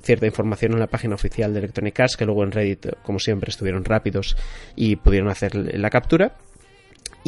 cierta 0.00 0.26
información 0.26 0.72
en 0.74 0.78
la 0.78 0.86
página 0.86 1.16
oficial 1.16 1.52
de 1.52 1.58
Electronic 1.58 1.98
Arts 1.98 2.16
que 2.16 2.24
luego 2.24 2.44
en 2.44 2.52
Reddit, 2.52 2.86
como 3.02 3.18
siempre, 3.18 3.50
estuvieron 3.50 3.84
rápidos 3.84 4.36
y 4.76 4.94
pudieron 4.94 5.28
hacer 5.28 5.56
la 5.56 5.90
captura. 5.90 6.36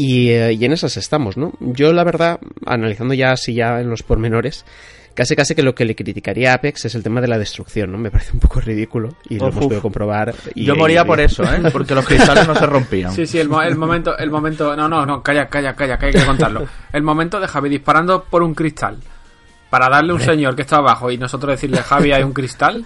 Y, 0.03 0.30
eh, 0.30 0.53
y 0.55 0.64
en 0.64 0.72
esas 0.72 0.96
estamos, 0.96 1.36
¿no? 1.36 1.53
Yo, 1.61 1.92
la 1.92 2.05
verdad, 2.05 2.40
analizando 2.64 3.12
ya 3.14 3.32
así 3.32 3.53
ya 3.55 3.80
en 3.80 3.90
los 3.90 4.03
pormenores, 4.03 4.64
casi 5.14 5.36
casi 5.36 5.55
que 5.55 5.62
lo 5.62 5.74
que 5.74 5.84
le 5.84 5.94
criticaría 5.94 6.53
a 6.53 6.55
Apex 6.55 6.86
es 6.86 6.94
el 6.94 7.03
tema 7.03 7.20
de 7.20 7.28
la 7.28 7.36
destrucción, 7.38 7.92
¿no? 7.92 7.98
Me 7.98 8.11
parece 8.11 8.32
un 8.32 8.40
poco 8.40 8.61
ridículo 8.61 9.11
y 9.28 9.36
lo 9.38 9.46
Uf, 9.48 9.53
hemos 9.53 9.64
podido 9.66 9.82
comprobar. 9.82 10.34
y- 10.55 10.64
Yo 10.64 10.74
moría 10.76 11.03
y- 11.03 11.05
por 11.05 11.20
eso, 11.20 11.42
¿eh? 11.44 11.61
Porque 11.72 11.94
los 11.94 12.07
cristales 12.07 12.46
no 12.46 12.55
se 12.55 12.64
rompían. 12.66 13.12
Sí, 13.12 13.26
sí, 13.26 13.38
el, 13.38 13.48
mo- 13.48 13.61
el 13.62 13.76
momento, 13.76 14.16
el 14.16 14.30
momento, 14.30 14.74
no, 14.74 14.88
no, 14.88 15.05
no, 15.05 15.22
calla, 15.22 15.48
calla, 15.48 15.74
calla, 15.74 15.98
que 15.98 16.07
hay 16.07 16.12
que 16.12 16.24
contarlo. 16.24 16.66
El 16.92 17.03
momento 17.03 17.38
de 17.38 17.46
Javi 17.48 17.68
disparando 17.68 18.24
por 18.24 18.42
un 18.42 18.55
cristal 18.55 18.96
para 19.68 19.88
darle 19.88 20.12
a 20.12 20.14
un 20.14 20.20
señor 20.20 20.57
que 20.57 20.62
está 20.62 20.76
abajo 20.76 21.11
y 21.11 21.18
nosotros 21.18 21.53
decirle, 21.53 21.78
Javi, 21.82 22.12
hay 22.12 22.22
un 22.22 22.32
cristal. 22.32 22.84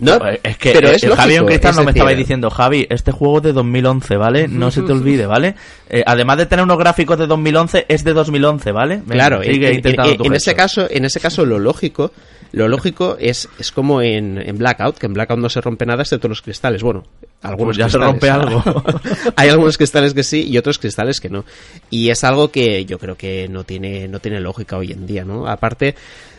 No, 0.00 0.18
es 0.42 0.56
que 0.58 0.72
pero 0.72 0.88
Javi 1.16 1.34
en 1.34 1.46
Cristal 1.46 1.70
no 1.76 1.76
me 1.84 1.90
estabais 1.98 2.18
diciendo, 2.18 2.50
Javi, 2.50 2.86
este 2.90 3.12
juego 3.12 3.36
es 3.38 3.42
de 3.44 3.52
2011, 3.52 4.16
¿vale? 4.16 4.48
No 4.48 4.70
se 4.70 4.82
te 4.82 4.92
olvide, 4.92 5.26
¿vale? 5.26 5.54
Eh, 5.88 6.02
además 6.06 6.38
de 6.38 6.46
tener 6.46 6.64
unos 6.64 6.78
gráficos 6.78 7.18
de 7.18 7.26
2011, 7.26 7.86
es 7.88 8.04
de 8.04 8.12
2011, 8.12 8.72
¿vale? 8.72 9.02
Claro, 9.08 9.42
sigue 9.52 9.68
en- 9.68 9.74
intentando 9.76 10.10
en- 10.12 10.26
en 10.26 10.34
ese 10.36 10.54
caso, 10.54 10.86
en 10.90 11.04
ese 11.04 11.20
caso 11.20 11.44
lo 11.46 11.58
lógico, 11.58 12.12
lo 12.52 12.68
lógico 12.68 13.16
es, 13.20 13.48
es 13.58 13.72
como 13.72 14.00
en, 14.02 14.38
en 14.38 14.56
Blackout, 14.58 14.98
que 14.98 15.06
en 15.06 15.14
Blackout 15.14 15.38
no 15.40 15.48
se 15.48 15.60
rompe 15.60 15.84
nada 15.86 16.02
excepto 16.02 16.28
los 16.28 16.42
cristales. 16.42 16.82
Bueno, 16.82 17.02
algunos 17.46 17.76
Pues 17.76 17.86
ya 17.86 17.88
se 17.88 17.98
rompe 17.98 18.28
algo. 18.28 18.62
Hay 19.36 19.48
algunos 19.48 19.76
cristales 19.76 20.14
que 20.14 20.22
sí 20.22 20.46
y 20.48 20.58
otros 20.58 20.78
cristales 20.78 21.20
que 21.20 21.28
no. 21.28 21.44
Y 21.90 22.10
es 22.10 22.24
algo 22.24 22.50
que 22.50 22.84
yo 22.84 22.98
creo 22.98 23.16
que 23.16 23.48
no 23.48 23.64
tiene, 23.64 24.08
no 24.08 24.20
tiene 24.20 24.40
lógica 24.40 24.76
hoy 24.76 24.92
en 24.92 25.06
día, 25.06 25.24
¿no? 25.24 25.46
Aparte, 25.46 25.94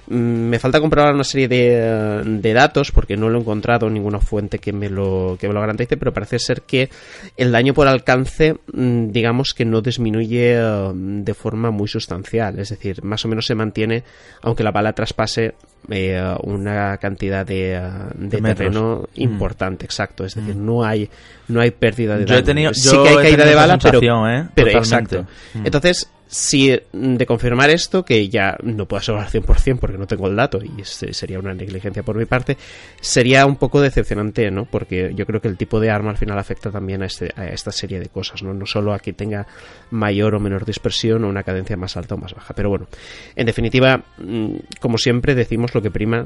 mm, 0.08 0.16
me 0.16 0.60
falta 0.60 0.80
comprobar 0.80 1.14
una 1.14 1.24
serie 1.24 1.47
de, 1.47 2.24
de 2.26 2.53
datos 2.53 2.91
porque 2.91 3.18
no 3.18 3.30
lo 3.30 3.38
he 3.38 3.41
encontrado 3.41 3.88
en 3.88 3.93
ninguna 3.93 4.20
fuente 4.20 4.60
que 4.60 4.74
me 4.74 4.89
lo 4.89 5.38
que 5.39 5.47
me 5.47 5.53
lo 5.53 5.60
garantice 5.60 5.97
pero 5.97 6.14
parece 6.14 6.39
ser 6.39 6.62
que 6.62 6.89
el 7.36 7.51
daño 7.51 7.74
por 7.74 7.88
alcance 7.88 8.55
mm, 8.72 9.12
digamos 9.12 9.53
que 9.53 9.66
no 9.66 9.82
disminuye 9.82 10.55
eh, 10.55 10.91
de 10.93 11.34
forma 11.34 11.72
muy 11.72 11.88
sustancial 11.89 12.58
es 12.60 12.70
decir 12.70 13.03
más 13.03 13.26
o 13.26 13.28
menos 13.28 13.45
se 13.45 13.55
mantiene 13.55 14.03
aunque 14.41 14.64
la 14.64 14.72
bala 14.72 14.93
traspase 14.93 15.55
eh, 15.89 16.35
una 16.43 16.97
cantidad 16.97 17.45
de, 17.45 17.75
eh, 17.75 17.81
de 18.15 18.41
terreno 18.41 19.07
importante 19.15 19.85
exacto. 19.85 20.25
Es 20.25 20.35
decir 20.35 20.55
no 20.55 20.83
hay 20.83 21.09
no 21.47 21.61
hay 21.61 21.71
pérdida 21.71 22.17
de 22.17 22.25
Yo 22.25 22.35
he 22.35 22.43
tenido- 22.43 22.73
sí 22.73 22.89
yo 22.91 23.03
que 23.03 23.09
hay 23.09 23.15
caída 23.17 23.45
de 23.45 23.55
bala 23.55 23.77
pero, 23.77 24.29
¿eh? 24.29 24.47
pero 24.53 24.71
exacto. 24.71 25.25
Mm. 25.53 25.65
entonces 25.65 26.09
si 26.28 26.78
mm, 26.93 27.15
de 27.15 27.25
confirmar 27.25 27.69
esto, 27.69 28.03
que 28.03 28.28
ya 28.30 28.57
no 28.63 28.86
puedo 28.86 28.99
asegurar 28.99 29.30
100% 29.30 29.80
porque 29.80 29.97
no 29.97 30.07
tengo 30.07 30.28
el 30.28 30.36
dato 30.36 30.59
y 30.63 30.82
es- 30.82 31.05
sería 31.11 31.39
una 31.39 31.53
negligencia 31.53 32.03
por 32.03 32.17
mi 32.17 32.25
parte, 32.25 32.57
sería 32.99 33.45
un 33.45 33.55
poco 33.55 33.80
decepcionante, 33.82 34.51
¿no? 34.51 34.65
Porque 34.65 35.13
yo 35.15 35.25
creo 35.25 35.41
que 35.41 35.47
el 35.47 35.57
tipo 35.57 35.80
de 35.80 35.89
arma 35.89 36.09
al 36.11 36.17
final 36.17 36.38
afecta 36.38 36.69
también 36.71 37.01
a, 37.03 37.05
este, 37.05 37.32
a 37.36 37.47
esta 37.47 37.71
serie 37.71 37.99
de 37.99 38.07
cosas, 38.09 38.43
¿no? 38.43 38.53
No 38.53 38.65
solo 38.65 38.93
a 38.93 38.99
que 38.99 39.13
tenga 39.13 39.47
mayor 39.91 40.36
o 40.36 40.39
menor 40.39 40.65
dispersión 40.65 41.23
o 41.23 41.30
una 41.30 41.43
cadencia 41.43 41.78
más 41.78 41.95
alta 41.97 42.15
o 42.15 42.17
más 42.17 42.34
baja. 42.34 42.53
Pero 42.53 42.69
bueno, 42.69 42.88
en 43.36 43.45
definitiva, 43.45 44.03
mm, 44.17 44.55
como 44.82 44.97
siempre 44.97 45.34
decimos, 45.36 45.73
lo 45.73 45.82
que 45.82 45.91
prima, 45.91 46.25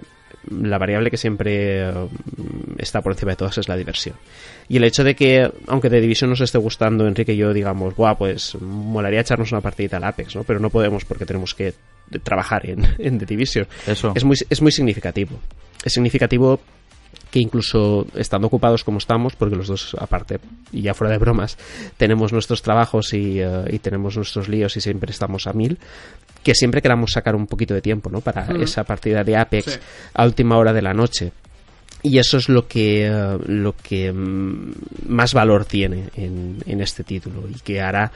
la 0.50 0.78
variable 0.80 1.12
que 1.12 1.18
siempre 1.18 1.88
eh, 1.90 1.94
está 2.80 3.02
por 3.02 3.12
encima 3.14 3.34
de 3.34 3.36
todas 3.38 3.58
es 3.60 3.68
la 3.70 3.78
diversión. 3.78 4.16
Y 4.72 4.78
el 4.78 4.86
hecho 4.86 5.04
de 5.04 5.16
que, 5.16 5.52
aunque 5.68 5.90
de 5.90 6.00
Division 6.00 6.30
nos 6.30 6.40
esté 6.40 6.58
gustando, 6.58 7.06
Enrique 7.06 7.34
y 7.34 7.38
yo 7.38 7.52
digamos, 7.52 7.94
guau, 7.94 8.18
pues 8.18 8.56
molaría 8.62 9.20
echarnos 9.20 9.52
una 9.52 9.60
partidita 9.60 9.98
al 9.98 10.06
Apex, 10.06 10.34
¿no? 10.36 10.44
Pero 10.46 10.60
no 10.62 10.70
podemos 10.70 11.04
porque 11.04 11.26
tenemos 11.26 11.54
que 11.54 11.74
trabajar 12.24 12.70
en, 12.70 12.86
en 12.98 13.18
The 13.20 13.26
Division. 13.26 13.68
Eso. 13.86 14.14
Es 14.16 14.24
muy, 14.24 14.38
es 14.50 14.62
muy 14.62 14.72
significativo. 14.72 15.38
Es 15.84 15.92
significativo 15.92 16.62
que 17.32 17.40
incluso 17.40 18.08
estando 18.16 18.48
ocupados 18.48 18.86
como 18.86 18.98
estamos, 19.00 19.36
porque 19.36 19.56
los 19.58 19.68
dos, 19.68 19.94
aparte, 20.00 20.40
y 20.72 20.82
ya 20.84 20.94
fuera 20.94 21.12
de 21.12 21.18
bromas, 21.18 21.58
tenemos 21.98 22.32
nuestros 22.32 22.62
trabajos 22.62 23.14
y, 23.14 23.42
eh, 23.42 23.66
y 23.72 23.80
tenemos 23.80 24.16
nuestros 24.16 24.48
líos 24.48 24.78
y 24.78 24.82
siempre 24.82 25.12
estamos 25.12 25.48
a 25.48 25.54
mil, 25.54 25.78
que 26.44 26.56
siempre 26.56 26.82
queramos 26.82 27.12
sacar 27.12 27.36
un 27.36 27.48
poquito 27.48 27.74
de 27.74 27.82
tiempo, 27.82 28.10
¿no? 28.10 28.22
Para 28.22 28.46
Mm. 28.46 28.62
esa 28.64 28.86
partida 28.86 29.24
de 29.26 29.36
Apex 29.36 29.74
Sí. 29.74 29.80
a 30.14 30.24
última 30.26 30.58
hora 30.58 30.72
de 30.72 30.82
la 30.82 30.94
noche. 30.94 31.32
Y 32.04 32.18
eso 32.18 32.38
es 32.38 32.50
lo 32.50 32.68
que, 32.68 33.08
eh, 33.08 33.38
lo 33.46 33.76
que 33.76 34.12
mm, 34.12 34.74
más 35.08 35.34
valor 35.34 35.66
tiene 35.66 36.10
en, 36.16 36.58
en 36.66 36.82
este 36.82 37.04
título 37.04 37.48
y 37.48 37.60
que 37.60 37.82
hará 37.82 38.12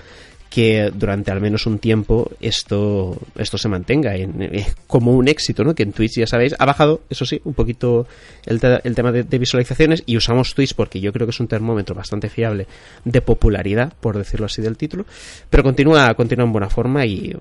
que 0.49 0.91
durante 0.93 1.31
al 1.31 1.41
menos 1.41 1.65
un 1.65 1.79
tiempo 1.79 2.31
esto, 2.39 3.17
esto 3.35 3.57
se 3.57 3.67
mantenga 3.67 4.15
en, 4.15 4.41
eh, 4.41 4.65
como 4.87 5.11
un 5.11 5.27
éxito, 5.27 5.63
¿no? 5.63 5.75
Que 5.75 5.83
en 5.83 5.91
Twitch, 5.91 6.17
ya 6.17 6.27
sabéis, 6.27 6.55
ha 6.57 6.65
bajado, 6.65 7.01
eso 7.09 7.25
sí, 7.25 7.41
un 7.43 7.53
poquito 7.53 8.07
el, 8.45 8.59
el 8.83 8.95
tema 8.95 9.11
de, 9.11 9.37
visualizaciones 9.37 10.03
y 10.05 10.15
usamos 10.15 10.53
Twitch 10.55 10.73
porque 10.73 10.99
yo 10.99 11.11
creo 11.11 11.27
que 11.27 11.31
es 11.31 11.39
un 11.39 11.47
termómetro 11.47 11.93
bastante 11.93 12.29
fiable 12.29 12.67
de 13.03 13.21
popularidad, 13.21 13.93
por 13.99 14.17
decirlo 14.17 14.45
así, 14.45 14.61
del 14.61 14.77
título, 14.77 15.05
pero 15.49 15.63
continúa, 15.63 16.13
continúa 16.13 16.45
en 16.45 16.51
buena 16.51 16.69
forma 16.69 17.05
y, 17.05 17.35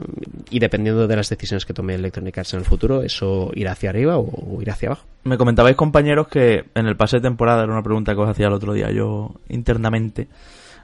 y 0.50 0.58
dependiendo 0.58 1.06
de 1.06 1.16
las 1.16 1.28
decisiones 1.28 1.64
que 1.64 1.72
tome 1.72 1.94
Electronic 1.94 2.38
Arts 2.38 2.54
en 2.54 2.60
el 2.60 2.64
futuro, 2.64 3.02
eso 3.02 3.52
irá 3.54 3.72
hacia 3.72 3.90
arriba 3.90 4.18
o, 4.18 4.56
o 4.56 4.62
irá 4.62 4.72
hacia 4.72 4.88
abajo. 4.88 5.06
Me 5.24 5.38
comentabais, 5.38 5.76
compañeros, 5.76 6.28
que 6.28 6.64
en 6.74 6.86
el 6.86 6.96
pase 6.96 7.16
de 7.16 7.22
temporada, 7.22 7.62
era 7.62 7.72
una 7.72 7.82
pregunta 7.82 8.14
que 8.14 8.20
os 8.20 8.28
hacía 8.28 8.48
el 8.48 8.52
otro 8.52 8.74
día 8.74 8.90
yo 8.90 9.34
internamente, 9.48 10.28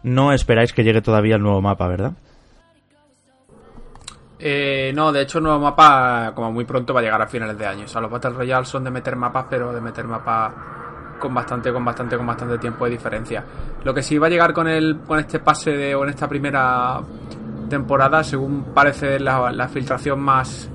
no 0.02 0.32
esperáis 0.32 0.72
que 0.72 0.84
llegue 0.84 1.02
todavía 1.02 1.36
el 1.36 1.42
nuevo 1.42 1.60
mapa, 1.60 1.86
¿verdad? 1.88 2.12
Eh, 4.38 4.92
no, 4.94 5.12
de 5.12 5.20
hecho 5.20 5.38
el 5.38 5.44
nuevo 5.44 5.60
mapa 5.60 6.32
como 6.34 6.50
muy 6.50 6.64
pronto 6.64 6.94
va 6.94 7.00
a 7.00 7.02
llegar 7.02 7.20
a 7.20 7.26
finales 7.26 7.58
de 7.58 7.66
año. 7.66 7.84
O 7.84 7.88
sea, 7.88 8.00
los 8.00 8.10
Battle 8.10 8.30
Royale 8.30 8.64
son 8.64 8.84
de 8.84 8.90
meter 8.90 9.14
mapas, 9.14 9.46
pero 9.50 9.72
de 9.72 9.80
meter 9.80 10.06
mapas 10.06 10.54
con 11.18 11.34
bastante, 11.34 11.70
con 11.70 11.84
bastante, 11.84 12.16
con 12.16 12.26
bastante 12.26 12.58
tiempo 12.58 12.86
de 12.86 12.92
diferencia. 12.92 13.44
Lo 13.84 13.92
que 13.92 14.02
sí 14.02 14.16
va 14.16 14.28
a 14.28 14.30
llegar 14.30 14.54
con 14.54 14.66
el, 14.66 15.00
con 15.06 15.18
este 15.18 15.40
pase 15.40 15.72
de, 15.72 15.94
o 15.94 16.04
en 16.04 16.10
esta 16.10 16.26
primera 16.26 17.00
temporada, 17.68 18.24
según 18.24 18.72
parece 18.74 19.20
la, 19.20 19.52
la 19.52 19.68
filtración 19.68 20.20
más 20.20 20.70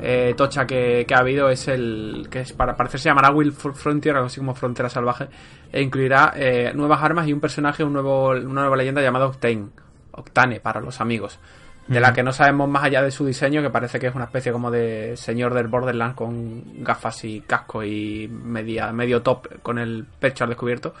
eh, 0.00 0.34
tocha 0.36 0.64
que, 0.64 1.04
que 1.06 1.14
ha 1.14 1.18
habido, 1.18 1.50
es 1.50 1.66
el 1.68 2.28
que 2.30 2.40
es 2.40 2.52
para 2.52 2.76
parece 2.76 2.98
se 2.98 3.08
llamará 3.08 3.30
Will 3.30 3.52
Frontier, 3.52 4.14
algo 4.14 4.28
así 4.28 4.38
como 4.38 4.54
Frontera 4.54 4.88
Salvaje, 4.88 5.28
e 5.72 5.82
incluirá 5.82 6.32
eh, 6.36 6.72
nuevas 6.74 7.02
armas 7.02 7.26
y 7.28 7.32
un 7.32 7.40
personaje, 7.40 7.84
un 7.84 7.92
nuevo, 7.92 8.30
una 8.30 8.62
nueva 8.62 8.76
leyenda 8.76 9.02
llamada 9.02 9.26
Octane. 9.26 9.68
Octane 10.12 10.60
para 10.60 10.80
los 10.80 11.00
amigos. 11.00 11.38
De 11.86 12.00
la 12.00 12.12
que 12.12 12.22
no 12.22 12.32
sabemos 12.32 12.68
más 12.68 12.84
allá 12.84 13.02
de 13.02 13.10
su 13.10 13.24
diseño, 13.24 13.62
que 13.62 13.70
parece 13.70 13.98
que 13.98 14.08
es 14.08 14.14
una 14.14 14.26
especie 14.26 14.52
como 14.52 14.70
de 14.70 15.16
señor 15.16 15.54
del 15.54 15.68
Borderlands 15.68 16.16
con 16.16 16.84
gafas 16.84 17.24
y 17.24 17.40
casco 17.40 17.82
y 17.82 18.28
media, 18.28 18.92
medio 18.92 19.22
top 19.22 19.62
con 19.62 19.78
el 19.78 20.04
pecho 20.18 20.44
al 20.44 20.50
descubierto. 20.50 20.92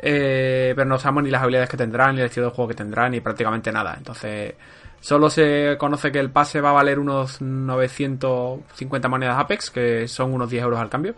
Eh, 0.00 0.72
pero 0.74 0.88
no 0.88 0.98
sabemos 0.98 1.24
ni 1.24 1.30
las 1.30 1.42
habilidades 1.42 1.70
que 1.70 1.76
tendrán, 1.76 2.14
ni 2.14 2.20
el 2.20 2.26
estilo 2.26 2.46
de 2.46 2.52
juego 2.52 2.68
que 2.68 2.74
tendrán, 2.74 3.12
ni 3.12 3.20
prácticamente 3.20 3.70
nada. 3.70 3.94
Entonces, 3.96 4.54
solo 5.00 5.30
se 5.30 5.76
conoce 5.78 6.10
que 6.10 6.18
el 6.18 6.30
pase 6.30 6.60
va 6.60 6.70
a 6.70 6.74
valer 6.74 6.98
unos 6.98 7.40
950 7.40 9.08
monedas 9.08 9.38
Apex, 9.38 9.70
que 9.70 10.08
son 10.08 10.32
unos 10.32 10.50
10 10.50 10.64
euros 10.64 10.80
al 10.80 10.88
cambio. 10.88 11.14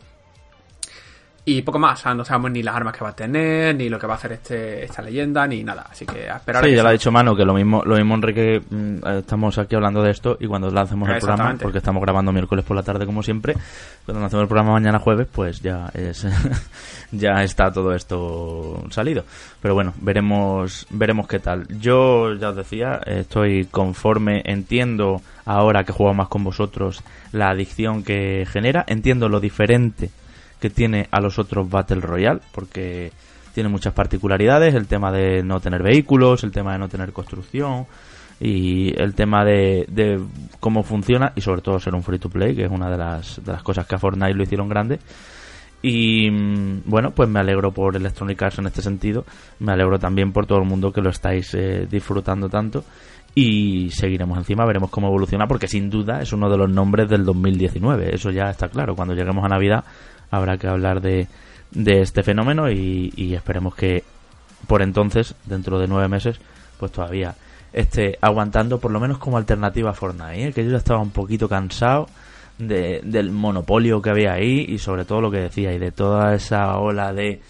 Y 1.43 1.63
poco 1.63 1.79
más, 1.79 1.99
o 1.99 2.03
sea, 2.03 2.15
no 2.15 2.25
sabemos 2.25 2.51
ni 2.51 2.63
las 2.63 2.77
armas 2.77 2.95
que 2.95 3.03
va 3.03 3.11
a 3.11 3.17
tener, 3.17 3.75
ni 3.75 3.89
lo 3.89 3.99
que 3.99 4.07
va 4.07 4.15
a 4.15 4.17
hacer 4.17 4.33
este, 4.33 4.85
esta 4.85 5.01
leyenda, 5.01 5.47
ni 5.47 5.65
nada. 5.65 5.87
Así 5.91 6.05
que 6.05 6.29
a 6.29 6.37
esperar. 6.37 6.63
Sí, 6.63 6.73
a 6.73 6.77
ya 6.77 6.83
lo 6.83 6.89
ha 6.91 6.93
dicho 6.93 7.11
Manu, 7.11 7.35
que 7.35 7.47
lo 7.47 7.55
mismo, 7.55 7.83
lo 7.85 7.97
mismo 7.97 8.15
Enrique, 8.15 8.61
mm, 8.69 8.97
eh, 9.07 9.19
estamos 9.21 9.57
aquí 9.57 9.75
hablando 9.75 10.03
de 10.03 10.11
esto 10.11 10.37
y 10.39 10.47
cuando 10.47 10.71
lancemos 10.71 11.09
el 11.09 11.19
programa, 11.19 11.57
porque 11.61 11.79
estamos 11.79 12.03
grabando 12.03 12.31
miércoles 12.33 12.65
por 12.65 12.77
la 12.77 12.83
tarde 12.83 13.07
como 13.07 13.23
siempre, 13.23 13.55
cuando 14.05 14.21
lancemos 14.21 14.43
el 14.43 14.49
programa 14.49 14.73
mañana 14.73 14.99
jueves, 14.99 15.29
pues 15.33 15.61
ya 15.61 15.91
es 15.95 16.27
ya 17.11 17.43
está 17.43 17.73
todo 17.73 17.95
esto 17.95 18.85
salido. 18.91 19.25
Pero 19.63 19.75
bueno, 19.75 19.95
veremos 20.01 20.87
veremos 20.91 21.27
qué 21.27 21.39
tal. 21.39 21.67
Yo 21.81 22.35
ya 22.35 22.51
os 22.51 22.57
decía, 22.57 23.01
estoy 23.07 23.65
conforme, 23.65 24.43
entiendo 24.45 25.23
ahora 25.47 25.85
que 25.85 25.93
juego 25.93 26.13
más 26.13 26.29
con 26.29 26.45
vosotros 26.45 27.03
la 27.33 27.49
adicción 27.49 28.05
que 28.05 28.47
genera, 28.47 28.85
entiendo 28.87 29.31
lo 29.31 29.41
diferente 29.41 30.11
que 30.61 30.71
tiene 30.71 31.09
a 31.11 31.21
los 31.21 31.39
otros 31.39 31.69
Battle 31.69 32.01
Royale, 32.01 32.41
porque 32.53 33.13
tiene 33.55 33.69
muchas 33.69 33.93
particularidades, 33.93 34.75
el 34.75 34.87
tema 34.87 35.11
de 35.11 35.43
no 35.43 35.61
tener 35.61 35.83
vehículos, 35.83 36.45
el 36.45 36.53
tema 36.53 36.73
de 36.73 36.79
no 36.79 36.89
tener 36.89 37.13
construcción 37.13 37.87
y 38.39 38.95
el 39.01 39.15
tema 39.15 39.45
de, 39.45 39.85
de 39.89 40.21
cómo 40.61 40.83
funciona 40.83 41.33
y 41.35 41.41
sobre 41.41 41.61
todo 41.61 41.79
ser 41.79 41.95
un 41.95 42.03
free 42.03 42.19
to 42.19 42.31
play, 42.31 42.55
que 42.55 42.65
es 42.65 42.71
una 42.71 42.91
de 42.91 42.97
las, 42.97 43.45
de 43.45 43.53
las 43.53 43.63
cosas 43.63 43.87
que 43.87 43.95
a 43.97 43.99
Fortnite 43.99 44.35
lo 44.35 44.43
hicieron 44.43 44.69
grande. 44.69 44.99
Y 45.83 46.31
mm, 46.31 46.83
bueno, 46.85 47.11
pues 47.11 47.29
me 47.29 47.41
alegro 47.41 47.73
por 47.73 47.97
Electronic 47.97 48.41
Arts 48.43 48.59
en 48.59 48.67
este 48.67 48.83
sentido, 48.83 49.25
me 49.61 49.73
alegro 49.73 49.99
también 49.99 50.33
por 50.33 50.47
todo 50.47 50.59
el 50.59 50.67
mundo 50.67 50.93
que 50.93 51.01
lo 51.01 51.11
estáis 51.11 51.55
eh, 51.55 51.87
disfrutando 51.91 52.49
tanto. 52.49 52.85
Y 53.33 53.91
seguiremos 53.91 54.37
encima, 54.39 54.67
veremos 54.67 54.91
cómo 54.91 55.07
evoluciona 55.07 55.47
porque 55.47 55.69
sin 55.69 55.89
duda 55.89 56.21
es 56.21 56.33
uno 56.33 56.51
de 56.51 56.57
los 56.57 56.69
nombres 56.69 57.09
del 57.09 57.25
2019, 57.25 58.13
eso 58.13 58.31
ya 58.31 58.51
está 58.51 58.69
claro, 58.69 58.97
cuando 58.97 59.15
lleguemos 59.15 59.45
a 59.45 59.49
Navidad 59.49 59.85
habrá 60.31 60.59
que 60.59 60.69
hablar 60.69 61.01
de, 61.01 61.29
de 61.71 62.01
este 62.01 62.23
fenómeno 62.23 62.71
y, 62.71 63.35
esperemos 63.35 63.75
que 63.75 64.05
por 64.67 64.83
entonces, 64.83 65.35
dentro 65.47 65.79
de 65.79 65.89
nueve 65.89 66.09
meses, 66.09 66.39
pues 66.79 66.93
todavía 66.93 67.35
esté 67.73 68.19
aguantando 68.21 68.79
por 68.79 68.91
lo 68.91 69.01
menos 69.01 69.19
como 69.19 69.37
alternativa 69.37 69.91
a 69.91 69.95
Fortnite, 69.95 70.49
¿eh? 70.49 70.53
que 70.53 70.65
yo 70.65 70.71
ya 70.71 70.77
estaba 70.77 71.01
un 71.01 71.11
poquito 71.11 71.49
cansado 71.49 72.09
de, 72.59 73.01
del 73.05 73.31
monopolio 73.31 74.03
que 74.03 74.11
había 74.11 74.35
ahí 74.35 74.67
y 74.69 74.79
sobre 74.79 75.05
todo 75.05 75.21
lo 75.21 75.31
que 75.31 75.39
decía 75.39 75.73
y 75.73 75.79
de 75.79 75.93
toda 75.93 76.35
esa 76.35 76.77
ola 76.79 77.13
de 77.13 77.41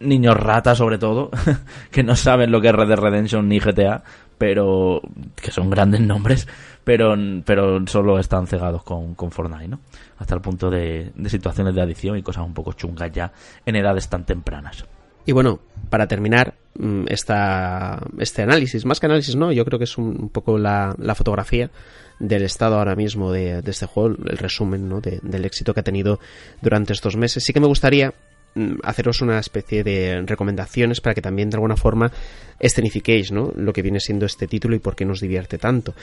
niños 0.00 0.36
rata 0.36 0.74
sobre 0.74 0.98
todo 0.98 1.30
que 1.90 2.02
no 2.02 2.16
saben 2.16 2.50
lo 2.50 2.60
que 2.60 2.68
es 2.68 2.74
Red 2.74 2.88
Dead 2.88 2.98
Redemption 2.98 3.48
ni 3.48 3.58
GTA 3.58 4.02
pero 4.38 5.00
que 5.36 5.50
son 5.50 5.70
grandes 5.70 6.00
nombres 6.00 6.48
pero 6.82 7.14
pero 7.44 7.86
solo 7.86 8.18
están 8.18 8.46
cegados 8.46 8.82
con, 8.82 9.14
con 9.14 9.30
Fortnite 9.30 9.68
¿no? 9.68 9.80
Hasta 10.18 10.34
el 10.34 10.40
punto 10.40 10.70
de, 10.70 11.12
de 11.14 11.30
situaciones 11.30 11.74
de 11.74 11.82
adicción 11.82 12.16
y 12.18 12.22
cosas 12.22 12.44
un 12.44 12.54
poco 12.54 12.72
chungas 12.72 13.10
ya 13.12 13.32
en 13.66 13.76
edades 13.76 14.08
tan 14.08 14.24
tempranas 14.24 14.84
Y 15.24 15.32
bueno, 15.32 15.60
para 15.90 16.06
terminar 16.06 16.54
mm, 16.78 17.04
esta, 17.08 18.00
este 18.18 18.42
análisis, 18.42 18.84
más 18.84 19.00
que 19.00 19.06
análisis, 19.06 19.36
¿no? 19.36 19.52
Yo 19.52 19.64
creo 19.64 19.78
que 19.78 19.84
es 19.84 19.98
un, 19.98 20.28
poco 20.30 20.58
la, 20.58 20.94
la 20.98 21.14
fotografía 21.14 21.70
del 22.18 22.42
estado 22.42 22.76
ahora 22.78 22.94
mismo 22.94 23.32
de, 23.32 23.62
de 23.62 23.70
este 23.70 23.86
juego, 23.86 24.14
el 24.28 24.38
resumen 24.38 24.88
¿no? 24.88 25.00
de- 25.00 25.18
del 25.22 25.44
éxito 25.44 25.74
que 25.74 25.80
ha 25.80 25.84
tenido 25.84 26.20
durante 26.60 26.92
estos 26.92 27.16
meses. 27.16 27.42
Sí 27.44 27.52
que 27.52 27.58
me 27.60 27.66
gustaría 27.66 28.14
mm, 28.54 28.74
haceros 28.84 29.20
una 29.22 29.38
especie 29.40 29.82
de 29.82 30.22
recomendaciones 30.26 31.00
para 31.00 31.14
que 31.14 31.22
también 31.22 31.50
de 31.50 31.56
alguna 31.56 31.76
forma 31.76 32.12
escenifiquéis 32.60 33.32
¿no? 33.32 33.52
lo 33.56 33.72
que 33.72 33.82
viene 33.82 33.98
siendo 34.00 34.26
este 34.26 34.46
título 34.46 34.76
y 34.76 34.78
por 34.78 34.94
qué 34.94 35.04
nos 35.04 35.20
divierte 35.20 35.58
tanto. 35.58 35.94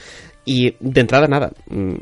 Y 0.45 0.75
de 0.79 1.01
entrada 1.01 1.27
nada, 1.27 1.51
mm, 1.69 1.95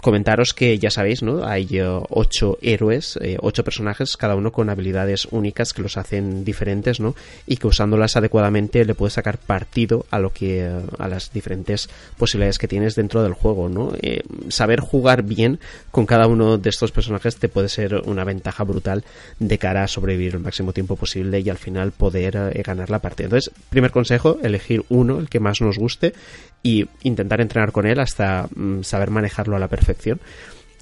comentaros 0.00 0.54
que 0.54 0.78
ya 0.78 0.90
sabéis, 0.90 1.22
¿no? 1.22 1.44
Hay 1.44 1.68
eh, 1.72 1.84
ocho 2.10 2.58
héroes, 2.62 3.18
eh, 3.22 3.36
ocho 3.40 3.64
personajes, 3.64 4.16
cada 4.16 4.34
uno 4.34 4.52
con 4.52 4.70
habilidades 4.70 5.26
únicas 5.30 5.72
que 5.72 5.82
los 5.82 5.96
hacen 5.96 6.44
diferentes, 6.44 7.00
¿no? 7.00 7.14
Y 7.46 7.56
que 7.56 7.66
usándolas 7.66 8.16
adecuadamente 8.16 8.84
le 8.84 8.94
puedes 8.94 9.14
sacar 9.14 9.38
partido 9.38 10.06
a 10.10 10.18
lo 10.18 10.32
que 10.32 10.70
a 10.98 11.08
las 11.08 11.32
diferentes 11.32 11.88
posibilidades 12.16 12.58
que 12.58 12.68
tienes 12.68 12.94
dentro 12.94 13.22
del 13.22 13.34
juego, 13.34 13.68
¿no? 13.68 13.92
Eh, 14.00 14.22
saber 14.48 14.80
jugar 14.80 15.22
bien 15.22 15.60
con 15.90 16.06
cada 16.06 16.26
uno 16.26 16.58
de 16.58 16.70
estos 16.70 16.92
personajes 16.92 17.36
te 17.36 17.48
puede 17.48 17.68
ser 17.68 17.94
una 18.06 18.24
ventaja 18.24 18.64
brutal 18.64 19.04
de 19.38 19.58
cara 19.58 19.84
a 19.84 19.88
sobrevivir 19.88 20.34
el 20.34 20.40
máximo 20.40 20.72
tiempo 20.72 20.96
posible 20.96 21.40
y 21.40 21.50
al 21.50 21.58
final 21.58 21.92
poder 21.92 22.52
ganar 22.64 22.90
la 22.90 23.00
partida. 23.00 23.26
Entonces, 23.26 23.52
primer 23.68 23.90
consejo, 23.90 24.38
elegir 24.42 24.84
uno, 24.88 25.18
el 25.18 25.28
que 25.28 25.40
más 25.40 25.60
nos 25.60 25.78
guste 25.78 26.14
y 26.62 26.86
intentar 27.02 27.40
entrenar 27.40 27.72
con 27.72 27.86
él 27.86 28.00
hasta 28.00 28.48
mm, 28.54 28.82
saber 28.82 29.10
manejarlo 29.10 29.56
a 29.56 29.60
la 29.60 29.68
perfección. 29.68 30.20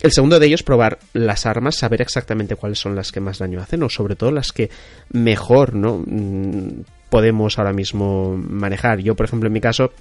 El 0.00 0.12
segundo 0.12 0.38
de 0.38 0.46
ellos, 0.46 0.62
probar 0.62 0.98
las 1.12 1.44
armas, 1.44 1.76
saber 1.76 2.00
exactamente 2.02 2.54
cuáles 2.54 2.78
son 2.78 2.94
las 2.94 3.10
que 3.10 3.20
más 3.20 3.38
daño 3.38 3.60
hacen 3.60 3.82
o 3.82 3.88
sobre 3.88 4.14
todo 4.14 4.30
las 4.30 4.52
que 4.52 4.70
mejor 5.10 5.74
no 5.74 6.04
Mm, 6.06 6.82
podemos 7.10 7.58
ahora 7.58 7.72
mismo 7.72 8.36
manejar. 8.36 9.00
Yo, 9.00 9.14
por 9.14 9.26
ejemplo, 9.26 9.46
en 9.46 9.52
mi 9.52 9.60
caso, 9.60 9.92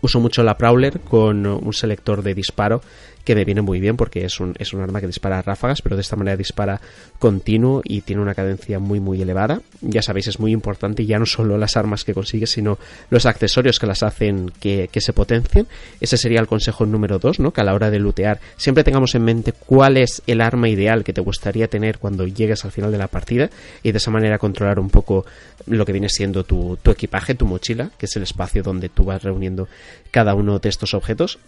uso 0.00 0.20
mucho 0.20 0.42
la 0.42 0.56
Prowler 0.56 1.00
con 1.00 1.46
un 1.46 1.72
selector 1.72 2.22
de 2.22 2.34
disparo 2.34 2.82
que 3.24 3.34
me 3.34 3.44
viene 3.44 3.62
muy 3.62 3.80
bien 3.80 3.96
porque 3.96 4.24
es 4.24 4.40
un, 4.40 4.54
es 4.58 4.72
un 4.72 4.80
arma 4.80 5.00
que 5.00 5.06
dispara 5.06 5.38
a 5.38 5.42
ráfagas, 5.42 5.82
pero 5.82 5.96
de 5.96 6.02
esta 6.02 6.16
manera 6.16 6.36
dispara 6.36 6.80
continuo 7.18 7.82
y 7.84 8.00
tiene 8.02 8.22
una 8.22 8.34
cadencia 8.34 8.78
muy 8.78 9.00
muy 9.00 9.20
elevada. 9.20 9.60
Ya 9.80 10.02
sabéis, 10.02 10.28
es 10.28 10.40
muy 10.40 10.52
importante 10.52 11.04
ya 11.04 11.18
no 11.18 11.26
solo 11.26 11.58
las 11.58 11.76
armas 11.76 12.04
que 12.04 12.14
consigues, 12.14 12.50
sino 12.50 12.78
los 13.10 13.26
accesorios 13.26 13.78
que 13.78 13.86
las 13.86 14.02
hacen 14.02 14.50
que, 14.60 14.88
que 14.90 15.00
se 15.00 15.12
potencien. 15.12 15.66
Ese 16.00 16.16
sería 16.16 16.40
el 16.40 16.46
consejo 16.46 16.86
número 16.86 17.18
dos, 17.18 17.38
¿no? 17.40 17.52
Que 17.52 17.60
a 17.60 17.64
la 17.64 17.74
hora 17.74 17.90
de 17.90 17.98
lootear 17.98 18.40
siempre 18.56 18.84
tengamos 18.84 19.14
en 19.14 19.24
mente 19.24 19.52
cuál 19.52 19.96
es 19.96 20.22
el 20.26 20.40
arma 20.40 20.68
ideal 20.68 21.04
que 21.04 21.12
te 21.12 21.20
gustaría 21.20 21.68
tener 21.68 21.98
cuando 21.98 22.26
llegues 22.26 22.64
al 22.64 22.72
final 22.72 22.92
de 22.92 22.98
la 22.98 23.08
partida 23.08 23.50
y 23.82 23.92
de 23.92 23.98
esa 23.98 24.10
manera 24.10 24.38
controlar 24.38 24.78
un 24.78 24.90
poco 24.90 25.26
lo 25.66 25.84
que 25.84 25.92
viene 25.92 26.08
siendo 26.08 26.44
tu, 26.44 26.78
tu 26.82 26.90
equipaje, 26.90 27.34
tu 27.34 27.46
mochila, 27.46 27.90
que 27.98 28.06
es 28.06 28.16
el 28.16 28.22
espacio 28.22 28.62
donde 28.62 28.88
tú 28.88 29.04
vas 29.04 29.22
reuniendo 29.22 29.68
cada 30.10 30.34
uno 30.34 30.58
de 30.58 30.68
estos 30.68 30.94
objetos. 30.94 31.38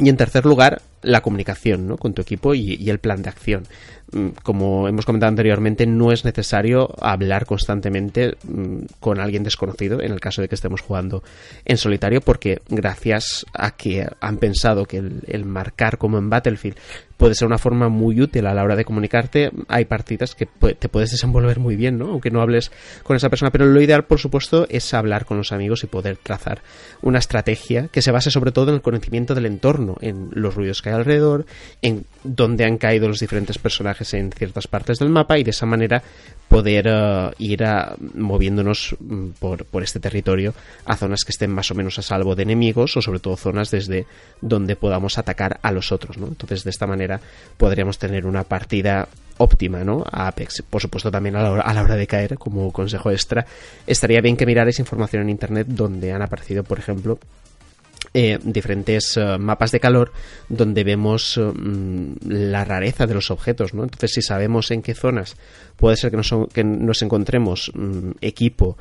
Y 0.00 0.08
en 0.08 0.16
tercer 0.16 0.46
lugar, 0.46 0.80
la 1.02 1.20
comunicación 1.20 1.86
¿no? 1.86 1.98
con 1.98 2.14
tu 2.14 2.22
equipo 2.22 2.54
y, 2.54 2.88
el 2.88 2.98
plan 2.98 3.22
de 3.22 3.28
acción. 3.28 3.64
Mm, 4.12 4.28
Como 4.42 4.88
hemos 4.88 5.04
comentado 5.04 5.28
anteriormente, 5.28 5.86
no 5.86 6.10
es 6.10 6.24
necesario 6.24 6.88
hablar 7.00 7.44
constantemente 7.44 8.36
mm, 8.44 8.78
con 8.98 9.20
alguien 9.20 9.42
desconocido 9.42 10.00
en 10.00 10.12
el 10.12 10.20
caso 10.20 10.40
de 10.40 10.48
que 10.48 10.54
estemos 10.54 10.80
jugando 10.80 11.22
en 11.66 11.76
solitario, 11.76 12.22
porque 12.22 12.62
gracias 12.70 13.44
a 13.52 13.72
que 13.72 14.08
han 14.20 14.38
pensado 14.38 14.86
que 14.86 14.96
el 15.26 15.44
marcar 15.44 15.98
como 15.98 16.16
en 16.16 16.30
Battlefield 16.30 16.76
puede 17.20 17.34
ser 17.34 17.46
una 17.46 17.58
forma 17.58 17.90
muy 17.90 18.18
útil 18.22 18.46
a 18.46 18.54
la 18.54 18.64
hora 18.64 18.76
de 18.76 18.86
comunicarte, 18.86 19.50
hay 19.68 19.84
partidas 19.84 20.34
que 20.34 20.46
te 20.46 20.88
puedes 20.88 21.10
desenvolver 21.10 21.60
muy 21.60 21.76
bien, 21.76 21.98
¿no? 21.98 22.06
Aunque 22.06 22.30
no 22.30 22.40
hables 22.40 22.72
con 23.02 23.14
esa 23.14 23.28
persona, 23.28 23.50
pero 23.50 23.66
lo 23.66 23.78
ideal, 23.82 24.04
por 24.04 24.18
supuesto, 24.18 24.66
es 24.70 24.94
hablar 24.94 25.26
con 25.26 25.36
los 25.36 25.52
amigos 25.52 25.84
y 25.84 25.86
poder 25.86 26.16
trazar 26.16 26.62
una 27.02 27.18
estrategia 27.18 27.88
que 27.88 28.00
se 28.00 28.10
base 28.10 28.30
sobre 28.30 28.52
todo 28.52 28.70
en 28.70 28.76
el 28.76 28.80
conocimiento 28.80 29.34
del 29.34 29.44
entorno, 29.44 29.98
en 30.00 30.30
los 30.32 30.54
ruidos 30.54 30.80
que 30.80 30.88
hay 30.88 30.94
alrededor, 30.94 31.44
en 31.82 32.06
dónde 32.24 32.64
han 32.64 32.78
caído 32.78 33.06
los 33.06 33.20
diferentes 33.20 33.58
personajes 33.58 34.14
en 34.14 34.32
ciertas 34.32 34.66
partes 34.66 34.98
del 34.98 35.10
mapa 35.10 35.38
y 35.38 35.44
de 35.44 35.50
esa 35.50 35.66
manera 35.66 36.02
poder 36.48 36.88
uh, 36.88 37.30
ir 37.38 37.64
a, 37.64 37.94
moviéndonos 38.14 38.96
mm, 38.98 39.28
por, 39.38 39.64
por 39.66 39.82
este 39.82 40.00
territorio 40.00 40.52
a 40.84 40.96
zonas 40.96 41.24
que 41.24 41.30
estén 41.30 41.50
más 41.52 41.70
o 41.70 41.74
menos 41.74 41.98
a 41.98 42.02
salvo 42.02 42.34
de 42.34 42.42
enemigos 42.42 42.96
o 42.96 43.02
sobre 43.02 43.20
todo 43.20 43.36
zonas 43.36 43.70
desde 43.70 44.06
donde 44.40 44.74
podamos 44.74 45.16
atacar 45.16 45.60
a 45.62 45.70
los 45.70 45.92
otros, 45.92 46.18
¿no? 46.18 46.26
Entonces 46.26 46.64
de 46.64 46.70
esta 46.70 46.88
manera 46.88 47.09
podríamos 47.56 47.98
tener 47.98 48.26
una 48.26 48.44
partida 48.44 49.08
óptima, 49.40 49.82
¿no? 49.82 50.04
A 50.10 50.28
Apex. 50.28 50.62
Por 50.68 50.82
supuesto, 50.82 51.10
también 51.10 51.36
a 51.36 51.42
la, 51.42 51.50
hora, 51.50 51.96
de 51.96 52.06
caer, 52.06 52.36
como 52.38 52.70
consejo 52.72 53.10
extra, 53.10 53.46
estaría 53.86 54.20
bien 54.20 54.36
que 54.36 54.46
mirarais 54.46 54.78
información 54.78 55.22
en 55.22 55.30
internet 55.30 55.66
donde 55.66 56.12
han 56.12 56.22
aparecido, 56.22 56.62
por 56.62 56.78
ejemplo, 56.78 57.18
eh, 58.12 58.38
diferentes 58.42 59.16
uh, 59.16 59.38
mapas 59.38 59.70
de 59.70 59.78
calor 59.78 60.12
donde 60.48 60.84
vemos 60.84 61.36
uh, 61.36 61.54
la 62.26 62.64
rareza 62.64 63.06
de 63.06 63.14
los 63.14 63.30
objetos, 63.30 63.72
¿no? 63.72 63.82
Entonces, 63.84 64.12
si 64.12 64.22
sabemos 64.22 64.70
en 64.70 64.82
qué 64.82 64.94
zonas 64.94 65.36
puede 65.76 65.96
ser 65.96 66.10
que 66.10 66.64
nos, 66.64 67.02
encontremos 67.02 67.68
um, 67.70 68.12
equipo 68.20 68.76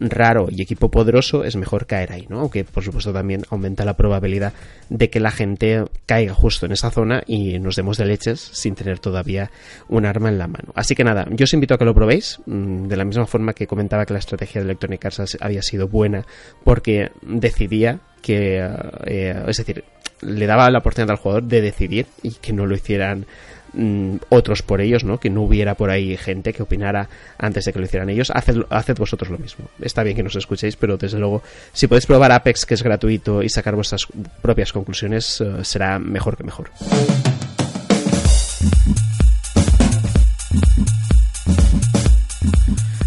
raro 0.00 0.48
y 0.50 0.62
equipo 0.62 0.90
poderoso, 0.90 1.44
es 1.44 1.56
mejor 1.56 1.86
caer 1.86 2.12
ahí, 2.12 2.26
¿no? 2.28 2.40
Aunque 2.40 2.64
por 2.64 2.82
supuesto 2.82 3.12
también 3.12 3.42
aumenta 3.50 3.84
la 3.84 3.94
probabilidad 3.96 4.54
de 4.88 5.10
que 5.10 5.20
la 5.20 5.30
gente 5.30 5.84
caiga 6.06 6.34
justo 6.34 6.66
en 6.66 6.72
esa 6.72 6.90
zona 6.90 7.22
y 7.26 7.58
nos 7.58 7.76
demos 7.76 7.98
de 7.98 8.06
leches 8.06 8.40
sin 8.40 8.74
tener 8.74 8.98
todavía 8.98 9.50
un 9.88 10.06
arma 10.06 10.30
en 10.30 10.38
la 10.38 10.48
mano. 10.48 10.72
Así 10.74 10.94
que 10.94 11.04
nada, 11.04 11.26
yo 11.30 11.44
os 11.44 11.52
invito 11.52 11.74
a 11.74 11.78
que 11.78 11.84
lo 11.84 11.94
probéis, 11.94 12.40
mm, 12.46 12.86
de 12.88 12.96
la 12.96 13.04
misma 13.04 13.26
forma 13.26 13.52
que 13.52 13.66
comentaba 13.66 14.06
que 14.06 14.14
la 14.14 14.18
estrategia 14.18 14.60
de 14.60 14.66
Electronic 14.66 15.04
Arts 15.04 15.36
había 15.40 15.62
sido 15.62 15.88
buena 15.88 16.24
porque 16.64 17.10
decidía 17.22 18.00
que, 18.22 18.58
eh, 19.06 19.44
es 19.46 19.56
decir, 19.56 19.84
le 20.22 20.46
daba 20.46 20.70
la 20.70 20.78
oportunidad 20.78 21.12
al 21.12 21.16
jugador 21.16 21.44
de 21.44 21.60
decidir 21.60 22.06
y 22.22 22.32
que 22.32 22.52
no 22.52 22.66
lo 22.66 22.74
hicieran 22.74 23.26
mm, 23.72 24.16
otros 24.28 24.62
por 24.62 24.80
ellos, 24.80 25.04
¿no? 25.04 25.18
Que 25.18 25.30
no 25.30 25.42
hubiera 25.42 25.74
por 25.74 25.90
ahí 25.90 26.16
gente 26.16 26.52
que 26.52 26.62
opinara 26.62 27.08
antes 27.38 27.64
de 27.64 27.72
que 27.72 27.78
lo 27.78 27.84
hicieran 27.84 28.10
ellos. 28.10 28.32
Haced, 28.34 28.96
vosotros 28.98 29.30
lo 29.30 29.38
mismo. 29.38 29.68
Está 29.80 30.02
bien 30.02 30.16
que 30.16 30.22
nos 30.22 30.36
escuchéis, 30.36 30.76
pero 30.76 30.96
desde 30.96 31.18
luego, 31.18 31.42
si 31.72 31.86
podéis 31.86 32.06
probar 32.06 32.32
Apex, 32.32 32.66
que 32.66 32.74
es 32.74 32.82
gratuito, 32.82 33.42
y 33.42 33.48
sacar 33.48 33.74
vuestras 33.74 34.06
propias 34.42 34.72
conclusiones, 34.72 35.40
eh, 35.40 35.64
será 35.64 35.98
mejor 35.98 36.36
que 36.36 36.44
mejor. 36.44 36.70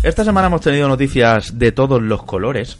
Esta 0.03 0.25
semana 0.25 0.47
hemos 0.47 0.59
tenido 0.59 0.89
noticias 0.89 1.57
de 1.57 1.71
todos 1.71 2.01
los 2.01 2.23
colores, 2.23 2.77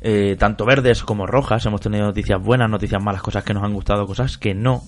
eh, 0.00 0.34
tanto 0.36 0.64
verdes 0.64 1.04
como 1.04 1.24
rojas. 1.24 1.64
Hemos 1.64 1.80
tenido 1.80 2.06
noticias 2.06 2.42
buenas, 2.42 2.68
noticias 2.68 3.00
malas, 3.00 3.22
cosas 3.22 3.44
que 3.44 3.54
nos 3.54 3.62
han 3.62 3.72
gustado, 3.72 4.04
cosas 4.04 4.36
que 4.36 4.52
no. 4.52 4.82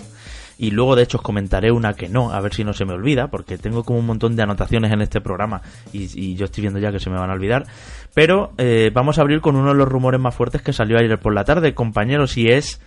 Y 0.59 0.73
luego, 0.73 0.97
de 0.97 1.05
hecho, 1.05 1.19
os 1.19 1.23
comentaré 1.23 1.71
una 1.71 1.95
que 1.95 2.09
no, 2.09 2.33
a 2.33 2.41
ver 2.41 2.53
si 2.53 2.65
no 2.65 2.73
se 2.73 2.85
me 2.85 2.93
olvida, 2.93 3.29
porque 3.29 3.59
tengo 3.59 3.85
como 3.85 4.01
un 4.01 4.07
montón 4.07 4.35
de 4.35 4.43
anotaciones 4.43 4.93
en 4.93 5.01
este 5.01 5.21
programa 5.21 5.63
y, 5.93 6.35
yo 6.35 6.47
estoy 6.47 6.63
viendo 6.63 6.81
ya 6.81 6.91
que 6.91 6.99
se 6.99 7.11
me 7.11 7.17
van 7.17 7.31
a 7.31 7.35
olvidar. 7.35 7.67
Pero 8.13 8.53
eh, 8.59 8.91
vamos 8.93 9.19
a 9.19 9.23
abrir 9.23 9.41
con 9.41 9.55
uno 9.55 9.69
de 9.69 9.77
los 9.77 9.89
rumores 9.89 10.21
más 10.21 10.35
fuertes 10.35 10.61
que 10.61 10.73
salió 10.73 10.99
ayer 10.99 11.19
por 11.19 11.33
la 11.33 11.45
tarde, 11.45 11.75
compañeros, 11.75 12.37
y 12.37 12.49
es 12.49 12.81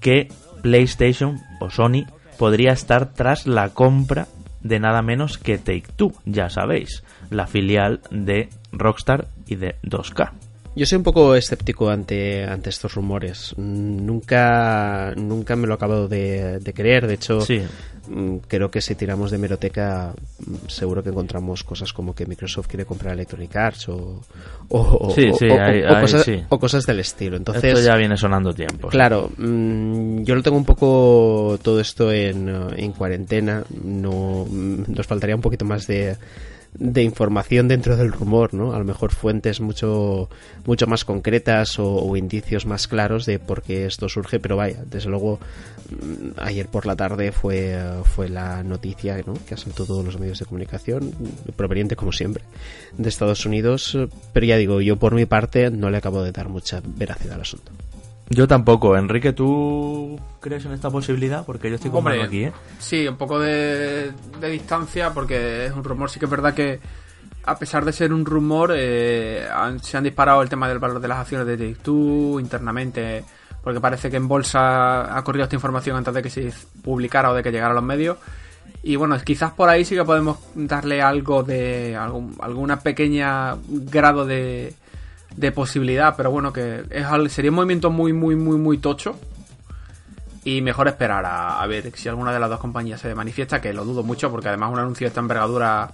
que 0.00 0.28
PlayStation 0.62 1.40
o 1.60 1.70
Sony 1.70 2.04
podría 2.38 2.72
estar 2.72 3.14
tras 3.14 3.46
la 3.46 3.70
compra 3.70 4.26
de 4.60 4.78
nada 4.78 5.00
menos 5.00 5.38
que 5.38 5.58
Take 5.58 5.84
Two, 5.96 6.12
ya 6.26 6.50
sabéis, 6.50 7.02
la 7.30 7.46
filial 7.46 8.00
de 8.10 8.50
Rockstar 8.72 9.28
y 9.46 9.56
de 9.56 9.76
2K. 9.82 10.45
Yo 10.76 10.84
soy 10.84 10.96
un 10.96 11.04
poco 11.04 11.34
escéptico 11.34 11.88
ante, 11.88 12.44
ante 12.44 12.68
estos 12.68 12.94
rumores. 12.94 13.54
Nunca, 13.56 15.14
nunca 15.16 15.56
me 15.56 15.66
lo 15.66 15.72
he 15.72 15.76
acabado 15.76 16.06
de, 16.06 16.60
creer. 16.74 17.06
De 17.06 17.14
hecho, 17.14 17.38
mm, 18.08 18.36
creo 18.46 18.70
que 18.70 18.82
si 18.82 18.94
tiramos 18.94 19.30
de 19.30 19.38
meroteca, 19.38 20.12
mm, 20.38 20.68
seguro 20.68 21.02
que 21.02 21.08
encontramos 21.08 21.64
cosas 21.64 21.94
como 21.94 22.14
que 22.14 22.26
Microsoft 22.26 22.66
quiere 22.66 22.84
comprar 22.84 23.14
Electronic 23.14 23.56
Arts 23.56 23.88
o, 23.88 24.20
o, 24.68 25.14
cosas, 26.58 26.84
del 26.84 27.00
estilo. 27.00 27.38
Entonces, 27.38 27.64
esto 27.64 27.80
ya 27.80 27.96
viene 27.96 28.18
sonando 28.18 28.52
tiempo. 28.52 28.88
Claro, 28.88 29.30
mm, 29.34 30.24
yo 30.24 30.34
lo 30.34 30.42
tengo 30.42 30.58
un 30.58 30.66
poco 30.66 31.58
todo 31.62 31.80
esto 31.80 32.12
en, 32.12 32.50
en 32.76 32.92
cuarentena. 32.92 33.64
No, 33.82 34.46
nos 34.50 35.06
faltaría 35.06 35.36
un 35.36 35.42
poquito 35.42 35.64
más 35.64 35.86
de 35.86 36.18
de 36.78 37.02
información 37.02 37.68
dentro 37.68 37.96
del 37.96 38.12
rumor, 38.12 38.54
¿no? 38.54 38.72
A 38.72 38.78
lo 38.78 38.84
mejor 38.84 39.12
fuentes 39.12 39.60
mucho, 39.60 40.28
mucho 40.64 40.86
más 40.86 41.04
concretas 41.04 41.78
o, 41.78 42.16
indicios 42.16 42.66
más 42.66 42.88
claros 42.88 43.26
de 43.26 43.38
por 43.38 43.62
qué 43.62 43.86
esto 43.86 44.08
surge, 44.08 44.40
pero 44.40 44.56
vaya, 44.56 44.82
desde 44.86 45.10
luego 45.10 45.38
mm, 45.90 46.38
ayer 46.38 46.68
por 46.68 46.86
la 46.86 46.96
tarde 46.96 47.32
fue, 47.32 47.78
fue 48.04 48.28
la 48.28 48.62
noticia 48.62 49.16
¿no? 49.26 49.34
que 49.48 49.56
saltado 49.56 49.86
todos 49.86 50.04
los 50.04 50.18
medios 50.18 50.38
de 50.38 50.46
comunicación, 50.46 51.12
proveniente 51.56 51.96
como 51.96 52.12
siempre 52.12 52.44
de 52.96 53.08
Estados 53.08 53.46
Unidos, 53.46 53.96
pero 54.32 54.46
ya 54.46 54.56
digo, 54.56 54.80
yo 54.80 54.96
por 54.96 55.14
mi 55.14 55.26
parte 55.26 55.70
no 55.70 55.90
le 55.90 55.98
acabo 55.98 56.22
de 56.22 56.32
dar 56.32 56.48
mucha 56.48 56.80
veracidad 56.84 57.34
al 57.34 57.42
asunto. 57.42 57.72
Yo 58.28 58.48
tampoco. 58.48 58.96
Enrique, 58.96 59.32
¿tú 59.32 60.18
crees 60.40 60.64
en 60.64 60.72
esta 60.72 60.90
posibilidad? 60.90 61.44
Porque 61.44 61.68
yo 61.68 61.76
estoy 61.76 61.90
como 61.90 62.08
aquí, 62.08 62.44
¿eh? 62.44 62.52
Sí, 62.78 63.06
un 63.06 63.16
poco 63.16 63.38
de, 63.38 64.12
distancia, 64.50 65.12
porque 65.14 65.66
es 65.66 65.72
un 65.72 65.84
rumor. 65.84 66.10
Sí 66.10 66.18
que 66.18 66.24
es 66.24 66.30
verdad 66.30 66.52
que, 66.52 66.80
a 67.44 67.58
pesar 67.58 67.84
de 67.84 67.92
ser 67.92 68.12
un 68.12 68.24
rumor, 68.24 68.72
eh, 68.74 69.46
se 69.82 69.96
han 69.96 70.04
disparado 70.04 70.42
el 70.42 70.48
tema 70.48 70.68
del 70.68 70.78
valor 70.78 71.00
de 71.00 71.08
las 71.08 71.18
acciones 71.18 71.46
de 71.46 71.56
take 71.56 71.90
internamente, 72.40 73.24
porque 73.62 73.80
parece 73.80 74.10
que 74.10 74.16
en 74.16 74.26
bolsa 74.26 75.16
ha 75.16 75.22
corrido 75.22 75.44
esta 75.44 75.56
información 75.56 75.96
antes 75.96 76.12
de 76.12 76.22
que 76.22 76.30
se 76.30 76.52
publicara 76.82 77.30
o 77.30 77.34
de 77.34 77.44
que 77.44 77.52
llegara 77.52 77.70
a 77.70 77.74
los 77.74 77.84
medios. 77.84 78.18
Y 78.82 78.96
bueno, 78.96 79.16
quizás 79.24 79.52
por 79.52 79.68
ahí 79.68 79.84
sí 79.84 79.94
que 79.94 80.04
podemos 80.04 80.38
darle 80.54 81.00
algo 81.00 81.44
de. 81.44 81.96
Algún, 81.96 82.36
alguna 82.40 82.80
pequeña 82.80 83.56
grado 83.68 84.26
de 84.26 84.74
de 85.36 85.52
posibilidad, 85.52 86.14
pero 86.16 86.30
bueno, 86.30 86.52
que 86.52 86.84
es, 86.90 87.32
sería 87.32 87.50
un 87.50 87.56
movimiento 87.56 87.90
muy, 87.90 88.12
muy, 88.12 88.36
muy, 88.36 88.56
muy 88.56 88.78
tocho. 88.78 89.18
Y 90.44 90.62
mejor 90.62 90.86
esperar 90.86 91.24
a, 91.26 91.66
ver 91.66 91.90
si 91.96 92.08
alguna 92.08 92.32
de 92.32 92.38
las 92.38 92.48
dos 92.48 92.60
compañías 92.60 93.00
se 93.00 93.12
manifiesta, 93.16 93.60
que 93.60 93.72
lo 93.72 93.84
dudo 93.84 94.04
mucho, 94.04 94.30
porque 94.30 94.48
además 94.48 94.70
un 94.72 94.78
anuncio 94.78 95.04
de 95.04 95.08
esta 95.08 95.20
envergadura 95.20 95.90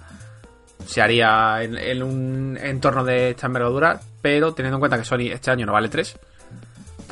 se 0.85 1.01
haría 1.01 1.63
en, 1.63 1.75
en 1.75 2.03
un 2.03 2.59
entorno 2.61 3.03
de 3.03 3.31
esta 3.31 3.47
envergadura, 3.47 3.99
pero 4.21 4.53
teniendo 4.53 4.77
en 4.77 4.79
cuenta 4.79 4.97
que 4.97 5.05
Sony 5.05 5.31
este 5.31 5.49
año 5.49 5.65
no 5.65 5.73
vale 5.73 5.89
3 5.89 6.19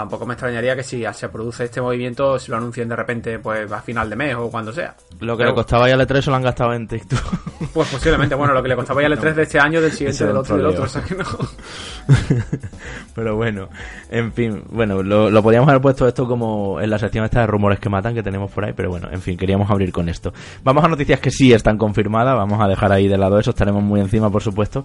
tampoco 0.01 0.25
me 0.25 0.33
extrañaría 0.33 0.75
que 0.75 0.83
si 0.83 1.03
se 1.13 1.29
produce 1.29 1.65
este 1.65 1.79
movimiento, 1.79 2.39
se 2.39 2.49
lo 2.49 2.57
anuncien 2.57 2.89
de 2.89 2.95
repente 2.95 3.37
pues 3.37 3.71
a 3.71 3.81
final 3.81 4.09
de 4.09 4.15
mes 4.15 4.35
o 4.35 4.49
cuando 4.49 4.73
sea. 4.73 4.95
Lo 5.19 5.37
que 5.37 5.45
le 5.45 5.53
costaba 5.53 5.87
ya 5.87 5.93
al 5.93 6.01
E3 6.01 6.21
se 6.21 6.29
lo 6.31 6.35
han 6.37 6.43
gastado 6.43 6.73
en 6.73 6.87
TikTok. 6.87 7.21
Pues 7.73 7.87
posiblemente, 7.89 8.35
bueno, 8.35 8.53
lo 8.53 8.61
que 8.61 8.67
le 8.67 8.75
costaba 8.75 9.01
ya 9.01 9.07
al 9.07 9.17
E3 9.17 9.33
de 9.33 9.43
este 9.43 9.59
año, 9.59 9.79
del 9.79 9.91
siguiente, 9.91 10.25
del 10.25 10.35
otro 10.35 10.57
del 10.57 10.65
otro, 10.65 10.83
o 10.83 10.87
sea 10.87 11.03
que 11.03 11.15
no. 11.15 11.23
Pero 13.15 13.35
bueno, 13.35 13.69
en 14.09 14.33
fin, 14.33 14.63
bueno, 14.71 15.03
lo, 15.03 15.29
lo, 15.29 15.43
podíamos 15.43 15.69
haber 15.69 15.81
puesto 15.81 16.07
esto 16.07 16.27
como 16.27 16.81
en 16.81 16.89
la 16.89 16.97
sección 16.97 17.23
esta 17.23 17.41
de 17.41 17.47
rumores 17.47 17.79
que 17.79 17.87
matan 17.87 18.13
que 18.15 18.23
tenemos 18.23 18.51
por 18.51 18.65
ahí, 18.65 18.73
pero 18.75 18.89
bueno, 18.89 19.09
en 19.11 19.21
fin, 19.21 19.37
queríamos 19.37 19.69
abrir 19.69 19.91
con 19.91 20.09
esto. 20.09 20.33
Vamos 20.63 20.83
a 20.83 20.87
noticias 20.87 21.19
que 21.19 21.29
sí 21.29 21.53
están 21.53 21.77
confirmadas, 21.77 22.35
vamos 22.35 22.59
a 22.59 22.67
dejar 22.67 22.91
ahí 22.91 23.07
de 23.07 23.17
lado 23.17 23.37
eso, 23.37 23.51
estaremos 23.51 23.83
muy 23.83 24.01
encima, 24.01 24.29
por 24.29 24.41
supuesto, 24.41 24.83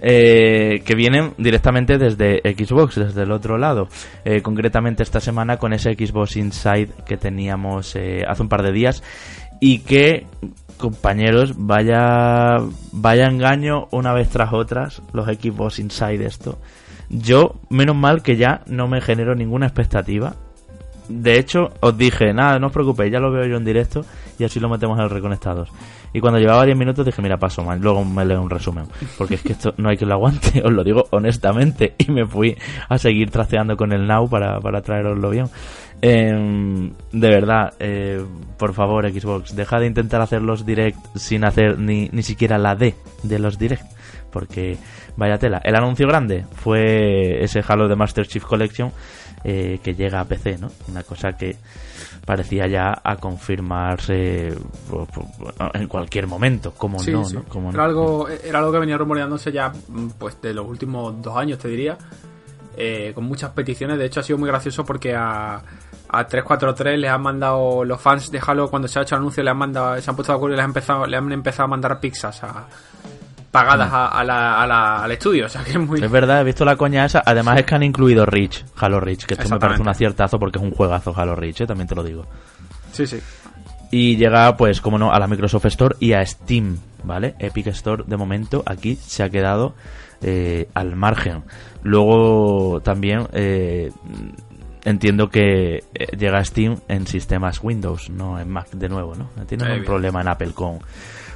eh, 0.00 0.82
que 0.84 0.94
vienen 0.94 1.34
directamente 1.36 1.98
desde 1.98 2.40
Xbox, 2.56 2.96
desde 2.96 3.22
el 3.22 3.32
otro 3.32 3.58
lado. 3.58 3.88
Eh, 4.24 4.40
concretamente 4.54 5.02
esta 5.02 5.18
semana 5.18 5.56
con 5.56 5.72
ese 5.72 5.94
Xbox 5.94 6.36
Inside 6.36 6.90
que 7.04 7.16
teníamos 7.16 7.96
eh, 7.96 8.22
hace 8.26 8.42
un 8.42 8.48
par 8.48 8.62
de 8.62 8.70
días. 8.70 9.02
Y 9.60 9.80
que 9.80 10.26
compañeros 10.78 11.54
vaya 11.56 12.58
vaya 12.92 13.26
engaño 13.26 13.88
una 13.90 14.12
vez 14.12 14.28
tras 14.28 14.52
otras 14.52 15.02
los 15.12 15.26
Xbox 15.26 15.80
Inside 15.80 16.24
esto. 16.24 16.58
Yo 17.10 17.56
menos 17.68 17.96
mal 17.96 18.22
que 18.22 18.36
ya 18.36 18.62
no 18.66 18.86
me 18.86 19.00
genero 19.00 19.34
ninguna 19.34 19.66
expectativa. 19.66 20.36
De 21.08 21.36
hecho 21.36 21.70
os 21.80 21.98
dije 21.98 22.32
nada 22.32 22.60
no 22.60 22.68
os 22.68 22.72
preocupéis 22.72 23.12
ya 23.12 23.18
lo 23.18 23.32
veo 23.32 23.44
yo 23.46 23.56
en 23.56 23.64
directo 23.64 24.04
y 24.38 24.44
así 24.44 24.60
lo 24.60 24.68
metemos 24.70 24.96
en 24.98 25.04
el 25.04 25.10
reconectados 25.10 25.68
y 26.14 26.20
cuando 26.20 26.38
llevaba 26.38 26.64
10 26.64 26.78
minutos 26.78 27.04
dije, 27.04 27.20
mira, 27.20 27.36
paso 27.38 27.64
mal. 27.64 27.80
Luego 27.80 28.04
me 28.04 28.24
leo 28.24 28.40
un 28.40 28.48
resumen. 28.48 28.84
Porque 29.18 29.34
es 29.34 29.42
que 29.42 29.52
esto 29.52 29.74
no 29.78 29.88
hay 29.88 29.96
que 29.96 30.06
lo 30.06 30.14
aguante, 30.14 30.62
os 30.64 30.72
lo 30.72 30.84
digo 30.84 31.06
honestamente. 31.10 31.96
Y 31.98 32.12
me 32.12 32.24
fui 32.24 32.56
a 32.88 32.98
seguir 32.98 33.32
trasteando 33.32 33.76
con 33.76 33.92
el 33.92 34.06
Now 34.06 34.30
para, 34.30 34.60
para 34.60 34.80
traeroslo 34.80 35.28
bien. 35.28 35.46
Em, 36.00 36.92
de 37.10 37.28
verdad, 37.28 37.74
eh, 37.80 38.24
por 38.56 38.74
favor, 38.74 39.10
Xbox, 39.10 39.56
deja 39.56 39.80
de 39.80 39.86
intentar 39.86 40.20
hacer 40.20 40.40
los 40.40 40.64
direct 40.64 40.98
sin 41.16 41.44
hacer 41.44 41.80
ni, 41.80 42.08
ni 42.12 42.22
siquiera 42.22 42.58
la 42.58 42.76
D 42.76 42.94
de 43.24 43.38
los 43.40 43.58
direct. 43.58 43.84
Porque, 44.30 44.76
vaya 45.16 45.38
tela. 45.38 45.60
El 45.64 45.74
anuncio 45.74 46.06
grande 46.06 46.44
fue 46.54 47.42
ese 47.42 47.60
Halo 47.66 47.88
de 47.88 47.96
Master 47.96 48.28
Chief 48.28 48.44
Collection 48.44 48.92
eh, 49.42 49.80
que 49.82 49.94
llega 49.94 50.20
a 50.20 50.24
PC, 50.26 50.58
¿no? 50.58 50.70
Una 50.88 51.02
cosa 51.02 51.32
que 51.32 51.56
parecía 52.24 52.66
ya 52.66 53.00
a 53.02 53.16
confirmarse 53.16 54.54
en 55.74 55.88
cualquier 55.88 56.26
momento, 56.26 56.72
como 56.72 56.98
no, 57.02 57.22
¿no? 57.22 57.70
era, 57.70 57.84
Algo, 57.84 58.28
era 58.28 58.58
algo 58.58 58.72
que 58.72 58.78
venía 58.78 58.96
rumoreándose 58.96 59.52
ya 59.52 59.70
mm, 59.70 60.10
pues 60.18 60.40
de 60.40 60.54
los 60.54 60.66
últimos 60.66 61.20
dos 61.20 61.36
años, 61.36 61.58
te 61.58 61.68
diría, 61.68 61.96
eh, 62.76 63.12
con 63.14 63.24
muchas 63.24 63.50
peticiones. 63.50 63.98
De 63.98 64.06
hecho, 64.06 64.20
ha 64.20 64.22
sido 64.22 64.38
muy 64.38 64.48
gracioso 64.48 64.84
porque 64.84 65.14
a, 65.14 65.62
a 66.08 66.26
343 66.26 66.98
le 66.98 67.08
han 67.08 67.22
mandado 67.22 67.84
los 67.84 68.00
fans 68.00 68.30
de 68.30 68.40
Halo 68.44 68.68
cuando 68.70 68.88
se 68.88 68.98
ha 68.98 69.02
hecho 69.02 69.14
el 69.14 69.20
anuncio, 69.20 69.42
le 69.42 69.50
han 69.50 69.58
mandado, 69.58 70.00
se 70.00 70.10
han 70.10 70.16
puesto 70.16 70.32
de 70.32 70.36
acuerdo 70.36 70.54
y 70.54 70.56
les 70.56 70.64
han 70.64 70.70
empezado, 70.70 71.06
le 71.06 71.16
han 71.16 71.32
empezado 71.32 71.64
a 71.64 71.68
mandar 71.68 72.00
pizzas 72.00 72.42
a 72.42 72.66
pagadas 73.54 73.88
mm. 73.88 73.94
a, 73.94 74.24
la, 74.24 75.04
al 75.04 75.12
estudio. 75.12 75.46
O 75.46 75.48
sea 75.48 75.62
que 75.62 75.70
es 75.70 75.78
muy. 75.78 76.02
Es 76.02 76.10
verdad, 76.10 76.40
he 76.40 76.44
visto 76.44 76.64
la 76.64 76.74
coña 76.74 77.04
esa. 77.04 77.22
Además 77.24 77.60
es 77.60 77.64
que 77.64 77.74
han 77.76 77.84
incluido 77.84 78.26
Rich, 78.26 78.64
Halo 78.76 78.98
Reach, 78.98 79.26
que 79.26 79.34
esto 79.34 79.48
me 79.48 79.60
parece 79.60 79.80
un 79.80 79.88
aciertazo 79.88 80.40
porque 80.40 80.58
es 80.58 80.64
un 80.64 80.72
juegazo 80.72 81.14
Halo 81.16 81.36
Reach, 81.36 81.60
¿eh? 81.60 81.66
también 81.66 81.86
te 81.86 81.94
lo 81.94 82.02
digo. 82.02 82.26
Sí, 82.90 83.06
sí. 83.06 83.20
Y 83.92 84.16
llega, 84.16 84.56
pues, 84.56 84.80
como 84.80 84.98
no, 84.98 85.12
a 85.12 85.20
la 85.20 85.28
Microsoft 85.28 85.66
Store 85.66 85.94
y 86.00 86.14
a 86.14 86.26
Steam, 86.26 86.78
¿vale? 87.04 87.36
Epic 87.38 87.68
Store, 87.68 88.02
de 88.04 88.16
momento, 88.16 88.64
aquí 88.66 88.96
se 88.96 89.22
ha 89.22 89.30
quedado 89.30 89.76
eh, 90.20 90.68
al 90.74 90.96
margen. 90.96 91.44
Luego 91.84 92.80
también 92.82 93.28
eh, 93.34 93.92
entiendo 94.84 95.28
que 95.28 95.84
llega 96.18 96.38
a 96.38 96.44
Steam 96.44 96.80
en 96.88 97.06
sistemas 97.06 97.62
Windows, 97.62 98.10
no 98.10 98.40
en 98.40 98.50
Mac 98.50 98.70
de 98.72 98.88
nuevo, 98.88 99.14
¿no? 99.14 99.28
Tienen 99.46 99.70
un 99.70 99.84
problema 99.84 100.22
en 100.22 100.28
Apple 100.28 100.52
con 100.54 100.80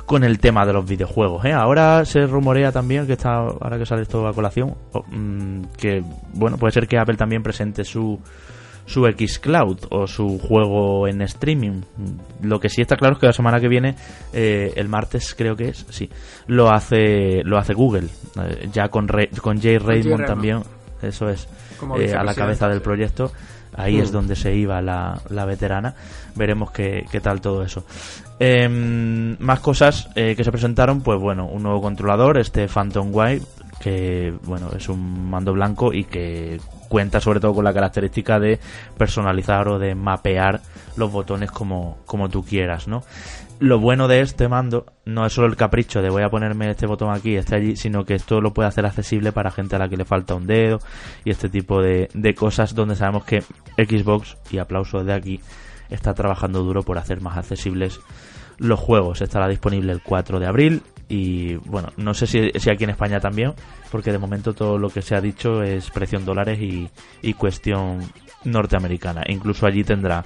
con 0.08 0.24
el 0.24 0.38
tema 0.38 0.64
de 0.64 0.72
los 0.72 0.88
videojuegos. 0.88 1.44
¿eh? 1.44 1.52
Ahora 1.52 2.02
se 2.06 2.26
rumorea 2.26 2.72
también 2.72 3.06
que 3.06 3.12
está, 3.12 3.34
ahora 3.36 3.78
que 3.78 3.84
sale 3.84 4.02
esto 4.02 4.26
a 4.26 4.32
colación, 4.32 4.74
mm, 5.06 5.64
que 5.76 6.02
bueno, 6.32 6.56
puede 6.56 6.72
ser 6.72 6.88
que 6.88 6.98
Apple 6.98 7.16
también 7.16 7.42
presente 7.42 7.84
su 7.84 8.18
su 8.86 9.04
Xcloud 9.04 9.80
o 9.90 10.06
su 10.06 10.38
juego 10.38 11.06
en 11.06 11.20
streaming. 11.20 11.82
Lo 12.40 12.58
que 12.58 12.70
sí 12.70 12.80
está 12.80 12.96
claro 12.96 13.16
es 13.16 13.20
que 13.20 13.26
la 13.26 13.34
semana 13.34 13.60
que 13.60 13.68
viene, 13.68 13.96
eh, 14.32 14.72
el 14.76 14.88
martes 14.88 15.34
creo 15.36 15.54
que 15.54 15.68
es, 15.68 15.84
sí, 15.90 16.08
lo 16.46 16.70
hace 16.70 17.42
lo 17.44 17.58
hace 17.58 17.74
Google, 17.74 18.08
eh, 18.42 18.70
ya 18.72 18.88
con 18.88 19.06
con 19.42 19.60
Jay 19.60 19.76
Raymond 19.76 20.24
también, 20.24 20.62
eso 21.02 21.28
es, 21.28 21.46
eh, 21.98 22.14
a 22.14 22.24
la 22.24 22.34
cabeza 22.34 22.66
del 22.66 22.80
proyecto. 22.80 23.30
Ahí 23.76 23.98
es 23.98 24.10
mm. 24.10 24.12
donde 24.12 24.36
se 24.36 24.54
iba 24.54 24.80
la, 24.82 25.20
la 25.30 25.44
veterana. 25.44 25.94
Veremos 26.34 26.70
qué, 26.70 27.04
qué 27.10 27.20
tal 27.20 27.40
todo 27.40 27.62
eso. 27.62 27.84
Em, 28.38 29.36
más 29.40 29.60
cosas 29.60 30.08
que 30.14 30.44
se 30.44 30.52
presentaron, 30.52 31.00
pues 31.00 31.18
bueno, 31.18 31.46
un 31.46 31.62
nuevo 31.62 31.80
controlador, 31.80 32.38
este 32.38 32.68
Phantom 32.68 33.08
White, 33.12 33.44
que 33.80 34.32
bueno, 34.44 34.70
es 34.76 34.88
un 34.88 35.28
mando 35.30 35.52
blanco 35.52 35.92
y 35.92 36.04
que 36.04 36.60
cuenta 36.88 37.20
sobre 37.20 37.40
todo 37.40 37.54
con 37.54 37.64
la 37.64 37.72
característica 37.72 38.38
de 38.40 38.58
personalizar 38.96 39.68
o 39.68 39.78
de 39.78 39.94
mapear 39.94 40.60
los 40.96 41.12
botones 41.12 41.50
como, 41.50 41.98
como 42.06 42.28
tú 42.28 42.44
quieras, 42.44 42.88
¿no? 42.88 43.02
Lo 43.60 43.80
bueno 43.80 44.06
de 44.06 44.20
este 44.20 44.46
mando 44.46 44.86
no 45.04 45.26
es 45.26 45.32
solo 45.32 45.48
el 45.48 45.56
capricho 45.56 46.00
de 46.00 46.10
voy 46.10 46.22
a 46.22 46.30
ponerme 46.30 46.70
este 46.70 46.86
botón 46.86 47.10
aquí, 47.10 47.34
este 47.34 47.56
allí, 47.56 47.74
sino 47.74 48.04
que 48.04 48.14
esto 48.14 48.40
lo 48.40 48.54
puede 48.54 48.68
hacer 48.68 48.86
accesible 48.86 49.32
para 49.32 49.50
gente 49.50 49.74
a 49.74 49.80
la 49.80 49.88
que 49.88 49.96
le 49.96 50.04
falta 50.04 50.36
un 50.36 50.46
dedo 50.46 50.78
y 51.24 51.30
este 51.30 51.48
tipo 51.48 51.82
de, 51.82 52.08
cosas 52.36 52.72
donde 52.76 52.94
sabemos 52.94 53.24
que 53.24 53.42
Xbox, 53.76 54.36
y 54.52 54.58
aplauso 54.58 55.02
de 55.02 55.12
aquí, 55.12 55.40
está 55.90 56.14
trabajando 56.14 56.62
duro 56.62 56.84
por 56.84 56.98
hacer 56.98 57.20
más 57.20 57.36
accesibles 57.36 57.98
los 58.58 58.78
juegos. 58.78 59.22
Estará 59.22 59.48
disponible 59.48 59.90
el 59.92 60.02
4 60.02 60.38
de 60.38 60.46
abril 60.46 60.82
y 61.08 61.56
bueno, 61.56 61.88
no 61.96 62.14
sé 62.14 62.28
si, 62.28 62.52
si, 62.54 62.70
aquí 62.70 62.84
en 62.84 62.90
España 62.90 63.18
también, 63.18 63.54
porque 63.90 64.12
de 64.12 64.18
momento 64.18 64.52
todo 64.52 64.78
lo 64.78 64.88
que 64.88 65.02
se 65.02 65.16
ha 65.16 65.20
dicho 65.20 65.64
es 65.64 65.90
precio 65.90 66.18
en 66.18 66.26
dólares 66.26 66.60
y, 66.60 66.88
y 67.22 67.32
cuestión 67.34 68.00
norteamericana. 68.44 69.22
Incluso 69.26 69.66
allí 69.66 69.82
tendrá 69.82 70.22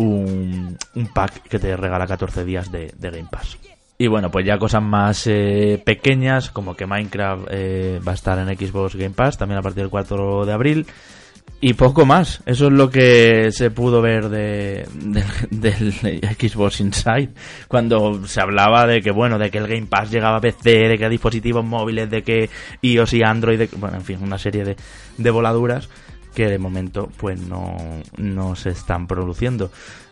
un, 0.00 0.78
pack 1.14 1.42
que 1.48 1.58
te 1.58 1.76
regala 1.76 2.06
14 2.06 2.44
días 2.44 2.70
de, 2.70 2.92
Game 2.98 3.28
Pass. 3.30 3.58
Y 3.98 4.06
bueno, 4.06 4.30
pues 4.30 4.46
ya 4.46 4.58
cosas 4.58 4.82
más 4.82 5.26
eh, 5.26 5.80
pequeñas, 5.84 6.50
como 6.50 6.74
que 6.74 6.86
Minecraft 6.86 7.48
eh, 7.50 8.00
va 8.06 8.12
a 8.12 8.14
estar 8.14 8.38
en 8.38 8.56
Xbox 8.56 8.96
Game 8.96 9.14
Pass 9.14 9.36
también 9.36 9.58
a 9.58 9.62
partir 9.62 9.82
del 9.82 9.90
4 9.90 10.46
de 10.46 10.52
abril. 10.52 10.86
Y 11.62 11.74
poco 11.74 12.06
más. 12.06 12.42
Eso 12.46 12.68
es 12.68 12.72
lo 12.72 12.88
que 12.88 13.52
se 13.52 13.70
pudo 13.70 14.00
ver 14.00 14.30
de, 14.30 14.88
del 15.50 15.92
Xbox 15.92 16.80
Inside. 16.80 17.30
Cuando 17.68 18.26
se 18.26 18.40
hablaba 18.40 18.86
de 18.86 19.02
que, 19.02 19.10
bueno, 19.10 19.38
de 19.38 19.50
que 19.50 19.58
el 19.58 19.66
Game 19.66 19.86
Pass 19.86 20.10
llegaba 20.10 20.38
a 20.38 20.40
PC, 20.40 20.88
de 20.88 20.96
que 20.96 21.04
a 21.04 21.10
dispositivos 21.10 21.64
móviles, 21.64 22.08
de 22.08 22.22
que 22.22 22.48
iOS 22.80 23.12
y 23.12 23.22
Android, 23.22 23.68
bueno, 23.76 23.98
en 23.98 24.04
fin, 24.04 24.18
una 24.22 24.38
serie 24.38 24.76
de 25.18 25.30
voladuras 25.30 25.90
que 26.34 26.46
de 26.46 26.58
momento 26.58 27.08
pues 27.16 27.40
no, 27.40 27.76
no 28.16 28.56
se 28.56 28.70
están 28.70 29.06
produciendo 29.06 29.70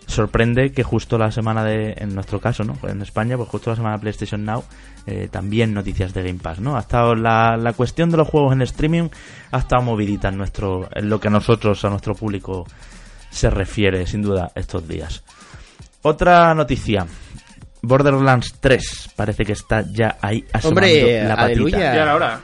sorprende 0.08 0.72
que 0.72 0.82
justo 0.82 1.18
la 1.18 1.30
semana 1.30 1.62
de, 1.62 1.94
en 1.98 2.14
nuestro 2.14 2.40
caso, 2.40 2.64
¿no? 2.64 2.76
En 2.88 3.02
España, 3.02 3.36
pues 3.36 3.48
justo 3.48 3.70
la 3.70 3.76
semana 3.76 3.96
de 3.96 4.00
PlayStation 4.00 4.44
Now, 4.44 4.64
eh, 5.06 5.28
también 5.30 5.74
noticias 5.74 6.14
de 6.14 6.22
Game 6.22 6.40
Pass, 6.40 6.60
¿no? 6.60 6.76
Ha 6.76 6.80
estado 6.80 7.14
la, 7.14 7.56
la 7.56 7.74
cuestión 7.74 8.10
de 8.10 8.16
los 8.16 8.26
juegos 8.26 8.54
en 8.54 8.62
streaming, 8.62 9.10
ha 9.52 9.58
estado 9.58 9.82
movidita 9.82 10.28
en 10.28 10.38
nuestro, 10.38 10.88
en 10.94 11.08
lo 11.10 11.20
que 11.20 11.28
a 11.28 11.30
nosotros, 11.30 11.84
a 11.84 11.90
nuestro 11.90 12.14
público 12.14 12.66
se 13.30 13.50
refiere, 13.50 14.06
sin 14.06 14.22
duda, 14.22 14.50
estos 14.54 14.88
días. 14.88 15.22
Otra 16.02 16.54
noticia. 16.54 17.06
Borderlands 17.82 18.56
3 18.60 19.10
parece 19.14 19.44
que 19.44 19.52
está 19.52 19.82
ya 19.82 20.16
ahí 20.20 20.44
asomando 20.52 20.80
Hombre, 20.80 21.28
la 21.28 21.36
patita. 21.36 21.78
Ya 21.78 22.10
ahora. 22.10 22.40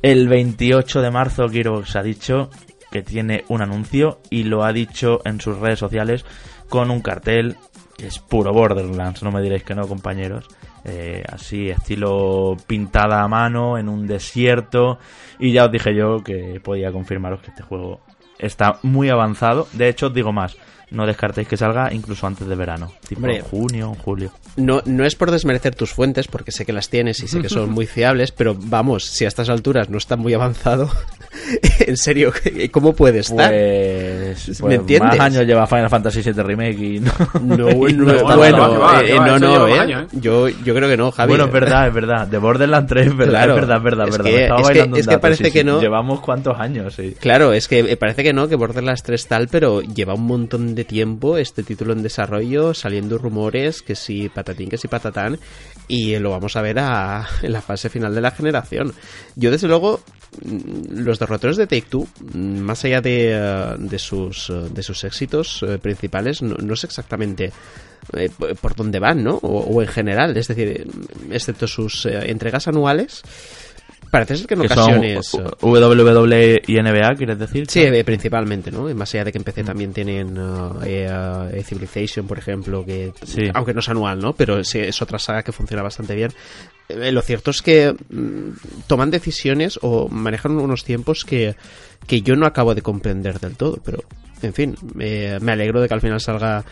El 0.00 0.28
28 0.28 1.02
de 1.02 1.10
marzo 1.10 1.48
Gearbox 1.48 1.96
ha 1.96 2.02
dicho 2.02 2.50
que 2.90 3.02
tiene 3.02 3.44
un 3.48 3.62
anuncio 3.62 4.20
y 4.30 4.44
lo 4.44 4.64
ha 4.64 4.72
dicho 4.72 5.20
en 5.24 5.40
sus 5.40 5.58
redes 5.58 5.78
sociales 5.78 6.24
con 6.68 6.90
un 6.90 7.00
cartel 7.00 7.56
que 7.96 8.06
es 8.06 8.18
puro 8.20 8.52
Borderlands, 8.52 9.22
no 9.22 9.32
me 9.32 9.42
diréis 9.42 9.64
que 9.64 9.74
no, 9.74 9.86
compañeros. 9.88 10.46
Eh, 10.84 11.24
así, 11.30 11.68
estilo 11.68 12.56
pintada 12.66 13.22
a 13.22 13.28
mano 13.28 13.76
en 13.76 13.88
un 13.88 14.06
desierto. 14.06 14.98
Y 15.40 15.52
ya 15.52 15.64
os 15.64 15.72
dije 15.72 15.94
yo 15.94 16.22
que 16.22 16.60
podía 16.62 16.92
confirmaros 16.92 17.40
que 17.40 17.50
este 17.50 17.64
juego 17.64 18.00
está 18.38 18.78
muy 18.82 19.08
avanzado. 19.08 19.66
De 19.72 19.88
hecho, 19.88 20.06
os 20.06 20.14
digo 20.14 20.32
más, 20.32 20.56
no 20.90 21.06
descartéis 21.06 21.46
que 21.48 21.56
salga 21.56 21.92
incluso 21.92 22.26
antes 22.26 22.46
de 22.46 22.54
verano, 22.54 22.92
tipo 23.06 23.20
Hombre, 23.20 23.40
junio, 23.42 23.94
julio. 24.04 24.32
No, 24.56 24.82
no 24.86 25.04
es 25.04 25.14
por 25.14 25.30
desmerecer 25.30 25.74
tus 25.74 25.92
fuentes, 25.92 26.28
porque 26.28 26.52
sé 26.52 26.64
que 26.66 26.72
las 26.72 26.88
tienes 26.88 27.20
y 27.22 27.28
sé 27.28 27.40
que 27.40 27.48
son 27.48 27.70
muy 27.70 27.86
fiables, 27.86 28.32
pero 28.32 28.56
vamos, 28.58 29.04
si 29.04 29.24
a 29.24 29.28
estas 29.28 29.48
alturas 29.48 29.88
no 29.90 29.98
está 29.98 30.16
muy 30.16 30.34
avanzado, 30.34 30.90
en 31.86 31.96
serio, 31.96 32.32
¿cómo 32.72 32.94
puede 32.94 33.20
estar? 33.20 33.50
Pues, 33.50 34.48
¿Me 34.48 34.54
pues 34.60 34.74
entiendes? 34.80 35.10
más 35.18 35.20
años 35.20 35.46
lleva 35.46 35.66
Final 35.66 35.90
Fantasy 35.90 36.22
VII 36.22 36.42
Remake 36.42 36.78
y 36.78 37.00
no... 37.00 37.12
No, 37.42 37.56
no, 37.88 38.12
está 38.12 38.36
bueno, 38.36 39.00
eh, 39.02 39.14
no, 39.14 39.38
no, 39.38 39.68
eh. 39.68 39.78
años, 39.78 40.04
¿eh? 40.12 40.16
Yo, 40.20 40.48
yo 40.48 40.74
creo 40.74 40.88
que 40.88 40.96
no, 40.96 41.10
Javi. 41.12 41.28
Bueno, 41.30 41.44
es 41.46 41.52
verdad, 41.52 41.88
es 41.88 41.94
verdad. 41.94 42.26
De 42.26 42.38
Borderlands 42.38 42.88
3 42.88 43.06
es 43.08 43.16
verdad, 43.16 43.30
Claro. 43.44 43.54
es 43.54 43.60
verdad, 43.60 43.76
es 43.78 43.82
verdad, 43.84 44.08
es 44.08 44.18
verdad. 44.18 44.30
que- 44.30 44.36
Me 44.36 44.42
estaba 44.42 44.60
es 44.60 44.68
que- 44.68 44.78
es 44.80 44.88
que 44.92 45.02
dato, 45.02 45.20
parece 45.20 45.44
sí, 45.44 45.50
que 45.52 45.58
sí. 45.60 45.64
no. 45.64 45.80
Llevamos 45.80 46.20
cuántos 46.20 46.58
años, 46.58 46.94
sí. 46.94 47.14
Claro, 47.20 47.52
es 47.52 47.68
que 47.68 47.80
eh, 47.80 47.96
parece 47.96 48.22
que 48.22 48.32
no, 48.32 48.48
que 48.48 48.56
Borderlands 48.56 49.02
3 49.02 49.26
tal, 49.26 49.48
pero 49.48 49.80
lleva 49.82 50.14
un 50.14 50.26
montón 50.26 50.74
de 50.74 50.77
tiempo 50.84 51.36
este 51.38 51.62
título 51.62 51.92
en 51.92 52.02
desarrollo, 52.02 52.74
saliendo 52.74 53.18
rumores 53.18 53.82
que 53.82 53.94
si 53.94 54.28
patatín, 54.28 54.68
que 54.68 54.78
si 54.78 54.88
patatán, 54.88 55.38
y 55.86 56.16
lo 56.18 56.30
vamos 56.30 56.56
a 56.56 56.62
ver 56.62 56.78
a- 56.78 57.26
en 57.42 57.52
la 57.52 57.62
fase 57.62 57.88
final 57.88 58.14
de 58.14 58.20
la 58.20 58.30
generación. 58.30 58.92
Yo, 59.36 59.50
desde 59.50 59.68
luego, 59.68 60.00
mm, 60.44 61.00
los 61.00 61.18
derroteros 61.18 61.56
de 61.56 61.66
Take-Two, 61.66 62.06
mm, 62.34 62.58
más 62.60 62.84
allá 62.84 63.00
de, 63.00 63.32
eh, 63.32 63.74
de 63.78 63.98
sus, 63.98 64.50
eh, 64.50 64.54
de 64.70 64.82
sus 64.82 65.04
éxitos 65.04 65.62
eh, 65.62 65.78
principales, 65.78 66.42
no, 66.42 66.54
no 66.56 66.76
sé 66.76 66.86
exactamente 66.86 67.52
por 68.60 68.74
dónde 68.74 69.00
van, 69.00 69.22
¿no? 69.22 69.34
O, 69.42 69.82
en 69.82 69.88
general, 69.88 70.34
es 70.36 70.48
decir, 70.48 70.86
excepto 71.30 71.66
sus 71.66 72.06
entregas 72.06 72.66
anuales, 72.68 73.22
parece 74.10 74.36
ser 74.36 74.46
que 74.46 74.54
en 74.54 74.60
Que 74.60 74.66
ocasiones... 74.66 75.34
eh, 75.34 75.42
WWE 75.60 76.62
y 76.66 76.74
NBA, 76.80 77.14
¿quieres 77.16 77.38
decir? 77.38 77.66
Sí, 77.68 77.80
eh, 77.80 78.04
principalmente, 78.04 78.70
¿no? 78.70 78.82
Más 78.94 79.14
allá 79.14 79.24
de 79.24 79.32
que 79.32 79.38
en 79.38 79.44
PC 79.44 79.64
también 79.64 79.92
tienen 79.92 80.38
uh, 80.38 80.80
eh, 80.84 81.62
Civilization, 81.64 82.26
por 82.26 82.38
ejemplo, 82.38 82.84
que 82.84 83.12
Sí. 83.24 83.42
aunque 83.54 83.74
no 83.74 83.80
es 83.80 83.88
anual, 83.88 84.18
¿no? 84.20 84.32
Pero 84.34 84.62
sí, 84.64 84.78
es 84.78 85.00
otra 85.02 85.18
saga 85.18 85.42
que 85.42 85.52
funciona 85.52 85.82
bastante 85.82 86.14
bien. 86.14 86.32
Eh, 86.88 87.12
lo 87.12 87.22
cierto 87.22 87.50
es 87.50 87.62
que 87.62 87.92
mm, 88.10 88.84
toman 88.86 89.10
decisiones 89.10 89.78
o 89.82 90.08
manejan 90.08 90.52
unos 90.58 90.84
tiempos 90.84 91.24
que, 91.24 91.54
que 92.06 92.22
yo 92.22 92.36
no 92.36 92.46
acabo 92.46 92.74
de 92.74 92.82
comprender 92.82 93.38
del 93.40 93.56
todo, 93.56 93.78
pero 93.84 94.02
en 94.42 94.54
fin, 94.54 94.74
eh, 95.00 95.38
me 95.40 95.52
alegro 95.52 95.80
de 95.80 95.88
que 95.88 95.94
al 95.94 96.00
final 96.00 96.20
salga 96.20 96.64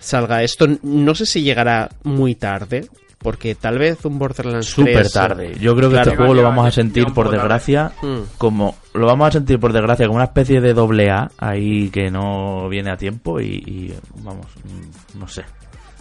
salga 0.00 0.42
esto. 0.42 0.66
No 0.82 1.14
sé 1.14 1.26
si 1.26 1.42
llegará 1.42 1.88
muy 2.02 2.34
tarde, 2.34 2.86
porque 3.22 3.54
tal 3.54 3.78
vez 3.78 4.04
un 4.04 4.18
Borderlands 4.18 4.66
Súper 4.66 4.94
3, 4.96 5.12
tarde. 5.12 5.56
Yo 5.60 5.74
creo 5.76 5.88
que 5.88 5.94
Claro. 5.94 6.10
este 6.10 6.16
juego 6.16 6.34
lo 6.34 6.42
vamos 6.42 6.66
a 6.66 6.70
sentir 6.70 7.06
por 7.14 7.30
desgracia 7.30 7.92
Mm. 8.02 8.18
como 8.38 8.76
lo 8.94 9.06
vamos 9.06 9.28
a 9.28 9.32
sentir 9.32 9.58
por 9.58 9.72
desgracia 9.72 10.06
como 10.06 10.16
una 10.16 10.24
especie 10.24 10.60
de 10.60 10.74
doble 10.74 11.10
A 11.10 11.30
ahí 11.38 11.88
que 11.90 12.10
no 12.10 12.68
viene 12.68 12.90
a 12.92 12.96
tiempo 12.96 13.40
y, 13.40 13.46
y, 13.66 13.94
vamos, 14.22 14.46
mm, 14.64 15.18
no 15.18 15.28
sé. 15.28 15.44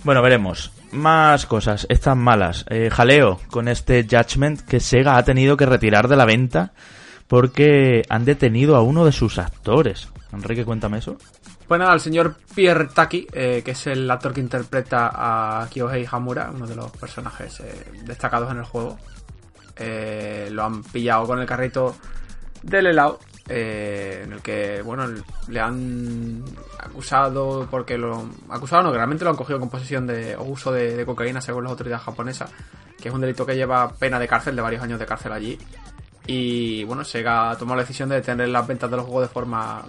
Bueno, 0.04 0.22
veremos. 0.22 0.72
Más 0.92 1.46
cosas, 1.46 1.86
estas 1.90 2.18
malas. 2.18 2.66
Eh, 2.70 2.90
jaleo 2.92 3.40
con 3.52 3.68
este 3.68 4.04
Judgment 4.10 4.62
que 4.62 4.80
Sega 4.80 5.16
ha 5.18 5.24
tenido 5.24 5.56
que 5.56 5.66
retirar 5.68 6.08
de 6.08 6.16
la 6.16 6.26
venta 6.26 6.74
porque 7.28 8.02
han 8.10 8.26
detenido 8.26 8.76
a 8.76 8.82
uno 8.82 9.06
de 9.06 9.12
sus 9.12 9.38
actores. 9.40 10.10
Enrique, 10.34 10.66
cuéntame 10.66 10.98
eso. 10.98 11.18
Pues 11.72 11.80
nada, 11.80 11.94
el 11.94 12.02
señor 12.02 12.36
Pierre 12.54 12.90
Taki, 12.94 13.26
eh, 13.32 13.62
que 13.64 13.72
es 13.72 13.88
el 13.88 14.12
actor 14.12 14.34
que 14.34 14.42
interpreta 14.42 15.10
a 15.14 15.70
Kyohei 15.70 16.06
Hamura, 16.12 16.52
uno 16.54 16.68
de 16.68 16.76
los 16.76 16.92
personajes 16.92 17.62
eh, 17.62 17.86
destacados 18.04 18.52
en 18.52 18.58
el 18.58 18.66
juego, 18.66 18.98
eh, 19.78 20.50
lo 20.52 20.66
han 20.66 20.84
pillado 20.84 21.28
con 21.28 21.40
el 21.40 21.46
carrito 21.46 21.96
del 22.62 22.88
helado, 22.88 23.20
eh, 23.48 24.24
en 24.26 24.34
el 24.34 24.42
que, 24.42 24.82
bueno, 24.82 25.06
le 25.48 25.60
han 25.62 26.44
acusado 26.78 27.66
porque 27.72 27.98
lo... 27.98 28.30
Acusado 28.50 28.84
no, 28.84 28.92
que 28.92 28.98
realmente 28.98 29.24
lo 29.24 29.30
han 29.30 29.38
cogido 29.38 29.58
con 29.58 29.70
posesión 29.70 30.06
de 30.06 30.36
o 30.36 30.44
uso 30.44 30.74
de, 30.74 31.06
cocaína 31.06 31.40
según 31.40 31.64
las 31.64 31.72
autoridades 31.72 32.04
japonesas, 32.04 32.52
que 33.02 33.08
es 33.08 33.16
un 33.16 33.22
delito 33.22 33.46
que 33.46 33.56
lleva 33.56 33.94
pena 33.94 34.20
de 34.20 34.28
cárcel, 34.28 34.58
de 34.58 34.62
varios 34.62 34.84
años 34.84 35.00
de 35.00 35.06
cárcel 35.06 35.32
allí. 35.32 35.58
Y 36.28 36.84
bueno, 36.84 37.06
Sega 37.06 37.52
ha 37.52 37.58
tomado 37.58 37.78
la 37.78 37.84
decisión 37.84 38.10
de 38.10 38.16
detener 38.16 38.50
las 38.50 38.68
ventas 38.68 38.92
de 38.92 38.98
los 38.98 39.06
juegos 39.06 39.30
de 39.30 39.34
forma, 39.34 39.86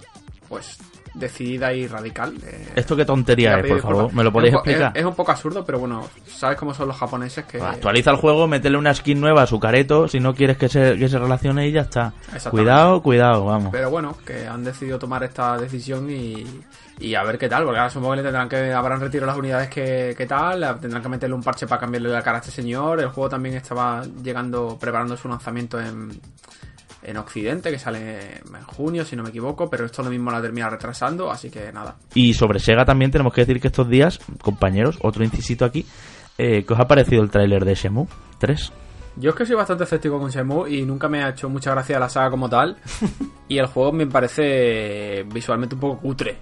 pues, 0.47 0.77
decidida 1.13 1.71
y 1.73 1.87
radical. 1.87 2.33
eh, 2.45 2.69
¿Esto 2.75 2.95
qué 2.95 3.05
tontería 3.05 3.59
es, 3.59 3.67
por 3.67 3.81
favor? 3.81 4.13
¿Me 4.13 4.23
lo 4.23 4.31
podéis 4.31 4.53
Es 4.53 4.57
explicar? 4.57 4.91
Es, 4.95 5.01
es 5.01 5.05
un 5.05 5.15
poco 5.15 5.31
absurdo, 5.31 5.63
pero 5.63 5.79
bueno, 5.79 6.07
sabes 6.27 6.57
cómo 6.57 6.73
son 6.73 6.87
los 6.87 6.97
japoneses 6.97 7.45
que... 7.45 7.61
Actualiza 7.61 8.11
el 8.11 8.17
juego, 8.17 8.47
métele 8.47 8.77
una 8.77 8.93
skin 8.93 9.19
nueva 9.21 9.43
a 9.43 9.47
su 9.47 9.59
careto 9.59 10.07
si 10.07 10.19
no 10.19 10.33
quieres 10.33 10.57
que 10.57 10.69
se, 10.69 10.97
que 10.97 11.07
se 11.07 11.19
relacione 11.19 11.67
y 11.67 11.71
ya 11.71 11.81
está. 11.81 12.13
Cuidado, 12.49 13.01
cuidado, 13.01 13.45
vamos. 13.45 13.69
Pero 13.71 13.89
bueno, 13.89 14.17
que 14.25 14.47
han 14.47 14.63
decidido 14.63 14.97
tomar 14.97 15.23
esta 15.23 15.57
decisión 15.57 16.09
y, 16.09 16.45
y 16.99 17.15
a 17.15 17.23
ver 17.23 17.37
qué 17.37 17.47
tal, 17.47 17.63
porque 17.63 17.79
ahora 17.79 17.89
supongo 17.91 18.11
que 18.13 18.17
le 18.17 18.23
tendrán 18.23 18.49
que 18.49 18.73
habrán 18.73 18.99
retirado 18.99 19.27
las 19.27 19.37
unidades 19.37 19.69
que, 19.69 20.15
que 20.17 20.25
tal, 20.25 20.79
tendrán 20.79 21.01
que 21.03 21.09
meterle 21.09 21.35
un 21.35 21.43
parche 21.43 21.67
para 21.67 21.81
cambiarle 21.81 22.09
la 22.09 22.21
cara 22.21 22.37
a 22.37 22.39
este 22.41 22.51
señor. 22.51 22.99
El 22.99 23.09
juego 23.09 23.29
también 23.29 23.55
estaba 23.55 24.03
llegando, 24.23 24.77
preparando 24.79 25.15
su 25.15 25.27
lanzamiento 25.27 25.79
en, 25.79 26.19
en 27.03 27.17
Occidente, 27.17 27.71
que 27.71 27.79
sale 27.79 28.37
en 28.37 28.63
junio, 28.65 29.05
si 29.05 29.15
no 29.15 29.23
me 29.23 29.29
equivoco, 29.29 29.69
pero 29.69 29.85
esto 29.85 30.03
lo 30.03 30.09
mismo 30.09 30.31
la 30.31 30.41
termina 30.41 30.69
retrasando, 30.69 31.31
así 31.31 31.49
que 31.49 31.71
nada. 31.71 31.95
Y 32.13 32.33
sobre 32.33 32.59
Sega 32.59 32.85
también 32.85 33.11
tenemos 33.11 33.33
que 33.33 33.41
decir 33.41 33.59
que 33.59 33.67
estos 33.67 33.89
días, 33.89 34.19
compañeros, 34.41 34.97
otro 35.01 35.23
incisito 35.23 35.65
aquí, 35.65 35.85
eh, 36.37 36.63
¿qué 36.65 36.73
os 36.73 36.79
ha 36.79 36.87
parecido 36.87 37.21
el 37.21 37.29
tráiler 37.29 37.65
de 37.65 37.75
Shenmue 37.75 38.07
3? 38.39 38.71
Yo 39.17 39.29
es 39.29 39.35
que 39.35 39.45
soy 39.45 39.55
bastante 39.55 39.83
escéptico 39.83 40.19
con 40.19 40.31
Shenmue 40.31 40.71
y 40.71 40.81
nunca 40.83 41.07
me 41.07 41.23
ha 41.23 41.29
hecho 41.29 41.49
mucha 41.49 41.71
gracia 41.71 41.99
la 41.99 42.09
saga 42.09 42.31
como 42.31 42.49
tal. 42.49 42.77
y 43.47 43.57
el 43.57 43.67
juego 43.67 43.91
me 43.91 44.07
parece 44.07 45.23
visualmente 45.31 45.75
un 45.75 45.81
poco 45.81 45.99
cutre. 45.99 46.37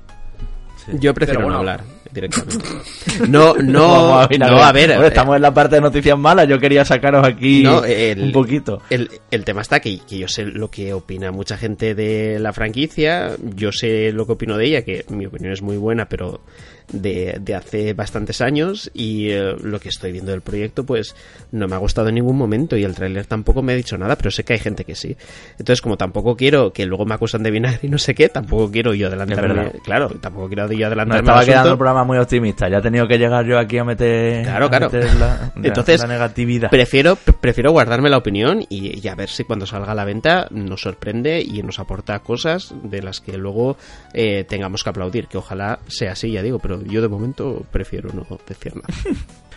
Yo 0.94 1.14
prefiero 1.14 1.40
Pero 1.40 1.50
no 1.50 1.58
bueno. 1.58 1.60
hablar 1.60 2.01
directamente. 2.12 2.66
No, 3.28 3.54
no, 3.64 3.82
Vamos 4.28 4.30
no, 4.40 4.64
a 4.64 4.72
ver. 4.72 4.90
Bueno, 4.90 5.06
estamos 5.06 5.36
en 5.36 5.42
la 5.42 5.54
parte 5.54 5.76
de 5.76 5.82
noticias 5.82 6.18
malas, 6.18 6.48
yo 6.48 6.60
quería 6.60 6.84
sacaros 6.86 7.26
aquí 7.28 7.64
No, 7.64 7.84
el- 7.84 8.22
un 8.22 8.32
poquito. 8.32 8.82
El, 8.90 9.10
el 9.30 9.44
tema 9.46 9.62
está 9.62 9.80
que, 9.80 10.00
que 10.00 10.18
yo 10.18 10.28
sé 10.28 10.46
lo 10.46 10.70
que 10.70 10.94
opina 10.94 11.32
mucha 11.32 11.58
gente 11.58 11.94
de 11.96 12.40
la 12.40 12.54
franquicia, 12.54 13.32
yo 13.56 13.72
sé 13.72 14.12
lo 14.12 14.26
que 14.26 14.34
opino 14.34 14.58
de 14.58 14.66
ella, 14.66 14.82
que 14.84 15.06
mi 15.10 15.26
opinión 15.26 15.54
es 15.54 15.62
muy 15.62 15.78
buena, 15.78 16.08
pero 16.08 16.42
de, 16.91 17.38
de 17.41 17.55
hace 17.55 17.93
bastantes 17.93 18.41
años, 18.41 18.89
y 18.93 19.30
eh, 19.30 19.55
lo 19.61 19.80
que 19.80 19.89
estoy 19.89 20.11
viendo 20.11 20.31
del 20.31 20.41
proyecto, 20.41 20.85
pues 20.85 21.15
no 21.51 21.68
me 21.68 21.76
ha 21.76 21.80
gustado 21.80 22.09
en 22.09 22.15
ningún 22.15 22.38
momento, 22.38 22.77
y 22.77 22.84
el 22.84 22.95
tráiler 22.95 23.26
tampoco 23.26 23.61
me 23.61 23.73
ha 23.73 23.76
dicho 23.76 23.97
nada, 23.97 24.15
pero 24.15 24.31
sé 24.31 24.43
que 24.43 24.53
hay 24.53 24.59
gente 24.59 24.84
que 24.85 24.95
sí. 24.95 25.15
Entonces, 25.53 25.81
como 25.81 25.97
tampoco 25.97 26.35
quiero 26.35 26.73
que 26.73 26.85
luego 26.85 27.05
me 27.05 27.13
acusan 27.15 27.43
de 27.43 27.51
vinagre 27.51 27.80
y 27.84 27.88
no 27.89 27.97
sé 27.97 28.13
qué, 28.15 28.30
tampoco 28.30 28.69
quiero 28.72 28.93
yo 28.93 29.07
adelantarme, 29.07 29.53
verdad. 29.53 29.73
claro, 29.84 30.09
tampoco 30.22 30.47
quiero 30.47 30.72
yo 30.72 30.88
adelantarme 30.88 31.19
estaba 31.22 31.39
al 31.39 31.45
quedando 31.45 31.72
el 31.72 31.77
programa 31.77 32.03
muy 32.03 32.18
optimista, 32.18 32.69
ya 32.69 32.77
he 32.77 32.81
tenido 32.81 33.07
que 33.07 33.18
llegar 33.18 33.45
yo 33.45 33.57
aquí 33.59 33.77
a 33.77 33.84
meter, 33.84 34.43
Claro, 34.43 34.65
a 34.65 34.69
claro. 34.69 34.89
meter 34.91 35.13
la, 35.15 35.51
Entonces, 35.63 36.01
la 36.01 36.07
negatividad. 36.07 36.69
Prefiero, 36.69 37.15
pre- 37.15 37.34
prefiero 37.34 37.72
guardarme 37.72 38.09
la 38.09 38.18
opinión 38.18 38.61
y, 38.69 38.99
y 38.99 39.07
a 39.07 39.15
ver 39.15 39.30
si 39.30 39.43
cuando 39.43 39.65
salga 39.65 39.91
a 39.91 39.95
la 39.95 40.05
venta 40.05 40.47
nos 40.51 40.81
sorprende 40.81 41.41
y 41.41 41.61
nos 41.63 41.80
aporta 41.80 42.19
cosas 42.19 42.73
de 42.84 43.01
las 43.01 43.22
que 43.22 43.38
luego 43.38 43.77
eh, 44.13 44.45
tengamos 44.47 44.84
que 44.84 44.89
aplaudir. 44.89 45.27
Que 45.27 45.38
ojalá 45.38 45.80
sea 45.88 46.13
así, 46.13 46.31
ya 46.31 46.41
digo, 46.41 46.59
pero 46.59 46.77
yo 46.88 47.02
de 47.02 47.08
momento 47.08 47.66
prefiero 47.72 48.12
no 48.14 48.26
decir. 48.48 48.74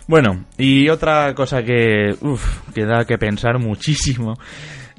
Bueno, 0.07 0.45
y 0.59 0.91
otra 0.91 1.35
cosa 1.35 1.63
que, 1.63 2.15
que 2.75 2.85
da 2.85 3.07
que 3.07 3.17
pensar 3.17 3.59
muchísimo. 3.59 4.35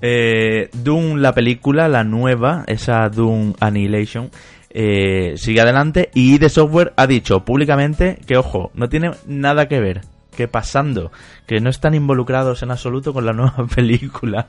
Eh, 0.01 0.69
Doom, 0.73 1.17
la 1.17 1.31
película, 1.31 1.87
la 1.87 2.03
nueva, 2.03 2.63
esa 2.65 3.07
Doom 3.09 3.53
Annihilation, 3.59 4.31
eh, 4.71 5.33
sigue 5.37 5.61
adelante 5.61 6.09
y 6.15 6.35
ID 6.35 6.49
Software 6.49 6.93
ha 6.97 7.05
dicho 7.07 7.45
públicamente 7.45 8.17
que, 8.25 8.35
ojo, 8.35 8.71
no 8.73 8.89
tiene 8.89 9.11
nada 9.27 9.67
que 9.67 9.79
ver, 9.79 10.01
que 10.35 10.47
pasando, 10.47 11.11
que 11.47 11.59
no 11.59 11.69
están 11.69 11.95
involucrados 11.95 12.61
en 12.63 12.71
absoluto 12.71 13.13
con 13.13 13.25
la 13.25 13.33
nueva 13.33 13.65
película. 13.75 14.45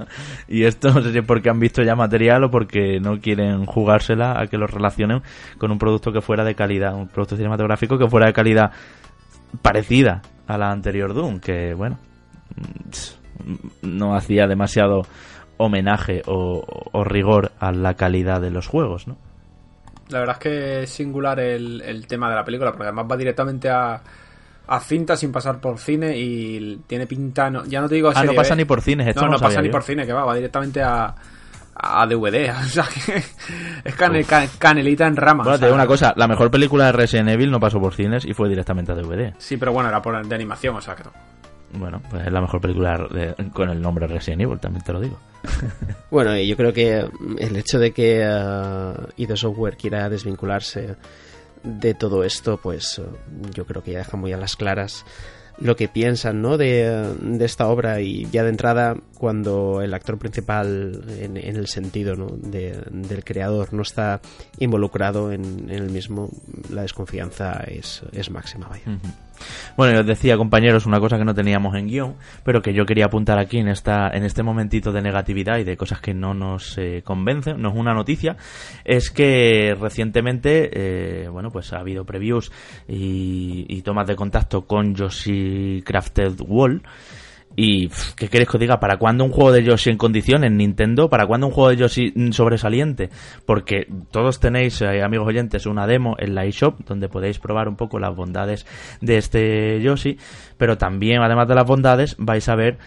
Y 0.49 0.65
esto 0.65 0.93
no 0.93 1.03
sé 1.03 1.13
si 1.13 1.19
es 1.19 1.25
porque 1.25 1.51
han 1.51 1.61
visto 1.61 1.83
ya 1.83 1.95
material 1.95 2.45
o 2.45 2.51
porque 2.51 3.01
no 3.01 3.21
quieren 3.21 3.67
jugársela 3.67 4.41
a 4.41 4.47
que 4.47 4.59
lo 4.59 4.67
relacionen 4.67 5.23
con 5.59 5.71
un 5.71 5.79
producto 5.79 6.13
que 6.13 6.21
fuera 6.21 6.45
de 6.45 6.55
calidad, 6.55 6.95
un 6.95 7.09
producto 7.09 7.37
cinematográfico 7.37 7.99
que 7.99 8.09
fuera 8.09 8.27
de 8.27 8.33
calidad 8.33 8.73
parecida 9.63 10.23
a 10.47 10.59
la 10.59 10.71
anterior 10.71 11.15
Doom, 11.15 11.41
que 11.41 11.75
bueno, 11.75 11.99
mm, 12.57 13.89
no 13.99 14.15
hacía 14.15 14.47
demasiado 14.47 15.03
homenaje 15.57 16.23
o, 16.27 16.63
o 16.93 17.05
rigor 17.05 17.53
a 17.59 17.73
la 17.73 17.95
calidad 17.95 18.41
de 18.41 18.51
los 18.51 18.67
juegos, 18.67 19.09
¿no? 19.09 19.17
La 20.09 20.21
verdad 20.21 20.37
es 20.37 20.43
que 20.43 20.83
es 20.83 20.91
singular 20.91 21.41
el, 21.41 21.81
el 21.83 22.07
tema 22.07 22.29
de 22.31 22.37
la 22.37 22.45
película, 22.45 22.71
porque 22.71 22.85
además 22.85 23.07
va 23.11 23.17
directamente 23.17 23.69
a, 23.69 24.01
a 24.69 24.81
cinta 24.81 25.17
sin 25.17 25.31
pasar 25.33 25.61
por 25.61 25.79
cine 25.79 26.17
y 26.17 26.81
tiene 26.87 27.07
pinta, 27.07 27.51
no- 27.51 27.65
ya 27.65 27.81
no 27.81 27.89
te 27.89 27.95
digo 27.97 28.11
Ah, 28.15 28.25
no 28.25 28.35
pasa 28.35 28.55
B. 28.55 28.59
ni 28.59 28.65
por 28.65 28.81
cines, 28.83 29.07
esto 29.09 29.23
no, 29.23 29.33
no, 29.33 29.39
pasa 29.39 29.61
ni 29.61 29.69
yo. 29.69 29.73
por 29.73 29.83
cine, 29.83 30.05
que 30.07 30.13
va, 30.13 30.25
va 30.25 30.35
directamente 30.35 30.83
a, 30.83 31.15
a 31.75 32.07
DVD. 32.07 32.51
O 32.61 32.65
sea 32.69 32.85
que 32.87 33.23
es 33.85 33.95
cane- 33.95 34.25
ca- 34.25 34.49
canelita 34.59 35.07
en 35.07 35.17
rama. 35.17 35.45
Bueno, 35.45 35.57
o 35.57 35.59
te 35.59 35.67
digo 35.67 35.75
una 35.75 35.87
cosa, 35.87 36.13
la 36.17 36.27
mejor 36.27 36.51
película 36.51 36.87
de 36.87 36.93
Resident 36.93 37.29
Evil 37.29 37.51
no 37.51 37.61
pasó 37.61 37.79
por 37.81 37.95
cines 37.95 38.25
y 38.25 38.33
fue 38.35 38.49
directamente 38.49 38.93
a 38.93 38.95
DVD. 38.95 39.35
Sí, 39.39 39.57
pero 39.57 39.73
bueno, 39.73 39.89
era 39.89 40.01
por, 40.03 40.27
de 40.27 40.35
animación, 40.35 40.75
o 40.77 40.81
sea 40.81 40.95
que 40.95 41.05
no. 41.05 41.13
Bueno, 41.79 42.01
pues 42.11 42.25
es 42.27 42.33
la 42.33 42.41
mejor 42.41 42.61
película 42.61 42.97
de- 43.11 43.35
con 43.53 43.69
el 43.71 43.81
nombre 43.83 44.07
Resident 44.07 44.43
Evil, 44.43 44.59
también 44.59 44.85
te 44.85 44.93
lo 44.93 45.01
digo. 45.01 45.19
Bueno, 46.11 46.37
y 46.37 46.47
yo 46.47 46.57
creo 46.57 46.73
que 46.73 47.05
el 47.39 47.57
hecho 47.57 47.79
de 47.79 47.93
que 47.93 48.21
eh, 48.25 48.93
ID 49.17 49.35
Software 49.35 49.77
quiera 49.77 50.09
desvincularse 50.09 50.95
de 51.67 51.95
todo 51.95 52.25
esto, 52.25 52.59
pues 52.63 52.99
eh, 52.99 53.03
yo 53.55 53.67
creo 53.67 53.83
que 53.83 53.93
ya 53.93 53.99
deja 53.99 54.17
muy 54.17 54.33
a 54.33 54.37
las 54.39 54.57
claras 54.57 55.05
lo 55.59 55.75
que 55.75 55.89
piensan 55.89 56.43
¿no? 56.43 56.59
de, 56.59 57.15
de 57.19 57.45
esta 57.47 57.67
obra 57.69 58.03
y 58.03 58.27
ya 58.31 58.43
de 58.43 58.51
entrada 58.51 58.95
cuando 59.19 59.81
el 59.81 59.95
actor 59.95 60.19
principal 60.19 61.03
en, 61.19 61.39
en 61.39 61.57
el 61.57 61.67
sentido 61.67 62.15
¿no? 62.15 62.27
de- 62.27 62.79
del 62.91 63.25
creador 63.25 63.73
no 63.73 63.81
está 63.81 64.21
involucrado 64.59 65.33
en, 65.33 65.71
en 65.71 65.83
el 65.83 65.89
mismo 65.91 66.29
la 66.71 66.83
desconfianza 66.83 67.65
es, 67.69 68.03
es 68.13 68.31
máxima. 68.31 68.69
Bueno, 69.77 70.01
os 70.01 70.07
decía, 70.07 70.37
compañeros, 70.37 70.87
una 70.87 71.01
cosa 71.01 71.19
que 71.19 71.25
no 71.25 71.35
teníamos 71.35 71.75
en 71.77 71.89
guion, 71.89 72.15
pero 72.45 72.63
que 72.63 72.73
yo 72.73 72.85
quería 72.87 73.07
apuntar 73.07 73.39
aquí 73.39 73.59
en 73.59 73.69
esta 73.69 74.09
en 74.13 74.25
este 74.25 74.43
momentito 74.43 74.93
de 74.93 75.03
negatividad 75.03 75.59
y 75.59 75.65
de 75.65 75.77
cosas 75.77 76.01
que 76.01 76.15
no 76.15 76.35
nos 76.35 76.79
eh, 76.79 77.03
convencen, 77.05 77.61
no 77.61 77.71
es 77.71 77.77
una 77.77 77.95
noticia, 77.95 78.37
es 78.85 79.11
que 79.11 79.77
recientemente, 79.79 80.71
eh, 80.73 81.29
bueno, 81.29 81.51
pues 81.51 81.73
ha 81.73 81.79
habido 81.79 82.05
previews 82.05 82.51
y, 82.89 83.67
y 83.69 83.83
tomas 83.83 84.07
de 84.07 84.17
contacto 84.17 84.67
con 84.67 84.95
Yoshi 84.95 85.83
Crafted 85.85 86.41
Wall. 86.41 86.83
Y, 87.57 87.89
¿qué 88.17 88.29
queréis 88.29 88.51
que 88.51 88.59
os 88.59 88.61
diga? 88.61 88.79
¿Para 88.79 88.99
cuándo 88.99 89.25
un 89.25 89.31
juego 89.31 89.51
de 89.51 89.65
Yoshi 89.65 89.89
en 89.89 89.97
condiciones, 89.97 90.53
Nintendo? 90.53 91.09
¿Para 91.09 91.27
cuándo 91.27 91.47
un 91.47 91.53
juego 91.55 91.71
de 91.71 91.77
Yoshi 91.77 92.13
mm, 92.15 92.33
sobresaliente? 92.33 93.09
Porque 93.47 93.87
todos 94.11 94.39
tenéis, 94.39 94.83
eh, 94.83 95.03
amigos 95.03 95.27
oyentes, 95.27 95.65
una 95.65 95.87
demo 95.87 96.17
en 96.19 96.35
la 96.35 96.45
eShop 96.45 96.81
donde 96.87 97.09
podéis 97.09 97.39
probar 97.39 97.69
un 97.69 97.77
poco 97.77 97.99
las 97.99 98.15
bondades 98.15 98.67
de 99.01 99.17
este 99.17 99.81
Yoshi, 99.81 100.19
pero 100.59 100.77
también, 100.77 101.23
además 101.23 101.49
de 101.49 101.55
las 101.55 101.67
bondades, 101.67 102.15
vais 102.19 102.47
a 102.49 102.57
ver 102.57 102.79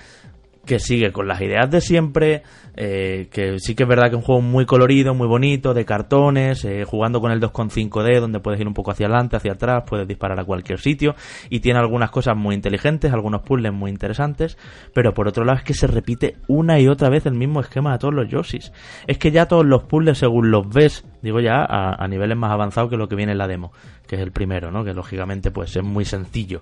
que 0.69 0.77
sigue 0.77 1.11
con 1.11 1.27
las 1.27 1.41
ideas 1.41 1.67
de 1.71 1.81
siempre, 1.81 2.43
eh, 2.75 3.27
que 3.31 3.57
sí 3.57 3.73
que 3.73 3.83
es 3.83 3.89
verdad 3.89 4.03
que 4.03 4.11
es 4.11 4.17
un 4.17 4.21
juego 4.21 4.41
muy 4.41 4.67
colorido, 4.67 5.15
muy 5.15 5.27
bonito, 5.27 5.73
de 5.73 5.83
cartones, 5.83 6.63
eh, 6.63 6.83
jugando 6.85 7.19
con 7.19 7.31
el 7.31 7.41
2.5D, 7.41 8.19
donde 8.19 8.39
puedes 8.39 8.61
ir 8.61 8.67
un 8.67 8.75
poco 8.75 8.91
hacia 8.91 9.07
adelante, 9.07 9.35
hacia 9.35 9.53
atrás, 9.53 9.83
puedes 9.87 10.07
disparar 10.07 10.39
a 10.39 10.45
cualquier 10.45 10.79
sitio, 10.79 11.15
y 11.49 11.61
tiene 11.61 11.79
algunas 11.79 12.11
cosas 12.11 12.37
muy 12.37 12.53
inteligentes, 12.53 13.11
algunos 13.11 13.41
puzzles 13.41 13.73
muy 13.73 13.89
interesantes, 13.89 14.59
pero 14.93 15.11
por 15.15 15.27
otro 15.27 15.43
lado 15.43 15.57
es 15.57 15.63
que 15.63 15.73
se 15.73 15.87
repite 15.87 16.35
una 16.47 16.79
y 16.79 16.87
otra 16.87 17.09
vez 17.09 17.25
el 17.25 17.33
mismo 17.33 17.61
esquema 17.61 17.93
de 17.93 17.97
todos 17.97 18.13
los 18.13 18.29
Yoshis. 18.29 18.71
Es 19.07 19.17
que 19.17 19.31
ya 19.31 19.47
todos 19.47 19.65
los 19.65 19.85
puzzles, 19.85 20.19
según 20.19 20.51
los 20.51 20.69
ves, 20.69 21.03
digo 21.23 21.39
ya 21.39 21.65
a, 21.67 21.95
a 21.97 22.07
niveles 22.07 22.37
más 22.37 22.51
avanzados 22.51 22.91
que 22.91 22.97
lo 22.97 23.07
que 23.07 23.15
viene 23.15 23.31
en 23.31 23.39
la 23.39 23.47
demo, 23.47 23.71
que 24.07 24.17
es 24.17 24.21
el 24.21 24.31
primero, 24.31 24.69
¿no? 24.69 24.83
Que 24.83 24.93
lógicamente 24.93 25.49
pues 25.49 25.75
es 25.75 25.83
muy 25.83 26.05
sencillo 26.05 26.61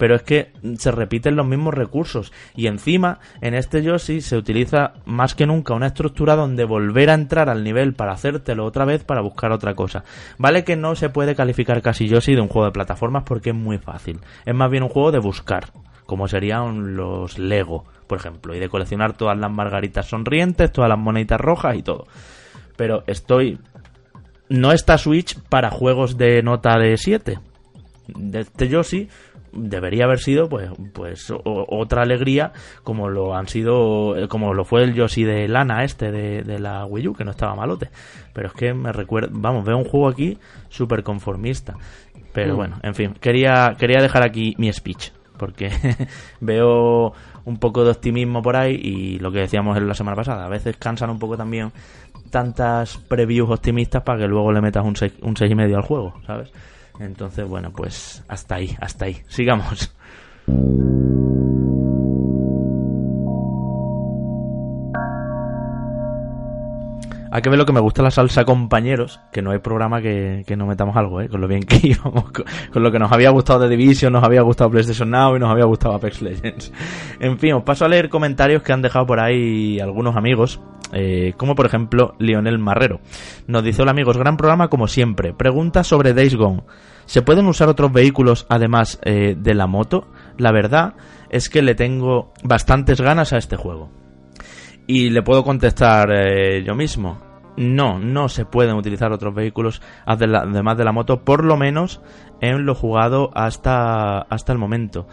pero 0.00 0.14
es 0.14 0.22
que 0.22 0.50
se 0.78 0.90
repiten 0.90 1.36
los 1.36 1.46
mismos 1.46 1.74
recursos 1.74 2.32
y 2.56 2.68
encima 2.68 3.18
en 3.42 3.52
este 3.52 3.82
Yoshi 3.82 4.22
se 4.22 4.38
utiliza 4.38 4.94
más 5.04 5.34
que 5.34 5.44
nunca 5.44 5.74
una 5.74 5.88
estructura 5.88 6.36
donde 6.36 6.64
volver 6.64 7.10
a 7.10 7.14
entrar 7.14 7.50
al 7.50 7.62
nivel 7.62 7.92
para 7.92 8.12
hacértelo 8.12 8.64
otra 8.64 8.86
vez 8.86 9.04
para 9.04 9.20
buscar 9.20 9.52
otra 9.52 9.74
cosa. 9.74 10.02
Vale 10.38 10.64
que 10.64 10.74
no 10.74 10.94
se 10.94 11.10
puede 11.10 11.34
calificar 11.34 11.82
casi 11.82 12.08
Yoshi 12.08 12.34
de 12.34 12.40
un 12.40 12.48
juego 12.48 12.64
de 12.64 12.72
plataformas 12.72 13.24
porque 13.24 13.50
es 13.50 13.56
muy 13.56 13.76
fácil. 13.76 14.20
Es 14.46 14.54
más 14.54 14.70
bien 14.70 14.84
un 14.84 14.88
juego 14.88 15.12
de 15.12 15.18
buscar, 15.18 15.66
como 16.06 16.28
serían 16.28 16.96
los 16.96 17.38
Lego, 17.38 17.84
por 18.06 18.16
ejemplo, 18.16 18.54
y 18.54 18.58
de 18.58 18.70
coleccionar 18.70 19.18
todas 19.18 19.36
las 19.36 19.52
margaritas 19.52 20.06
sonrientes, 20.06 20.72
todas 20.72 20.88
las 20.88 20.98
moneditas 20.98 21.42
rojas 21.42 21.76
y 21.76 21.82
todo. 21.82 22.06
Pero 22.74 23.04
estoy 23.06 23.58
no 24.48 24.72
está 24.72 24.96
Switch 24.96 25.38
para 25.50 25.70
juegos 25.70 26.16
de 26.16 26.42
nota 26.42 26.78
de 26.78 26.96
7. 26.96 27.38
De 28.08 28.40
este 28.40 28.68
Yoshi 28.68 29.08
debería 29.52 30.04
haber 30.04 30.18
sido 30.18 30.48
pues 30.48 30.70
pues 30.92 31.30
o- 31.30 31.40
otra 31.68 32.02
alegría 32.02 32.52
como 32.84 33.08
lo 33.08 33.34
han 33.36 33.48
sido 33.48 34.16
eh, 34.16 34.28
como 34.28 34.54
lo 34.54 34.64
fue 34.64 34.82
el 34.84 34.94
Yoshi 34.94 35.24
de 35.24 35.48
Lana 35.48 35.84
este 35.84 36.10
de, 36.12 36.42
de 36.42 36.58
la 36.58 36.84
Wii 36.86 37.08
U 37.08 37.14
que 37.14 37.24
no 37.24 37.30
estaba 37.32 37.54
malote 37.54 37.90
pero 38.32 38.48
es 38.48 38.54
que 38.54 38.72
me 38.74 38.92
recuerda 38.92 39.28
vamos 39.32 39.64
veo 39.64 39.76
un 39.76 39.84
juego 39.84 40.08
aquí 40.08 40.38
súper 40.68 41.02
conformista 41.02 41.76
pero 42.32 42.54
Mm. 42.54 42.56
bueno 42.56 42.76
en 42.82 42.94
fin 42.94 43.14
quería 43.20 43.74
quería 43.78 44.00
dejar 44.00 44.22
aquí 44.22 44.54
mi 44.58 44.72
speech 44.72 45.10
porque 45.36 45.70
veo 46.40 47.12
un 47.44 47.56
poco 47.58 47.84
de 47.84 47.90
optimismo 47.90 48.42
por 48.42 48.56
ahí 48.56 48.74
y 48.74 49.18
lo 49.18 49.32
que 49.32 49.40
decíamos 49.40 49.76
en 49.76 49.88
la 49.88 49.94
semana 49.94 50.14
pasada 50.16 50.44
a 50.44 50.48
veces 50.48 50.76
cansan 50.76 51.10
un 51.10 51.18
poco 51.18 51.36
también 51.36 51.72
tantas 52.30 52.96
previews 52.98 53.50
optimistas 53.50 54.02
para 54.02 54.20
que 54.20 54.28
luego 54.28 54.52
le 54.52 54.60
metas 54.60 54.84
un 54.84 54.94
6, 54.96 55.14
un 55.22 55.36
seis 55.36 55.50
y 55.50 55.54
medio 55.54 55.76
al 55.76 55.82
juego, 55.82 56.14
¿sabes? 56.26 56.52
Entonces, 57.00 57.48
bueno, 57.48 57.72
pues 57.72 58.22
hasta 58.28 58.56
ahí, 58.56 58.76
hasta 58.80 59.06
ahí. 59.06 59.22
Sigamos. 59.28 59.92
Hay 67.32 67.42
que 67.42 67.48
ver 67.48 67.58
lo 67.60 67.64
que 67.64 67.72
me 67.72 67.80
gusta 67.80 68.02
la 68.02 68.10
salsa 68.10 68.44
compañeros, 68.44 69.20
que 69.30 69.40
no 69.40 69.52
hay 69.52 69.60
programa 69.60 70.02
que, 70.02 70.42
que 70.46 70.56
no 70.56 70.66
metamos 70.66 70.96
algo, 70.96 71.20
¿eh? 71.20 71.28
Con 71.28 71.40
lo 71.40 71.46
bien 71.46 71.62
que 71.62 71.78
íbamos, 71.82 72.32
con, 72.32 72.82
lo 72.82 72.90
que 72.90 72.98
nos 72.98 73.12
había 73.12 73.30
gustado 73.30 73.60
de 73.60 73.68
Division, 73.68 74.12
nos 74.12 74.24
había 74.24 74.42
gustado 74.42 74.70
PlayStation 74.70 75.10
Now 75.10 75.36
y 75.36 75.38
nos 75.38 75.48
había 75.48 75.64
gustado 75.64 75.94
Apex 75.94 76.22
Legends. 76.22 76.72
En 77.20 77.38
fin, 77.38 77.52
os 77.52 77.62
paso 77.62 77.84
a 77.84 77.88
leer 77.88 78.08
comentarios 78.08 78.62
que 78.62 78.72
han 78.72 78.82
dejado 78.82 79.06
por 79.06 79.20
ahí 79.20 79.78
algunos 79.78 80.16
amigos, 80.16 80.60
eh, 80.92 81.34
como 81.36 81.54
por 81.54 81.66
ejemplo 81.66 82.14
Lionel 82.18 82.58
Marrero. 82.58 83.00
Nos 83.46 83.62
dice, 83.62 83.82
hola 83.82 83.92
amigos, 83.92 84.16
gran 84.16 84.36
programa 84.36 84.68
como 84.68 84.88
siempre. 84.88 85.32
Pregunta 85.32 85.84
sobre 85.84 86.14
Days 86.14 86.34
Gone. 86.34 86.62
¿Se 87.10 87.22
pueden 87.22 87.48
usar 87.48 87.68
otros 87.68 87.92
vehículos 87.92 88.46
además 88.48 89.00
eh, 89.04 89.34
de 89.36 89.54
la 89.54 89.66
moto? 89.66 90.12
La 90.38 90.52
verdad 90.52 90.94
es 91.28 91.48
que 91.48 91.60
le 91.60 91.74
tengo 91.74 92.32
bastantes 92.44 93.00
ganas 93.00 93.32
a 93.32 93.36
este 93.36 93.56
juego. 93.56 93.90
Y 94.86 95.10
le 95.10 95.20
puedo 95.24 95.42
contestar 95.42 96.08
eh, 96.12 96.62
yo 96.62 96.76
mismo. 96.76 97.20
No, 97.56 97.98
no 97.98 98.28
se 98.28 98.44
pueden 98.44 98.76
utilizar 98.76 99.10
otros 99.10 99.34
vehículos 99.34 99.82
además 100.06 100.78
de 100.78 100.84
la 100.84 100.92
moto, 100.92 101.24
por 101.24 101.44
lo 101.44 101.56
menos 101.56 102.00
en 102.40 102.64
lo 102.64 102.76
jugado 102.76 103.32
hasta, 103.34 104.20
hasta 104.20 104.52
el 104.52 104.58
momento. 104.60 105.08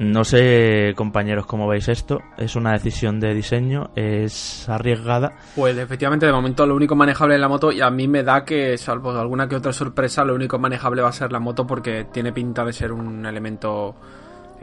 No 0.00 0.24
sé, 0.24 0.94
compañeros, 0.96 1.44
cómo 1.44 1.68
veis 1.68 1.86
esto. 1.90 2.22
Es 2.38 2.56
una 2.56 2.72
decisión 2.72 3.20
de 3.20 3.34
diseño, 3.34 3.90
es 3.94 4.66
arriesgada. 4.66 5.34
Pues 5.54 5.76
efectivamente, 5.76 6.24
de 6.24 6.32
momento 6.32 6.66
lo 6.66 6.74
único 6.74 6.96
manejable 6.96 7.34
es 7.34 7.40
la 7.40 7.48
moto 7.48 7.70
y 7.70 7.82
a 7.82 7.90
mí 7.90 8.08
me 8.08 8.22
da 8.22 8.42
que, 8.42 8.78
salvo 8.78 9.10
alguna 9.10 9.46
que 9.46 9.56
otra 9.56 9.74
sorpresa, 9.74 10.24
lo 10.24 10.34
único 10.34 10.58
manejable 10.58 11.02
va 11.02 11.10
a 11.10 11.12
ser 11.12 11.30
la 11.30 11.38
moto 11.38 11.66
porque 11.66 12.06
tiene 12.10 12.32
pinta 12.32 12.64
de 12.64 12.72
ser 12.72 12.92
un 12.92 13.26
elemento 13.26 13.94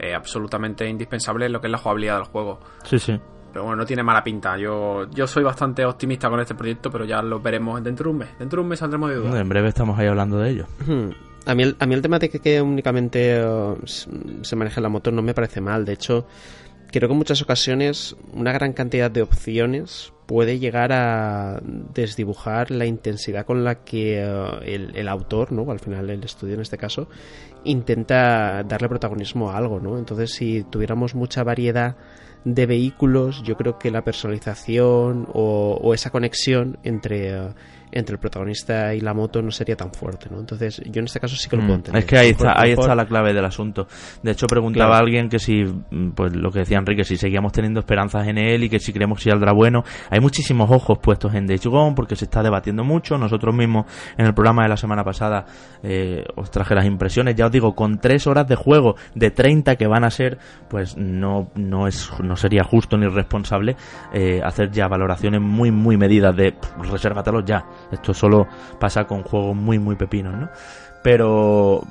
eh, 0.00 0.12
absolutamente 0.12 0.88
indispensable 0.88 1.46
en 1.46 1.52
lo 1.52 1.60
que 1.60 1.68
es 1.68 1.70
la 1.70 1.78
jugabilidad 1.78 2.16
del 2.16 2.24
juego. 2.24 2.58
Sí, 2.82 2.98
sí. 2.98 3.16
Pero 3.52 3.62
bueno, 3.62 3.76
no 3.76 3.86
tiene 3.86 4.02
mala 4.02 4.24
pinta. 4.24 4.58
Yo, 4.58 5.08
yo 5.10 5.28
soy 5.28 5.44
bastante 5.44 5.84
optimista 5.84 6.28
con 6.28 6.40
este 6.40 6.56
proyecto, 6.56 6.90
pero 6.90 7.04
ya 7.04 7.22
lo 7.22 7.38
veremos 7.38 7.80
dentro 7.84 8.06
de 8.06 8.10
un 8.10 8.18
mes. 8.18 8.38
Dentro 8.40 8.56
de 8.56 8.62
un 8.62 8.68
mes 8.70 8.80
saldremos 8.80 9.10
de 9.10 9.16
duda. 9.16 9.40
En 9.40 9.48
breve 9.48 9.68
estamos 9.68 9.96
ahí 9.96 10.08
hablando 10.08 10.38
de 10.38 10.50
ello. 10.50 10.66
A 11.46 11.54
mí, 11.54 11.62
el, 11.62 11.76
a 11.78 11.86
mí 11.86 11.94
el 11.94 12.02
tema 12.02 12.18
de 12.18 12.28
que, 12.28 12.60
únicamente 12.60 13.42
uh, 13.42 13.76
se 13.86 14.56
maneje 14.56 14.80
la 14.80 14.88
moto 14.88 15.10
no 15.10 15.22
me 15.22 15.34
parece 15.34 15.60
mal. 15.60 15.84
De 15.84 15.94
hecho, 15.94 16.26
creo 16.90 17.08
que 17.08 17.12
en 17.12 17.18
muchas 17.18 17.42
ocasiones 17.42 18.16
una 18.32 18.52
gran 18.52 18.72
cantidad 18.72 19.10
de 19.10 19.22
opciones 19.22 20.12
puede 20.26 20.58
llegar 20.58 20.92
a 20.92 21.60
desdibujar 21.94 22.70
la 22.70 22.84
intensidad 22.84 23.46
con 23.46 23.64
la 23.64 23.82
que 23.84 24.22
uh, 24.22 24.62
el, 24.62 25.08
autor, 25.08 25.52
¿no? 25.52 25.70
al 25.70 25.80
final 25.80 26.10
el 26.10 26.22
estudio 26.22 26.54
en 26.54 26.60
este 26.60 26.76
caso, 26.76 27.08
intenta 27.64 28.62
darle 28.62 28.88
protagonismo 28.88 29.50
a 29.50 29.56
algo. 29.56 29.80
¿no? 29.80 29.98
Entonces, 29.98 30.32
si 30.32 30.64
tuviéramos 30.64 31.14
mucha 31.14 31.44
variedad 31.44 31.96
de 32.44 32.66
vehículos, 32.66 33.42
yo 33.42 33.56
creo 33.56 33.78
que 33.78 33.90
la 33.90 34.04
personalización 34.04 35.26
o, 35.32 35.78
o 35.80 35.94
esa 35.94 36.10
conexión 36.10 36.78
entre, 36.84 37.40
uh, 37.40 37.54
entre 37.92 38.14
el 38.14 38.20
protagonista 38.20 38.94
y 38.94 39.00
la 39.00 39.14
moto 39.14 39.42
no 39.42 39.50
sería 39.50 39.76
tan 39.76 39.92
fuerte, 39.92 40.28
¿no? 40.30 40.38
Entonces, 40.38 40.80
yo 40.86 41.00
en 41.00 41.06
este 41.06 41.20
caso 41.20 41.36
sí 41.36 41.48
que 41.48 41.56
lo 41.56 41.62
puedo 41.62 41.76
entender. 41.76 42.02
Es 42.02 42.06
que 42.06 42.18
ahí 42.18 42.30
está, 42.30 42.60
ahí 42.60 42.72
está 42.72 42.94
la 42.94 43.06
clave 43.06 43.32
del 43.32 43.44
asunto. 43.44 43.86
De 44.22 44.32
hecho, 44.32 44.46
preguntaba 44.46 44.90
claro. 44.90 44.94
a 44.94 44.98
alguien 44.98 45.28
que 45.28 45.38
si, 45.38 45.64
pues 46.14 46.34
lo 46.34 46.50
que 46.50 46.60
decía 46.60 46.78
Enrique, 46.78 47.04
si 47.04 47.16
seguíamos 47.16 47.52
teniendo 47.52 47.80
esperanzas 47.80 48.26
en 48.26 48.38
él 48.38 48.64
y 48.64 48.68
que 48.68 48.78
si 48.78 48.92
creemos 48.92 49.22
que 49.22 49.30
saldrá 49.30 49.52
bueno. 49.52 49.84
Hay 50.10 50.20
muchísimos 50.20 50.70
ojos 50.70 50.98
puestos 50.98 51.34
en 51.34 51.46
Days 51.46 51.66
Gone 51.66 51.94
porque 51.94 52.16
se 52.16 52.24
está 52.24 52.42
debatiendo 52.42 52.84
mucho. 52.84 53.18
Nosotros 53.18 53.54
mismos 53.54 53.86
en 54.16 54.26
el 54.26 54.34
programa 54.34 54.62
de 54.62 54.68
la 54.68 54.76
semana 54.76 55.04
pasada 55.04 55.46
eh, 55.82 56.24
os 56.36 56.50
traje 56.50 56.74
las 56.74 56.86
impresiones. 56.86 57.34
Ya 57.34 57.46
os 57.46 57.52
digo, 57.52 57.74
con 57.74 57.98
tres 57.98 58.26
horas 58.26 58.46
de 58.46 58.56
juego 58.56 58.96
de 59.14 59.30
30 59.30 59.76
que 59.76 59.86
van 59.86 60.04
a 60.04 60.10
ser, 60.10 60.38
pues 60.68 60.96
no, 60.96 61.50
no 61.54 61.86
es, 61.86 62.10
no 62.22 62.36
sería 62.36 62.64
justo 62.64 62.96
ni 62.96 63.06
responsable 63.06 63.76
eh, 64.12 64.40
hacer 64.44 64.70
ya 64.70 64.88
valoraciones 64.88 65.40
muy, 65.40 65.70
muy 65.70 65.96
medidas 65.96 66.34
de 66.36 66.52
pff, 66.52 66.90
resérvatelos 66.90 67.44
ya. 67.44 67.64
Esto 67.90 68.14
solo 68.14 68.46
pasa 68.78 69.04
con 69.04 69.22
juegos 69.22 69.56
muy, 69.56 69.78
muy 69.78 69.96
pepinos, 69.96 70.34
¿no? 70.34 70.48
Pero 71.02 71.82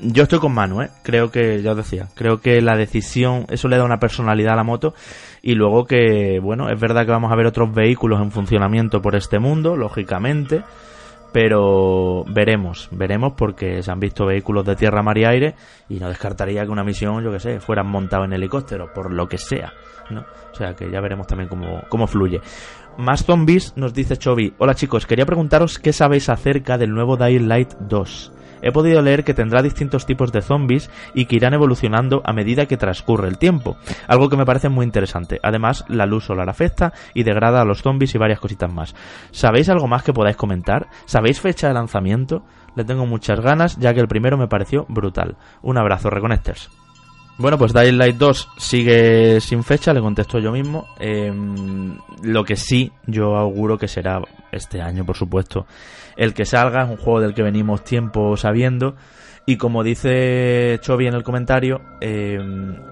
yo 0.00 0.24
estoy 0.24 0.38
con 0.38 0.52
Manu, 0.52 0.82
¿eh? 0.82 0.90
Creo 1.02 1.30
que, 1.30 1.62
ya 1.62 1.72
os 1.72 1.76
decía, 1.76 2.08
creo 2.14 2.40
que 2.40 2.60
la 2.60 2.76
decisión, 2.76 3.46
eso 3.48 3.68
le 3.68 3.76
da 3.76 3.84
una 3.84 3.98
personalidad 3.98 4.54
a 4.54 4.56
la 4.56 4.64
moto. 4.64 4.94
Y 5.42 5.54
luego 5.54 5.84
que, 5.84 6.40
bueno, 6.42 6.68
es 6.68 6.80
verdad 6.80 7.04
que 7.04 7.12
vamos 7.12 7.32
a 7.32 7.36
ver 7.36 7.46
otros 7.46 7.72
vehículos 7.72 8.20
en 8.20 8.30
funcionamiento 8.30 9.00
por 9.00 9.16
este 9.16 9.38
mundo, 9.38 9.76
lógicamente. 9.76 10.62
Pero 11.32 12.24
veremos, 12.28 12.88
veremos 12.92 13.32
porque 13.36 13.82
se 13.82 13.90
han 13.90 13.98
visto 13.98 14.24
vehículos 14.24 14.64
de 14.64 14.76
tierra, 14.76 15.02
mar 15.02 15.18
y 15.18 15.24
aire 15.24 15.56
y 15.88 15.98
no 15.98 16.08
descartaría 16.08 16.64
que 16.64 16.70
una 16.70 16.84
misión, 16.84 17.24
yo 17.24 17.32
que 17.32 17.40
sé, 17.40 17.58
fueran 17.58 17.88
montados 17.88 18.26
en 18.26 18.34
helicóptero, 18.34 18.92
por 18.94 19.12
lo 19.12 19.26
que 19.26 19.36
sea, 19.36 19.72
¿no? 20.10 20.20
O 20.52 20.54
sea 20.54 20.74
que 20.74 20.88
ya 20.88 21.00
veremos 21.00 21.26
también 21.26 21.48
cómo, 21.48 21.82
cómo 21.88 22.06
fluye. 22.06 22.40
Más 22.96 23.24
zombies, 23.24 23.72
nos 23.76 23.92
dice 23.92 24.16
Chovy. 24.16 24.54
Hola 24.58 24.76
chicos, 24.76 25.06
quería 25.06 25.26
preguntaros 25.26 25.80
qué 25.80 25.92
sabéis 25.92 26.28
acerca 26.28 26.78
del 26.78 26.92
nuevo 26.92 27.16
Dying 27.16 27.48
Light 27.48 27.74
2. 27.80 28.32
He 28.62 28.70
podido 28.70 29.02
leer 29.02 29.24
que 29.24 29.34
tendrá 29.34 29.62
distintos 29.62 30.06
tipos 30.06 30.30
de 30.30 30.42
zombies 30.42 30.90
y 31.12 31.26
que 31.26 31.36
irán 31.36 31.54
evolucionando 31.54 32.22
a 32.24 32.32
medida 32.32 32.66
que 32.66 32.76
transcurre 32.76 33.28
el 33.28 33.36
tiempo, 33.36 33.76
algo 34.06 34.28
que 34.28 34.36
me 34.36 34.46
parece 34.46 34.68
muy 34.68 34.86
interesante. 34.86 35.40
Además, 35.42 35.84
la 35.88 36.06
luz 36.06 36.24
solar 36.24 36.48
afecta 36.48 36.92
y 37.14 37.24
degrada 37.24 37.60
a 37.60 37.64
los 37.64 37.82
zombies 37.82 38.14
y 38.14 38.18
varias 38.18 38.38
cositas 38.38 38.72
más. 38.72 38.94
¿Sabéis 39.32 39.68
algo 39.68 39.88
más 39.88 40.04
que 40.04 40.12
podáis 40.12 40.36
comentar? 40.36 40.86
¿Sabéis 41.04 41.40
fecha 41.40 41.68
de 41.68 41.74
lanzamiento? 41.74 42.44
Le 42.76 42.84
tengo 42.84 43.06
muchas 43.06 43.40
ganas, 43.40 43.76
ya 43.76 43.92
que 43.92 44.00
el 44.00 44.08
primero 44.08 44.38
me 44.38 44.48
pareció 44.48 44.86
brutal. 44.88 45.36
Un 45.62 45.78
abrazo, 45.78 46.10
Reconnectors. 46.10 46.70
Bueno, 47.36 47.58
pues 47.58 47.72
Dying 47.72 47.98
Light 47.98 48.16
2 48.16 48.48
sigue 48.58 49.40
sin 49.40 49.64
fecha, 49.64 49.92
le 49.92 50.00
contesto 50.00 50.38
yo 50.38 50.52
mismo. 50.52 50.86
Eh, 51.00 51.32
lo 52.22 52.44
que 52.44 52.54
sí, 52.54 52.92
yo 53.06 53.36
auguro 53.36 53.76
que 53.76 53.88
será 53.88 54.22
este 54.52 54.80
año, 54.80 55.04
por 55.04 55.16
supuesto. 55.16 55.66
El 56.16 56.32
que 56.32 56.44
salga 56.44 56.84
es 56.84 56.90
un 56.90 56.96
juego 56.96 57.20
del 57.20 57.34
que 57.34 57.42
venimos 57.42 57.82
tiempo 57.82 58.36
sabiendo. 58.36 58.94
Y 59.46 59.58
como 59.58 59.84
dice 59.84 60.78
Chovy 60.80 61.06
en 61.06 61.14
el 61.14 61.22
comentario, 61.22 61.82
eh, 62.00 62.38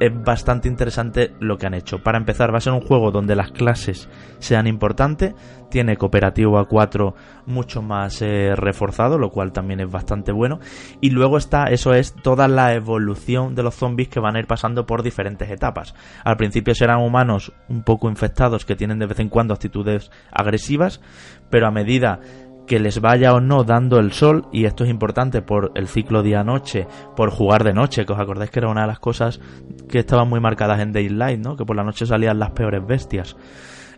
es 0.01 0.23
bastante 0.23 0.69
interesante 0.69 1.33
lo 1.41 1.57
que 1.57 1.67
han 1.67 1.73
hecho. 1.73 2.03
Para 2.03 2.19
empezar, 2.19 2.53
va 2.53 2.59
a 2.59 2.61
ser 2.61 2.75
un 2.75 2.83
juego 2.83 3.11
donde 3.11 3.35
las 3.35 3.53
clases 3.53 4.11
sean 4.39 4.67
importantes. 4.67 5.35
Tiene 5.71 5.97
cooperativo 5.97 6.59
a 6.59 6.69
4 6.69 7.15
mucho 7.47 7.81
más 7.81 8.21
eh, 8.21 8.55
reforzado, 8.55 9.17
lo 9.17 9.31
cual 9.31 9.53
también 9.53 9.81
es 9.81 9.91
bastante 9.91 10.31
bueno. 10.31 10.61
Y 11.01 11.09
luego 11.09 11.39
está, 11.39 11.65
eso 11.65 11.95
es, 11.95 12.13
toda 12.13 12.49
la 12.49 12.75
evolución 12.75 13.55
de 13.55 13.63
los 13.63 13.75
zombies 13.75 14.11
que 14.11 14.21
van 14.21 14.37
a 14.37 14.41
ir 14.41 14.47
pasando 14.47 14.85
por 14.85 15.03
diferentes 15.03 15.49
etapas. 15.51 15.95
Al 16.23 16.37
principio 16.37 16.75
serán 16.75 17.01
humanos 17.01 17.53
un 17.71 17.83
poco 17.83 18.11
infectados 18.11 18.67
que 18.67 18.77
tienen 18.77 18.99
de 18.99 19.07
vez 19.07 19.21
en 19.21 19.31
cuando 19.31 19.55
actitudes 19.55 20.11
agresivas, 20.31 21.01
pero 21.49 21.67
a 21.67 21.71
medida 21.71 22.21
que 22.67 22.79
les 22.79 23.01
vaya 23.01 23.35
o 23.35 23.41
no 23.41 23.65
dando 23.65 23.99
el 23.99 24.13
sol, 24.13 24.47
y 24.53 24.65
esto 24.65 24.85
es 24.85 24.91
importante 24.91 25.43
por 25.43 25.73
el 25.75 25.89
ciclo 25.89 26.23
día-noche, 26.23 26.87
por 27.17 27.31
jugar 27.31 27.65
de 27.65 27.73
noche, 27.73 28.07
que 28.07 28.13
os 28.13 28.19
acordáis 28.19 28.51
que 28.51 28.61
era 28.61 28.69
una 28.69 28.83
de 28.83 28.87
las 28.87 28.99
cosas 28.99 29.41
que 29.89 30.01
estaban 30.01 30.29
muy 30.29 30.41
marcadas 30.41 30.81
en 30.81 30.93
Daylight, 30.93 31.41
¿no? 31.41 31.57
Que 31.57 31.65
por 31.65 31.77
la 31.77 31.85
noche 31.85 32.07
salían 32.07 32.39
las 32.39 32.51
peores 32.51 32.87
bestias. 32.87 33.37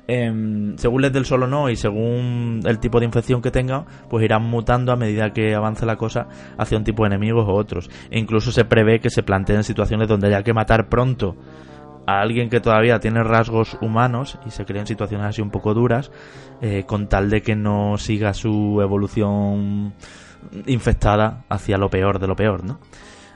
Eh, 0.06 0.74
según 0.76 1.00
les 1.00 1.12
del 1.12 1.24
sol 1.24 1.44
o 1.44 1.46
no 1.46 1.70
y 1.70 1.76
según 1.76 2.60
el 2.66 2.78
tipo 2.78 3.00
de 3.00 3.06
infección 3.06 3.40
que 3.40 3.50
tengan, 3.50 3.86
pues 4.10 4.24
irán 4.24 4.42
mutando 4.42 4.92
a 4.92 4.96
medida 4.96 5.32
que 5.32 5.54
avance 5.54 5.86
la 5.86 5.96
cosa 5.96 6.28
hacia 6.58 6.76
un 6.76 6.84
tipo 6.84 7.04
de 7.04 7.08
enemigos 7.08 7.46
o 7.48 7.54
otros. 7.54 7.90
E 8.10 8.18
incluso 8.18 8.52
se 8.52 8.64
prevé 8.64 9.00
que 9.00 9.10
se 9.10 9.22
planteen 9.22 9.64
situaciones 9.64 10.08
donde 10.08 10.28
haya 10.28 10.42
que 10.42 10.52
matar 10.52 10.88
pronto 10.88 11.36
a 12.06 12.20
alguien 12.20 12.50
que 12.50 12.60
todavía 12.60 13.00
tiene 13.00 13.22
rasgos 13.22 13.76
humanos 13.80 14.38
y 14.46 14.50
se 14.50 14.64
creen 14.64 14.86
situaciones 14.86 15.26
así 15.26 15.42
un 15.42 15.50
poco 15.50 15.74
duras, 15.74 16.10
eh, 16.60 16.84
con 16.86 17.08
tal 17.08 17.30
de 17.30 17.42
que 17.42 17.56
no 17.56 17.96
siga 17.98 18.34
su 18.34 18.80
evolución 18.80 19.94
infectada 20.66 21.44
hacia 21.48 21.78
lo 21.78 21.88
peor 21.88 22.18
de 22.18 22.26
lo 22.26 22.36
peor, 22.36 22.64
¿no? 22.64 22.78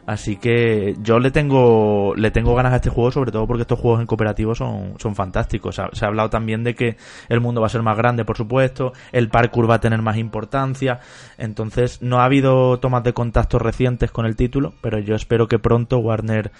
Así 0.08 0.36
que 0.36 0.96
yo 1.02 1.18
le 1.18 1.30
tengo 1.30 2.14
le 2.16 2.30
tengo 2.30 2.54
ganas 2.54 2.72
a 2.72 2.76
este 2.76 2.88
juego, 2.88 3.10
sobre 3.10 3.30
todo 3.30 3.46
porque 3.46 3.60
estos 3.60 3.78
juegos 3.78 4.00
en 4.00 4.06
cooperativo 4.06 4.54
son, 4.54 4.94
son 4.98 5.14
fantásticos. 5.14 5.74
Se 5.74 5.82
ha, 5.82 5.90
se 5.92 6.06
ha 6.06 6.08
hablado 6.08 6.30
también 6.30 6.64
de 6.64 6.74
que 6.74 6.96
el 7.28 7.42
mundo 7.42 7.60
va 7.60 7.66
a 7.66 7.70
ser 7.70 7.82
más 7.82 7.94
grande, 7.94 8.24
por 8.24 8.38
supuesto, 8.38 8.94
el 9.12 9.28
parkour 9.28 9.68
va 9.68 9.74
a 9.74 9.80
tener 9.80 10.00
más 10.00 10.16
importancia. 10.16 11.00
Entonces, 11.36 12.00
no 12.00 12.20
ha 12.20 12.24
habido 12.24 12.80
tomas 12.80 13.04
de 13.04 13.12
contacto 13.12 13.58
recientes 13.58 14.10
con 14.10 14.24
el 14.24 14.34
título, 14.34 14.72
pero 14.80 14.98
yo 14.98 15.14
espero 15.14 15.46
que 15.46 15.58
pronto 15.58 15.98
Warner 15.98 16.52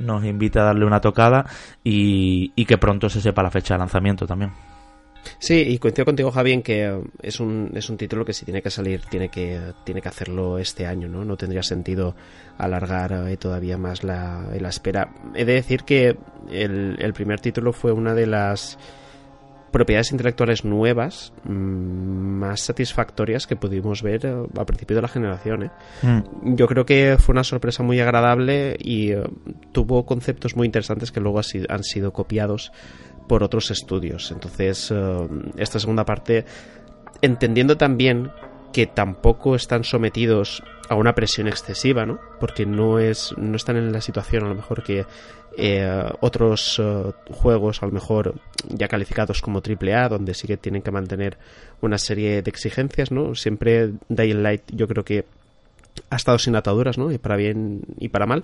nos 0.00 0.24
invite 0.24 0.58
a 0.58 0.64
darle 0.64 0.84
una 0.84 1.00
tocada 1.00 1.46
y, 1.84 2.64
que 2.64 2.78
pronto 2.78 3.08
se 3.08 3.20
sepa 3.20 3.42
la 3.42 3.50
fecha 3.50 3.74
de 3.74 3.78
lanzamiento 3.78 4.26
también. 4.26 4.52
Sí, 5.38 5.54
y 5.54 5.78
coincido 5.78 6.06
contigo, 6.06 6.30
Javi, 6.30 6.52
en 6.52 6.62
que 6.62 6.98
es 7.20 7.40
un, 7.40 7.72
es 7.74 7.90
un 7.90 7.98
título 7.98 8.24
que 8.24 8.32
si 8.32 8.46
tiene 8.46 8.62
que 8.62 8.70
salir, 8.70 9.02
tiene 9.02 9.28
que, 9.28 9.60
tiene 9.84 10.00
que 10.00 10.08
hacerlo 10.08 10.58
este 10.58 10.86
año, 10.86 11.08
¿no? 11.08 11.24
No 11.26 11.36
tendría 11.36 11.62
sentido 11.62 12.14
alargar 12.56 13.12
eh, 13.28 13.36
todavía 13.36 13.76
más 13.76 14.02
la, 14.02 14.46
la, 14.58 14.68
espera. 14.68 15.12
He 15.34 15.44
de 15.44 15.52
decir 15.52 15.82
que 15.84 16.16
el, 16.50 16.96
el 16.98 17.12
primer 17.12 17.40
título 17.40 17.74
fue 17.74 17.92
una 17.92 18.14
de 18.14 18.26
las 18.26 18.78
propiedades 19.70 20.12
intelectuales 20.12 20.64
nuevas 20.64 21.32
mm, 21.44 21.50
más 21.50 22.60
satisfactorias 22.60 23.46
que 23.46 23.56
pudimos 23.56 24.02
ver 24.02 24.26
eh, 24.26 24.34
al 24.56 24.66
principio 24.66 24.96
de 24.96 25.02
la 25.02 25.08
generación. 25.08 25.64
¿eh? 25.64 25.70
Mm. 26.02 26.54
Yo 26.56 26.66
creo 26.66 26.84
que 26.84 27.16
fue 27.18 27.32
una 27.32 27.44
sorpresa 27.44 27.82
muy 27.82 28.00
agradable 28.00 28.76
y 28.78 29.12
eh, 29.12 29.22
tuvo 29.72 30.04
conceptos 30.06 30.56
muy 30.56 30.66
interesantes 30.66 31.12
que 31.12 31.20
luego 31.20 31.38
ha 31.38 31.42
han 31.68 31.84
sido 31.84 32.12
copiados 32.12 32.72
por 33.30 33.44
otros 33.44 33.70
estudios. 33.70 34.32
Entonces, 34.32 34.90
eh, 34.90 35.28
esta 35.56 35.78
segunda 35.78 36.04
parte, 36.04 36.44
entendiendo 37.22 37.76
también 37.76 38.30
que 38.72 38.86
tampoco 38.86 39.54
están 39.54 39.84
sometidos 39.84 40.62
a 40.90 40.96
una 40.96 41.14
presión 41.14 41.46
excesiva, 41.48 42.04
¿no? 42.04 42.18
Porque 42.38 42.66
no 42.66 42.98
es 42.98 43.32
no 43.38 43.56
están 43.56 43.76
en 43.76 43.92
la 43.92 44.00
situación 44.02 44.44
a 44.44 44.48
lo 44.48 44.54
mejor 44.56 44.82
que 44.82 45.06
eh, 45.56 46.04
otros 46.20 46.78
eh, 46.82 47.12
juegos 47.30 47.82
a 47.82 47.86
lo 47.86 47.92
mejor 47.92 48.34
ya 48.68 48.88
calificados 48.88 49.40
como 49.40 49.60
AAA 49.60 50.08
donde 50.08 50.34
sí 50.34 50.46
que 50.46 50.56
tienen 50.56 50.82
que 50.82 50.90
mantener 50.90 51.38
una 51.80 51.96
serie 51.96 52.42
de 52.42 52.50
exigencias, 52.50 53.10
¿no? 53.12 53.34
Siempre 53.34 53.92
Dying 54.08 54.42
Light 54.42 54.62
yo 54.72 54.86
creo 54.88 55.04
que 55.04 55.24
ha 56.10 56.16
estado 56.16 56.38
sin 56.38 56.56
ataduras, 56.56 56.98
¿no? 56.98 57.10
Y 57.12 57.18
para 57.18 57.36
bien 57.36 57.82
y 57.98 58.08
para 58.08 58.26
mal. 58.26 58.42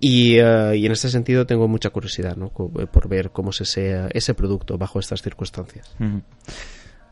Y, 0.00 0.38
eh, 0.38 0.76
y 0.76 0.84
en 0.84 0.92
este 0.92 1.08
sentido 1.08 1.46
tengo 1.46 1.68
mucha 1.68 1.90
curiosidad, 1.90 2.36
¿no? 2.36 2.48
Co- 2.50 2.68
Por 2.70 3.08
ver 3.08 3.30
cómo 3.30 3.50
es 3.50 3.60
ese, 3.62 4.08
ese 4.12 4.34
producto 4.34 4.76
bajo 4.76 4.98
estas 4.98 5.22
circunstancias. 5.22 5.94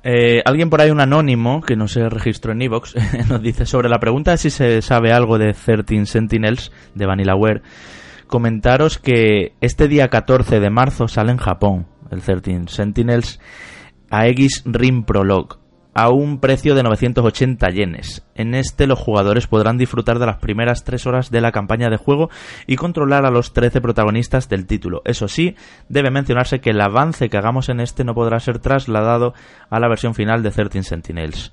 Eh, 0.03 0.43
alguien 0.45 0.71
por 0.71 0.81
ahí, 0.81 0.91
un 0.91 1.01
anónimo, 1.01 1.61
que 1.61 1.77
no 1.77 1.87
se 1.87 2.09
registró 2.09 2.53
en 2.53 2.63
Evox, 2.63 2.95
nos 3.29 3.43
dice 3.43 3.67
sobre 3.67 3.89
la 3.89 4.01
pregunta 4.01 4.33
de 4.33 4.39
si 4.39 4.51
se 4.51 4.83
sabe 4.83 5.13
algo 5.13 5.39
de 5.39 5.53
13 5.53 6.07
Sentinels 6.07 6.73
de 6.95 7.07
Vanillaware. 7.07 7.63
Comentaros 8.27 8.99
que 8.99 9.55
este 9.61 9.89
día 9.89 10.09
14 10.09 10.61
de 10.61 10.71
marzo 10.71 11.09
sale 11.09 11.33
en 11.33 11.39
Japón 11.39 11.87
el 12.11 12.23
13 12.23 12.69
Sentinels 12.69 13.41
Aegis 14.09 14.63
Rim 14.65 15.05
Prologue 15.05 15.60
a 16.01 16.09
un 16.09 16.41
precio 16.41 16.75
de 16.75 16.83
980 16.83 17.69
yenes. 17.69 18.25
En 18.35 18.55
este 18.55 18.87
los 18.87 18.99
jugadores 18.99 19.47
podrán 19.47 19.77
disfrutar 19.77 20.19
de 20.19 20.25
las 20.25 20.39
primeras 20.39 20.83
tres 20.83 21.07
horas 21.07 21.31
de 21.31 21.43
la 21.43 21.53
campaña 21.53 21.91
de 21.91 21.99
juego 21.99 22.31
y 22.67 22.77
controlar 22.77 23.27
a 23.27 23.31
los 23.31 23.53
13 23.53 23.83
protagonistas 23.83 24.49
del 24.49 24.67
título. 24.67 25.03
Eso 25.05 25.29
sí, 25.29 25.57
debe 25.91 26.11
mencionarse 26.11 26.63
que 26.63 26.71
el 26.71 26.81
avance 26.81 27.29
que 27.29 27.37
hagamos 27.37 27.69
en 27.69 27.81
este 27.81 28.05
no 28.05 28.15
podrá 28.15 28.41
ser 28.41 28.61
trasladado 28.61 29.35
a 29.69 29.79
la 29.79 29.89
versión 29.89 30.15
final 30.15 30.43
de 30.43 30.51
13 30.51 30.85
Sentinels. 30.85 31.53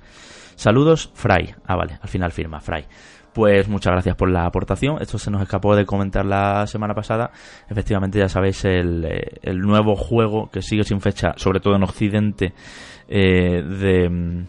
Saludos, 0.55 1.11
Fry. 1.13 1.53
Ah, 1.65 1.75
vale, 1.75 1.99
al 2.01 2.07
final 2.07 2.31
firma, 2.31 2.61
Fry. 2.61 2.85
Pues 3.33 3.67
muchas 3.67 3.91
gracias 3.91 4.15
por 4.15 4.31
la 4.31 4.45
aportación. 4.45 4.99
Esto 5.01 5.19
se 5.19 5.29
nos 5.29 5.41
escapó 5.41 5.75
de 5.75 5.85
comentar 5.85 6.25
la 6.25 6.65
semana 6.67 6.95
pasada. 6.95 7.31
Efectivamente, 7.69 8.17
ya 8.17 8.29
sabéis, 8.29 8.63
el, 8.63 9.05
eh, 9.05 9.39
el 9.43 9.59
nuevo 9.59 9.95
juego 9.95 10.49
que 10.49 10.61
sigue 10.61 10.85
sin 10.85 11.01
fecha, 11.01 11.33
sobre 11.35 11.59
todo 11.59 11.75
en 11.75 11.83
Occidente, 11.83 12.53
eh, 13.07 13.61
de 13.63 14.09
mm, 14.09 14.47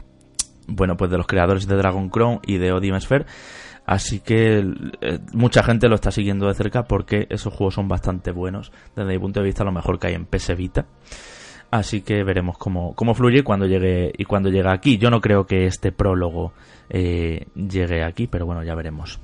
bueno 0.68 0.96
pues 0.96 1.10
de 1.10 1.18
los 1.18 1.26
creadores 1.26 1.66
de 1.66 1.76
Dragon 1.76 2.08
Crown 2.08 2.40
y 2.46 2.58
de 2.58 2.72
Odium 2.72 3.00
Sphere. 3.00 3.26
Así 3.86 4.20
que 4.20 4.58
eh, 5.00 5.18
mucha 5.32 5.62
gente 5.62 5.88
lo 5.88 5.94
está 5.94 6.10
siguiendo 6.10 6.46
de 6.46 6.52
cerca 6.52 6.84
porque 6.84 7.26
esos 7.30 7.54
juegos 7.54 7.74
son 7.74 7.88
bastante 7.88 8.32
buenos. 8.32 8.70
Desde 8.94 9.10
mi 9.10 9.18
punto 9.18 9.40
de 9.40 9.46
vista, 9.46 9.64
lo 9.64 9.72
mejor 9.72 9.98
que 9.98 10.08
hay 10.08 10.14
en 10.14 10.26
PS 10.26 10.54
Vita. 10.56 10.84
Así 11.70 12.02
que 12.02 12.22
veremos 12.22 12.58
cómo, 12.58 12.94
cómo 12.94 13.14
fluye 13.14 13.42
cuando 13.42 13.66
llegue 13.66 14.12
y 14.16 14.24
cuando 14.24 14.50
llega 14.50 14.72
aquí. 14.72 14.98
Yo 14.98 15.10
no 15.10 15.22
creo 15.22 15.46
que 15.46 15.64
este 15.64 15.90
prólogo 15.90 16.52
eh, 16.90 17.46
llegue 17.54 18.04
aquí, 18.04 18.26
pero 18.26 18.44
bueno, 18.44 18.62
ya 18.62 18.74
veremos. 18.74 19.20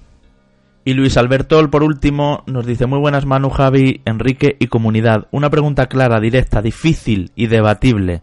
Y 0.82 0.92
Luis 0.92 1.16
Albertol, 1.16 1.70
por 1.70 1.82
último, 1.82 2.42
nos 2.46 2.66
dice 2.66 2.86
muy 2.86 2.98
buenas 2.98 3.24
Manu, 3.24 3.48
Javi, 3.48 4.02
Enrique 4.04 4.56
y 4.58 4.66
comunidad. 4.66 5.28
Una 5.30 5.48
pregunta 5.48 5.86
clara, 5.86 6.20
directa, 6.20 6.60
difícil 6.60 7.32
y 7.34 7.46
debatible. 7.46 8.22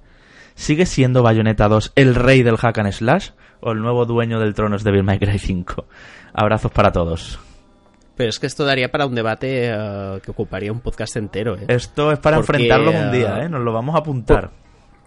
¿Sigue 0.62 0.86
siendo 0.86 1.24
Bayonetta 1.24 1.68
2 1.68 1.94
el 1.96 2.14
rey 2.14 2.44
del 2.44 2.56
hack 2.56 2.78
and 2.78 2.92
slash 2.92 3.30
o 3.62 3.72
el 3.72 3.80
nuevo 3.80 4.06
dueño 4.06 4.40
del 4.40 4.54
trono 4.54 4.76
es 4.76 4.84
Devil 4.84 5.02
May 5.02 5.18
Cry 5.18 5.40
5? 5.40 5.88
Abrazos 6.36 6.72
para 6.72 6.92
todos. 6.92 7.40
Pero 8.16 8.30
es 8.30 8.38
que 8.38 8.46
esto 8.46 8.64
daría 8.64 8.92
para 8.92 9.08
un 9.08 9.16
debate 9.16 9.72
eh, 9.72 10.20
que 10.24 10.30
ocuparía 10.30 10.72
un 10.72 10.80
podcast 10.82 11.16
entero, 11.16 11.56
¿eh? 11.58 11.66
Esto 11.68 12.12
es 12.12 12.20
para 12.20 12.38
Porque, 12.38 12.52
enfrentarlo 12.52 12.92
un 12.92 13.08
eh, 13.08 13.12
día, 13.12 13.40
¿eh? 13.44 13.50
Nos 13.50 13.62
lo 13.62 13.74
vamos 13.74 13.96
a 13.96 14.00
apuntar. 14.00 14.52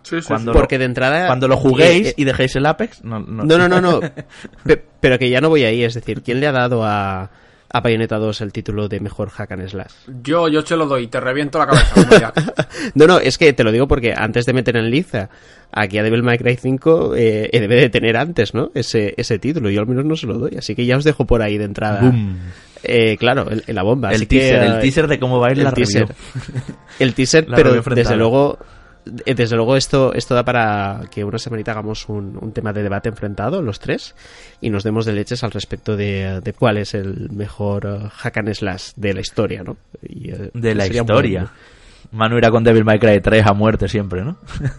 Sí, 0.03 0.21
sí, 0.21 0.27
Cuando 0.27 0.53
sí. 0.53 0.59
Porque 0.59 0.77
de 0.77 0.87
entrada... 0.87 1.29
Cuando 1.29 1.47
lo 1.47 1.57
juguéis 1.57 2.09
eh, 2.09 2.11
eh, 2.11 2.15
y 2.17 2.25
dejéis 2.25 2.57
el 2.57 2.67
Apex, 2.67 3.05
no, 3.05 3.21
no, 3.21 3.45
No, 3.45 3.57
no, 3.57 3.69
no, 3.69 3.81
no. 3.81 4.01
Pe- 4.65 4.85
pero 4.99 5.21
que 5.21 5.31
ya 5.31 5.41
no 5.41 5.51
voy 5.51 5.63
ahí. 5.63 5.85
Es 5.85 5.95
decir, 5.95 6.23
¿quién 6.25 6.41
le 6.41 6.49
ha 6.49 6.53
dado 6.53 6.85
a, 6.85 7.31
a 7.75 7.81
Bayonetta 7.81 8.19
2 8.19 8.41
el 8.41 8.53
título 8.53 8.89
de 8.89 9.01
mejor 9.01 9.31
hack 9.31 9.51
and 9.51 9.69
slash? 9.69 9.91
Yo, 10.23 10.47
yo 10.47 10.63
te 10.63 10.77
lo 10.77 10.87
doy, 10.87 11.09
te 11.09 11.19
reviento 11.19 11.59
la 11.59 11.67
cabeza. 11.67 11.93
como 11.95 12.19
ya. 12.19 12.33
No, 12.95 13.07
no, 13.09 13.19
es 13.19 13.37
que 13.37 13.53
te 13.53 13.65
lo 13.65 13.73
digo 13.73 13.89
porque 13.89 14.15
antes 14.17 14.47
de 14.47 14.53
meter 14.53 14.77
en 14.77 14.91
liza 14.91 15.29
aquí 15.73 15.99
a 15.99 16.05
Devil 16.05 16.23
May 16.23 16.39
Cry 16.39 16.57
5 16.57 17.17
eh, 17.17 17.51
eh, 17.53 17.61
debe 17.61 17.75
de 17.77 17.91
tener 17.91 18.17
antes, 18.17 18.55
¿no? 18.55 18.71
Ese, 18.75 19.15
ese 19.17 19.41
título. 19.41 19.71
Yo 19.71 19.81
al 19.81 19.89
menos 19.89 20.05
no 20.05 20.15
se 20.15 20.27
lo 20.29 20.39
doy. 20.39 20.57
Así 20.57 20.77
que 20.77 20.87
ya 20.87 20.97
os 20.97 21.03
dejo 21.05 21.27
por 21.27 21.43
ahí 21.43 21.59
de 21.59 21.65
entrada. 21.65 22.01
Boom. 22.01 22.39
Eh, 22.85 23.17
claro, 23.17 23.47
la 23.67 23.83
bomba. 23.83 24.11
El 24.11 24.17
Así 24.17 24.27
teaser, 24.27 24.63
el 24.63 24.81
teaser 24.81 25.09
de 25.09 25.19
cómo 25.19 25.41
va 25.41 25.49
a 25.49 25.53
ir 25.53 25.59
el 25.59 25.65
la 25.65 25.73
teaser. 25.73 26.03
review. 26.07 26.77
El 27.01 27.15
teaser, 27.15 27.49
La 27.49 27.57
pero 27.57 27.83
desde 27.83 28.15
luego, 28.17 28.59
desde 29.05 29.57
luego 29.57 29.77
esto, 29.77 30.13
esto 30.15 30.35
da 30.35 30.45
para 30.45 31.03
que 31.11 31.25
una 31.25 31.39
semanita 31.39 31.73
hagamos 31.73 32.09
un, 32.09 32.39
un 32.41 32.53
tema 32.53 32.73
de 32.73 32.83
debate 32.83 33.09
enfrentado, 33.09 33.63
los 33.63 33.79
tres, 33.81 34.15
y 34.61 34.71
nos 34.71 34.83
demos 34.85 35.05
de 35.07 35.13
leches 35.13 35.45
al 35.45 35.51
respecto 35.51 35.97
de, 35.97 36.41
de 36.43 36.53
cuál 36.53 36.79
es 36.79 36.95
el 36.95 37.31
mejor 37.31 37.87
eh, 37.87 38.09
hack 38.11 38.37
and 38.39 38.55
slash 38.55 38.93
de 38.97 39.15
la 39.15 39.21
historia, 39.21 39.63
¿no? 39.63 39.77
Y, 40.03 40.31
eh, 40.31 40.51
De 40.55 40.75
la 40.75 40.87
historia. 40.87 41.41
buen- 41.41 41.74
Manu 42.15 42.39
irá 42.39 42.51
con 42.51 42.65
Devil 42.65 42.85
May 42.85 42.99
Cry 42.99 43.21
3 43.21 43.47
a 43.47 43.53
muerte 43.53 43.89
siempre, 43.89 44.25
¿no? 44.25 44.37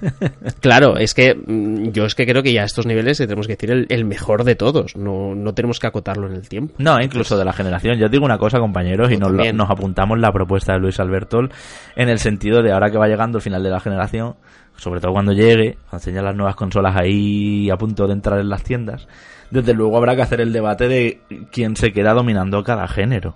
Claro, 0.61 0.97
es 0.97 1.13
que 1.13 1.35
mm, 1.35 1.91
yo 1.91 2.05
es 2.05 2.15
que 2.15 2.25
creo 2.25 2.41
que 2.41 2.53
ya 2.53 2.61
a 2.61 2.65
estos 2.65 2.85
niveles 2.85 3.19
le 3.19 3.27
tenemos 3.27 3.47
que 3.47 3.53
decir 3.53 3.71
el, 3.71 3.85
el 3.89 4.05
mejor 4.05 4.43
de 4.43 4.55
todos, 4.55 4.95
no, 4.95 5.35
no 5.35 5.53
tenemos 5.53 5.79
que 5.79 5.87
acotarlo 5.87 6.27
en 6.27 6.33
el 6.33 6.47
tiempo. 6.47 6.73
No, 6.77 6.99
incluso 7.01 7.37
de 7.37 7.45
la 7.45 7.53
generación. 7.53 7.97
Yo 7.97 8.05
os 8.05 8.11
digo 8.11 8.25
una 8.25 8.37
cosa, 8.37 8.59
compañeros, 8.59 9.11
y 9.11 9.17
nos, 9.17 9.69
apuntamos 9.69 10.19
la 10.19 10.31
propuesta 10.31 10.73
de 10.73 10.79
Luis 10.79 10.99
Albertol 10.99 11.51
en 11.95 12.09
el 12.09 12.19
sentido 12.19 12.61
de 12.61 12.71
ahora 12.71 12.89
que 12.89 12.97
va 12.97 13.07
llegando 13.07 13.37
el 13.37 13.41
final 13.41 13.63
de 13.63 13.69
la 13.69 13.79
generación, 13.79 14.35
sobre 14.77 14.99
todo 14.99 15.11
cuando 15.11 15.33
llegue, 15.33 15.77
cuando 15.89 16.21
las 16.21 16.35
nuevas 16.35 16.55
consolas 16.55 16.95
ahí 16.95 17.69
a 17.69 17.77
punto 17.77 18.07
de 18.07 18.13
entrar 18.13 18.39
en 18.39 18.49
las 18.49 18.63
tiendas, 18.63 19.07
desde 19.51 19.73
luego 19.73 19.97
habrá 19.97 20.15
que 20.15 20.21
hacer 20.21 20.41
el 20.41 20.53
debate 20.53 20.87
de 20.87 21.21
quién 21.51 21.75
se 21.75 21.91
queda 21.91 22.13
dominando 22.13 22.63
cada 22.63 22.87
género. 22.87 23.35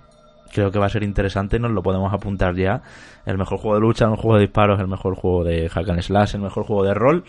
Creo 0.52 0.70
que 0.70 0.78
va 0.78 0.86
a 0.86 0.90
ser 0.90 1.02
interesante, 1.02 1.58
nos 1.58 1.70
lo 1.70 1.82
podemos 1.82 2.12
apuntar 2.12 2.54
ya. 2.56 2.82
El 3.26 3.38
mejor 3.38 3.58
juego 3.58 3.76
de 3.76 3.80
lucha, 3.80 4.04
el 4.04 4.10
mejor 4.10 4.22
juego 4.22 4.36
de 4.36 4.42
disparos, 4.42 4.80
el 4.80 4.88
mejor 4.88 5.14
juego 5.14 5.44
de 5.44 5.68
hack 5.68 5.88
and 5.88 6.02
slash, 6.02 6.34
el 6.34 6.42
mejor 6.42 6.64
juego 6.64 6.84
de 6.84 6.94
rol 6.94 7.24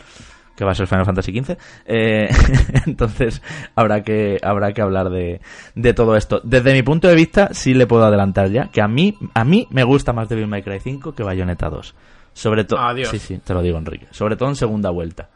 que 0.56 0.66
va 0.66 0.72
a 0.72 0.76
ser 0.76 0.88
Final 0.88 1.06
Fantasy 1.06 1.32
XV. 1.32 1.58
Eh, 1.86 2.30
entonces 2.86 3.42
habrá 3.76 4.04
que 4.04 4.38
habrá 4.44 4.74
que 4.74 4.82
hablar 4.82 5.10
de, 5.10 5.42
de 5.76 5.94
todo 5.94 6.16
esto. 6.16 6.42
Desde 6.44 6.74
mi 6.74 6.84
punto 6.84 7.08
de 7.08 7.16
vista, 7.16 7.50
sí 7.54 7.74
le 7.74 7.88
puedo 7.88 8.06
adelantar 8.06 8.50
ya 8.50 8.68
que 8.68 8.82
a 8.82 8.88
mí 8.88 9.18
a 9.34 9.44
mí 9.44 9.68
me 9.72 9.84
gusta 9.84 10.14
más 10.14 10.30
Devil 10.30 10.48
May 10.48 10.62
Cry 10.62 10.80
5 10.80 11.16
que 11.16 11.24
Bayonetta 11.24 11.70
2. 11.70 11.96
Sobre 12.34 12.64
todo, 12.64 12.80
sí, 13.06 13.20
sí, 13.20 13.40
te 13.40 13.54
lo 13.54 13.62
digo, 13.62 13.78
Enrique. 13.78 14.08
Sobre 14.12 14.36
todo 14.36 14.50
en 14.50 14.56
segunda 14.56 14.90
vuelta, 14.90 15.30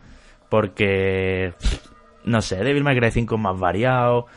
porque 0.47 1.53
no 2.23 2.41
sé, 2.41 2.63
Devil 2.63 2.83
May 2.83 2.97
Cry 2.97 3.11
5 3.11 3.35
es 3.35 3.41
más 3.41 3.59
variado. 3.59 4.27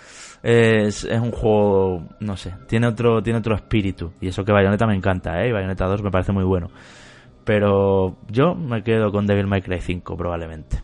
Es, 0.43 1.05
es 1.05 1.21
un 1.21 1.33
juego, 1.33 2.05
no 2.21 2.37
sé, 2.37 2.55
tiene 2.69 2.87
otro 2.87 3.23
tiene 3.23 3.41
otro 3.41 3.57
espíritu 3.57 4.13
y 4.21 4.29
eso 4.29 4.45
que 4.45 4.53
Bayonetta 4.53 4.87
me 4.87 4.95
encanta, 4.95 5.43
eh, 5.43 5.49
y 5.49 5.53
Bayonetta 5.53 5.87
2 5.87 6.03
me 6.03 6.11
parece 6.11 6.33
muy 6.33 6.45
bueno. 6.45 6.69
Pero 7.45 8.19
yo 8.29 8.55
me 8.55 8.83
quedo 8.83 9.11
con 9.11 9.27
Devil 9.27 9.47
May 9.47 9.63
Cry 9.63 9.81
5 9.81 10.17
probablemente. 10.17 10.83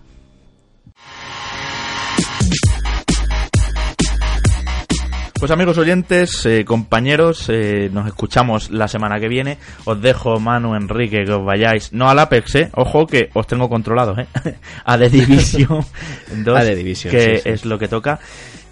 Pues 5.44 5.52
amigos 5.52 5.76
oyentes, 5.76 6.46
eh, 6.46 6.64
compañeros, 6.64 7.50
eh, 7.50 7.90
nos 7.92 8.06
escuchamos 8.06 8.70
la 8.70 8.88
semana 8.88 9.20
que 9.20 9.28
viene. 9.28 9.58
Os 9.84 10.00
dejo, 10.00 10.40
Manu, 10.40 10.74
Enrique, 10.74 11.22
que 11.22 11.32
os 11.32 11.44
vayáis. 11.44 11.92
No 11.92 12.08
al 12.08 12.18
Apex, 12.18 12.54
eh. 12.54 12.70
Ojo 12.72 13.06
que 13.06 13.28
os 13.34 13.46
tengo 13.46 13.68
controlados, 13.68 14.18
eh. 14.20 14.26
a 14.86 14.96
The 14.96 15.10
Division 15.10 15.84
2, 16.44 16.56
A 16.58 16.64
The 16.64 16.74
Division, 16.74 17.10
que 17.10 17.36
sí, 17.36 17.40
sí. 17.42 17.48
es 17.50 17.66
lo 17.66 17.78
que 17.78 17.88
toca. 17.88 18.18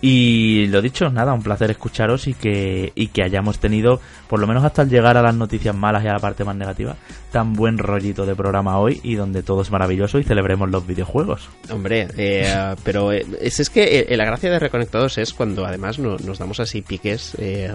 Y 0.05 0.66
lo 0.66 0.83
dicho, 0.83 1.09
nada, 1.11 1.33
un 1.33 1.43
placer 1.45 1.70
escucharos 1.70 2.27
y 2.27 2.35
que, 2.35 2.91
y 2.97 3.07
que 3.07 3.23
hayamos 3.23 3.61
tenido, 3.61 4.01
por 4.29 4.41
lo 4.41 4.49
menos 4.49 4.65
hasta 4.65 4.83
el 4.83 4.89
llegar 4.91 5.16
a 5.16 5.23
las 5.23 5.35
noticias 5.37 5.77
malas 5.77 6.05
y 6.05 6.09
a 6.09 6.12
la 6.15 6.19
parte 6.19 6.43
más 6.45 6.57
negativa, 6.57 6.97
tan 7.31 7.53
buen 7.53 7.79
rollito 7.79 8.27
de 8.27 8.35
programa 8.35 8.79
hoy 8.81 9.01
y 9.05 9.15
donde 9.15 9.45
todo 9.45 9.62
es 9.62 9.70
maravilloso 9.70 10.19
y 10.19 10.24
celebremos 10.24 10.69
los 10.70 10.85
videojuegos. 10.85 11.49
Hombre, 11.70 12.09
eh, 12.16 12.74
pero 12.83 13.12
eh, 13.12 13.24
es, 13.41 13.61
es 13.61 13.70
que 13.70 14.01
eh, 14.09 14.16
la 14.16 14.24
gracia 14.24 14.51
de 14.51 14.59
Reconectados 14.59 15.19
es 15.19 15.33
cuando 15.33 15.65
además 15.65 16.01
no- 16.01 16.16
nos 16.19 16.39
damos 16.39 16.59
así 16.59 16.83
piques 16.83 17.37
eh, 17.39 17.70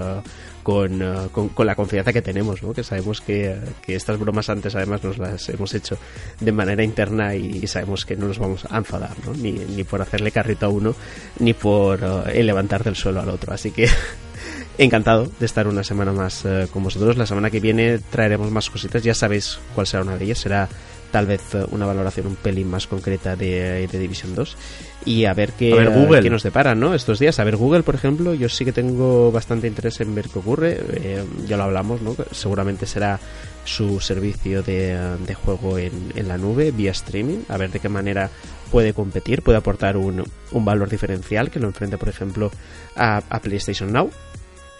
con, 0.67 1.01
eh, 1.01 1.29
con, 1.31 1.47
con 1.47 1.65
la 1.65 1.75
confianza 1.75 2.11
que 2.11 2.21
tenemos, 2.21 2.61
¿no? 2.61 2.73
que 2.73 2.83
sabemos 2.83 3.21
que, 3.21 3.55
que 3.81 3.95
estas 3.95 4.19
bromas 4.19 4.49
antes 4.49 4.75
además 4.75 5.01
nos 5.01 5.17
las 5.17 5.47
hemos 5.47 5.73
hecho 5.73 5.97
de 6.41 6.51
manera 6.51 6.83
interna 6.83 7.33
y, 7.35 7.65
sabemos 7.67 8.05
que 8.05 8.17
no 8.17 8.27
nos 8.27 8.37
vamos 8.37 8.67
a 8.69 8.77
enfadar, 8.77 9.15
¿no? 9.25 9.33
ni, 9.33 9.53
ni 9.53 9.85
por 9.85 10.01
hacerle 10.01 10.29
carrito 10.29 10.65
a 10.65 10.69
uno, 10.69 10.93
ni 11.39 11.53
por 11.53 12.25
eh, 12.33 12.43
levantar 12.43 12.83
del 12.83 12.97
suelo 12.97 13.21
al 13.21 13.29
otro. 13.29 13.53
Así 13.53 13.71
que 13.71 13.87
encantado 14.77 15.31
de 15.39 15.45
estar 15.45 15.69
una 15.69 15.85
semana 15.85 16.11
más 16.11 16.43
eh, 16.43 16.67
con 16.69 16.83
vosotros. 16.83 17.15
La 17.15 17.25
semana 17.25 17.49
que 17.49 17.61
viene 17.61 17.99
traeremos 17.99 18.51
más 18.51 18.69
cositas, 18.69 19.01
ya 19.01 19.13
sabéis 19.13 19.59
cuál 19.73 19.87
será 19.87 20.03
una 20.03 20.17
de 20.17 20.25
ellas, 20.25 20.39
será 20.39 20.67
tal 21.11 21.25
vez 21.25 21.41
eh, 21.55 21.65
una 21.71 21.85
valoración 21.85 22.27
un 22.27 22.35
pelín 22.35 22.69
más 22.69 22.87
concreta 22.87 23.35
de, 23.35 23.87
de 23.87 23.99
Division 23.99 24.35
2 24.35 24.57
y 25.05 25.25
a 25.25 25.33
ver 25.33 25.53
qué, 25.53 25.71
A 25.71 25.75
ver, 25.77 25.89
Google. 25.89 26.21
qué 26.21 26.29
nos 26.29 26.43
deparan 26.43 26.79
¿no? 26.79 26.93
estos 26.93 27.19
días. 27.19 27.39
A 27.39 27.43
ver, 27.43 27.55
Google, 27.55 27.83
por 27.83 27.95
ejemplo, 27.95 28.33
yo 28.33 28.49
sí 28.49 28.65
que 28.65 28.73
tengo 28.73 29.31
bastante 29.31 29.67
interés 29.67 30.01
en 30.01 30.13
ver 30.13 30.27
qué 30.29 30.39
ocurre. 30.39 30.77
Eh, 30.95 31.23
ya 31.47 31.55
lo 31.57 31.63
hablamos, 31.63 32.01
¿no? 32.01 32.15
seguramente 32.31 32.85
será 32.85 33.19
su 33.63 33.99
servicio 33.99 34.63
de, 34.63 34.97
de 35.25 35.33
juego 35.33 35.77
en, 35.77 35.91
en 36.15 36.27
la 36.27 36.37
nube 36.37 36.71
vía 36.71 36.91
streaming, 36.91 37.39
a 37.49 37.57
ver 37.57 37.69
de 37.71 37.79
qué 37.79 37.89
manera 37.89 38.29
puede 38.71 38.93
competir, 38.93 39.41
puede 39.43 39.57
aportar 39.57 39.95
un, 39.97 40.23
un 40.51 40.65
valor 40.65 40.89
diferencial 40.89 41.49
que 41.51 41.59
lo 41.59 41.67
enfrente, 41.67 41.97
por 41.97 42.09
ejemplo, 42.09 42.51
a, 42.95 43.21
a 43.29 43.39
PlayStation 43.39 43.91
Now. 43.91 44.09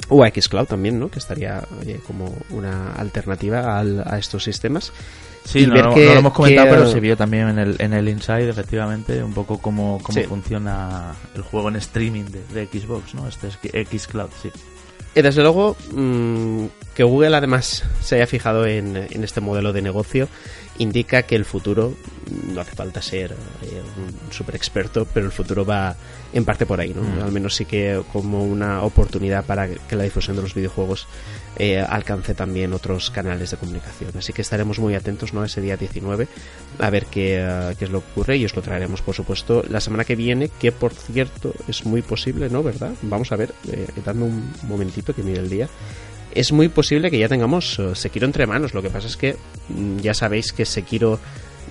O 0.10 0.24
a 0.24 0.30
Xcloud 0.30 0.68
también, 0.68 1.00
¿no? 1.00 1.10
Que 1.10 1.20
estaría 1.20 1.62
como 2.06 2.34
una 2.52 2.94
alternativa 2.94 3.78
al- 3.78 4.04
a 4.08 4.18
estos 4.18 4.42
sistemas. 4.46 4.94
Sí, 5.48 5.66
no, 5.66 5.74
ver 5.74 5.86
no- 5.86 5.94
que- 5.96 6.06
no 6.08 6.14
lo 6.14 6.20
hemos 6.20 6.34
comentado, 6.34 6.68
que- 6.68 6.74
pero 6.76 6.92
se 6.92 7.00
vio 7.00 7.16
también 7.16 7.48
en 7.50 7.60
el, 7.60 7.76
en 7.80 7.94
el 7.94 8.10
Inside, 8.10 8.50
efectivamente, 8.50 9.24
un 9.24 9.34
poco 9.34 9.60
cómo, 9.60 10.00
cómo 10.04 10.20
Sí. 10.20 10.26
funciona 10.26 11.14
el 11.36 11.42
juego 11.42 11.70
en 11.70 11.78
streaming 11.78 12.26
de, 12.26 12.44
de 12.54 12.68
Xbox, 12.68 13.14
¿no? 13.16 13.28
Este 13.28 13.48
es 13.48 13.58
Xcloud, 14.02 14.30
sí. 14.42 14.50
Y 15.16 15.22
desde 15.22 15.42
luego, 15.42 15.76
mm, 15.94 16.66
que 16.94 17.04
Google 17.04 17.36
además 17.38 17.84
se 18.02 18.16
haya 18.16 18.28
fijado 18.28 18.66
en, 18.68 18.96
en 19.10 19.24
este 19.24 19.42
modelo 19.42 19.72
de 19.74 19.82
negocio 19.82 20.28
indica 20.80 21.24
que 21.24 21.36
el 21.36 21.46
futuro, 21.46 21.94
no 22.54 22.62
hace 22.62 22.76
falta 22.76 23.02
ser 23.02 23.32
eh, 23.32 23.82
un 23.98 24.34
super 24.34 24.56
experto, 24.56 25.08
pero 25.12 25.26
el 25.26 25.32
futuro 25.32 25.66
va 25.66 25.96
en 26.34 26.46
parte 26.46 26.66
por 26.66 26.80
ahí, 26.80 26.94
¿no? 26.94 27.02
Mm. 27.02 27.24
Al 27.24 27.32
menos 27.32 27.56
sí 27.56 27.66
que 27.66 28.02
como 28.12 28.44
una 28.44 28.84
oportunidad 28.84 29.46
para 29.46 29.68
que 29.68 29.96
la 29.96 30.04
difusión 30.04 30.36
de 30.36 30.42
los 30.42 30.54
videojuegos 30.54 31.08
eh, 31.58 31.80
alcance 31.80 32.36
también 32.36 32.74
otros 32.74 33.10
canales 33.10 33.52
de 33.52 33.58
comunicación. 33.58 34.12
Así 34.18 34.34
que 34.34 34.42
estaremos 34.42 34.80
muy 34.80 34.94
atentos, 34.96 35.34
¿no? 35.34 35.44
Ese 35.44 35.62
día 35.62 35.78
19 35.78 36.28
a 36.80 36.90
ver 36.90 37.06
qué, 37.06 37.38
eh, 37.40 37.76
qué 37.80 37.86
es 37.86 37.92
lo 37.92 38.02
que 38.02 38.12
ocurre 38.12 38.38
y 38.38 38.46
os 38.46 38.56
lo 38.56 38.62
traeremos, 38.62 39.02
por 39.02 39.16
supuesto, 39.16 39.64
la 39.70 39.80
semana 39.80 40.06
que 40.06 40.16
viene, 40.16 40.50
que 40.50 40.72
por 40.72 40.94
cierto 40.94 41.54
es 41.68 41.86
muy 41.86 42.02
posible, 42.02 42.50
¿no? 42.50 42.62
¿Verdad? 42.62 42.92
Vamos 43.02 43.32
a 43.32 43.36
ver, 43.36 43.54
eh, 43.72 43.88
dame 44.06 44.26
un 44.26 44.54
momentito 44.64 45.16
que 45.16 45.24
mire 45.24 45.40
el 45.40 45.50
día. 45.50 45.68
Es 46.38 46.52
muy 46.52 46.68
posible 46.70 47.10
que 47.10 47.18
ya 47.18 47.28
tengamos 47.28 47.80
eh, 47.80 47.96
Sekiro 47.96 48.26
entre 48.26 48.46
manos. 48.48 48.74
Lo 48.74 48.82
que 48.82 48.90
pasa 48.90 49.08
es 49.08 49.18
que 49.18 49.36
mm, 49.70 49.98
ya 50.00 50.14
sabéis 50.14 50.54
que 50.54 50.66
Sekiro 50.66 51.20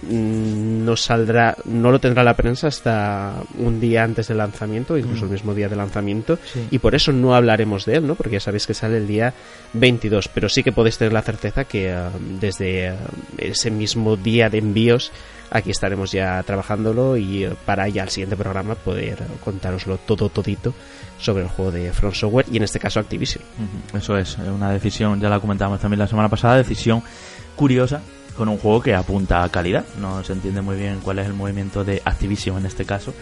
mm, 0.02 0.84
no 0.84 0.97
saldrá, 0.97 1.56
no 1.64 1.90
lo 1.90 1.98
tendrá 1.98 2.22
la 2.24 2.34
prensa 2.36 2.66
hasta 2.68 3.34
un 3.59 3.80
día 3.80 4.02
antes 4.05 4.28
del 4.28 4.38
lanzamiento, 4.38 4.97
incluso 4.98 5.24
el 5.24 5.30
mismo 5.30 5.55
día 5.55 5.68
de 5.68 5.76
lanzamiento, 5.76 6.38
Sí. 6.52 6.66
y 6.70 6.78
por 6.78 6.94
eso 6.94 7.12
no 7.12 7.34
hablaremos 7.34 7.84
de 7.86 7.97
él, 7.97 8.06
¿no? 8.06 8.14
Porque 8.14 8.34
ya 8.34 8.40
sabéis 8.40 8.66
que 8.66 8.74
sale 8.74 8.98
el 8.98 9.06
día 9.06 9.34
22, 9.72 10.28
pero 10.28 10.48
sí 10.48 10.62
que 10.62 10.72
podéis 10.72 10.98
tener 10.98 11.12
la 11.12 11.22
certeza 11.22 11.64
que 11.64 11.90
eh, 11.90 11.97
desde 12.40 12.88
eh, 12.88 12.94
ese 13.38 13.70
mismo 13.70 14.16
día 14.16 14.48
de 14.51 14.59
envíos 14.59 15.12
aquí 15.51 15.70
estaremos 15.70 16.12
ya 16.12 16.43
trabajándolo 16.43 17.16
y 17.16 17.44
eh, 17.44 17.52
para 17.64 17.89
ya 17.89 18.02
el 18.05 18.10
siguiente 18.10 18.36
programa 18.36 18.74
poder 18.74 19.18
contároslo 19.44 19.98
todo 19.98 20.28
todito 20.28 20.74
sobre 21.18 21.44
el 21.44 21.48
juego 21.48 21.70
de 21.70 21.93
Front 21.93 22.14
Software 22.14 22.47
y 22.51 22.56
en 22.56 22.62
este 22.62 22.78
caso 22.78 23.01
Activision. 23.01 23.43
Eso 23.94 24.16
es, 24.16 24.39
eh, 24.39 24.51
una 24.51 24.70
decisión, 24.70 25.20
ya 25.20 25.28
la 25.28 25.40
comentamos 25.40 25.81
también 25.81 26.01
la 26.01 26.09
semana 26.09 26.28
pasada, 26.28 26.56
decisión 26.56 27.02
curiosa 27.55 28.02
con 28.36 28.48
un 28.48 28.59
juego 28.59 28.82
que 28.82 28.94
apunta 28.94 29.43
a 29.43 29.48
calidad. 29.48 29.85
No 30.01 30.23
se 30.23 30.32
entiende 30.35 30.60
muy 30.60 30.77
bien 30.77 31.01
cuál 31.02 31.18
es 31.18 31.27
el 31.27 31.32
movimiento 31.32 31.85
de 31.85 32.02
Activision 32.05 32.59
en 32.59 32.66
este 32.66 32.85
caso, 32.85 33.14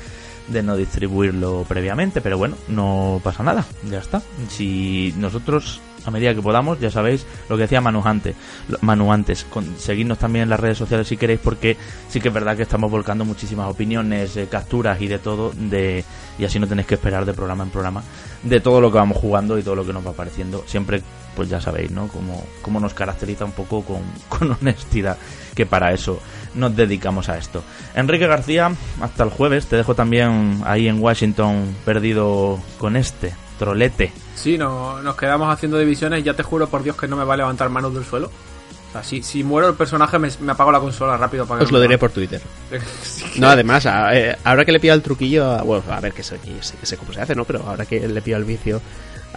de 0.49 0.63
no 0.63 0.77
distribuirlo 0.77 1.65
previamente, 1.69 2.21
pero 2.21 2.37
bueno, 2.37 2.57
no 2.69 3.21
pasa 3.23 3.43
nada, 3.43 3.65
ya 3.89 3.99
está. 3.99 4.23
Si 4.49 5.15
nosotros, 5.17 5.81
a 6.07 6.11
medida 6.11 6.35
que 6.35 6.43
podamos, 6.43 6.79
ya 6.81 6.91
sabéis 6.91 7.27
lo 7.49 7.57
que 7.57 7.63
decía 7.63 7.81
Manu 7.81 8.03
antes, 8.05 8.35
Manu 8.83 9.13
antes, 9.13 9.45
con- 9.45 9.77
seguidnos 9.79 10.19
también 10.19 10.45
en 10.45 10.51
las 10.51 10.61
redes 10.61 10.79
sociales 10.79 11.09
si 11.09 11.17
queréis, 11.17 11.41
porque 11.41 11.77
sí 12.09 12.21
que 12.21 12.29
es 12.29 12.35
verdad 12.35 12.57
que 12.57 12.63
estamos 12.63 12.91
volcando 12.91 13.25
muchísimas 13.25 13.71
opiniones, 13.71 14.37
eh, 14.37 14.49
capturas 14.51 15.01
y 15.01 15.07
de 15.09 15.19
todo, 15.19 15.53
de 15.55 16.05
y 16.39 16.45
así 16.45 16.59
no 16.59 16.67
tenéis 16.67 16.87
que 16.89 16.95
esperar 16.97 17.25
de 17.25 17.33
programa 17.33 17.63
en 17.65 17.71
programa 17.71 18.03
de 18.43 18.61
todo 18.61 18.81
lo 18.81 18.91
que 18.91 18.99
vamos 18.99 19.17
jugando 19.19 19.57
y 19.59 19.63
todo 19.63 19.77
lo 19.77 19.87
que 19.87 19.93
nos 19.93 20.05
va 20.05 20.11
apareciendo. 20.11 20.65
Siempre, 20.67 21.01
pues 21.37 21.49
ya 21.49 21.61
sabéis, 21.61 21.91
¿no? 21.93 22.09
Como, 22.09 22.45
como 22.61 22.81
nos 22.81 22.93
caracteriza 22.93 23.45
un 23.45 23.53
poco 23.53 23.85
con 24.29 24.51
honestidad, 24.61 25.17
que 25.55 25.65
para 25.65 25.93
eso 25.93 26.21
nos 26.55 26.75
dedicamos 26.77 27.29
a 27.29 27.39
esto. 27.39 27.63
Enrique 27.95 28.27
García, 28.27 28.73
hasta 29.01 29.23
el 29.25 29.31
jueves, 29.31 29.67
te 29.67 29.77
dejo 29.77 29.95
también 29.95 30.61
ahí 30.65 30.89
en 30.89 31.01
Washington 31.01 31.75
perdido 31.85 32.59
con 32.79 32.97
este 32.97 33.33
trolete. 33.65 34.13
Sí, 34.35 34.59
no, 34.59 35.01
nos 35.03 35.17
quedamos 35.17 35.53
haciendo 35.53 35.79
divisiones 35.79 36.23
ya 36.25 36.35
te 36.35 36.43
juro 36.43 36.69
por 36.69 36.83
Dios 36.83 36.97
que 36.97 37.09
no 37.09 37.17
me 37.17 37.25
va 37.25 37.35
a 37.35 37.37
levantar 37.39 37.69
manos 37.71 37.95
del 37.95 38.05
suelo. 38.05 38.27
O 38.27 38.93
sea, 38.93 39.03
si, 39.03 39.23
si 39.23 39.43
muero 39.43 39.69
el 39.69 39.75
personaje 39.75 40.19
me, 40.19 40.29
me 40.41 40.53
apago 40.53 40.71
la 40.71 40.79
consola 40.79 41.17
rápido 41.17 41.47
para 41.47 41.59
que 41.59 41.65
Os 41.65 41.73
lo 41.73 41.81
diré 41.81 41.99
por 41.99 42.11
Twitter. 42.11 42.41
Sí. 43.03 43.41
No, 43.41 43.49
además, 43.49 43.87
a- 43.87 44.15
eh, 44.17 44.37
ahora 44.45 44.65
que 44.65 44.71
le 44.73 44.79
pido 44.81 44.95
el 44.95 45.03
truquillo, 45.03 45.51
a- 45.51 45.63
bueno, 45.63 45.83
a 45.91 45.99
ver 46.01 46.13
que 46.13 46.23
sé, 46.23 46.39
que 46.39 46.63
sé, 46.63 46.97
cómo 46.97 47.13
se 47.13 47.21
hace, 47.21 47.35
¿no? 47.35 47.45
Pero 47.45 47.65
ahora 47.67 47.87
que 47.87 48.07
le 48.07 48.23
pido 48.23 48.37
el 48.37 48.45
vicio 48.45 48.81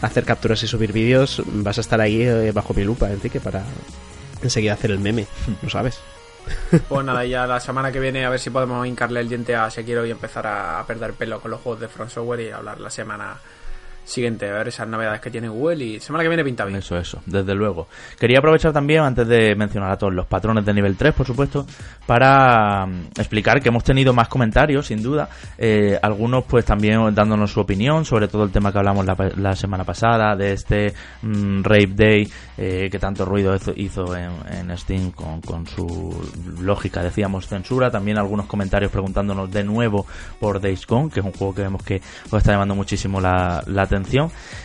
hacer 0.02 0.24
capturas 0.26 0.62
y 0.62 0.68
subir 0.68 0.92
vídeos, 0.94 1.42
vas 1.48 1.78
a 1.80 1.82
estar 1.82 2.00
ahí 2.02 2.22
eh, 2.22 2.52
bajo 2.54 2.74
mi 2.76 2.84
lupa, 2.84 3.10
Enrique, 3.10 3.40
para 3.40 3.64
enseguida 4.44 4.74
hacer 4.74 4.92
el 4.92 5.00
meme, 5.00 5.26
¿lo 5.64 5.70
sabes? 5.72 6.00
Pues 6.88 7.04
nada, 7.06 7.26
ya 7.26 7.46
la 7.48 7.60
semana 7.60 7.92
que 7.92 8.00
viene 8.00 8.26
a 8.26 8.30
ver 8.30 8.40
si 8.40 8.52
podemos 8.52 8.86
hincarle 8.88 9.20
el 9.22 9.28
diente 9.28 9.56
a 9.56 9.70
Sekiro 9.72 10.06
y 10.06 10.12
empezar 10.12 10.46
a, 10.48 10.80
a 10.80 10.86
perder 10.86 11.14
pelo 11.14 11.42
con 11.42 11.50
los 11.52 11.60
juegos 11.62 11.82
de 11.82 11.88
Front 11.88 12.12
Software 12.12 12.40
y 12.42 12.52
hablar 12.52 12.80
la 12.80 12.90
semana 12.92 13.38
siguiente, 14.08 14.50
a 14.50 14.54
ver 14.54 14.70
esas 14.70 14.88
novedades 14.88 15.20
que 15.20 15.30
tiene 15.30 15.50
Google 15.50 15.84
y 15.84 16.00
semana 16.00 16.24
que 16.24 16.30
viene 16.30 16.44
pinta 16.44 16.66
bien. 16.66 16.80
Eso, 16.80 16.98
eso, 16.98 17.22
desde 17.26 17.54
luego. 17.54 17.88
Quería 18.20 18.40
aprovechar 18.40 18.72
también, 18.72 19.02
antes 19.02 19.28
de 19.28 19.56
mencionar 19.56 19.92
a 19.92 19.98
todos 19.98 20.14
los 20.14 20.26
patrones 20.26 20.66
de 20.66 20.74
nivel 20.74 20.96
3, 20.96 21.14
por 21.14 21.26
supuesto, 21.26 21.66
para 22.06 22.86
mm, 22.86 23.08
explicar 23.18 23.62
que 23.62 23.70
hemos 23.70 23.84
tenido 23.84 24.14
más 24.14 24.30
comentarios, 24.30 24.88
sin 24.88 25.04
duda. 25.04 25.30
Eh, 25.58 26.00
algunos, 26.02 26.46
pues 26.46 26.66
también 26.66 27.14
dándonos 27.14 27.52
su 27.52 27.60
opinión 27.60 28.06
sobre 28.06 28.28
todo 28.28 28.44
el 28.44 28.52
tema 28.52 28.72
que 28.72 28.78
hablamos 28.78 29.06
la, 29.06 29.56
semana 29.56 29.84
pasada, 29.84 30.36
de 30.36 30.54
este 30.54 30.94
mm, 31.22 31.64
Rape 31.64 31.94
Day, 31.94 32.32
eh, 32.58 32.90
que 32.90 33.00
tanto 33.00 33.26
ruido 33.26 33.56
hizo, 33.76 34.16
en, 34.16 34.78
Steam 34.78 35.12
con, 35.12 35.42
con 35.42 35.68
su 35.68 36.16
lógica, 36.62 37.04
decíamos, 37.04 37.48
censura. 37.48 37.92
También 37.92 38.18
algunos 38.18 38.46
comentarios 38.46 38.92
preguntándonos 38.92 39.52
de 39.52 39.64
nuevo 39.64 40.06
por 40.40 40.62
Days 40.62 40.86
Gone, 40.86 41.10
que 41.10 41.20
es 41.20 41.26
un 41.26 41.34
juego 41.34 41.54
que 41.54 41.62
vemos 41.64 41.84
que 41.84 42.02
os 42.30 42.34
está 42.34 42.52
llamando 42.52 42.76
muchísimo 42.76 43.20
la, 43.20 43.64
la 43.66 43.84
atención. 43.84 43.97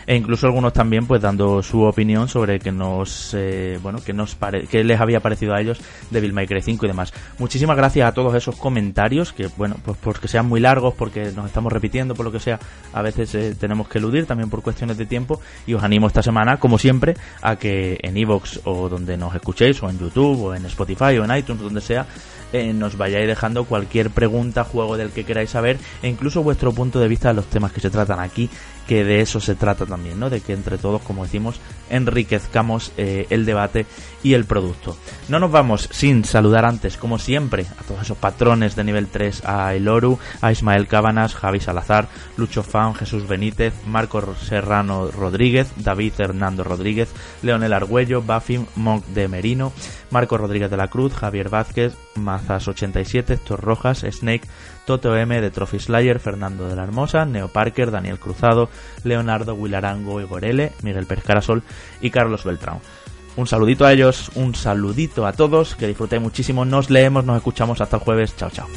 E 0.05 0.15
incluso 0.15 0.47
algunos 0.47 0.73
también, 0.73 1.05
pues 1.07 1.21
dando 1.21 1.61
su 1.63 1.81
opinión 1.81 2.27
sobre 2.27 2.59
que 2.59 2.71
nos, 2.71 3.33
eh, 3.33 3.79
bueno, 3.81 3.99
que 4.03 4.13
nos 4.13 4.35
pare 4.35 4.67
que 4.67 4.83
les 4.83 4.99
había 4.99 5.19
parecido 5.19 5.53
a 5.53 5.61
ellos 5.61 5.79
Devil 6.09 6.33
May 6.33 6.47
Cry 6.47 6.61
5 6.61 6.85
y 6.85 6.87
demás. 6.87 7.13
Muchísimas 7.39 7.77
gracias 7.77 8.07
a 8.07 8.13
todos 8.13 8.35
esos 8.35 8.55
comentarios, 8.55 9.33
que 9.33 9.47
bueno, 9.57 9.75
pues 9.83 9.97
porque 10.01 10.27
sean 10.27 10.47
muy 10.47 10.59
largos, 10.59 10.93
porque 10.93 11.31
nos 11.35 11.45
estamos 11.45 11.71
repitiendo, 11.71 12.15
por 12.15 12.25
lo 12.25 12.31
que 12.31 12.39
sea, 12.39 12.59
a 12.93 13.01
veces 13.01 13.33
eh, 13.35 13.55
tenemos 13.59 13.87
que 13.87 13.99
eludir 13.99 14.25
también 14.25 14.49
por 14.49 14.61
cuestiones 14.61 14.97
de 14.97 15.05
tiempo. 15.05 15.41
Y 15.65 15.73
os 15.73 15.83
animo 15.83 16.07
esta 16.07 16.23
semana, 16.23 16.57
como 16.57 16.77
siempre, 16.77 17.15
a 17.41 17.55
que 17.55 17.97
en 18.01 18.17
iVoox 18.17 18.59
o 18.65 18.89
donde 18.89 19.17
nos 19.17 19.35
escuchéis, 19.35 19.81
o 19.83 19.89
en 19.89 19.99
YouTube, 19.99 20.43
o 20.43 20.55
en 20.55 20.65
Spotify, 20.65 21.17
o 21.17 21.25
en 21.25 21.35
iTunes, 21.35 21.61
donde 21.61 21.81
sea, 21.81 22.05
eh, 22.53 22.71
nos 22.71 22.97
vayáis 22.97 23.27
dejando 23.27 23.65
cualquier 23.65 24.11
pregunta, 24.11 24.63
juego 24.63 24.95
del 24.95 25.09
que 25.09 25.25
queráis 25.25 25.49
saber, 25.49 25.79
e 26.03 26.07
incluso 26.07 26.43
vuestro 26.43 26.71
punto 26.71 26.99
de 26.99 27.07
vista 27.07 27.29
de 27.29 27.33
los 27.33 27.47
temas 27.47 27.71
que 27.71 27.81
se 27.81 27.89
tratan 27.89 28.19
aquí, 28.19 28.49
que 28.87 29.03
de 29.03 29.21
eso 29.21 29.39
se 29.39 29.55
trata 29.55 29.85
también, 29.85 30.19
¿no? 30.19 30.29
De 30.29 30.41
que 30.41 30.53
entre 30.53 30.77
todos, 30.77 31.01
como 31.01 31.23
decimos, 31.23 31.59
enriquezcamos 31.89 32.91
eh, 32.97 33.27
el 33.29 33.45
debate 33.45 33.85
y 34.23 34.33
el 34.33 34.45
producto. 34.45 34.97
No 35.29 35.39
nos 35.39 35.51
vamos 35.51 35.89
sin 35.91 36.25
saludar 36.25 36.65
antes, 36.65 36.97
como 36.97 37.19
siempre, 37.19 37.65
a 37.79 37.83
todos 37.83 38.01
esos 38.01 38.17
patrones 38.17 38.75
de 38.75 38.83
nivel 38.83 39.07
3, 39.07 39.43
a 39.45 39.73
Eloru, 39.75 40.19
a 40.41 40.51
Ismael 40.51 40.87
Cábanas, 40.87 41.35
Javi 41.35 41.59
Salazar, 41.59 42.07
Lucho 42.37 42.63
Fan, 42.63 42.95
Jesús 42.95 43.27
Benítez, 43.27 43.73
Marco 43.85 44.35
Serrano 44.35 45.11
Rodríguez, 45.11 45.71
David 45.77 46.13
Hernando 46.17 46.63
Rodríguez, 46.63 47.09
Leonel 47.41 47.73
Argüello, 47.73 48.21
Buffy, 48.21 48.65
Monk 48.75 49.05
de 49.07 49.27
Merino, 49.27 49.73
Marco 50.09 50.37
Rodríguez 50.37 50.69
de 50.69 50.77
la 50.77 50.87
Cruz, 50.87 51.13
Javier 51.13 51.49
Vázquez, 51.49 51.93
Mazas87, 52.15 53.31
Héctor 53.31 53.61
Rojas, 53.61 54.05
Snake, 54.09 54.47
Toto 54.85 55.15
M 55.15 55.39
de 55.41 55.51
Trophy 55.51 55.79
Slayer, 55.79 56.19
Fernando 56.19 56.67
de 56.67 56.75
la 56.75 56.83
Hermosa, 56.83 57.25
Neo 57.25 57.47
Parker, 57.47 57.91
Daniel 57.91 58.19
Cruzado, 58.19 58.69
Leonardo 59.03 59.55
Wilarango 59.55 60.21
Igor 60.21 60.45
L, 60.45 60.71
Miguel 60.81 61.05
Pérez 61.05 61.23
Carasol 61.23 61.63
y 62.01 62.09
Carlos 62.09 62.43
Beltrán. 62.43 62.79
Un 63.35 63.47
saludito 63.47 63.85
a 63.85 63.93
ellos, 63.93 64.29
un 64.35 64.53
saludito 64.53 65.25
a 65.25 65.33
todos, 65.33 65.75
que 65.75 65.87
disfrutéis 65.87 66.21
muchísimo, 66.21 66.65
nos 66.65 66.89
leemos, 66.89 67.25
nos 67.25 67.37
escuchamos 67.37 67.81
hasta 67.81 67.97
el 67.97 68.03
jueves, 68.03 68.35
chao 68.35 68.49
chao. 68.51 68.67